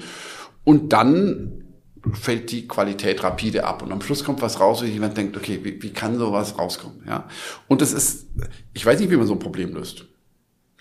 Und 0.66 0.92
dann 0.92 1.64
fällt 2.14 2.52
die 2.52 2.68
Qualität 2.68 3.24
rapide 3.24 3.66
ab 3.66 3.82
und 3.84 3.92
am 3.92 4.02
Schluss 4.02 4.24
kommt 4.24 4.42
was 4.42 4.60
raus, 4.60 4.82
wo 4.82 4.86
jemand 4.86 5.18
denkt, 5.18 5.36
okay, 5.36 5.60
wie, 5.64 5.82
wie 5.82 5.92
kann 5.92 6.18
sowas 6.18 6.58
rauskommen? 6.58 7.04
Ja, 7.06 7.28
und 7.68 7.82
das 7.82 7.94
ist, 7.94 8.28
ich 8.74 8.86
weiß 8.86 9.00
nicht, 9.00 9.12
wie 9.12 9.18
man 9.18 9.28
so 9.28 9.34
ein 9.34 9.40
Problem 9.40 9.74
löst. 9.74 10.06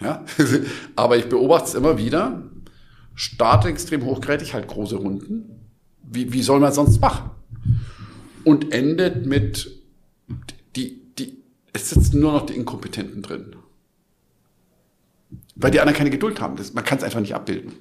Ja, 0.00 0.24
aber 0.96 1.16
ich 1.16 1.28
beobachte 1.28 1.68
es 1.68 1.74
immer 1.74 1.98
wieder. 1.98 2.42
Starte 3.14 3.68
extrem 3.68 4.04
hochgradig, 4.04 4.54
halt 4.54 4.68
große 4.68 4.96
Runden. 4.96 5.66
Wie, 6.02 6.32
wie 6.32 6.42
soll 6.42 6.60
man 6.60 6.70
es 6.70 6.76
sonst 6.76 7.00
machen? 7.00 7.30
und 8.48 8.72
endet 8.72 9.26
mit 9.26 9.70
die, 10.74 11.14
die, 11.18 11.42
es 11.74 11.90
sitzen 11.90 12.20
nur 12.20 12.32
noch 12.32 12.46
die 12.46 12.54
Inkompetenten 12.54 13.20
drin. 13.20 13.56
Weil 15.54 15.70
die 15.70 15.80
anderen 15.80 15.96
keine 15.98 16.08
Geduld 16.08 16.40
haben. 16.40 16.56
Das, 16.56 16.72
man 16.72 16.82
kann 16.82 16.96
es 16.96 17.04
einfach 17.04 17.20
nicht 17.20 17.34
abbilden. 17.34 17.74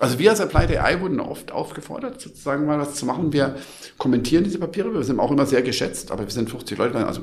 Also 0.00 0.18
wir 0.18 0.30
als 0.30 0.40
Applied 0.40 0.70
AI 0.76 1.00
wurden 1.02 1.20
oft 1.20 1.52
aufgefordert, 1.52 2.22
sozusagen 2.22 2.64
mal 2.64 2.78
was 2.78 2.94
zu 2.94 3.04
machen. 3.04 3.34
Wir 3.34 3.56
kommentieren 3.98 4.44
diese 4.44 4.58
Papiere, 4.58 4.94
wir 4.94 5.02
sind 5.02 5.20
auch 5.20 5.30
immer 5.30 5.44
sehr 5.44 5.60
geschätzt, 5.60 6.10
aber 6.10 6.24
wir 6.24 6.30
sind 6.30 6.48
50 6.48 6.78
Leute, 6.78 7.06
also 7.06 7.20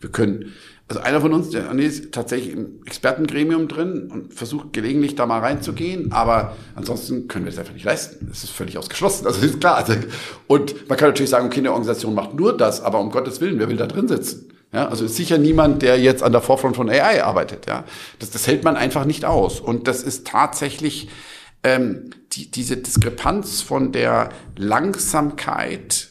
wir 0.00 0.10
können, 0.10 0.54
also 0.88 1.02
einer 1.02 1.20
von 1.20 1.34
uns, 1.34 1.50
der 1.50 1.70
ist 1.72 2.12
tatsächlich 2.12 2.54
im 2.54 2.80
Expertengremium 2.86 3.68
drin 3.68 4.08
und 4.10 4.32
versucht 4.32 4.72
gelegentlich 4.72 5.16
da 5.16 5.26
mal 5.26 5.40
reinzugehen, 5.40 6.10
aber 6.10 6.56
ansonsten 6.76 7.28
können 7.28 7.44
wir 7.44 7.52
es 7.52 7.58
einfach 7.58 7.74
nicht 7.74 7.84
leisten. 7.84 8.26
Das 8.30 8.42
ist 8.42 8.52
völlig 8.52 8.78
ausgeschlossen. 8.78 9.26
Also 9.26 9.44
ist 9.44 9.60
klar. 9.60 9.76
Also, 9.76 9.92
und 10.46 10.88
man 10.88 10.96
kann 10.96 11.10
natürlich 11.10 11.30
sagen, 11.30 11.46
okay, 11.46 11.58
eine 11.58 11.72
Organisation 11.72 12.14
macht 12.14 12.32
nur 12.32 12.56
das, 12.56 12.80
aber 12.80 13.00
um 13.00 13.10
Gottes 13.10 13.42
Willen, 13.42 13.58
wer 13.58 13.68
will 13.68 13.76
da 13.76 13.86
drin 13.86 14.08
sitzen? 14.08 14.50
Ja, 14.72 14.88
also 14.88 15.04
ist 15.04 15.16
sicher 15.16 15.36
niemand, 15.36 15.82
der 15.82 16.00
jetzt 16.00 16.22
an 16.22 16.32
der 16.32 16.40
Vorfront 16.40 16.76
von 16.76 16.88
AI 16.88 17.22
arbeitet. 17.22 17.66
Ja, 17.66 17.84
das, 18.18 18.30
das 18.30 18.46
hält 18.46 18.64
man 18.64 18.76
einfach 18.76 19.04
nicht 19.04 19.26
aus. 19.26 19.60
Und 19.60 19.88
das 19.88 20.02
ist 20.02 20.26
tatsächlich 20.26 21.08
ähm, 21.62 22.10
die, 22.32 22.50
diese 22.50 22.76
Diskrepanz 22.76 23.62
von 23.62 23.92
der 23.92 24.30
Langsamkeit 24.56 26.08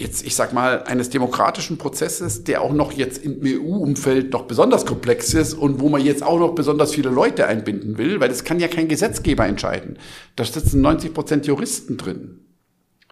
jetzt, 0.00 0.26
ich 0.26 0.34
sag 0.34 0.52
mal, 0.52 0.84
eines 0.84 1.10
demokratischen 1.10 1.76
Prozesses, 1.76 2.44
der 2.44 2.62
auch 2.62 2.72
noch 2.72 2.92
jetzt 2.92 3.22
im 3.22 3.40
EU-Umfeld 3.44 4.32
doch 4.32 4.44
besonders 4.44 4.86
komplex 4.86 5.34
ist 5.34 5.52
und 5.52 5.78
wo 5.78 5.88
man 5.88 6.02
jetzt 6.02 6.22
auch 6.22 6.38
noch 6.38 6.54
besonders 6.54 6.94
viele 6.94 7.10
Leute 7.10 7.46
einbinden 7.46 7.98
will, 7.98 8.18
weil 8.18 8.30
das 8.30 8.44
kann 8.44 8.58
ja 8.60 8.68
kein 8.68 8.88
Gesetzgeber 8.88 9.46
entscheiden. 9.46 9.98
Da 10.36 10.44
sitzen 10.44 10.80
90 10.80 11.12
Prozent 11.12 11.46
Juristen 11.46 11.98
drin. 11.98 12.40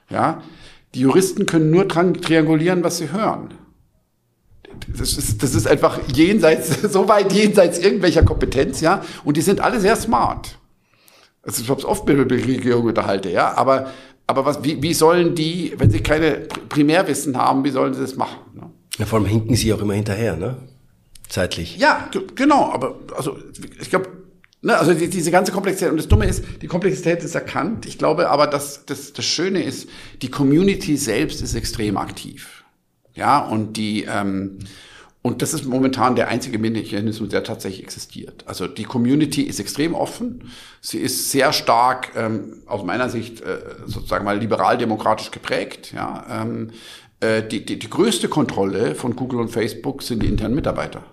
Ja, 0.08 0.42
die 0.94 1.00
Juristen 1.00 1.44
können 1.44 1.70
nur 1.70 1.86
triangulieren, 1.86 2.82
was 2.82 2.96
sie 2.96 3.12
hören. 3.12 3.52
Das 4.96 5.18
ist, 5.18 5.42
das 5.42 5.54
ist 5.54 5.66
einfach 5.66 6.00
jenseits, 6.14 6.80
so 6.90 7.08
weit 7.08 7.32
jenseits 7.32 7.78
irgendwelcher 7.78 8.22
Kompetenz, 8.22 8.80
ja. 8.80 9.04
Und 9.24 9.36
die 9.36 9.42
sind 9.42 9.60
alle 9.60 9.80
sehr 9.80 9.96
smart. 9.96 10.57
Also 11.48 11.62
ich 11.62 11.70
habe 11.70 11.80
es 11.80 11.86
oft 11.86 12.06
mit 12.06 12.30
der 12.30 12.30
Regierung 12.30 12.84
unterhalte, 12.84 13.30
ja. 13.30 13.56
Aber 13.56 13.90
aber 14.26 14.44
was, 14.44 14.62
wie, 14.62 14.82
wie 14.82 14.92
sollen 14.92 15.34
die, 15.34 15.72
wenn 15.78 15.90
sie 15.90 16.00
keine 16.00 16.46
Primärwissen 16.68 17.38
haben, 17.38 17.64
wie 17.64 17.70
sollen 17.70 17.94
sie 17.94 18.02
das 18.02 18.14
machen? 18.14 18.36
Ne? 18.54 18.70
Ja, 18.98 19.06
vor 19.06 19.18
allem 19.18 19.26
hinken 19.26 19.56
sie 19.56 19.72
auch 19.72 19.80
immer 19.80 19.94
hinterher, 19.94 20.36
ne? 20.36 20.58
Zeitlich. 21.30 21.78
Ja, 21.78 22.10
genau, 22.34 22.70
aber 22.70 22.98
also 23.16 23.38
ich 23.80 23.88
glaube, 23.88 24.08
ne, 24.60 24.76
also 24.76 24.92
die, 24.92 25.08
diese 25.08 25.30
ganze 25.30 25.50
Komplexität, 25.50 25.90
und 25.90 25.96
das 25.96 26.08
Dumme 26.08 26.26
ist, 26.26 26.44
die 26.60 26.66
Komplexität 26.66 27.24
ist 27.24 27.34
erkannt. 27.34 27.86
Ich 27.86 27.96
glaube 27.96 28.28
aber, 28.28 28.46
dass 28.46 28.84
das, 28.84 29.14
das 29.14 29.24
Schöne 29.24 29.62
ist, 29.62 29.88
die 30.20 30.30
Community 30.30 30.98
selbst 30.98 31.40
ist 31.40 31.54
extrem 31.54 31.96
aktiv. 31.96 32.64
Ja, 33.14 33.38
und 33.38 33.78
die, 33.78 34.04
ähm, 34.04 34.58
und 35.28 35.42
das 35.42 35.52
ist 35.52 35.66
momentan 35.66 36.16
der 36.16 36.28
einzige 36.28 36.58
Mechanismus, 36.58 37.28
der 37.28 37.44
tatsächlich 37.44 37.84
existiert. 37.84 38.44
Also 38.46 38.66
die 38.66 38.84
Community 38.84 39.42
ist 39.42 39.60
extrem 39.60 39.94
offen. 39.94 40.50
Sie 40.80 40.96
ist 40.96 41.30
sehr 41.30 41.52
stark, 41.52 42.12
ähm, 42.16 42.62
aus 42.64 42.82
meiner 42.82 43.10
Sicht, 43.10 43.42
äh, 43.42 43.58
sozusagen 43.84 44.24
mal 44.24 44.38
liberal-demokratisch 44.38 45.30
geprägt. 45.30 45.92
Ja, 45.94 46.24
ähm, 46.30 46.70
äh, 47.20 47.42
die, 47.42 47.62
die, 47.62 47.78
die 47.78 47.90
größte 47.90 48.28
Kontrolle 48.28 48.94
von 48.94 49.16
Google 49.16 49.40
und 49.40 49.50
Facebook 49.50 50.02
sind 50.02 50.22
die 50.22 50.28
internen 50.28 50.54
Mitarbeiter. 50.54 51.04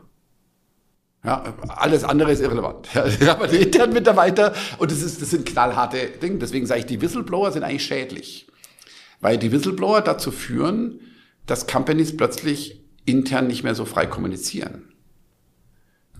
Ja, 1.26 1.44
alles 1.68 2.06
andere 2.06 2.32
ist 2.32 2.42
irrelevant. 2.42 2.88
Ja, 3.20 3.34
aber 3.34 3.48
die 3.50 3.58
internen 3.58 3.92
Mitarbeiter, 3.92 4.54
und 4.78 4.92
das, 4.92 5.02
ist, 5.02 5.22
das 5.22 5.32
sind 5.32 5.46
knallharte 5.46 5.98
Dinge. 6.22 6.38
Deswegen 6.38 6.68
sage 6.68 6.80
ich, 6.80 6.86
die 6.86 7.02
Whistleblower 7.02 7.52
sind 7.52 7.64
eigentlich 7.64 7.84
schädlich. 7.84 8.48
Weil 9.20 9.38
die 9.38 9.52
Whistleblower 9.52 10.00
dazu 10.00 10.32
führen, 10.32 11.02
dass 11.46 11.68
Companies 11.68 12.16
plötzlich 12.16 12.85
intern 13.06 13.48
nicht 13.48 13.64
mehr 13.64 13.76
so 13.76 13.86
frei 13.86 14.06
kommunizieren. 14.06 14.95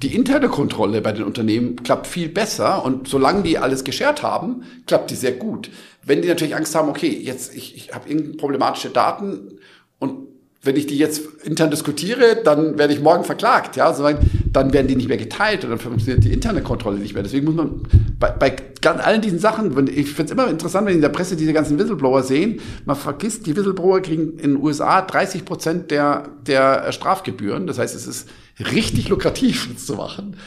Die 0.02 0.14
interne 0.14 0.50
Kontrolle 0.50 1.02
bei 1.02 1.14
den 1.14 1.24
Unternehmen 1.24 1.78
klappt 1.78 2.08
viel 2.08 2.28
besser 2.28 2.84
und 2.84 3.08
solange 3.08 3.44
die 3.44 3.58
alles 3.58 3.86
geschert 3.86 4.24
haben, 4.24 4.64
klappt 4.88 5.10
die 5.10 5.16
sehr 5.16 5.32
gut. 5.32 5.70
Wenn 6.04 6.22
die 6.22 6.28
natürlich 6.28 6.56
Angst 6.56 6.76
haben, 6.76 6.90
okay, 6.90 7.10
jetzt 7.10 7.56
ich, 7.56 7.76
ich 7.76 7.94
habe 7.94 8.10
irgendeine 8.10 8.36
problematische 8.36 8.90
Daten 8.90 9.60
und 9.98 10.28
wenn 10.66 10.76
ich 10.76 10.88
die 10.88 10.98
jetzt 10.98 11.22
intern 11.44 11.70
diskutiere, 11.70 12.38
dann 12.44 12.78
werde 12.78 12.94
ich 12.94 13.00
morgen 13.00 13.24
verklagt, 13.24 13.76
ja, 13.76 13.86
also 13.86 14.04
dann 14.52 14.74
werden 14.74 14.88
die 14.88 14.96
nicht 14.96 15.08
mehr 15.08 15.18
geteilt 15.18 15.64
und 15.64 15.70
dann 15.70 15.80
funktioniert 15.80 16.24
die 16.24 16.34
interne 16.34 16.64
Kontrolle 16.64 16.98
nicht 16.98 17.14
mehr. 17.14 17.22
Deswegen 17.22 17.46
muss 17.46 17.56
man 17.56 17.84
bei, 18.20 18.32
bei 18.32 18.56
allen 18.84 19.22
diesen 19.22 19.38
Sachen, 19.38 19.88
ich 19.88 20.08
finde 20.08 20.24
es 20.24 20.32
immer 20.32 20.50
interessant, 20.50 20.88
wenn 20.88 20.96
in 20.96 21.02
der 21.02 21.10
Presse 21.10 21.36
diese 21.36 21.54
ganzen 21.54 21.78
Whistleblower 21.78 22.24
sehen, 22.24 22.60
man 22.86 22.96
vergisst, 22.96 23.46
die 23.46 23.56
Whistleblower 23.56 24.02
kriegen 24.02 24.40
in 24.40 24.56
den 24.56 24.58
USA 24.58 25.02
30 25.02 25.46
Prozent 25.46 25.92
der, 25.92 26.30
der 26.48 26.92
Strafgebühren. 26.92 27.68
Das 27.68 27.78
heißt, 27.78 27.96
es 27.96 28.08
ist 28.08 28.30
richtig 28.60 29.10
lukrativ, 29.10 29.70
das 29.72 29.86
zu 29.86 29.94
machen. 29.94 30.38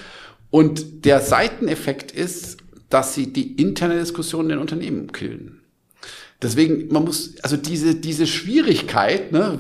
Und 0.50 1.04
der 1.04 1.20
Seiteneffekt 1.20 2.10
ist, 2.10 2.58
dass 2.90 3.14
sie 3.14 3.32
die 3.32 3.52
interne 3.52 4.00
Diskussion 4.00 4.46
in 4.46 4.50
den 4.50 4.58
Unternehmen 4.58 5.12
killen. 5.12 5.60
Deswegen, 6.40 6.92
man 6.92 7.04
muss, 7.04 7.34
also 7.42 7.56
diese, 7.56 7.94
diese 7.94 8.26
Schwierigkeit, 8.26 9.32
ne, 9.32 9.58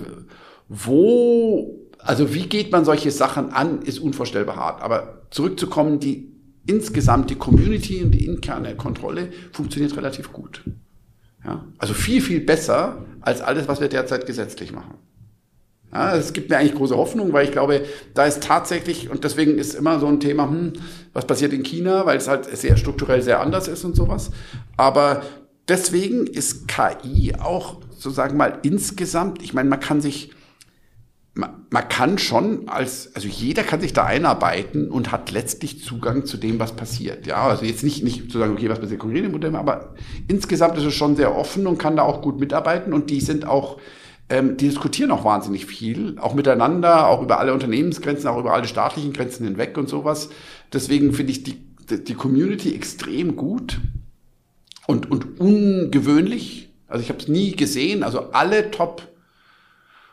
wo, 0.68 1.88
also 1.98 2.34
wie 2.34 2.46
geht 2.46 2.70
man 2.72 2.84
solche 2.84 3.10
Sachen 3.10 3.52
an, 3.52 3.82
ist 3.82 3.98
unvorstellbar 3.98 4.56
hart. 4.56 4.82
Aber 4.82 5.22
zurückzukommen, 5.30 6.00
die 6.00 6.32
insgesamt 6.66 7.30
die 7.30 7.36
Community 7.36 8.02
und 8.02 8.12
die 8.12 8.26
interne 8.26 8.76
Kontrolle 8.76 9.30
funktioniert 9.52 9.96
relativ 9.96 10.32
gut. 10.32 10.62
Ja, 11.44 11.64
also 11.78 11.94
viel, 11.94 12.20
viel 12.20 12.40
besser 12.40 13.04
als 13.20 13.40
alles, 13.40 13.68
was 13.68 13.80
wir 13.80 13.88
derzeit 13.88 14.26
gesetzlich 14.26 14.72
machen. 14.72 14.94
Ja, 15.92 16.14
es 16.14 16.34
gibt 16.34 16.50
mir 16.50 16.58
eigentlich 16.58 16.74
große 16.74 16.96
Hoffnung, 16.96 17.32
weil 17.32 17.46
ich 17.46 17.52
glaube, 17.52 17.86
da 18.12 18.26
ist 18.26 18.42
tatsächlich, 18.42 19.08
und 19.08 19.24
deswegen 19.24 19.56
ist 19.56 19.74
immer 19.74 19.98
so 20.00 20.06
ein 20.06 20.20
Thema, 20.20 20.48
hm, 20.48 20.74
was 21.14 21.26
passiert 21.26 21.54
in 21.54 21.62
China, 21.62 22.04
weil 22.04 22.18
es 22.18 22.28
halt 22.28 22.44
sehr 22.44 22.76
strukturell 22.76 23.22
sehr 23.22 23.40
anders 23.40 23.68
ist 23.68 23.84
und 23.84 23.96
sowas. 23.96 24.30
Aber 24.76 25.22
deswegen 25.66 26.26
ist 26.26 26.68
KI 26.68 27.34
auch 27.40 27.80
sozusagen 27.90 28.36
mal 28.36 28.58
insgesamt, 28.62 29.42
ich 29.42 29.54
meine, 29.54 29.70
man 29.70 29.80
kann 29.80 30.02
sich 30.02 30.32
man, 31.38 31.88
kann 31.88 32.18
schon 32.18 32.68
als, 32.68 33.14
also 33.14 33.28
jeder 33.28 33.62
kann 33.62 33.80
sich 33.80 33.92
da 33.92 34.04
einarbeiten 34.04 34.90
und 34.90 35.12
hat 35.12 35.30
letztlich 35.30 35.84
Zugang 35.84 36.26
zu 36.26 36.36
dem, 36.36 36.58
was 36.58 36.72
passiert. 36.72 37.26
Ja, 37.28 37.46
also 37.46 37.64
jetzt 37.64 37.84
nicht, 37.84 38.02
nicht 38.02 38.32
zu 38.32 38.38
sagen, 38.38 38.54
okay, 38.54 38.68
was 38.68 38.80
passiert 38.80 38.98
konkret 38.98 39.24
im 39.24 39.34
Unternehmen, 39.34 39.60
aber 39.60 39.94
insgesamt 40.26 40.76
ist 40.78 40.84
es 40.84 40.94
schon 40.94 41.14
sehr 41.14 41.36
offen 41.36 41.68
und 41.68 41.78
kann 41.78 41.96
da 41.96 42.02
auch 42.02 42.22
gut 42.22 42.40
mitarbeiten 42.40 42.92
und 42.92 43.08
die 43.08 43.20
sind 43.20 43.46
auch, 43.46 43.78
ähm, 44.28 44.56
die 44.56 44.66
diskutieren 44.68 45.12
auch 45.12 45.24
wahnsinnig 45.24 45.66
viel, 45.66 46.16
auch 46.18 46.34
miteinander, 46.34 47.06
auch 47.06 47.22
über 47.22 47.38
alle 47.38 47.54
Unternehmensgrenzen, 47.54 48.28
auch 48.28 48.40
über 48.40 48.52
alle 48.52 48.66
staatlichen 48.66 49.12
Grenzen 49.12 49.44
hinweg 49.44 49.78
und 49.78 49.88
sowas. 49.88 50.30
Deswegen 50.72 51.12
finde 51.12 51.30
ich 51.30 51.44
die, 51.44 51.56
die 51.88 52.14
Community 52.14 52.74
extrem 52.74 53.36
gut 53.36 53.80
und, 54.88 55.08
und 55.08 55.40
ungewöhnlich. 55.40 56.70
Also 56.88 57.02
ich 57.02 57.10
habe 57.10 57.20
es 57.20 57.28
nie 57.28 57.52
gesehen. 57.52 58.02
Also 58.02 58.32
alle 58.32 58.72
Top- 58.72 59.06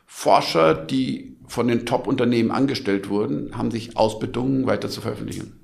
Forscher, 0.05 0.73
die 0.73 1.35
von 1.47 1.67
den 1.67 1.85
Top-Unternehmen 1.85 2.51
angestellt 2.51 3.09
wurden, 3.09 3.57
haben 3.57 3.71
sich 3.71 3.97
ausbedungen, 3.97 4.65
weiter 4.65 4.89
zu 4.89 5.01
veröffentlichen. 5.01 5.59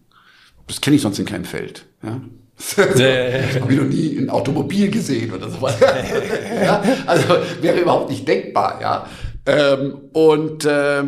Das 0.68 0.81
kenne 0.81 0.95
ich 0.95 1.01
sonst 1.01 1.19
in 1.19 1.26
keinem 1.26 1.45
Feld. 1.45 1.85
Ja? 2.03 2.22
Also, 2.77 3.03
habe 3.61 3.73
ich 3.73 3.80
noch 3.80 3.88
nie 3.88 4.18
ein 4.19 4.30
Automobil 4.30 4.91
gesehen 4.91 5.34
oder 5.34 5.49
sowas. 5.49 5.80
ja? 6.63 6.84
Also 7.07 7.38
wäre 7.59 7.80
überhaupt 7.80 8.11
nicht 8.11 8.27
denkbar. 8.27 8.80
Ja? 8.80 9.07
Ähm, 9.47 9.95
und, 10.13 10.65
äh, 10.65 11.03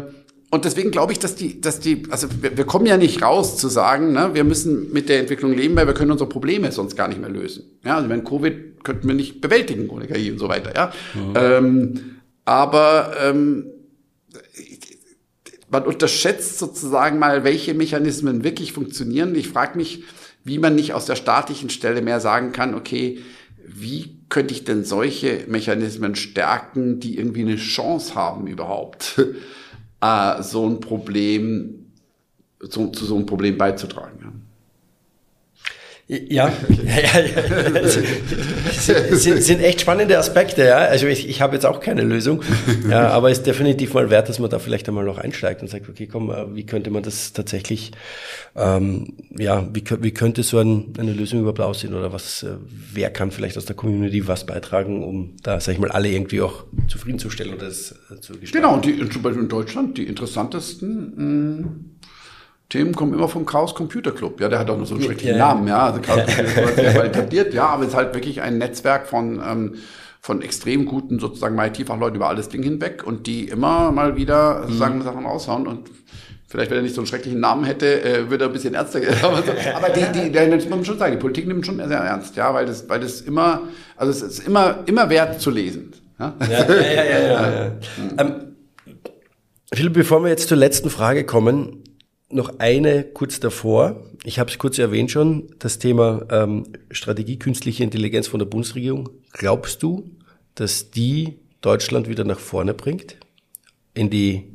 und 0.49 0.65
deswegen 0.65 0.89
glaube 0.89 1.11
ich, 1.11 1.19
dass 1.19 1.35
die, 1.35 1.61
dass 1.61 1.80
die, 1.80 2.03
also 2.10 2.27
wir, 2.41 2.57
wir 2.57 2.65
kommen 2.65 2.88
ja 2.88 2.97
nicht 2.97 3.22
raus 3.22 3.57
zu 3.57 3.68
sagen, 3.68 4.14
ne, 4.14 4.31
wir 4.34 4.43
müssen 4.43 4.91
mit 4.91 5.10
der 5.10 5.19
Entwicklung 5.19 5.53
leben, 5.53 5.76
weil 5.76 5.85
wir 5.85 5.93
können 5.93 6.11
unsere 6.11 6.30
Probleme 6.30 6.72
sonst 6.72 6.95
gar 6.95 7.07
nicht 7.07 7.22
mehr 7.22 7.30
lösen. 7.30 7.64
Ja, 7.85 7.97
also 7.97 8.10
wenn 8.10 8.23
Covid 8.23 8.84
könnten 8.84 9.07
wir 9.07 9.15
nicht 9.15 9.39
bewältigen 9.39 9.89
ohne 9.89 10.07
KI 10.07 10.31
und 10.31 10.39
so 10.39 10.49
weiter. 10.49 10.73
Ja. 10.76 10.91
Mhm. 11.14 11.34
Ähm, 11.35 12.14
aber 12.45 13.14
ähm, 13.22 13.65
man 15.70 15.84
unterschätzt 15.84 16.60
sozusagen 16.60 17.20
mal, 17.20 17.44
welche 17.44 17.74
Mechanismen 17.74 18.44
wirklich 18.44 18.74
funktionieren. 18.74 19.34
Ich 19.36 19.49
frage 19.49 19.78
mich, 19.78 20.03
wie 20.44 20.60
man 20.60 20.76
nicht 20.76 20.94
aus 20.94 21.06
der 21.06 21.15
staatlichen 21.15 21.70
Stelle 21.70 22.02
mehr 22.02 22.20
sagen 22.20 22.52
kann, 22.52 22.76
okay, 22.76 23.20
wie 23.65 24.20
könnte 24.30 24.53
ich 24.53 24.65
denn 24.65 24.84
solche 24.84 25.45
Mechanismen 25.48 26.15
stärken, 26.15 26.99
die 26.99 27.18
irgendwie 27.18 27.41
eine 27.41 27.56
Chance 27.56 28.15
haben 28.15 28.48
überhaupt, 28.48 29.22
äh, 30.02 30.41
so 30.44 30.68
ein 30.68 30.80
Problem, 30.80 31.91
zu, 32.70 32.88
zu 32.88 33.06
so 33.06 33.15
einem 33.15 33.26
Problem 33.26 33.57
beizutragen. 33.57 34.43
Ja. 36.08 36.18
Ja, 36.28 36.52
ja, 36.86 37.20
ja, 37.22 37.88
sind, 39.14 39.42
sind 39.42 39.62
echt 39.62 39.80
spannende 39.82 40.18
Aspekte, 40.18 40.66
ja. 40.66 40.80
Also 40.80 41.08
ich, 41.08 41.30
ich 41.30 41.42
habe 41.42 41.56
jetzt 41.56 41.66
auch 41.66 41.80
keine 41.80 42.02
Lösung, 42.02 42.42
ja, 42.90 43.08
aber 43.08 43.32
es 43.32 43.38
ist 43.38 43.48
definitiv 43.48 43.94
mal 43.94 44.10
wert, 44.10 44.28
dass 44.28 44.38
man 44.38 44.50
da 44.50 44.60
vielleicht 44.60 44.88
einmal 44.90 45.06
noch 45.06 45.18
einsteigt 45.18 45.62
und 45.62 45.70
sagt, 45.70 45.88
okay, 45.88 46.06
komm, 46.12 46.30
äh, 46.30 46.54
wie 46.56 46.66
könnte 46.66 46.90
man 46.90 47.04
das 47.04 47.32
tatsächlich, 47.32 47.92
ähm, 48.54 49.14
ja, 49.38 49.66
wie, 49.74 49.84
wie 50.02 50.12
könnte 50.12 50.44
so 50.44 50.60
ein, 50.60 50.94
eine 50.98 51.14
Lösung 51.14 51.40
überhaupt 51.40 51.62
aussehen 51.62 51.94
oder 51.94 52.12
was, 52.12 52.44
äh, 52.44 52.58
wer 52.94 53.10
kann 53.10 53.32
vielleicht 53.32 53.58
aus 53.58 53.66
der 53.66 53.78
Community 53.78 54.28
was 54.28 54.46
beitragen, 54.46 55.06
um 55.06 55.38
da, 55.42 55.62
sag 55.62 55.72
ich 55.74 55.80
mal, 55.80 55.92
alle 55.92 56.10
irgendwie 56.10 56.42
auch 56.42 56.66
zufriedenzustellen 56.90 57.54
oder 57.54 57.68
das 57.68 57.96
äh, 58.12 58.20
zu 58.20 58.34
gestalten. 58.38 58.52
Genau, 58.52 58.74
und 58.74 58.84
die, 58.84 59.10
zum 59.10 59.22
Beispiel 59.22 59.44
in 59.44 59.50
Deutschland 59.50 59.98
die 59.98 60.04
interessantesten 60.04 61.14
mh, 61.16 61.93
Themen 62.69 62.95
kommen 62.95 63.14
immer 63.14 63.27
vom 63.27 63.45
Chaos 63.45 63.76
Computer 63.76 64.11
Club. 64.11 64.41
Ja, 64.41 64.49
der 64.49 64.60
hat 64.60 64.69
auch 64.69 64.77
noch 64.77 64.85
so 64.85 64.95
einen 64.95 65.03
schrecklichen 65.03 65.38
ja, 65.38 65.53
Namen, 65.53 65.68
ja. 65.68 65.85
Also 65.88 66.02
Chaos 66.02 66.26
Computer 66.26 66.44
Club 66.44 66.77
ist 66.77 66.95
etabliert, 66.95 67.53
ja, 67.53 67.68
aber 67.68 67.84
es 67.84 67.90
ist 67.90 67.95
halt 67.95 68.14
wirklich 68.14 68.41
ein 68.41 68.57
Netzwerk 68.57 69.07
von, 69.07 69.41
ähm, 69.45 69.76
von 70.19 70.41
extrem 70.41 70.85
guten 70.85 71.19
sozusagen 71.19 71.57
IT-Fachleuten 71.60 72.15
über 72.15 72.30
alles 72.30 72.49
Ding 72.49 72.64
hinweg 72.64 73.03
und 73.06 73.27
die 73.27 73.48
immer 73.48 73.91
mal 73.91 74.15
wieder 74.15 74.64
sozusagen 74.64 74.99
mhm. 74.99 75.03
Sachen 75.03 75.26
raushauen 75.26 75.68
und 75.68 75.90
Vielleicht, 76.53 76.69
wenn 76.69 76.77
er 76.77 76.84
nicht 76.84 76.94
so 76.94 77.02
einen 77.02 77.07
schrecklichen 77.07 77.40
Namen 77.40 77.64
hätte, 77.64 78.03
äh, 78.03 78.30
würde 78.30 78.45
er 78.45 78.49
ein 78.52 78.53
bisschen 78.53 78.76
ernster. 78.76 78.99
aber, 79.23 79.38
so. 79.38 79.52
aber 79.73 79.90
die, 79.90 80.06
die, 80.14 80.31
die, 80.31 80.31
das 80.31 80.65
muss 80.65 80.69
man 80.69 80.85
schon 80.85 80.99
sagen, 80.99 81.14
die 81.14 81.18
Politik 81.18 81.48
nimmt 81.48 81.65
schon 81.65 81.77
sehr 81.77 81.98
ernst, 81.98 82.35
ja, 82.35 82.53
weil 82.53 82.68
das, 82.68 82.88
weil 82.88 82.99
das 82.99 83.22
immer, 83.22 83.61
also 83.98 84.11
es 84.11 84.22
ist 84.22 84.48
immer, 84.48 84.84
immer 84.85 85.10
wert 85.10 85.41
zu 85.41 85.49
lesen. 85.49 85.94
Ja, 86.19 86.35
ja, 86.40 86.48
ja, 86.48 86.76
ja. 86.76 86.94
ja, 86.94 87.19
ja, 87.19 87.49
ja. 87.65 87.72
Ähm, 88.19 88.56
Philipp, 89.73 89.94
bevor 89.94 90.22
wir 90.22 90.30
jetzt 90.30 90.48
zur 90.48 90.57
letzten 90.57 90.91
Frage 90.91 91.23
kommen, 91.23 91.82
noch 92.34 92.60
eine 92.60 93.03
kurz 93.03 93.39
davor. 93.39 94.03
Ich 94.23 94.39
habe 94.39 94.49
es 94.49 94.57
kurz 94.57 94.80
erwähnt 94.80 95.11
schon, 95.11 95.47
das 95.60 95.80
Thema 95.80 96.26
ähm, 96.30 96.64
Strategie 96.91 97.38
künstliche 97.38 97.84
Intelligenz 97.84 98.27
von 98.27 98.39
der 98.39 98.45
Bundesregierung. 98.45 99.10
Glaubst 99.31 99.84
du, 99.84 100.10
dass 100.55 100.91
die 100.91 101.39
Deutschland 101.61 102.07
wieder 102.07 102.23
nach 102.23 102.39
vorne 102.39 102.73
bringt? 102.73 103.18
In 103.93 104.10
die 104.10 104.51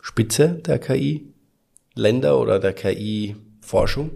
Spitze 0.00 0.60
der 0.66 0.78
KI-Länder 0.78 2.38
oder 2.38 2.58
der 2.58 2.72
KI-Forschung? 2.72 4.10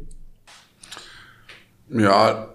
Ja, 1.91 2.55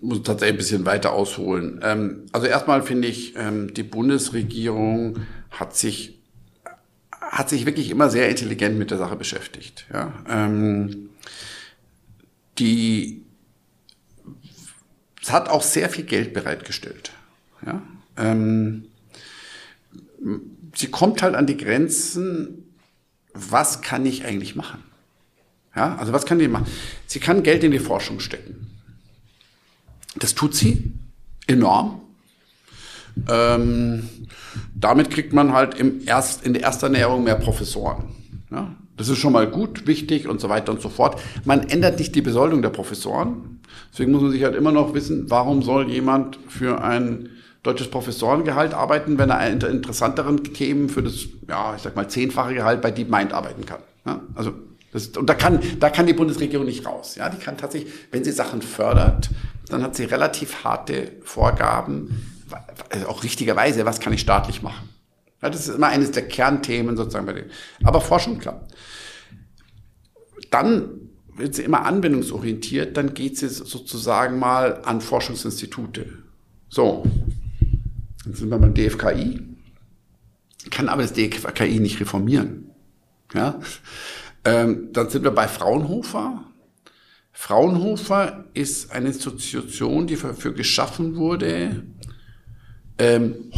muss 0.00 0.22
tatsächlich 0.22 0.54
ein 0.54 0.58
bisschen 0.58 0.86
weiter 0.86 1.12
ausholen. 1.12 1.80
Ähm, 1.82 2.26
also 2.32 2.46
erstmal 2.46 2.82
finde 2.82 3.08
ich, 3.08 3.34
ähm, 3.36 3.72
die 3.72 3.82
Bundesregierung 3.82 5.20
hat 5.50 5.74
sich 5.74 6.20
hat 7.34 7.48
sich 7.48 7.66
wirklich 7.66 7.90
immer 7.90 8.10
sehr 8.10 8.28
intelligent 8.28 8.78
mit 8.78 8.92
der 8.92 8.98
Sache 8.98 9.16
beschäftigt. 9.16 9.86
Ja. 9.92 10.12
Ähm, 10.28 11.10
die, 12.58 13.22
es 15.20 15.32
hat 15.32 15.48
auch 15.48 15.62
sehr 15.62 15.90
viel 15.90 16.04
Geld 16.04 16.32
bereitgestellt. 16.32 17.10
Ja. 17.66 17.82
Ähm, 18.16 18.84
sie 20.76 20.86
kommt 20.92 21.22
halt 21.22 21.34
an 21.34 21.46
die 21.46 21.56
Grenzen, 21.56 22.62
was 23.32 23.82
kann 23.82 24.06
ich 24.06 24.24
eigentlich 24.24 24.54
machen? 24.54 24.84
Ja, 25.74 25.96
also 25.96 26.12
was 26.12 26.26
kann 26.26 26.38
die 26.38 26.46
machen? 26.46 26.66
Sie 27.08 27.18
kann 27.18 27.42
Geld 27.42 27.64
in 27.64 27.72
die 27.72 27.80
Forschung 27.80 28.20
stecken. 28.20 28.70
Das 30.14 30.36
tut 30.36 30.54
sie 30.54 30.92
enorm. 31.48 32.00
Ähm, 33.28 34.08
damit 34.74 35.10
kriegt 35.10 35.32
man 35.32 35.52
halt 35.52 35.74
im 35.74 36.00
erst, 36.06 36.44
in 36.44 36.54
der 36.54 36.62
ersten 36.62 36.86
Ernährung 36.86 37.24
mehr 37.24 37.36
Professoren. 37.36 38.04
Ja? 38.50 38.74
Das 38.96 39.08
ist 39.08 39.18
schon 39.18 39.32
mal 39.32 39.48
gut, 39.48 39.86
wichtig 39.86 40.28
und 40.28 40.40
so 40.40 40.48
weiter 40.48 40.72
und 40.72 40.80
so 40.80 40.88
fort. 40.88 41.20
Man 41.44 41.68
ändert 41.68 41.98
nicht 41.98 42.14
die 42.14 42.22
Besoldung 42.22 42.62
der 42.62 42.70
Professoren. 42.70 43.60
Deswegen 43.92 44.12
muss 44.12 44.22
man 44.22 44.30
sich 44.30 44.44
halt 44.44 44.54
immer 44.54 44.72
noch 44.72 44.94
wissen, 44.94 45.30
warum 45.30 45.62
soll 45.62 45.90
jemand 45.90 46.38
für 46.48 46.82
ein 46.82 47.30
deutsches 47.62 47.88
Professorengehalt 47.88 48.74
arbeiten, 48.74 49.18
wenn 49.18 49.30
er 49.30 49.38
an 49.38 49.60
interessanteren 49.60 50.44
Themen 50.44 50.88
für 50.88 51.02
das, 51.02 51.26
ja, 51.48 51.74
ich 51.74 51.82
sag 51.82 51.96
mal, 51.96 52.08
zehnfache 52.08 52.54
Gehalt 52.54 52.82
bei 52.82 52.90
DeepMind 52.90 53.32
arbeiten 53.32 53.64
kann. 53.64 53.80
Ja? 54.06 54.20
Also 54.34 54.52
das, 54.92 55.08
und 55.08 55.28
da 55.28 55.34
kann, 55.34 55.58
da 55.80 55.90
kann 55.90 56.06
die 56.06 56.12
Bundesregierung 56.12 56.66
nicht 56.66 56.86
raus. 56.86 57.16
Ja, 57.16 57.28
die 57.28 57.38
kann 57.38 57.56
tatsächlich, 57.56 57.92
wenn 58.12 58.22
sie 58.22 58.30
Sachen 58.30 58.62
fördert, 58.62 59.28
dann 59.68 59.82
hat 59.82 59.96
sie 59.96 60.04
relativ 60.04 60.62
harte 60.62 61.10
Vorgaben, 61.24 62.33
also 62.90 63.08
auch 63.08 63.22
richtigerweise, 63.22 63.84
was 63.84 64.00
kann 64.00 64.12
ich 64.12 64.20
staatlich 64.20 64.62
machen? 64.62 64.88
Ja, 65.42 65.50
das 65.50 65.68
ist 65.68 65.74
immer 65.74 65.88
eines 65.88 66.10
der 66.10 66.26
Kernthemen 66.26 66.96
sozusagen 66.96 67.26
bei 67.26 67.34
denen. 67.34 67.50
Aber 67.82 68.00
Forschung, 68.00 68.38
klar. 68.38 68.66
Dann 70.50 71.10
wird 71.36 71.54
sie 71.54 71.62
immer 71.62 71.84
anwendungsorientiert, 71.84 72.96
dann 72.96 73.14
geht 73.14 73.38
sie 73.38 73.48
sozusagen 73.48 74.38
mal 74.38 74.82
an 74.84 75.00
Forschungsinstitute. 75.00 76.06
So, 76.68 77.04
jetzt 78.24 78.38
sind 78.38 78.50
wir 78.50 78.58
beim 78.58 78.74
DFKI, 78.74 79.40
kann 80.70 80.88
aber 80.88 81.02
das 81.02 81.12
DFKI 81.12 81.80
nicht 81.80 82.00
reformieren. 82.00 82.70
Ja? 83.34 83.60
Ähm, 84.44 84.90
dann 84.92 85.10
sind 85.10 85.24
wir 85.24 85.30
bei 85.30 85.48
Fraunhofer. 85.48 86.44
Fraunhofer 87.32 88.44
ist 88.54 88.92
eine 88.92 89.08
Institution, 89.08 90.06
die 90.06 90.16
dafür 90.16 90.52
geschaffen 90.52 91.16
wurde, 91.16 91.84
ähm, 92.98 93.50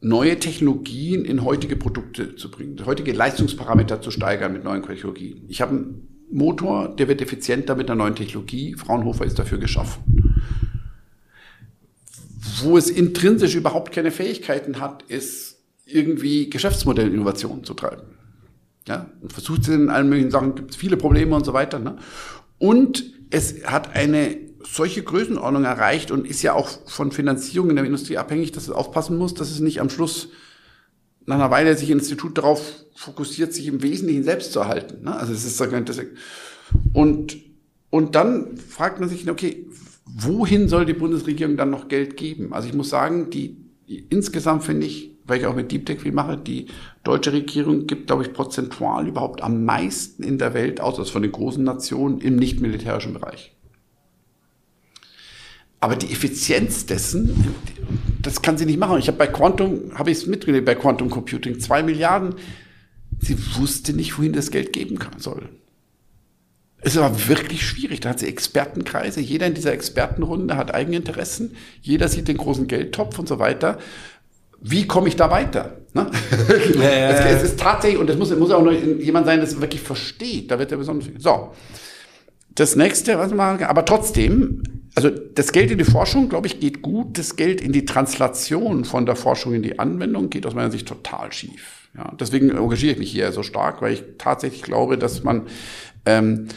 neue 0.00 0.38
Technologien 0.38 1.24
in 1.24 1.44
heutige 1.44 1.76
Produkte 1.76 2.36
zu 2.36 2.50
bringen, 2.50 2.80
heutige 2.86 3.12
Leistungsparameter 3.12 4.00
zu 4.00 4.10
steigern 4.10 4.52
mit 4.52 4.64
neuen 4.64 4.82
Technologien. 4.82 5.44
Ich 5.48 5.60
habe 5.60 5.72
einen 5.72 6.08
Motor, 6.30 6.94
der 6.94 7.08
wird 7.08 7.20
effizienter 7.20 7.74
mit 7.74 7.90
einer 7.90 7.96
neuen 7.96 8.14
Technologie. 8.14 8.74
Fraunhofer 8.74 9.24
ist 9.24 9.38
dafür 9.38 9.58
geschaffen. 9.58 10.42
Wo 12.62 12.76
es 12.76 12.90
intrinsisch 12.90 13.54
überhaupt 13.54 13.92
keine 13.92 14.10
Fähigkeiten 14.10 14.80
hat, 14.80 15.02
ist 15.04 15.58
irgendwie 15.84 16.50
Geschäftsmodellinnovationen 16.50 17.64
zu 17.64 17.74
treiben. 17.74 18.02
Ja, 18.86 19.10
und 19.20 19.32
versucht 19.32 19.62
es 19.62 19.68
in 19.68 19.90
allen 19.90 20.08
möglichen 20.08 20.30
Sachen, 20.30 20.54
gibt 20.54 20.70
es 20.70 20.76
viele 20.76 20.96
Probleme 20.96 21.34
und 21.34 21.44
so 21.44 21.52
weiter. 21.52 21.78
Ne? 21.78 21.96
Und 22.58 23.04
es 23.30 23.64
hat 23.64 23.94
eine 23.94 24.47
solche 24.72 25.02
Größenordnung 25.02 25.64
erreicht 25.64 26.10
und 26.10 26.26
ist 26.26 26.42
ja 26.42 26.52
auch 26.54 26.68
von 26.86 27.12
Finanzierung 27.12 27.70
in 27.70 27.76
der 27.76 27.84
Industrie 27.84 28.18
abhängig, 28.18 28.52
dass 28.52 28.64
es 28.64 28.70
aufpassen 28.70 29.16
muss, 29.16 29.34
dass 29.34 29.50
es 29.50 29.60
nicht 29.60 29.80
am 29.80 29.90
Schluss 29.90 30.28
nach 31.26 31.36
einer 31.36 31.50
Weile 31.50 31.76
sich 31.76 31.90
ein 31.90 31.98
Institut 31.98 32.38
darauf 32.38 32.84
fokussiert, 32.94 33.52
sich 33.52 33.66
im 33.66 33.82
Wesentlichen 33.82 34.24
selbst 34.24 34.52
zu 34.52 34.60
erhalten. 34.60 35.04
Ne? 35.04 35.16
Also 35.16 35.32
es 35.32 35.44
ist 35.44 35.60
und 36.92 37.36
und 37.90 38.14
dann 38.14 38.58
fragt 38.58 39.00
man 39.00 39.08
sich, 39.08 39.28
okay, 39.30 39.66
wohin 40.04 40.68
soll 40.68 40.84
die 40.84 40.92
Bundesregierung 40.92 41.56
dann 41.56 41.70
noch 41.70 41.88
Geld 41.88 42.18
geben? 42.18 42.52
Also 42.52 42.68
ich 42.68 42.74
muss 42.74 42.90
sagen, 42.90 43.30
die, 43.30 43.56
die 43.88 44.06
insgesamt 44.10 44.64
finde 44.64 44.86
ich 44.86 45.18
weil 45.28 45.40
ich 45.40 45.46
auch 45.46 45.54
mit 45.54 45.70
Deep 45.70 45.86
Tech 45.86 46.00
viel 46.00 46.12
mache, 46.12 46.36
die 46.36 46.66
deutsche 47.04 47.32
Regierung 47.32 47.86
gibt, 47.86 48.08
glaube 48.08 48.22
ich, 48.22 48.32
prozentual 48.32 49.06
überhaupt 49.06 49.42
am 49.42 49.64
meisten 49.64 50.22
in 50.24 50.38
der 50.38 50.54
Welt 50.54 50.80
aus, 50.80 50.98
also 50.98 51.12
von 51.12 51.22
den 51.22 51.32
großen 51.32 51.62
Nationen, 51.62 52.20
im 52.20 52.36
nicht-militärischen 52.36 53.12
Bereich. 53.12 53.54
Aber 55.80 55.96
die 55.96 56.10
Effizienz 56.10 56.86
dessen, 56.86 57.54
das 58.20 58.42
kann 58.42 58.58
sie 58.58 58.66
nicht 58.66 58.78
machen. 58.78 58.98
Ich 58.98 59.08
habe 59.08 59.18
bei 59.18 59.28
Quantum, 59.28 59.92
habe 59.94 60.10
ich 60.10 60.18
es 60.18 60.26
mitgekriegt, 60.26 60.64
bei 60.64 60.74
Quantum 60.74 61.08
Computing, 61.08 61.60
zwei 61.60 61.82
Milliarden. 61.82 62.34
Sie 63.20 63.36
wusste 63.56 63.92
nicht, 63.92 64.18
wohin 64.18 64.32
das 64.32 64.50
Geld 64.50 64.72
geben 64.72 64.98
kann, 64.98 65.18
soll. 65.18 65.48
Es 66.80 66.96
war 66.96 67.28
wirklich 67.28 67.66
schwierig. 67.66 68.00
Da 68.00 68.10
hat 68.10 68.20
sie 68.20 68.26
Expertenkreise. 68.26 69.20
Jeder 69.20 69.46
in 69.46 69.54
dieser 69.54 69.72
Expertenrunde 69.72 70.56
hat 70.56 70.74
Eigeninteressen. 70.74 71.56
Jeder 71.80 72.08
sieht 72.08 72.28
den 72.28 72.36
großen 72.36 72.66
Geldtopf 72.68 73.18
und 73.18 73.28
so 73.28 73.38
weiter. 73.38 73.78
Wie 74.60 74.86
komme 74.86 75.08
ich 75.08 75.16
da 75.16 75.30
weiter? 75.30 75.76
Ne? 75.94 76.10
Ja, 76.74 76.82
ja, 76.82 76.90
ja. 76.90 77.10
Es, 77.10 77.42
es, 77.42 77.50
ist 77.50 77.60
tatsächlich, 77.60 78.00
und 78.00 78.10
es 78.10 78.16
muss, 78.16 78.34
muss 78.36 78.50
auch 78.50 78.62
noch 78.62 78.72
jemand 78.72 79.26
sein, 79.26 79.40
das 79.40 79.60
wirklich 79.60 79.80
versteht. 79.80 80.50
Da 80.50 80.58
wird 80.58 80.72
er 80.72 80.78
besonders 80.78 81.08
viel. 81.08 81.20
So. 81.20 81.52
Das 82.54 82.74
nächste, 82.74 83.18
was 83.18 83.32
man, 83.32 83.62
aber 83.62 83.84
trotzdem, 83.84 84.62
also 84.94 85.10
das 85.10 85.52
Geld 85.52 85.70
in 85.70 85.78
die 85.78 85.84
Forschung, 85.84 86.28
glaube 86.28 86.46
ich, 86.46 86.60
geht 86.60 86.82
gut. 86.82 87.18
Das 87.18 87.36
Geld 87.36 87.60
in 87.60 87.72
die 87.72 87.84
Translation 87.84 88.84
von 88.84 89.06
der 89.06 89.16
Forschung 89.16 89.54
in 89.54 89.62
die 89.62 89.78
Anwendung 89.78 90.30
geht 90.30 90.46
aus 90.46 90.54
meiner 90.54 90.70
Sicht 90.70 90.88
total 90.88 91.32
schief. 91.32 91.88
Ja, 91.96 92.14
deswegen 92.18 92.50
engagiere 92.50 92.92
ich 92.92 92.98
mich 92.98 93.10
hier 93.10 93.32
so 93.32 93.42
stark, 93.42 93.80
weil 93.82 93.94
ich 93.94 94.04
tatsächlich 94.18 94.62
glaube, 94.62 94.98
dass 94.98 95.24
man 95.24 95.46
ähm, 96.06 96.48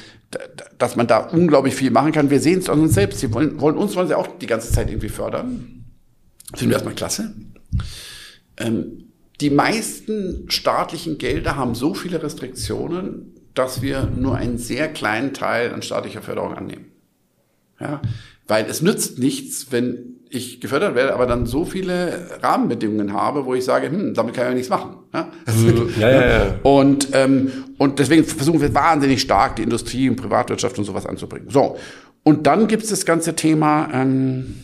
dass 0.77 0.95
man 0.95 1.07
da 1.07 1.17
unglaublich 1.19 1.75
viel 1.75 1.91
machen 1.91 2.11
kann. 2.11 2.29
Wir 2.29 2.39
sehen 2.39 2.59
es 2.59 2.69
an 2.69 2.79
uns 2.79 2.93
selbst. 2.93 3.19
Sie 3.19 3.33
wollen, 3.33 3.59
wollen 3.59 3.75
uns 3.75 3.95
wollen 3.95 4.07
sie 4.07 4.17
auch 4.17 4.27
die 4.27 4.47
ganze 4.47 4.71
Zeit 4.71 4.89
irgendwie 4.89 5.09
fördern. 5.09 5.85
Finden 6.53 6.69
wir 6.69 6.75
erstmal 6.75 6.95
klasse. 6.95 7.33
Ähm, 8.57 9.11
die 9.41 9.49
meisten 9.49 10.45
staatlichen 10.49 11.17
Gelder 11.17 11.55
haben 11.55 11.75
so 11.75 11.93
viele 11.93 12.21
Restriktionen, 12.21 13.35
dass 13.53 13.81
wir 13.81 14.05
nur 14.05 14.35
einen 14.35 14.57
sehr 14.57 14.87
kleinen 14.87 15.33
Teil 15.33 15.73
an 15.73 15.81
staatlicher 15.81 16.21
Förderung 16.21 16.53
annehmen. 16.53 16.90
Ja, 17.81 18.01
weil 18.47 18.65
es 18.69 18.81
nützt 18.81 19.17
nichts, 19.17 19.67
wenn 19.71 20.19
ich 20.29 20.61
gefördert 20.61 20.95
werde, 20.95 21.13
aber 21.13 21.25
dann 21.25 21.45
so 21.45 21.65
viele 21.65 22.27
Rahmenbedingungen 22.41 23.13
habe, 23.13 23.45
wo 23.45 23.53
ich 23.53 23.63
sage, 23.63 23.87
hm, 23.89 24.13
damit 24.13 24.33
kann 24.33 24.45
ich 24.45 24.49
ja 24.49 24.55
nichts 24.55 24.69
machen. 24.69 24.97
Ja? 25.13 25.29
Mhm. 25.47 25.89
ja, 25.99 26.09
ja, 26.09 26.27
ja. 26.27 26.55
Und, 26.63 27.09
ähm, 27.13 27.51
und 27.77 27.99
deswegen 27.99 28.23
versuchen 28.23 28.61
wir 28.61 28.73
wahnsinnig 28.73 29.21
stark, 29.21 29.57
die 29.57 29.63
Industrie 29.63 30.09
und 30.09 30.15
Privatwirtschaft 30.15 30.77
und 30.77 30.85
sowas 30.85 31.05
anzubringen. 31.05 31.49
So, 31.49 31.77
und 32.23 32.47
dann 32.47 32.67
gibt 32.67 32.83
es 32.83 32.89
das 32.89 33.05
ganze 33.05 33.35
Thema 33.35 33.89
ähm, 33.93 34.55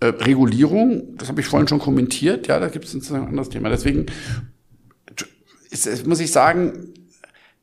äh, 0.00 0.06
Regulierung, 0.06 1.16
das 1.16 1.28
habe 1.28 1.40
ich 1.40 1.46
vorhin 1.46 1.68
schon 1.68 1.78
kommentiert, 1.78 2.46
ja, 2.46 2.58
da 2.60 2.68
gibt 2.68 2.84
es 2.84 3.10
ein 3.10 3.26
anderes 3.26 3.48
Thema. 3.48 3.68
Deswegen 3.68 4.06
ist, 5.70 6.06
muss 6.06 6.20
ich 6.20 6.30
sagen, 6.30 6.92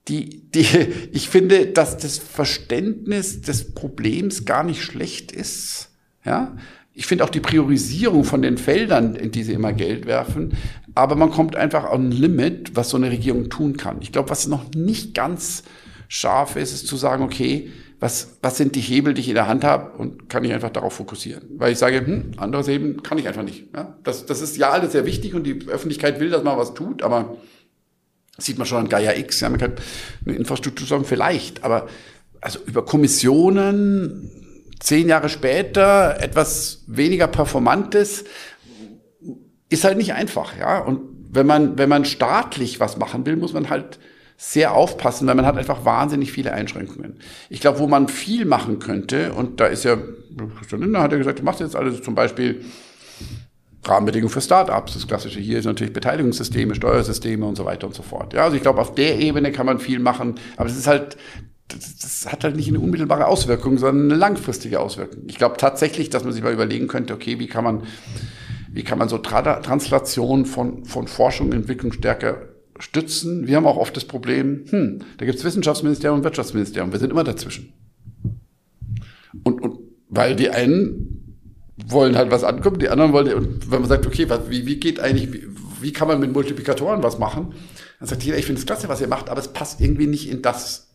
die, 0.10 0.52
die, 0.52 0.65
ich 1.11 1.30
finde, 1.30 1.68
dass 1.68 1.98
das 1.98 2.18
Verständnis 2.18 3.41
des 3.41 3.73
Problems 3.73 4.45
gar 4.45 4.64
nicht 4.64 4.84
schlecht 4.84 5.31
ist. 5.31 5.90
Ja, 6.26 6.56
ich 6.94 7.06
finde 7.06 7.23
auch 7.23 7.30
die 7.30 7.40
Priorisierung 7.40 8.26
von 8.26 8.41
den 8.41 8.57
Feldern, 8.57 9.15
in 9.15 9.31
die 9.31 9.44
sie 9.44 9.53
immer 9.53 9.72
Geld 9.72 10.06
werfen, 10.06 10.57
aber 10.95 11.15
man 11.15 11.31
kommt 11.31 11.56
einfach 11.56 11.86
an 11.86 12.10
ein 12.10 12.11
Limit, 12.11 12.76
was 12.76 12.90
so 12.90 12.98
eine 12.98 13.10
Regierung 13.10 13.49
tun 13.49 13.77
kann. 13.77 14.02
Ich 14.02 14.11
glaube, 14.11 14.30
was 14.30 14.48
noch 14.48 14.65
nicht 14.76 15.14
ganz 15.14 15.64
scharf 16.10 16.57
ist, 16.57 16.73
ist 16.73 16.88
zu 16.88 16.98
sagen, 16.98 17.23
okay, 17.23 17.72
was, 18.02 18.38
was 18.41 18.57
sind 18.57 18.76
die 18.76 18.81
Hebel, 18.81 19.14
die 19.14 19.22
ich 19.22 19.30
in 19.30 19.36
der 19.36 19.48
Hand 19.48 19.64
habe 19.64 19.98
und 19.98 20.30
kann 20.30 20.44
ich 20.44 20.53
einfach 20.53 20.69
darauf 20.69 20.94
fokussieren. 20.94 21.44
Weil 21.57 21.72
ich 21.72 21.77
sage, 21.77 22.06
hm, 22.06 22.31
andere 22.38 22.64
Hebel 22.64 22.95
kann 22.95 23.18
ich 23.18 23.27
einfach 23.27 23.44
nicht. 23.44 23.68
Ja? 23.76 23.98
Das, 24.03 24.26
das 24.26 24.41
ist 24.41 24.57
ja 24.57 24.69
alles 24.69 24.94
sehr 24.94 25.06
wichtig 25.06 25.34
und 25.36 25.44
die 25.44 25.68
Öffentlichkeit 25.68 26.19
will, 26.19 26.30
dass 26.30 26.44
man 26.44 26.57
was 26.57 26.73
tut, 26.73 27.02
aber 27.02 27.38
sieht 28.39 28.57
man 28.57 28.67
schon 28.67 28.79
an 28.79 28.89
Gaia 28.89 29.15
X, 29.15 29.41
ja, 29.41 29.49
man 29.49 29.59
kann 29.59 29.73
eine 30.25 30.35
Infrastruktur 30.35 30.87
sagen, 30.87 31.05
vielleicht, 31.05 31.63
aber 31.63 31.87
also 32.41 32.59
über 32.65 32.85
Kommissionen, 32.85 34.31
zehn 34.79 35.09
Jahre 35.09 35.29
später, 35.29 36.21
etwas 36.21 36.83
weniger 36.87 37.27
performantes, 37.27 38.23
ist 39.69 39.83
halt 39.83 39.97
nicht 39.97 40.13
einfach, 40.13 40.57
ja. 40.57 40.79
Und 40.79 41.01
wenn 41.31 41.45
man, 41.45 41.77
wenn 41.77 41.89
man 41.89 42.05
staatlich 42.05 42.79
was 42.79 42.97
machen 42.97 43.25
will, 43.25 43.35
muss 43.35 43.53
man 43.53 43.69
halt 43.69 43.99
sehr 44.35 44.73
aufpassen, 44.73 45.27
weil 45.27 45.35
man 45.35 45.45
hat 45.45 45.57
einfach 45.57 45.83
wahnsinnig 45.83 46.31
viele 46.31 46.53
Einschränkungen. 46.53 47.19
Ich 47.49 47.59
glaube, 47.59 47.79
wo 47.79 47.87
man 47.87 48.07
viel 48.07 48.45
machen 48.45 48.79
könnte, 48.79 49.33
und 49.33 49.59
da 49.59 49.65
ist 49.65 49.83
ja, 49.83 49.97
Christian 50.57 50.81
Lindner 50.81 51.01
hat 51.01 51.11
ja 51.11 51.17
gesagt, 51.17 51.39
du 51.39 51.43
machst 51.43 51.59
jetzt 51.59 51.75
alles 51.75 52.01
zum 52.01 52.15
Beispiel 52.15 52.63
Rahmenbedingungen 53.85 54.31
für 54.31 54.41
Startups. 54.41 54.93
Das 54.93 55.07
Klassische 55.07 55.39
hier 55.39 55.60
ist 55.60 55.65
natürlich 55.65 55.93
Beteiligungssysteme, 55.93 56.76
Steuersysteme 56.76 57.45
und 57.45 57.56
so 57.56 57.65
weiter 57.65 57.88
und 57.88 57.95
so 57.95 58.03
fort. 58.03 58.34
Ja, 58.34 58.43
also 58.43 58.56
ich 58.56 58.61
glaube, 58.61 58.80
auf 58.80 58.95
der 58.95 59.19
Ebene 59.19 59.51
kann 59.51 59.65
man 59.65 59.80
viel 59.80 59.99
machen, 59.99 60.35
aber 60.57 60.69
es 60.69 60.77
ist 60.77 60.88
halt, 60.88 61.18
das, 61.68 62.27
hat 62.30 62.43
halt 62.43 62.56
nicht 62.56 62.68
eine 62.68 62.80
unmittelbare 62.80 63.27
Auswirkung, 63.27 63.77
sondern 63.77 64.11
eine 64.11 64.19
langfristige 64.19 64.80
Auswirkung. 64.80 65.23
Ich 65.27 65.38
glaube 65.38 65.57
tatsächlich, 65.57 66.10
dass 66.10 66.23
man 66.23 66.34
sich 66.34 66.43
mal 66.43 66.53
überlegen 66.53 66.88
könnte, 66.88 67.14
okay, 67.14 67.39
wie 67.39 67.47
kann 67.47 67.64
man, 67.64 67.84
wie 68.72 68.84
kann 68.84 68.97
man 68.97 69.07
so 69.07 69.18
Tra 69.18 69.41
Translation 69.41 70.45
von, 70.45 70.85
von 70.85 71.07
Forschung 71.07 71.47
und 71.47 71.53
Entwicklung 71.53 71.91
stärker 71.93 72.49
stützen. 72.80 73.47
Wir 73.47 73.57
haben 73.57 73.68
auch 73.68 73.77
oft 73.77 73.95
das 73.95 74.06
Problem, 74.06 74.65
hm, 74.69 74.99
da 75.18 75.26
gibt's 75.26 75.43
Wissenschaftsministerium 75.43 76.19
und 76.19 76.23
Wirtschaftsministerium, 76.23 76.91
wir 76.91 76.99
sind 76.99 77.11
immer 77.11 77.23
dazwischen. 77.23 77.73
Und, 79.43 79.61
und 79.61 79.80
weil 80.10 80.35
die 80.35 80.49
einen 80.49 81.18
wollen 81.88 82.15
halt 82.18 82.31
was 82.31 82.43
ankommen, 82.43 82.80
die 82.80 82.89
anderen 82.89 83.14
wollen, 83.14 83.34
und 83.34 83.72
wenn 83.72 83.81
man 83.81 83.89
sagt, 83.89 84.06
okay, 84.06 84.30
was, 84.30 84.49
wie, 84.49 84.65
wie 84.65 84.80
geht 84.80 84.99
eigentlich, 84.99 85.34
wie, 85.34 85.47
wie 85.81 85.93
kann 85.93 86.07
man 86.07 86.19
mit 86.19 86.34
Multiplikatoren 86.34 87.03
was 87.03 87.19
machen, 87.19 87.53
dann 87.99 88.07
sagt 88.07 88.23
jeder, 88.23 88.38
ich 88.38 88.45
finde 88.45 88.60
es 88.60 88.65
klasse, 88.65 88.89
was 88.89 89.01
ihr 89.01 89.07
macht, 89.07 89.30
aber 89.30 89.39
es 89.39 89.49
passt 89.49 89.81
irgendwie 89.81 90.07
nicht 90.07 90.30
in 90.30 90.41
das, 90.41 90.89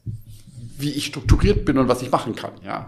wie 0.78 0.90
ich 0.90 1.06
strukturiert 1.06 1.64
bin 1.64 1.78
und 1.78 1.88
was 1.88 2.02
ich 2.02 2.10
machen 2.10 2.34
kann. 2.34 2.52
Ja. 2.64 2.86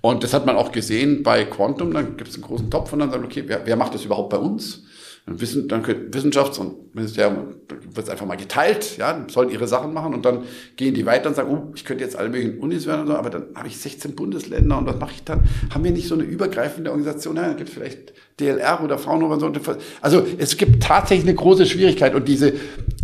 Und 0.00 0.22
das 0.22 0.34
hat 0.34 0.46
man 0.46 0.56
auch 0.56 0.72
gesehen 0.72 1.22
bei 1.22 1.44
Quantum, 1.44 1.92
dann 1.92 2.16
gibt 2.16 2.28
es 2.28 2.34
einen 2.34 2.44
großen 2.44 2.70
Topf 2.70 2.92
und 2.92 2.98
dann 2.98 3.10
sagt, 3.10 3.24
okay, 3.24 3.44
wer, 3.46 3.66
wer 3.66 3.76
macht 3.76 3.94
das 3.94 4.04
überhaupt 4.04 4.30
bei 4.30 4.38
uns? 4.38 4.84
Dann, 5.26 5.40
wissen, 5.40 5.68
dann 5.68 5.82
Wissenschafts- 5.82 6.58
und 6.58 6.94
Ministerium 6.94 7.54
wird 7.68 8.06
es 8.06 8.10
einfach 8.10 8.26
mal 8.26 8.36
geteilt, 8.36 8.98
ja, 8.98 9.24
sollen 9.28 9.48
ihre 9.48 9.66
Sachen 9.66 9.94
machen 9.94 10.12
und 10.12 10.24
dann 10.26 10.44
gehen 10.76 10.92
die 10.92 11.06
weiter 11.06 11.30
und 11.30 11.34
sagen, 11.34 11.50
oh, 11.50 11.72
ich 11.74 11.86
könnte 11.86 12.04
jetzt 12.04 12.14
alle 12.14 12.28
möglichen 12.28 12.58
Unis 12.58 12.86
werden 12.86 13.02
und 13.02 13.06
so, 13.06 13.14
aber 13.14 13.30
dann 13.30 13.46
habe 13.54 13.68
ich 13.68 13.78
16 13.78 14.14
Bundesländer 14.14 14.76
und 14.76 14.86
was 14.86 14.98
mache 14.98 15.12
ich 15.12 15.24
dann? 15.24 15.44
Haben 15.72 15.84
wir 15.84 15.92
nicht 15.92 16.08
so 16.08 16.14
eine 16.14 16.24
übergreifende 16.24 16.90
Organisation? 16.90 17.36
Ja, 17.36 17.42
dann 17.42 17.56
gibt 17.56 17.70
es 17.70 17.74
vielleicht 17.74 18.12
DLR 18.40 18.82
oder 18.82 18.98
Fraunhofer 18.98 19.46
und 19.46 19.64
so. 19.64 19.76
Also 20.00 20.26
es 20.38 20.56
gibt 20.56 20.82
tatsächlich 20.82 21.26
eine 21.26 21.36
große 21.36 21.66
Schwierigkeit 21.66 22.14
und 22.14 22.26
diese 22.26 22.54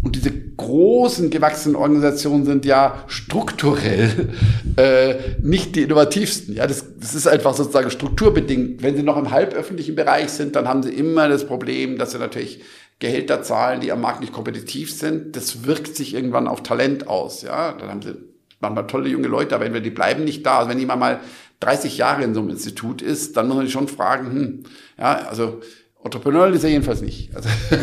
und 0.03 0.17
diese 0.17 0.33
großen 0.57 1.31
gewachsenen 1.31 1.77
Organisationen 1.77 2.45
sind 2.45 2.65
ja 2.65 3.05
strukturell 3.07 4.31
äh, 4.77 5.15
nicht 5.43 5.77
die 5.77 5.83
innovativsten. 5.83 6.55
Ja, 6.55 6.67
das, 6.67 6.85
das 6.99 7.15
ist 7.15 7.27
einfach 7.27 7.55
sozusagen 7.55 7.91
strukturbedingt. 7.91 8.83
Wenn 8.83 8.97
sie 8.97 9.03
noch 9.03 9.17
im 9.17 9.31
halböffentlichen 9.31 9.95
Bereich 9.95 10.31
sind, 10.31 10.57
dann 10.57 10.67
haben 10.67 10.83
sie 10.83 10.93
immer 10.93 11.29
das 11.29 11.47
Problem, 11.47 11.99
dass 11.99 12.13
sie 12.13 12.19
natürlich 12.19 12.63
Gehälter 12.99 13.43
zahlen, 13.43 13.81
die 13.81 13.93
am 13.93 14.01
Markt 14.01 14.21
nicht 14.21 14.33
kompetitiv 14.33 14.93
sind. 14.93 15.37
Das 15.37 15.65
wirkt 15.65 15.97
sich 15.97 16.15
irgendwann 16.15 16.49
auf 16.49 16.63
Talent 16.63 17.07
aus. 17.09 17.43
Ja, 17.43 17.73
dann 17.73 17.89
haben 17.89 18.03
sie 18.03 18.15
manchmal 18.61 18.87
tolle 18.87 19.09
junge 19.09 19.29
Leute, 19.29 19.55
aber 19.55 19.65
entweder 19.65 19.85
die 19.85 19.91
bleiben 19.91 20.25
nicht 20.25 20.45
da. 20.45 20.59
Also 20.59 20.71
wenn 20.71 20.79
jemand 20.79 21.01
mal 21.01 21.21
30 21.61 21.99
Jahre 21.99 22.25
in 22.25 22.35
so 22.35 22.41
einem 22.41 22.51
Institut 22.51 23.03
ist, 23.03 23.37
dann 23.37 23.47
muss 23.47 23.57
man 23.57 23.67
sich 23.67 23.73
schon 23.73 23.89
fragen, 23.89 24.33
hm, 24.33 24.63
ja, 24.99 25.27
also 25.29 25.61
Entrepreneurial 26.03 26.55
ist 26.55 26.65
er 26.65 26.71
jedenfalls 26.71 27.03
nicht. 27.03 27.35
Also, 27.35 27.49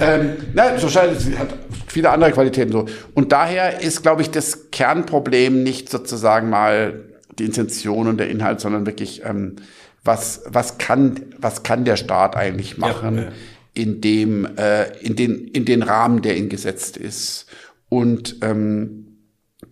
ähm, 0.00 0.36
na, 0.52 0.78
so 0.78 0.88
scheint 0.88 1.16
es, 1.16 1.26
hat 1.38 1.48
viele 1.86 2.10
andere 2.10 2.30
Qualitäten 2.32 2.72
so. 2.72 2.84
Und 3.14 3.32
daher 3.32 3.80
ist, 3.80 4.02
glaube 4.02 4.20
ich, 4.20 4.30
das 4.30 4.70
Kernproblem 4.70 5.62
nicht 5.62 5.88
sozusagen 5.88 6.50
mal 6.50 7.04
die 7.38 7.44
Intention 7.44 8.06
und 8.06 8.18
der 8.18 8.28
Inhalt, 8.28 8.60
sondern 8.60 8.84
wirklich, 8.84 9.22
ähm, 9.24 9.56
was, 10.04 10.42
was 10.46 10.76
kann, 10.76 11.20
was 11.38 11.62
kann 11.62 11.84
der 11.86 11.96
Staat 11.96 12.36
eigentlich 12.36 12.76
machen, 12.76 13.16
ja, 13.16 13.22
ja. 13.24 13.32
in 13.72 14.02
dem, 14.02 14.46
äh, 14.56 14.84
in 14.98 15.16
den, 15.16 15.48
in 15.48 15.64
den 15.64 15.82
Rahmen, 15.82 16.20
der 16.20 16.36
ihn 16.36 16.50
gesetzt 16.50 16.98
ist. 16.98 17.46
Und, 17.88 18.36
ähm, 18.42 19.05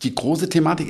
die 0.03 0.15
große 0.15 0.49
Thematik, 0.49 0.89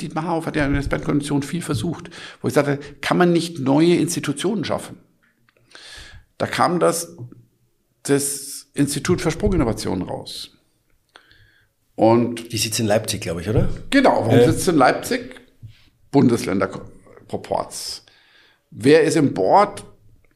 Dietmar 0.00 0.26
Hauf 0.26 0.46
hat 0.46 0.56
ja 0.56 0.66
in 0.66 0.74
der 0.74 0.82
Spendkonvention 0.82 1.42
viel 1.42 1.62
versucht, 1.62 2.10
wo 2.40 2.48
ich 2.48 2.54
sagte, 2.54 2.78
kann 3.00 3.18
man 3.18 3.32
nicht 3.32 3.58
neue 3.58 3.96
Institutionen 3.96 4.64
schaffen? 4.64 4.98
Da 6.38 6.46
kam 6.46 6.80
das, 6.80 7.16
das 8.02 8.68
Institut 8.74 9.20
für 9.20 9.30
Sprunginnovation 9.30 10.02
raus. 10.02 10.50
Und 11.94 12.52
die 12.52 12.58
sitzt 12.58 12.80
in 12.80 12.86
Leipzig, 12.86 13.20
glaube 13.20 13.42
ich, 13.42 13.48
oder? 13.48 13.68
Genau, 13.90 14.24
warum 14.26 14.38
äh. 14.38 14.50
sitzt 14.50 14.66
in 14.68 14.76
Leipzig? 14.76 15.40
Bundesländerproports. 16.10 18.04
Wer 18.70 19.02
ist 19.02 19.16
im 19.16 19.34
Board? 19.34 19.84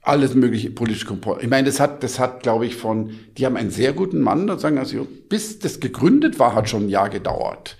Alles 0.07 0.35
mögliche 0.35 0.71
politische 0.71 1.07
Komport. 1.07 1.43
Ich 1.43 1.49
meine, 1.49 1.67
das 1.67 1.81
hat, 1.81 2.05
das 2.05 2.21
hat, 2.21 2.45
glaube 2.45 2.65
ich, 2.65 2.77
von, 2.77 3.11
die 3.37 3.45
haben 3.45 3.57
einen 3.57 3.71
sehr 3.71 3.93
guten 3.93 4.21
Mann, 4.21 4.47
sagen, 4.57 4.79
also, 4.79 5.05
bis 5.29 5.59
das 5.59 5.81
gegründet 5.81 6.39
war, 6.39 6.55
hat 6.55 6.69
schon 6.69 6.85
ein 6.85 6.89
Jahr 6.89 7.11
gedauert. 7.11 7.77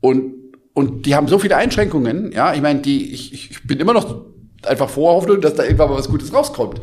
Und, 0.00 0.32
und 0.72 1.04
die 1.04 1.14
haben 1.14 1.28
so 1.28 1.38
viele 1.38 1.56
Einschränkungen, 1.56 2.32
ja, 2.32 2.54
ich 2.54 2.62
meine, 2.62 2.80
die, 2.80 3.12
ich, 3.12 3.50
ich 3.50 3.66
bin 3.66 3.78
immer 3.78 3.92
noch 3.92 4.24
einfach 4.62 4.88
vor 4.88 5.16
Hoffnung, 5.16 5.42
dass 5.42 5.54
da 5.54 5.64
irgendwann 5.64 5.90
mal 5.90 5.98
was 5.98 6.08
Gutes 6.08 6.32
rauskommt. 6.32 6.80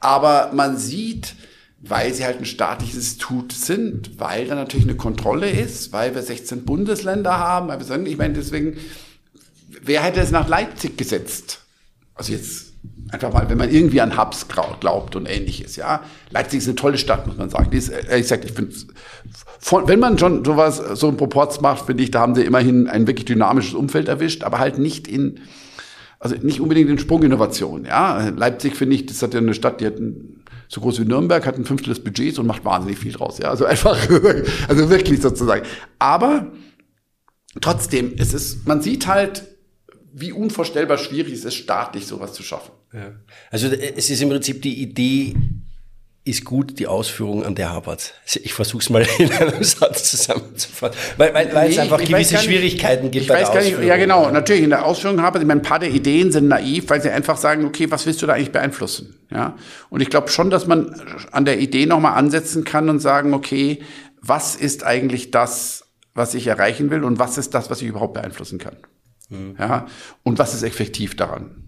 Aber 0.00 0.50
man 0.52 0.76
sieht, 0.76 1.36
weil 1.80 2.12
sie 2.12 2.26
halt 2.26 2.38
ein 2.38 2.44
staatliches 2.44 2.96
Institut 2.96 3.52
sind, 3.52 4.20
weil 4.20 4.46
da 4.46 4.54
natürlich 4.54 4.86
eine 4.86 4.96
Kontrolle 4.96 5.48
ist, 5.48 5.90
weil 5.94 6.14
wir 6.14 6.20
16 6.20 6.66
Bundesländer 6.66 7.38
haben. 7.38 7.68
Weil 7.68 7.78
wir 7.78 7.86
sagen, 7.86 8.04
ich 8.04 8.18
meine, 8.18 8.34
deswegen, 8.34 8.76
wer 9.82 10.02
hätte 10.02 10.20
es 10.20 10.30
nach 10.30 10.48
Leipzig 10.48 10.98
gesetzt? 10.98 11.60
Also 12.14 12.32
jetzt 12.32 12.73
einfach 13.14 13.32
mal, 13.32 13.48
wenn 13.48 13.58
man 13.58 13.70
irgendwie 13.70 14.00
an 14.00 14.18
Hubs 14.18 14.46
glaubt 14.80 15.16
und 15.16 15.26
ähnliches, 15.26 15.76
ja. 15.76 16.02
Leipzig 16.30 16.58
ist 16.58 16.68
eine 16.68 16.74
tolle 16.74 16.98
Stadt, 16.98 17.26
muss 17.26 17.36
man 17.36 17.48
sagen. 17.48 17.70
Die 17.70 17.78
ist, 17.78 17.88
ehrlich 17.88 18.22
gesagt, 18.22 18.44
ich 18.44 18.52
finde, 18.52 18.74
wenn 19.86 20.00
man 20.00 20.18
schon 20.18 20.44
sowas, 20.44 20.76
so 20.94 21.08
ein 21.08 21.16
Proports 21.16 21.60
macht, 21.60 21.86
finde 21.86 22.02
ich, 22.02 22.10
da 22.10 22.20
haben 22.20 22.34
sie 22.34 22.42
immerhin 22.42 22.88
ein 22.88 23.06
wirklich 23.06 23.24
dynamisches 23.24 23.74
Umfeld 23.74 24.08
erwischt, 24.08 24.44
aber 24.44 24.58
halt 24.58 24.78
nicht 24.78 25.08
in, 25.08 25.40
also 26.18 26.36
nicht 26.36 26.60
unbedingt 26.60 26.90
in 26.90 26.98
Sprunginnovation, 26.98 27.84
ja. 27.84 28.28
Leipzig, 28.28 28.76
finde 28.76 28.96
ich, 28.96 29.06
das 29.06 29.22
hat 29.22 29.32
ja 29.32 29.40
eine 29.40 29.54
Stadt, 29.54 29.80
die 29.80 29.86
hat 29.86 29.98
ein, 29.98 30.42
so 30.68 30.80
groß 30.80 31.00
wie 31.00 31.04
Nürnberg, 31.04 31.46
hat 31.46 31.56
ein 31.56 31.64
Fünftel 31.64 31.94
des 31.94 32.02
Budgets 32.02 32.38
und 32.38 32.46
macht 32.46 32.64
wahnsinnig 32.64 32.98
viel 32.98 33.12
draus, 33.12 33.38
ja. 33.38 33.48
Also 33.48 33.64
einfach, 33.64 33.96
also 34.68 34.90
wirklich 34.90 35.22
sozusagen. 35.22 35.62
Aber 35.98 36.48
trotzdem, 37.60 38.12
es 38.18 38.34
ist, 38.34 38.66
man 38.66 38.82
sieht 38.82 39.06
halt, 39.06 39.53
wie 40.14 40.32
unvorstellbar 40.32 40.96
schwierig 40.96 41.34
es 41.34 41.44
ist, 41.44 41.54
staatlich 41.54 42.06
sowas 42.06 42.32
zu 42.32 42.42
schaffen. 42.42 42.70
Ja. 42.92 43.12
Also 43.50 43.66
es 43.66 44.10
ist 44.10 44.22
im 44.22 44.28
Prinzip 44.28 44.62
die 44.62 44.80
Idee, 44.80 45.34
ist 46.24 46.44
gut, 46.44 46.78
die 46.78 46.86
Ausführung 46.86 47.44
an 47.44 47.54
der 47.54 47.70
hapert. 47.70 48.14
Ich 48.42 48.54
versuche 48.54 48.80
es 48.80 48.90
mal 48.90 49.06
in 49.18 49.30
einem 49.32 49.62
Satz 49.62 50.10
zusammenzufassen, 50.10 50.96
weil, 51.16 51.34
weil, 51.34 51.52
weil 51.52 51.68
nee, 51.68 51.74
es 51.74 51.78
einfach 51.80 51.98
gewisse 51.98 52.34
nicht, 52.34 52.44
Schwierigkeiten 52.44 53.10
gibt 53.10 53.22
ich 53.22 53.28
bei 53.28 53.42
weiß 53.42 53.50
der 53.50 53.60
Ausführung. 53.60 53.80
Nicht, 53.80 53.88
ja 53.88 53.96
genau, 53.96 54.30
natürlich 54.30 54.62
in 54.62 54.70
der 54.70 54.86
Ausführung 54.86 55.20
hapert. 55.20 55.42
Ich 55.42 55.48
meine, 55.48 55.60
ein 55.60 55.64
paar 55.64 55.80
der 55.80 55.90
Ideen 55.90 56.32
sind 56.32 56.48
naiv, 56.48 56.88
weil 56.88 57.02
sie 57.02 57.10
einfach 57.10 57.36
sagen, 57.36 57.64
okay, 57.64 57.90
was 57.90 58.06
willst 58.06 58.22
du 58.22 58.26
da 58.26 58.34
eigentlich 58.34 58.52
beeinflussen? 58.52 59.16
Ja, 59.30 59.56
und 59.90 60.00
ich 60.00 60.10
glaube 60.10 60.28
schon, 60.28 60.48
dass 60.48 60.66
man 60.66 60.94
an 61.32 61.44
der 61.44 61.58
Idee 61.58 61.86
nochmal 61.86 62.14
ansetzen 62.14 62.64
kann 62.64 62.88
und 62.88 63.00
sagen, 63.00 63.34
okay, 63.34 63.82
was 64.22 64.54
ist 64.54 64.84
eigentlich 64.84 65.32
das, 65.32 65.86
was 66.14 66.34
ich 66.34 66.46
erreichen 66.46 66.90
will 66.90 67.04
und 67.04 67.18
was 67.18 67.36
ist 67.36 67.52
das, 67.52 67.68
was 67.68 67.82
ich 67.82 67.88
überhaupt 67.88 68.14
beeinflussen 68.14 68.58
kann? 68.58 68.76
Mhm. 69.34 69.56
Ja, 69.58 69.86
und 70.22 70.38
was 70.38 70.54
ist 70.54 70.62
effektiv 70.62 71.16
daran? 71.16 71.64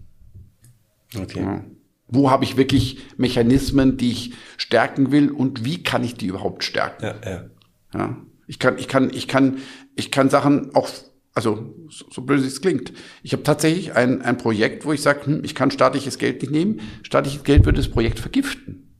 Okay. 1.15 1.41
Ja. 1.41 1.63
Wo 2.07 2.31
habe 2.31 2.45
ich 2.45 2.55
wirklich 2.55 2.99
Mechanismen, 3.17 3.97
die 3.97 4.11
ich 4.11 4.33
stärken 4.55 5.11
will 5.11 5.29
und 5.29 5.65
wie 5.65 5.83
kann 5.83 6.03
ich 6.03 6.15
die 6.15 6.27
überhaupt 6.27 6.63
stärken? 6.63 7.05
Ja, 7.05 7.15
ja. 7.25 7.45
ja. 7.93 8.17
Ich 8.47 8.59
kann, 8.59 8.77
ich 8.77 8.87
kann, 8.87 9.09
ich 9.13 9.27
kann, 9.27 9.57
ich 9.95 10.09
kann 10.09 10.29
Sachen 10.29 10.73
auch, 10.73 10.87
also 11.33 11.75
so, 11.89 12.05
so 12.09 12.21
böse 12.21 12.47
es 12.47 12.61
klingt. 12.61 12.93
Ich 13.23 13.33
habe 13.33 13.43
tatsächlich 13.43 13.93
ein, 13.93 14.21
ein 14.21 14.37
Projekt, 14.37 14.85
wo 14.85 14.93
ich 14.93 15.01
sage, 15.01 15.25
hm, 15.25 15.43
ich 15.43 15.53
kann 15.53 15.69
staatliches 15.69 16.17
Geld 16.17 16.41
nicht 16.41 16.51
nehmen. 16.51 16.79
Staatliches 17.03 17.43
Geld 17.43 17.65
würde 17.65 17.77
das 17.81 17.89
Projekt 17.89 18.19
vergiften. 18.19 18.95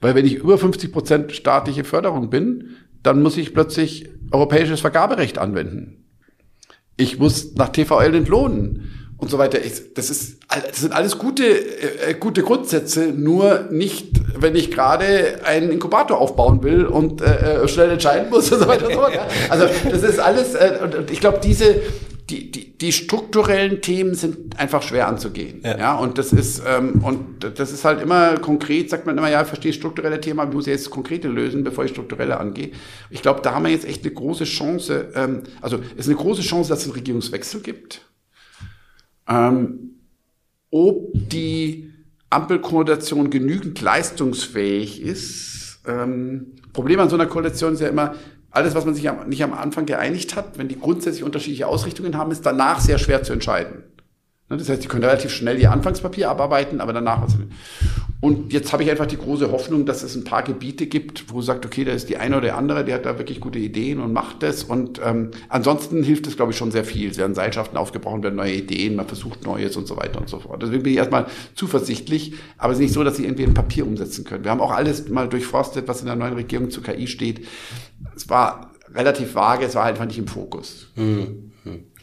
Weil 0.00 0.14
wenn 0.14 0.24
ich 0.24 0.36
über 0.36 0.56
50 0.56 0.92
Prozent 0.92 1.32
staatliche 1.32 1.84
Förderung 1.84 2.30
bin, 2.30 2.76
dann 3.02 3.22
muss 3.22 3.36
ich 3.36 3.52
plötzlich 3.52 4.08
europäisches 4.30 4.80
Vergaberecht 4.80 5.36
anwenden 5.36 5.99
ich 7.00 7.18
muss 7.18 7.54
nach 7.54 7.70
TVL 7.70 8.14
entlohnen 8.14 9.14
und 9.16 9.30
so 9.30 9.38
weiter. 9.38 9.58
das, 9.94 10.10
ist, 10.10 10.38
das 10.48 10.80
sind 10.80 10.92
alles 10.92 11.18
gute, 11.18 11.44
äh, 11.44 12.14
gute 12.18 12.42
Grundsätze, 12.42 13.12
nur 13.14 13.68
nicht, 13.70 14.20
wenn 14.36 14.54
ich 14.56 14.70
gerade 14.70 15.40
einen 15.44 15.70
Inkubator 15.70 16.18
aufbauen 16.18 16.62
will 16.62 16.86
und 16.86 17.20
äh, 17.20 17.62
äh 17.64 17.68
schnell 17.68 17.90
entscheiden 17.90 18.30
muss 18.30 18.50
und 18.52 18.60
so 18.60 18.68
weiter 18.68 18.86
und 18.86 18.94
so 18.94 19.00
fort. 19.00 19.18
Also 19.48 19.66
das 19.90 20.02
ist 20.02 20.18
alles, 20.18 20.54
äh, 20.54 20.78
und 20.82 21.10
ich 21.10 21.20
glaube, 21.20 21.40
diese, 21.42 21.76
die, 22.30 22.50
die, 22.50 22.78
die 22.78 22.92
strukturellen 22.92 23.80
Themen 23.82 24.14
sind 24.14 24.58
einfach 24.58 24.82
schwer 24.82 25.08
anzugehen. 25.08 25.60
Ja, 25.64 25.78
ja 25.78 25.94
und 25.96 26.16
das 26.16 26.32
ist 26.32 26.62
ähm, 26.66 27.02
und 27.04 27.58
das 27.58 27.72
ist 27.72 27.84
halt 27.84 28.00
immer 28.00 28.38
konkret, 28.38 28.88
sagt 28.88 29.06
man 29.06 29.18
immer, 29.18 29.28
ja, 29.28 29.42
ich 29.42 29.48
verstehe 29.48 29.72
strukturelle 29.72 30.20
Themen, 30.20 30.38
aber 30.38 30.50
ich 30.50 30.54
muss 30.54 30.66
jetzt 30.66 30.90
konkrete 30.90 31.28
lösen, 31.28 31.64
bevor 31.64 31.84
ich 31.84 31.90
strukturelle 31.90 32.38
angehe. 32.38 32.70
Ich 33.10 33.22
glaube, 33.22 33.40
da 33.42 33.54
haben 33.54 33.64
wir 33.64 33.72
jetzt 33.72 33.84
echt 33.84 34.04
eine 34.04 34.14
große 34.14 34.44
Chance, 34.44 35.10
ähm, 35.14 35.42
also 35.60 35.78
es 35.96 36.06
ist 36.06 36.08
eine 36.08 36.16
große 36.16 36.42
Chance, 36.42 36.68
dass 36.68 36.80
es 36.80 36.84
einen 36.84 36.94
Regierungswechsel 36.94 37.60
gibt. 37.60 38.02
Ähm, 39.28 39.96
ob 40.70 41.10
die 41.14 41.92
Ampelkoalition 42.30 43.30
genügend 43.30 43.80
leistungsfähig 43.80 45.02
ist, 45.02 45.80
ähm, 45.86 46.52
Problem 46.72 47.00
an 47.00 47.08
so 47.08 47.16
einer 47.16 47.26
Koalition 47.26 47.74
ist 47.74 47.80
ja 47.80 47.88
immer, 47.88 48.14
alles, 48.50 48.74
was 48.74 48.84
man 48.84 48.94
sich 48.94 49.08
am, 49.08 49.28
nicht 49.28 49.42
am 49.42 49.52
Anfang 49.52 49.86
geeinigt 49.86 50.36
hat, 50.36 50.58
wenn 50.58 50.68
die 50.68 50.78
grundsätzlich 50.78 51.24
unterschiedliche 51.24 51.66
Ausrichtungen 51.66 52.16
haben, 52.16 52.30
ist 52.30 52.44
danach 52.44 52.80
sehr 52.80 52.98
schwer 52.98 53.22
zu 53.22 53.32
entscheiden. 53.32 53.84
Ne, 54.50 54.56
das 54.56 54.68
heißt, 54.68 54.82
die 54.82 54.88
können 54.88 55.04
relativ 55.04 55.30
schnell 55.30 55.58
ihr 55.60 55.70
Anfangspapier 55.70 56.28
abarbeiten, 56.28 56.80
aber 56.80 56.92
danach. 56.92 57.26
Und 58.20 58.52
jetzt 58.52 58.72
habe 58.72 58.82
ich 58.82 58.90
einfach 58.90 59.06
die 59.06 59.16
große 59.16 59.50
Hoffnung, 59.50 59.86
dass 59.86 60.02
es 60.02 60.14
ein 60.14 60.24
paar 60.24 60.42
Gebiete 60.42 60.86
gibt, 60.86 61.32
wo 61.32 61.40
sagt, 61.40 61.64
okay, 61.64 61.84
da 61.84 61.92
ist 61.92 62.10
die 62.10 62.18
eine 62.18 62.36
oder 62.36 62.54
andere, 62.56 62.84
die 62.84 62.92
hat 62.92 63.06
da 63.06 63.16
wirklich 63.16 63.40
gute 63.40 63.58
Ideen 63.58 64.00
und 64.00 64.12
macht 64.12 64.42
das. 64.42 64.64
Und 64.64 65.00
ähm, 65.02 65.30
ansonsten 65.48 66.02
hilft 66.02 66.26
es, 66.26 66.36
glaube 66.36 66.52
ich, 66.52 66.58
schon 66.58 66.72
sehr 66.72 66.84
viel. 66.84 67.10
Es 67.10 67.16
werden 67.16 67.34
Seilschaften 67.34 67.78
aufgebrochen, 67.78 68.22
werden 68.22 68.34
neue 68.34 68.54
Ideen, 68.54 68.96
man 68.96 69.06
versucht 69.06 69.44
Neues 69.44 69.76
und 69.76 69.86
so 69.86 69.96
weiter 69.96 70.20
und 70.20 70.28
so 70.28 70.40
fort. 70.40 70.62
Deswegen 70.62 70.82
bin 70.82 70.92
ich 70.92 70.98
erstmal 70.98 71.26
zuversichtlich, 71.54 72.34
aber 72.58 72.72
es 72.72 72.78
ist 72.78 72.82
nicht 72.82 72.94
so, 72.94 73.04
dass 73.04 73.16
sie 73.16 73.24
irgendwie 73.24 73.44
ein 73.44 73.54
Papier 73.54 73.86
umsetzen 73.86 74.24
können. 74.24 74.44
Wir 74.44 74.50
haben 74.50 74.60
auch 74.60 74.72
alles 74.72 75.08
mal 75.08 75.28
durchforstet, 75.28 75.88
was 75.88 76.00
in 76.00 76.06
der 76.06 76.16
neuen 76.16 76.34
Regierung 76.34 76.70
zu 76.70 76.82
KI 76.82 77.06
steht. 77.06 77.46
Es 78.20 78.28
war 78.28 78.72
relativ 78.94 79.34
vage, 79.34 79.66
es 79.66 79.74
war 79.74 79.84
einfach 79.84 80.04
nicht 80.04 80.18
im 80.18 80.26
Fokus. 80.26 80.88
Mhm 80.96 81.50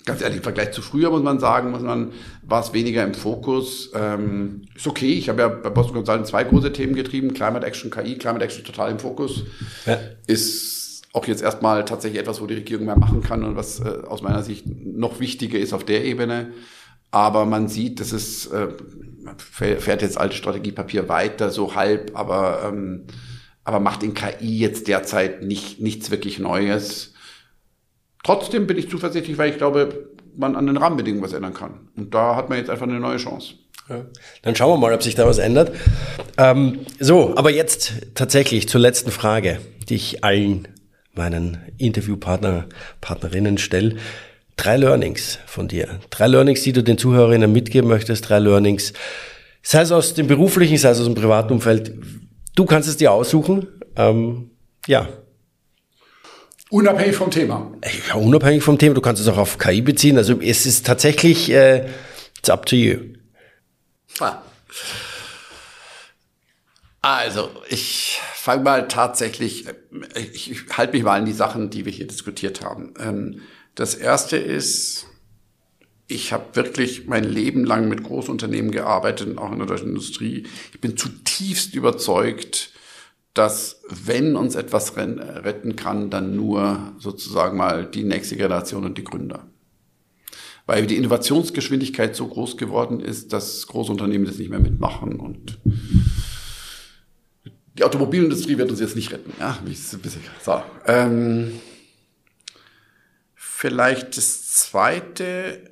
ganz 0.07 0.21
ehrlich, 0.21 0.37
im 0.37 0.43
Vergleich 0.43 0.71
zu 0.71 0.81
früher 0.81 1.11
muss 1.11 1.21
man 1.21 1.39
sagen, 1.39 1.69
muss 1.69 1.81
man, 1.81 2.13
war 2.41 2.61
es 2.61 2.73
weniger 2.73 3.03
im 3.03 3.13
Fokus. 3.13 3.91
Ähm, 3.93 4.63
ist 4.73 4.87
okay, 4.87 5.13
ich 5.13 5.29
habe 5.29 5.41
ja 5.41 5.49
bei 5.49 5.69
Boston 5.69 5.95
Consulting 5.95 6.25
zwei 6.25 6.45
große 6.45 6.73
Themen 6.73 6.95
getrieben, 6.95 7.33
Climate 7.33 7.65
Action, 7.65 7.91
KI, 7.91 8.17
Climate 8.17 8.43
Action 8.43 8.63
total 8.63 8.89
im 8.89 8.99
Fokus. 8.99 9.43
Ja. 9.85 9.99
Ist 10.25 11.03
auch 11.13 11.27
jetzt 11.27 11.43
erstmal 11.43 11.85
tatsächlich 11.85 12.21
etwas, 12.21 12.41
wo 12.41 12.47
die 12.47 12.55
Regierung 12.55 12.85
mehr 12.85 12.97
machen 12.97 13.21
kann 13.21 13.43
und 13.43 13.55
was 13.55 13.81
äh, 13.81 14.01
aus 14.07 14.21
meiner 14.21 14.43
Sicht 14.43 14.65
noch 14.65 15.19
wichtiger 15.19 15.59
ist 15.59 15.73
auf 15.73 15.83
der 15.83 16.05
Ebene. 16.05 16.53
Aber 17.11 17.45
man 17.45 17.67
sieht, 17.67 17.99
das 17.99 18.13
ist, 18.13 18.47
äh, 18.47 18.69
fährt 19.37 20.01
jetzt 20.01 20.17
alte 20.17 20.35
Strategiepapier 20.35 21.09
weiter, 21.09 21.51
so 21.51 21.75
halb, 21.75 22.11
aber, 22.15 22.63
ähm, 22.65 23.03
aber 23.67 23.81
macht 23.81 24.01
in 24.01 24.13
KI 24.13 24.59
jetzt 24.59 24.87
derzeit 24.87 25.43
nicht, 25.43 25.81
nichts 25.81 26.09
wirklich 26.09 26.39
Neues. 26.39 27.13
Trotzdem 28.23 28.65
bin 28.65 28.77
ich 28.77 28.89
zuversichtlich, 28.89 29.37
weil 29.37 29.49
ich 29.49 29.57
glaube, 29.57 30.11
man 30.37 30.55
an 30.55 30.67
den 30.67 30.77
Rahmenbedingungen 30.77 31.21
was 31.21 31.33
ändern 31.33 31.53
kann. 31.53 31.89
Und 31.97 32.13
da 32.13 32.37
hat 32.37 32.47
man 32.47 32.59
jetzt 32.59 32.69
einfach 32.69 32.87
eine 32.87 33.01
neue 33.01 33.17
Chance. 33.17 33.55
Ja. 33.89 34.05
Dann 34.41 34.55
schauen 34.55 34.71
wir 34.71 34.77
mal, 34.77 34.93
ob 34.93 35.03
sich 35.03 35.15
da 35.15 35.27
was 35.27 35.37
ändert. 35.37 35.75
Ähm, 36.37 36.79
so, 36.97 37.35
aber 37.35 37.51
jetzt 37.51 37.91
tatsächlich 38.15 38.69
zur 38.69 38.79
letzten 38.79 39.11
Frage, 39.11 39.59
die 39.89 39.95
ich 39.95 40.23
allen 40.23 40.69
meinen 41.13 41.57
Interviewpartner, 41.77 42.67
Partnerinnen 43.01 43.57
stelle. 43.57 43.97
Drei 44.55 44.77
Learnings 44.77 45.39
von 45.45 45.67
dir. 45.67 45.99
Drei 46.09 46.27
Learnings, 46.27 46.63
die 46.63 46.71
du 46.71 46.83
den 46.83 46.97
Zuhörerinnen 46.97 47.51
mitgeben 47.51 47.89
möchtest. 47.89 48.29
Drei 48.29 48.39
Learnings, 48.39 48.93
sei 49.61 49.81
es 49.81 49.91
aus 49.91 50.13
dem 50.13 50.27
beruflichen, 50.27 50.77
sei 50.77 50.91
es 50.91 50.99
aus 50.99 51.05
dem 51.05 51.15
privaten 51.15 51.51
Umfeld. 51.51 51.91
Du 52.57 52.65
kannst 52.65 52.89
es 52.89 52.97
dir 52.97 53.11
aussuchen. 53.11 53.67
Ähm, 53.95 54.49
ja, 54.87 55.07
Unabhängig 56.69 57.15
vom 57.15 57.31
Thema. 57.31 57.71
Ja, 58.09 58.15
unabhängig 58.15 58.61
vom 58.61 58.77
Thema. 58.77 58.95
Du 58.95 59.01
kannst 59.01 59.21
es 59.21 59.27
auch 59.29 59.37
auf 59.37 59.57
KI 59.57 59.81
beziehen. 59.81 60.17
Also 60.17 60.41
es 60.41 60.65
ist 60.65 60.85
tatsächlich, 60.85 61.49
äh, 61.49 61.87
it's 62.37 62.49
up 62.49 62.65
to 62.65 62.75
you. 62.75 62.99
Ah. 64.19 64.41
Also, 67.01 67.49
ich 67.69 68.19
fange 68.33 68.63
mal 68.63 68.87
tatsächlich, 68.89 69.65
ich, 70.15 70.51
ich 70.51 70.77
halte 70.77 70.93
mich 70.93 71.03
mal 71.03 71.17
an 71.19 71.25
die 71.25 71.31
Sachen, 71.33 71.69
die 71.69 71.85
wir 71.85 71.93
hier 71.93 72.07
diskutiert 72.07 72.61
haben. 72.61 72.93
Ähm, 72.99 73.41
das 73.75 73.95
erste 73.95 74.35
ist, 74.35 75.06
ich 76.07 76.31
habe 76.31 76.55
wirklich 76.55 77.07
mein 77.07 77.25
Leben 77.25 77.65
lang 77.65 77.89
mit 77.89 78.03
Großunternehmen 78.03 78.71
gearbeitet, 78.71 79.37
auch 79.37 79.51
in 79.51 79.59
der 79.59 79.67
deutschen 79.67 79.89
Industrie. 79.89 80.43
Ich 80.73 80.79
bin 80.79 80.95
zutiefst 80.95 81.75
überzeugt, 81.75 82.71
dass 83.33 83.81
wenn 83.89 84.35
uns 84.35 84.55
etwas 84.55 84.95
retten 84.95 85.75
kann, 85.75 86.09
dann 86.09 86.35
nur 86.35 86.93
sozusagen 86.97 87.57
mal 87.57 87.85
die 87.85 88.03
nächste 88.03 88.37
Generation 88.37 88.85
und 88.85 88.97
die 88.97 89.03
Gründer. 89.03 89.45
Weil 90.65 90.87
die 90.87 90.97
Innovationsgeschwindigkeit 90.97 92.15
so 92.15 92.27
groß 92.27 92.57
geworden 92.57 92.99
ist, 92.99 93.33
dass 93.33 93.67
große 93.67 93.91
Unternehmen 93.91 94.25
das 94.25 94.37
nicht 94.37 94.49
mehr 94.49 94.59
mitmachen 94.59 95.19
und 95.19 95.59
die 97.77 97.83
Automobilindustrie 97.83 98.57
wird 98.57 98.71
uns 98.71 98.79
jetzt 98.79 98.95
nicht 98.95 99.11
retten. 99.11 99.33
Ja, 99.39 99.59
so. 100.43 100.63
Ähm, 100.87 101.59
vielleicht 103.35 104.17
das 104.17 104.47
zweite 104.51 105.66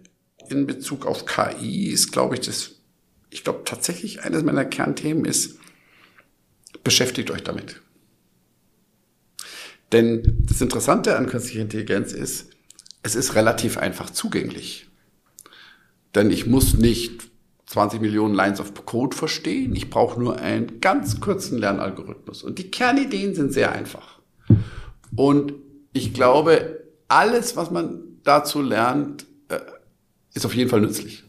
in 0.50 0.68
Bezug 0.68 1.06
auf 1.06 1.26
KI 1.26 1.88
ist, 1.88 2.12
glaube 2.12 2.36
ich, 2.36 2.42
das, 2.42 2.72
ich 3.30 3.44
glaube 3.44 3.62
tatsächlich 3.66 4.24
eines 4.24 4.44
meiner 4.44 4.66
Kernthemen 4.66 5.26
ist, 5.26 5.60
beschäftigt 6.84 7.32
euch 7.32 7.44
damit. 7.44 7.82
Denn 9.92 10.46
das 10.48 10.62
Interessante 10.62 11.18
an 11.18 11.28
künstlicher 11.28 11.62
Intelligenz 11.62 12.12
ist, 12.12 12.50
es 13.04 13.16
ist 13.16 13.36
relativ 13.36 13.78
einfach 13.78 14.10
zugänglich. 14.10 14.88
Denn 16.16 16.32
ich 16.32 16.48
muss 16.48 16.74
nicht 16.74 17.30
20 17.68 18.02
Millionen 18.02 18.34
Lines 18.34 18.60
of 18.60 18.74
Code 18.86 19.16
verstehen. 19.16 19.76
Ich 19.76 19.90
brauche 19.90 20.20
nur 20.20 20.40
einen 20.40 20.80
ganz 20.80 21.20
kurzen 21.20 21.58
Lernalgorithmus. 21.58 22.44
Und 22.44 22.60
die 22.60 22.72
Kernideen 22.72 23.36
sind 23.36 23.54
sehr 23.54 23.72
einfach. 23.72 24.20
Und 25.16 25.54
ich 25.94 26.14
glaube, 26.14 26.84
alles, 27.08 27.56
was 27.56 27.72
man 27.72 28.02
dazu 28.24 28.62
lernt, 28.62 29.26
ist 30.36 30.46
auf 30.46 30.54
jeden 30.54 30.70
Fall 30.70 30.82
nützlich. 30.82 31.24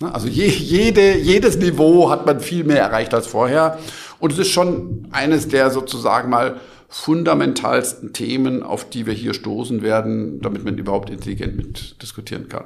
Ne? 0.00 0.14
Also 0.14 0.28
je, 0.28 0.46
jede, 0.46 1.18
jedes 1.18 1.58
Niveau 1.58 2.08
hat 2.10 2.24
man 2.24 2.40
viel 2.40 2.64
mehr 2.64 2.80
erreicht 2.80 3.12
als 3.12 3.26
vorher. 3.26 3.78
Und 4.18 4.32
es 4.32 4.38
ist 4.38 4.48
schon 4.50 5.08
eines 5.10 5.48
der 5.48 5.70
sozusagen 5.70 6.30
mal 6.30 6.60
fundamentalsten 6.88 8.12
Themen, 8.12 8.62
auf 8.62 8.88
die 8.88 9.06
wir 9.06 9.12
hier 9.12 9.34
stoßen 9.34 9.82
werden, 9.82 10.40
damit 10.40 10.64
man 10.64 10.78
überhaupt 10.78 11.10
intelligent 11.10 11.56
mit 11.56 12.00
diskutieren 12.00 12.48
kann. 12.48 12.64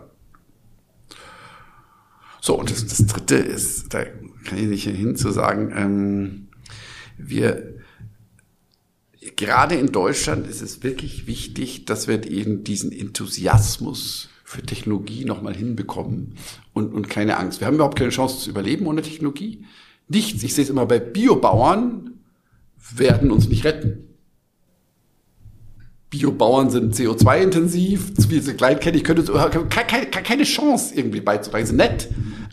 So, 2.40 2.58
und 2.58 2.70
das, 2.70 2.86
das 2.86 3.06
Dritte 3.06 3.36
ist, 3.36 3.92
da 3.92 4.04
kann 4.44 4.58
ich 4.58 4.66
nicht 4.66 4.84
hin 4.84 5.16
zu 5.16 5.30
sagen, 5.30 5.72
ähm, 5.76 6.48
wir, 7.18 7.74
gerade 9.36 9.74
in 9.74 9.92
Deutschland 9.92 10.46
ist 10.46 10.62
es 10.62 10.82
wirklich 10.82 11.26
wichtig, 11.26 11.84
dass 11.84 12.08
wir 12.08 12.30
eben 12.30 12.64
diesen 12.64 12.92
Enthusiasmus 12.92 14.29
für 14.50 14.62
Technologie 14.62 15.24
nochmal 15.24 15.54
hinbekommen 15.54 16.34
und, 16.72 16.92
und 16.92 17.08
keine 17.08 17.36
Angst. 17.36 17.60
Wir 17.60 17.68
haben 17.68 17.76
überhaupt 17.76 17.96
keine 17.96 18.10
Chance 18.10 18.40
zu 18.40 18.50
überleben 18.50 18.88
ohne 18.88 19.00
Technologie. 19.00 19.64
Nichts. 20.08 20.42
Ich 20.42 20.54
sehe 20.54 20.64
es 20.64 20.70
immer 20.70 20.86
bei 20.86 20.98
Biobauern, 20.98 22.18
werden 22.96 23.30
uns 23.30 23.48
nicht 23.48 23.62
retten. 23.62 24.08
Biobauern 26.10 26.68
sind 26.68 26.96
CO2-intensiv, 26.96 28.10
wie 28.28 28.40
sie 28.40 28.54
klein 28.54 28.80
kennen, 28.80 28.96
ich 28.96 29.04
könnte 29.04 29.22
so, 29.22 29.34
keine, 29.34 30.06
keine 30.06 30.42
Chance 30.42 30.96
irgendwie 30.96 31.20
beizutragen. 31.20 31.66
Sind 31.66 31.76
nett, 31.76 32.08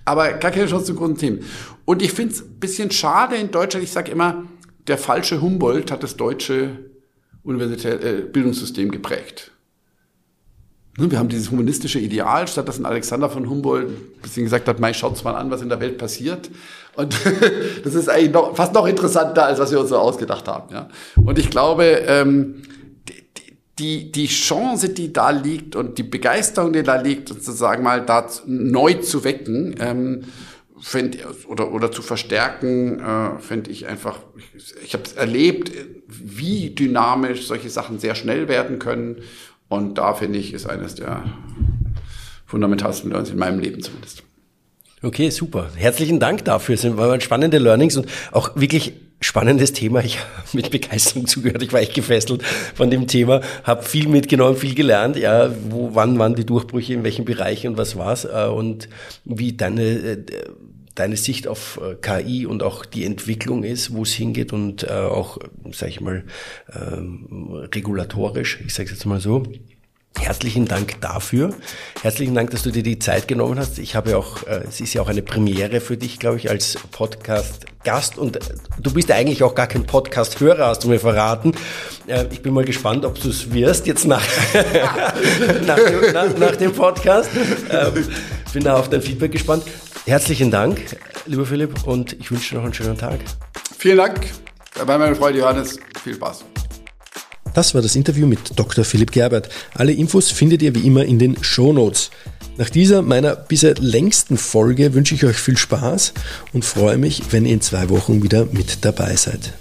aber 0.05 0.33
gar 0.33 0.51
keine 0.51 0.67
Chance 0.67 0.85
zu 0.85 0.93
großen 0.93 1.17
Themen. 1.17 1.39
Und 1.85 2.03
ich 2.03 2.11
finde 2.11 2.35
es 2.35 2.43
ein 2.43 2.59
bisschen 2.59 2.91
schade 2.91 3.37
in 3.37 3.49
Deutschland, 3.49 3.83
ich 3.83 3.91
sage 3.91 4.11
immer, 4.11 4.43
der 4.85 4.99
falsche 4.99 5.41
Humboldt 5.41 5.89
hat 5.89 6.03
das 6.03 6.15
deutsche 6.15 6.77
Universität, 7.41 8.03
äh, 8.03 8.21
Bildungssystem 8.21 8.91
geprägt. 8.91 9.51
Ne, 10.97 11.11
wir 11.11 11.19
haben 11.19 11.29
dieses 11.29 11.51
humanistische 11.51 11.99
Ideal, 11.99 12.47
statt 12.47 12.67
dass 12.67 12.79
ein 12.79 12.85
Alexander 12.85 13.29
von 13.29 13.47
Humboldt 13.47 13.87
ein 13.87 14.21
bisschen 14.21 14.43
gesagt 14.43 14.67
hat, 14.67 14.79
Mai, 14.79 14.93
schaut's 14.93 15.23
mal 15.23 15.35
an, 15.35 15.51
was 15.51 15.61
in 15.61 15.69
der 15.69 15.79
Welt 15.79 15.99
passiert. 15.99 16.49
Und 16.95 17.15
das 17.83 17.93
ist 17.93 18.09
eigentlich 18.09 18.31
noch, 18.31 18.55
fast 18.55 18.73
noch 18.73 18.87
interessanter, 18.87 19.45
als 19.45 19.59
was 19.59 19.71
wir 19.71 19.79
uns 19.79 19.89
so 19.89 19.97
ausgedacht 19.97 20.47
haben. 20.47 20.73
Ja. 20.73 20.89
Und 21.23 21.37
ich 21.37 21.51
glaube, 21.51 21.83
ähm, 22.07 22.63
die, 23.77 24.11
die 24.11 24.27
Chance, 24.27 24.89
die 24.89 25.13
da 25.13 25.29
liegt 25.29 25.75
und 25.75 25.99
die 25.99 26.03
Begeisterung, 26.03 26.73
die 26.73 26.81
da 26.81 26.99
liegt, 26.99 27.29
sozusagen 27.29 27.83
mal 27.83 28.03
da 28.03 28.27
neu 28.47 28.95
zu 28.95 29.23
wecken, 29.23 29.75
ähm, 29.79 30.23
fänd, 30.79 31.17
oder, 31.47 31.71
oder 31.71 31.91
zu 31.91 32.01
verstärken, 32.01 32.99
äh, 32.99 33.39
fände 33.39 33.69
ich 33.69 33.87
einfach, 33.87 34.19
ich, 34.55 34.73
ich 34.83 34.93
habe 34.93 35.03
erlebt, 35.15 35.71
wie 36.07 36.71
dynamisch 36.71 37.45
solche 37.45 37.69
Sachen 37.69 37.99
sehr 37.99 38.15
schnell 38.15 38.47
werden 38.47 38.79
können. 38.79 39.17
Und 39.69 39.97
da 39.97 40.13
finde 40.13 40.39
ich, 40.39 40.53
ist 40.53 40.65
eines 40.65 40.95
der 40.95 41.23
fundamentalsten 42.45 43.09
Learnings 43.09 43.31
in 43.31 43.37
meinem 43.37 43.59
Leben 43.59 43.81
zumindest. 43.81 44.23
Okay, 45.03 45.29
super. 45.29 45.69
Herzlichen 45.75 46.19
Dank 46.19 46.45
dafür. 46.45 46.75
Es 46.75 46.97
waren 46.97 47.21
spannende 47.21 47.59
Learnings 47.59 47.97
und 47.97 48.07
auch 48.31 48.55
wirklich 48.55 48.93
spannendes 49.19 49.73
Thema. 49.73 50.03
Ich 50.03 50.19
habe 50.19 50.29
mit 50.53 50.71
Begeisterung 50.71 51.27
zugehört. 51.27 51.61
Ich 51.61 51.73
war 51.73 51.81
echt 51.81 51.93
gefesselt 51.93 52.43
von 52.43 52.89
dem 52.89 53.07
Thema, 53.07 53.41
habe 53.63 53.83
viel 53.83 54.07
mitgenommen, 54.07 54.57
viel 54.57 54.75
gelernt. 54.75 55.17
Ja, 55.17 55.51
wo, 55.69 55.91
wann 55.93 56.17
waren 56.17 56.35
die 56.35 56.45
Durchbrüche, 56.45 56.93
in 56.93 57.03
welchen 57.03 57.25
Bereichen 57.25 57.69
und 57.69 57.77
was 57.77 57.95
war's 57.95 58.25
äh, 58.25 58.47
und 58.47 58.89
wie 59.25 59.53
deine 59.53 59.83
äh, 59.83 60.25
deine 60.99 61.17
Sicht 61.17 61.47
auf 61.47 61.79
äh, 61.81 61.95
KI 61.95 62.45
und 62.45 62.63
auch 62.63 62.85
die 62.85 63.05
Entwicklung 63.05 63.63
ist, 63.63 63.93
wo 63.93 64.03
es 64.03 64.13
hingeht 64.13 64.53
und 64.53 64.89
auch, 64.89 65.37
sage 65.71 65.91
ich 65.91 66.01
mal, 66.01 66.23
ähm, 66.73 67.67
regulatorisch. 67.73 68.59
Ich 68.65 68.73
sage 68.73 68.89
jetzt 68.89 69.05
mal 69.05 69.19
so. 69.19 69.43
Herzlichen 70.19 70.65
Dank 70.65 70.99
dafür. 71.01 71.53
Herzlichen 72.01 72.35
Dank, 72.35 72.49
dass 72.51 72.63
du 72.63 72.71
dir 72.71 72.83
die 72.83 72.99
Zeit 72.99 73.27
genommen 73.27 73.59
hast. 73.59 73.79
Ich 73.79 73.95
habe 73.95 74.17
auch, 74.17 74.43
äh, 74.43 74.63
es 74.67 74.81
ist 74.81 74.93
ja 74.93 75.01
auch 75.01 75.07
eine 75.07 75.21
Premiere 75.21 75.79
für 75.79 75.95
dich, 75.95 76.19
glaube 76.19 76.37
ich, 76.37 76.49
als 76.49 76.77
Podcast-Gast. 76.91 78.17
Und 78.17 78.37
äh, 78.37 78.39
du 78.79 78.93
bist 78.93 79.09
ja 79.09 79.15
eigentlich 79.15 79.43
auch 79.43 79.55
gar 79.55 79.67
kein 79.67 79.85
Podcast-Hörer, 79.85 80.67
hast 80.67 80.83
du 80.83 80.89
mir 80.89 80.99
verraten. 80.99 81.53
Äh, 82.07 82.25
ich 82.31 82.41
bin 82.41 82.53
mal 82.53 82.65
gespannt, 82.65 83.05
ob 83.05 83.19
du 83.21 83.29
es 83.29 83.53
wirst 83.53 83.87
jetzt 83.87 84.05
nach, 84.05 84.23
nach, 85.65 85.75
dem, 85.75 86.13
nach, 86.13 86.37
nach, 86.37 86.55
dem 86.55 86.73
Podcast. 86.73 87.29
Ähm, 87.69 88.07
bin 88.53 88.63
da 88.63 88.75
auf 88.77 88.89
dein 88.89 89.01
Feedback 89.01 89.31
gespannt. 89.31 89.63
Herzlichen 90.05 90.51
Dank, 90.51 90.97
lieber 91.25 91.45
Philipp, 91.45 91.85
und 91.85 92.13
ich 92.13 92.31
wünsche 92.31 92.51
dir 92.51 92.55
noch 92.57 92.63
einen 92.63 92.73
schönen 92.73 92.97
Tag. 92.97 93.19
Vielen 93.77 93.97
Dank. 93.97 94.31
Bei 94.85 94.97
meiner 94.97 95.15
Freude 95.15 95.39
Johannes. 95.39 95.79
Viel 96.03 96.15
Spaß. 96.15 96.56
Das 97.57 97.73
war 97.73 97.81
das 97.81 97.95
Interview 97.95 98.27
mit 98.27 98.51
Dr. 98.55 98.85
Philipp 98.85 99.11
Gerbert. 99.11 99.49
Alle 99.73 99.91
Infos 99.91 100.29
findet 100.29 100.61
ihr 100.61 100.75
wie 100.75 100.85
immer 100.85 101.03
in 101.05 101.17
den 101.17 101.43
Show 101.43 101.73
Notes. 101.73 102.11
Nach 102.57 102.69
dieser 102.69 103.01
meiner 103.01 103.35
bisher 103.35 103.73
längsten 103.79 104.37
Folge 104.37 104.93
wünsche 104.93 105.15
ich 105.15 105.25
euch 105.25 105.37
viel 105.37 105.57
Spaß 105.57 106.13
und 106.53 106.63
freue 106.63 106.99
mich, 106.99 107.23
wenn 107.31 107.47
ihr 107.47 107.55
in 107.55 107.61
zwei 107.61 107.89
Wochen 107.89 108.21
wieder 108.21 108.45
mit 108.51 108.85
dabei 108.85 109.15
seid. 109.15 109.53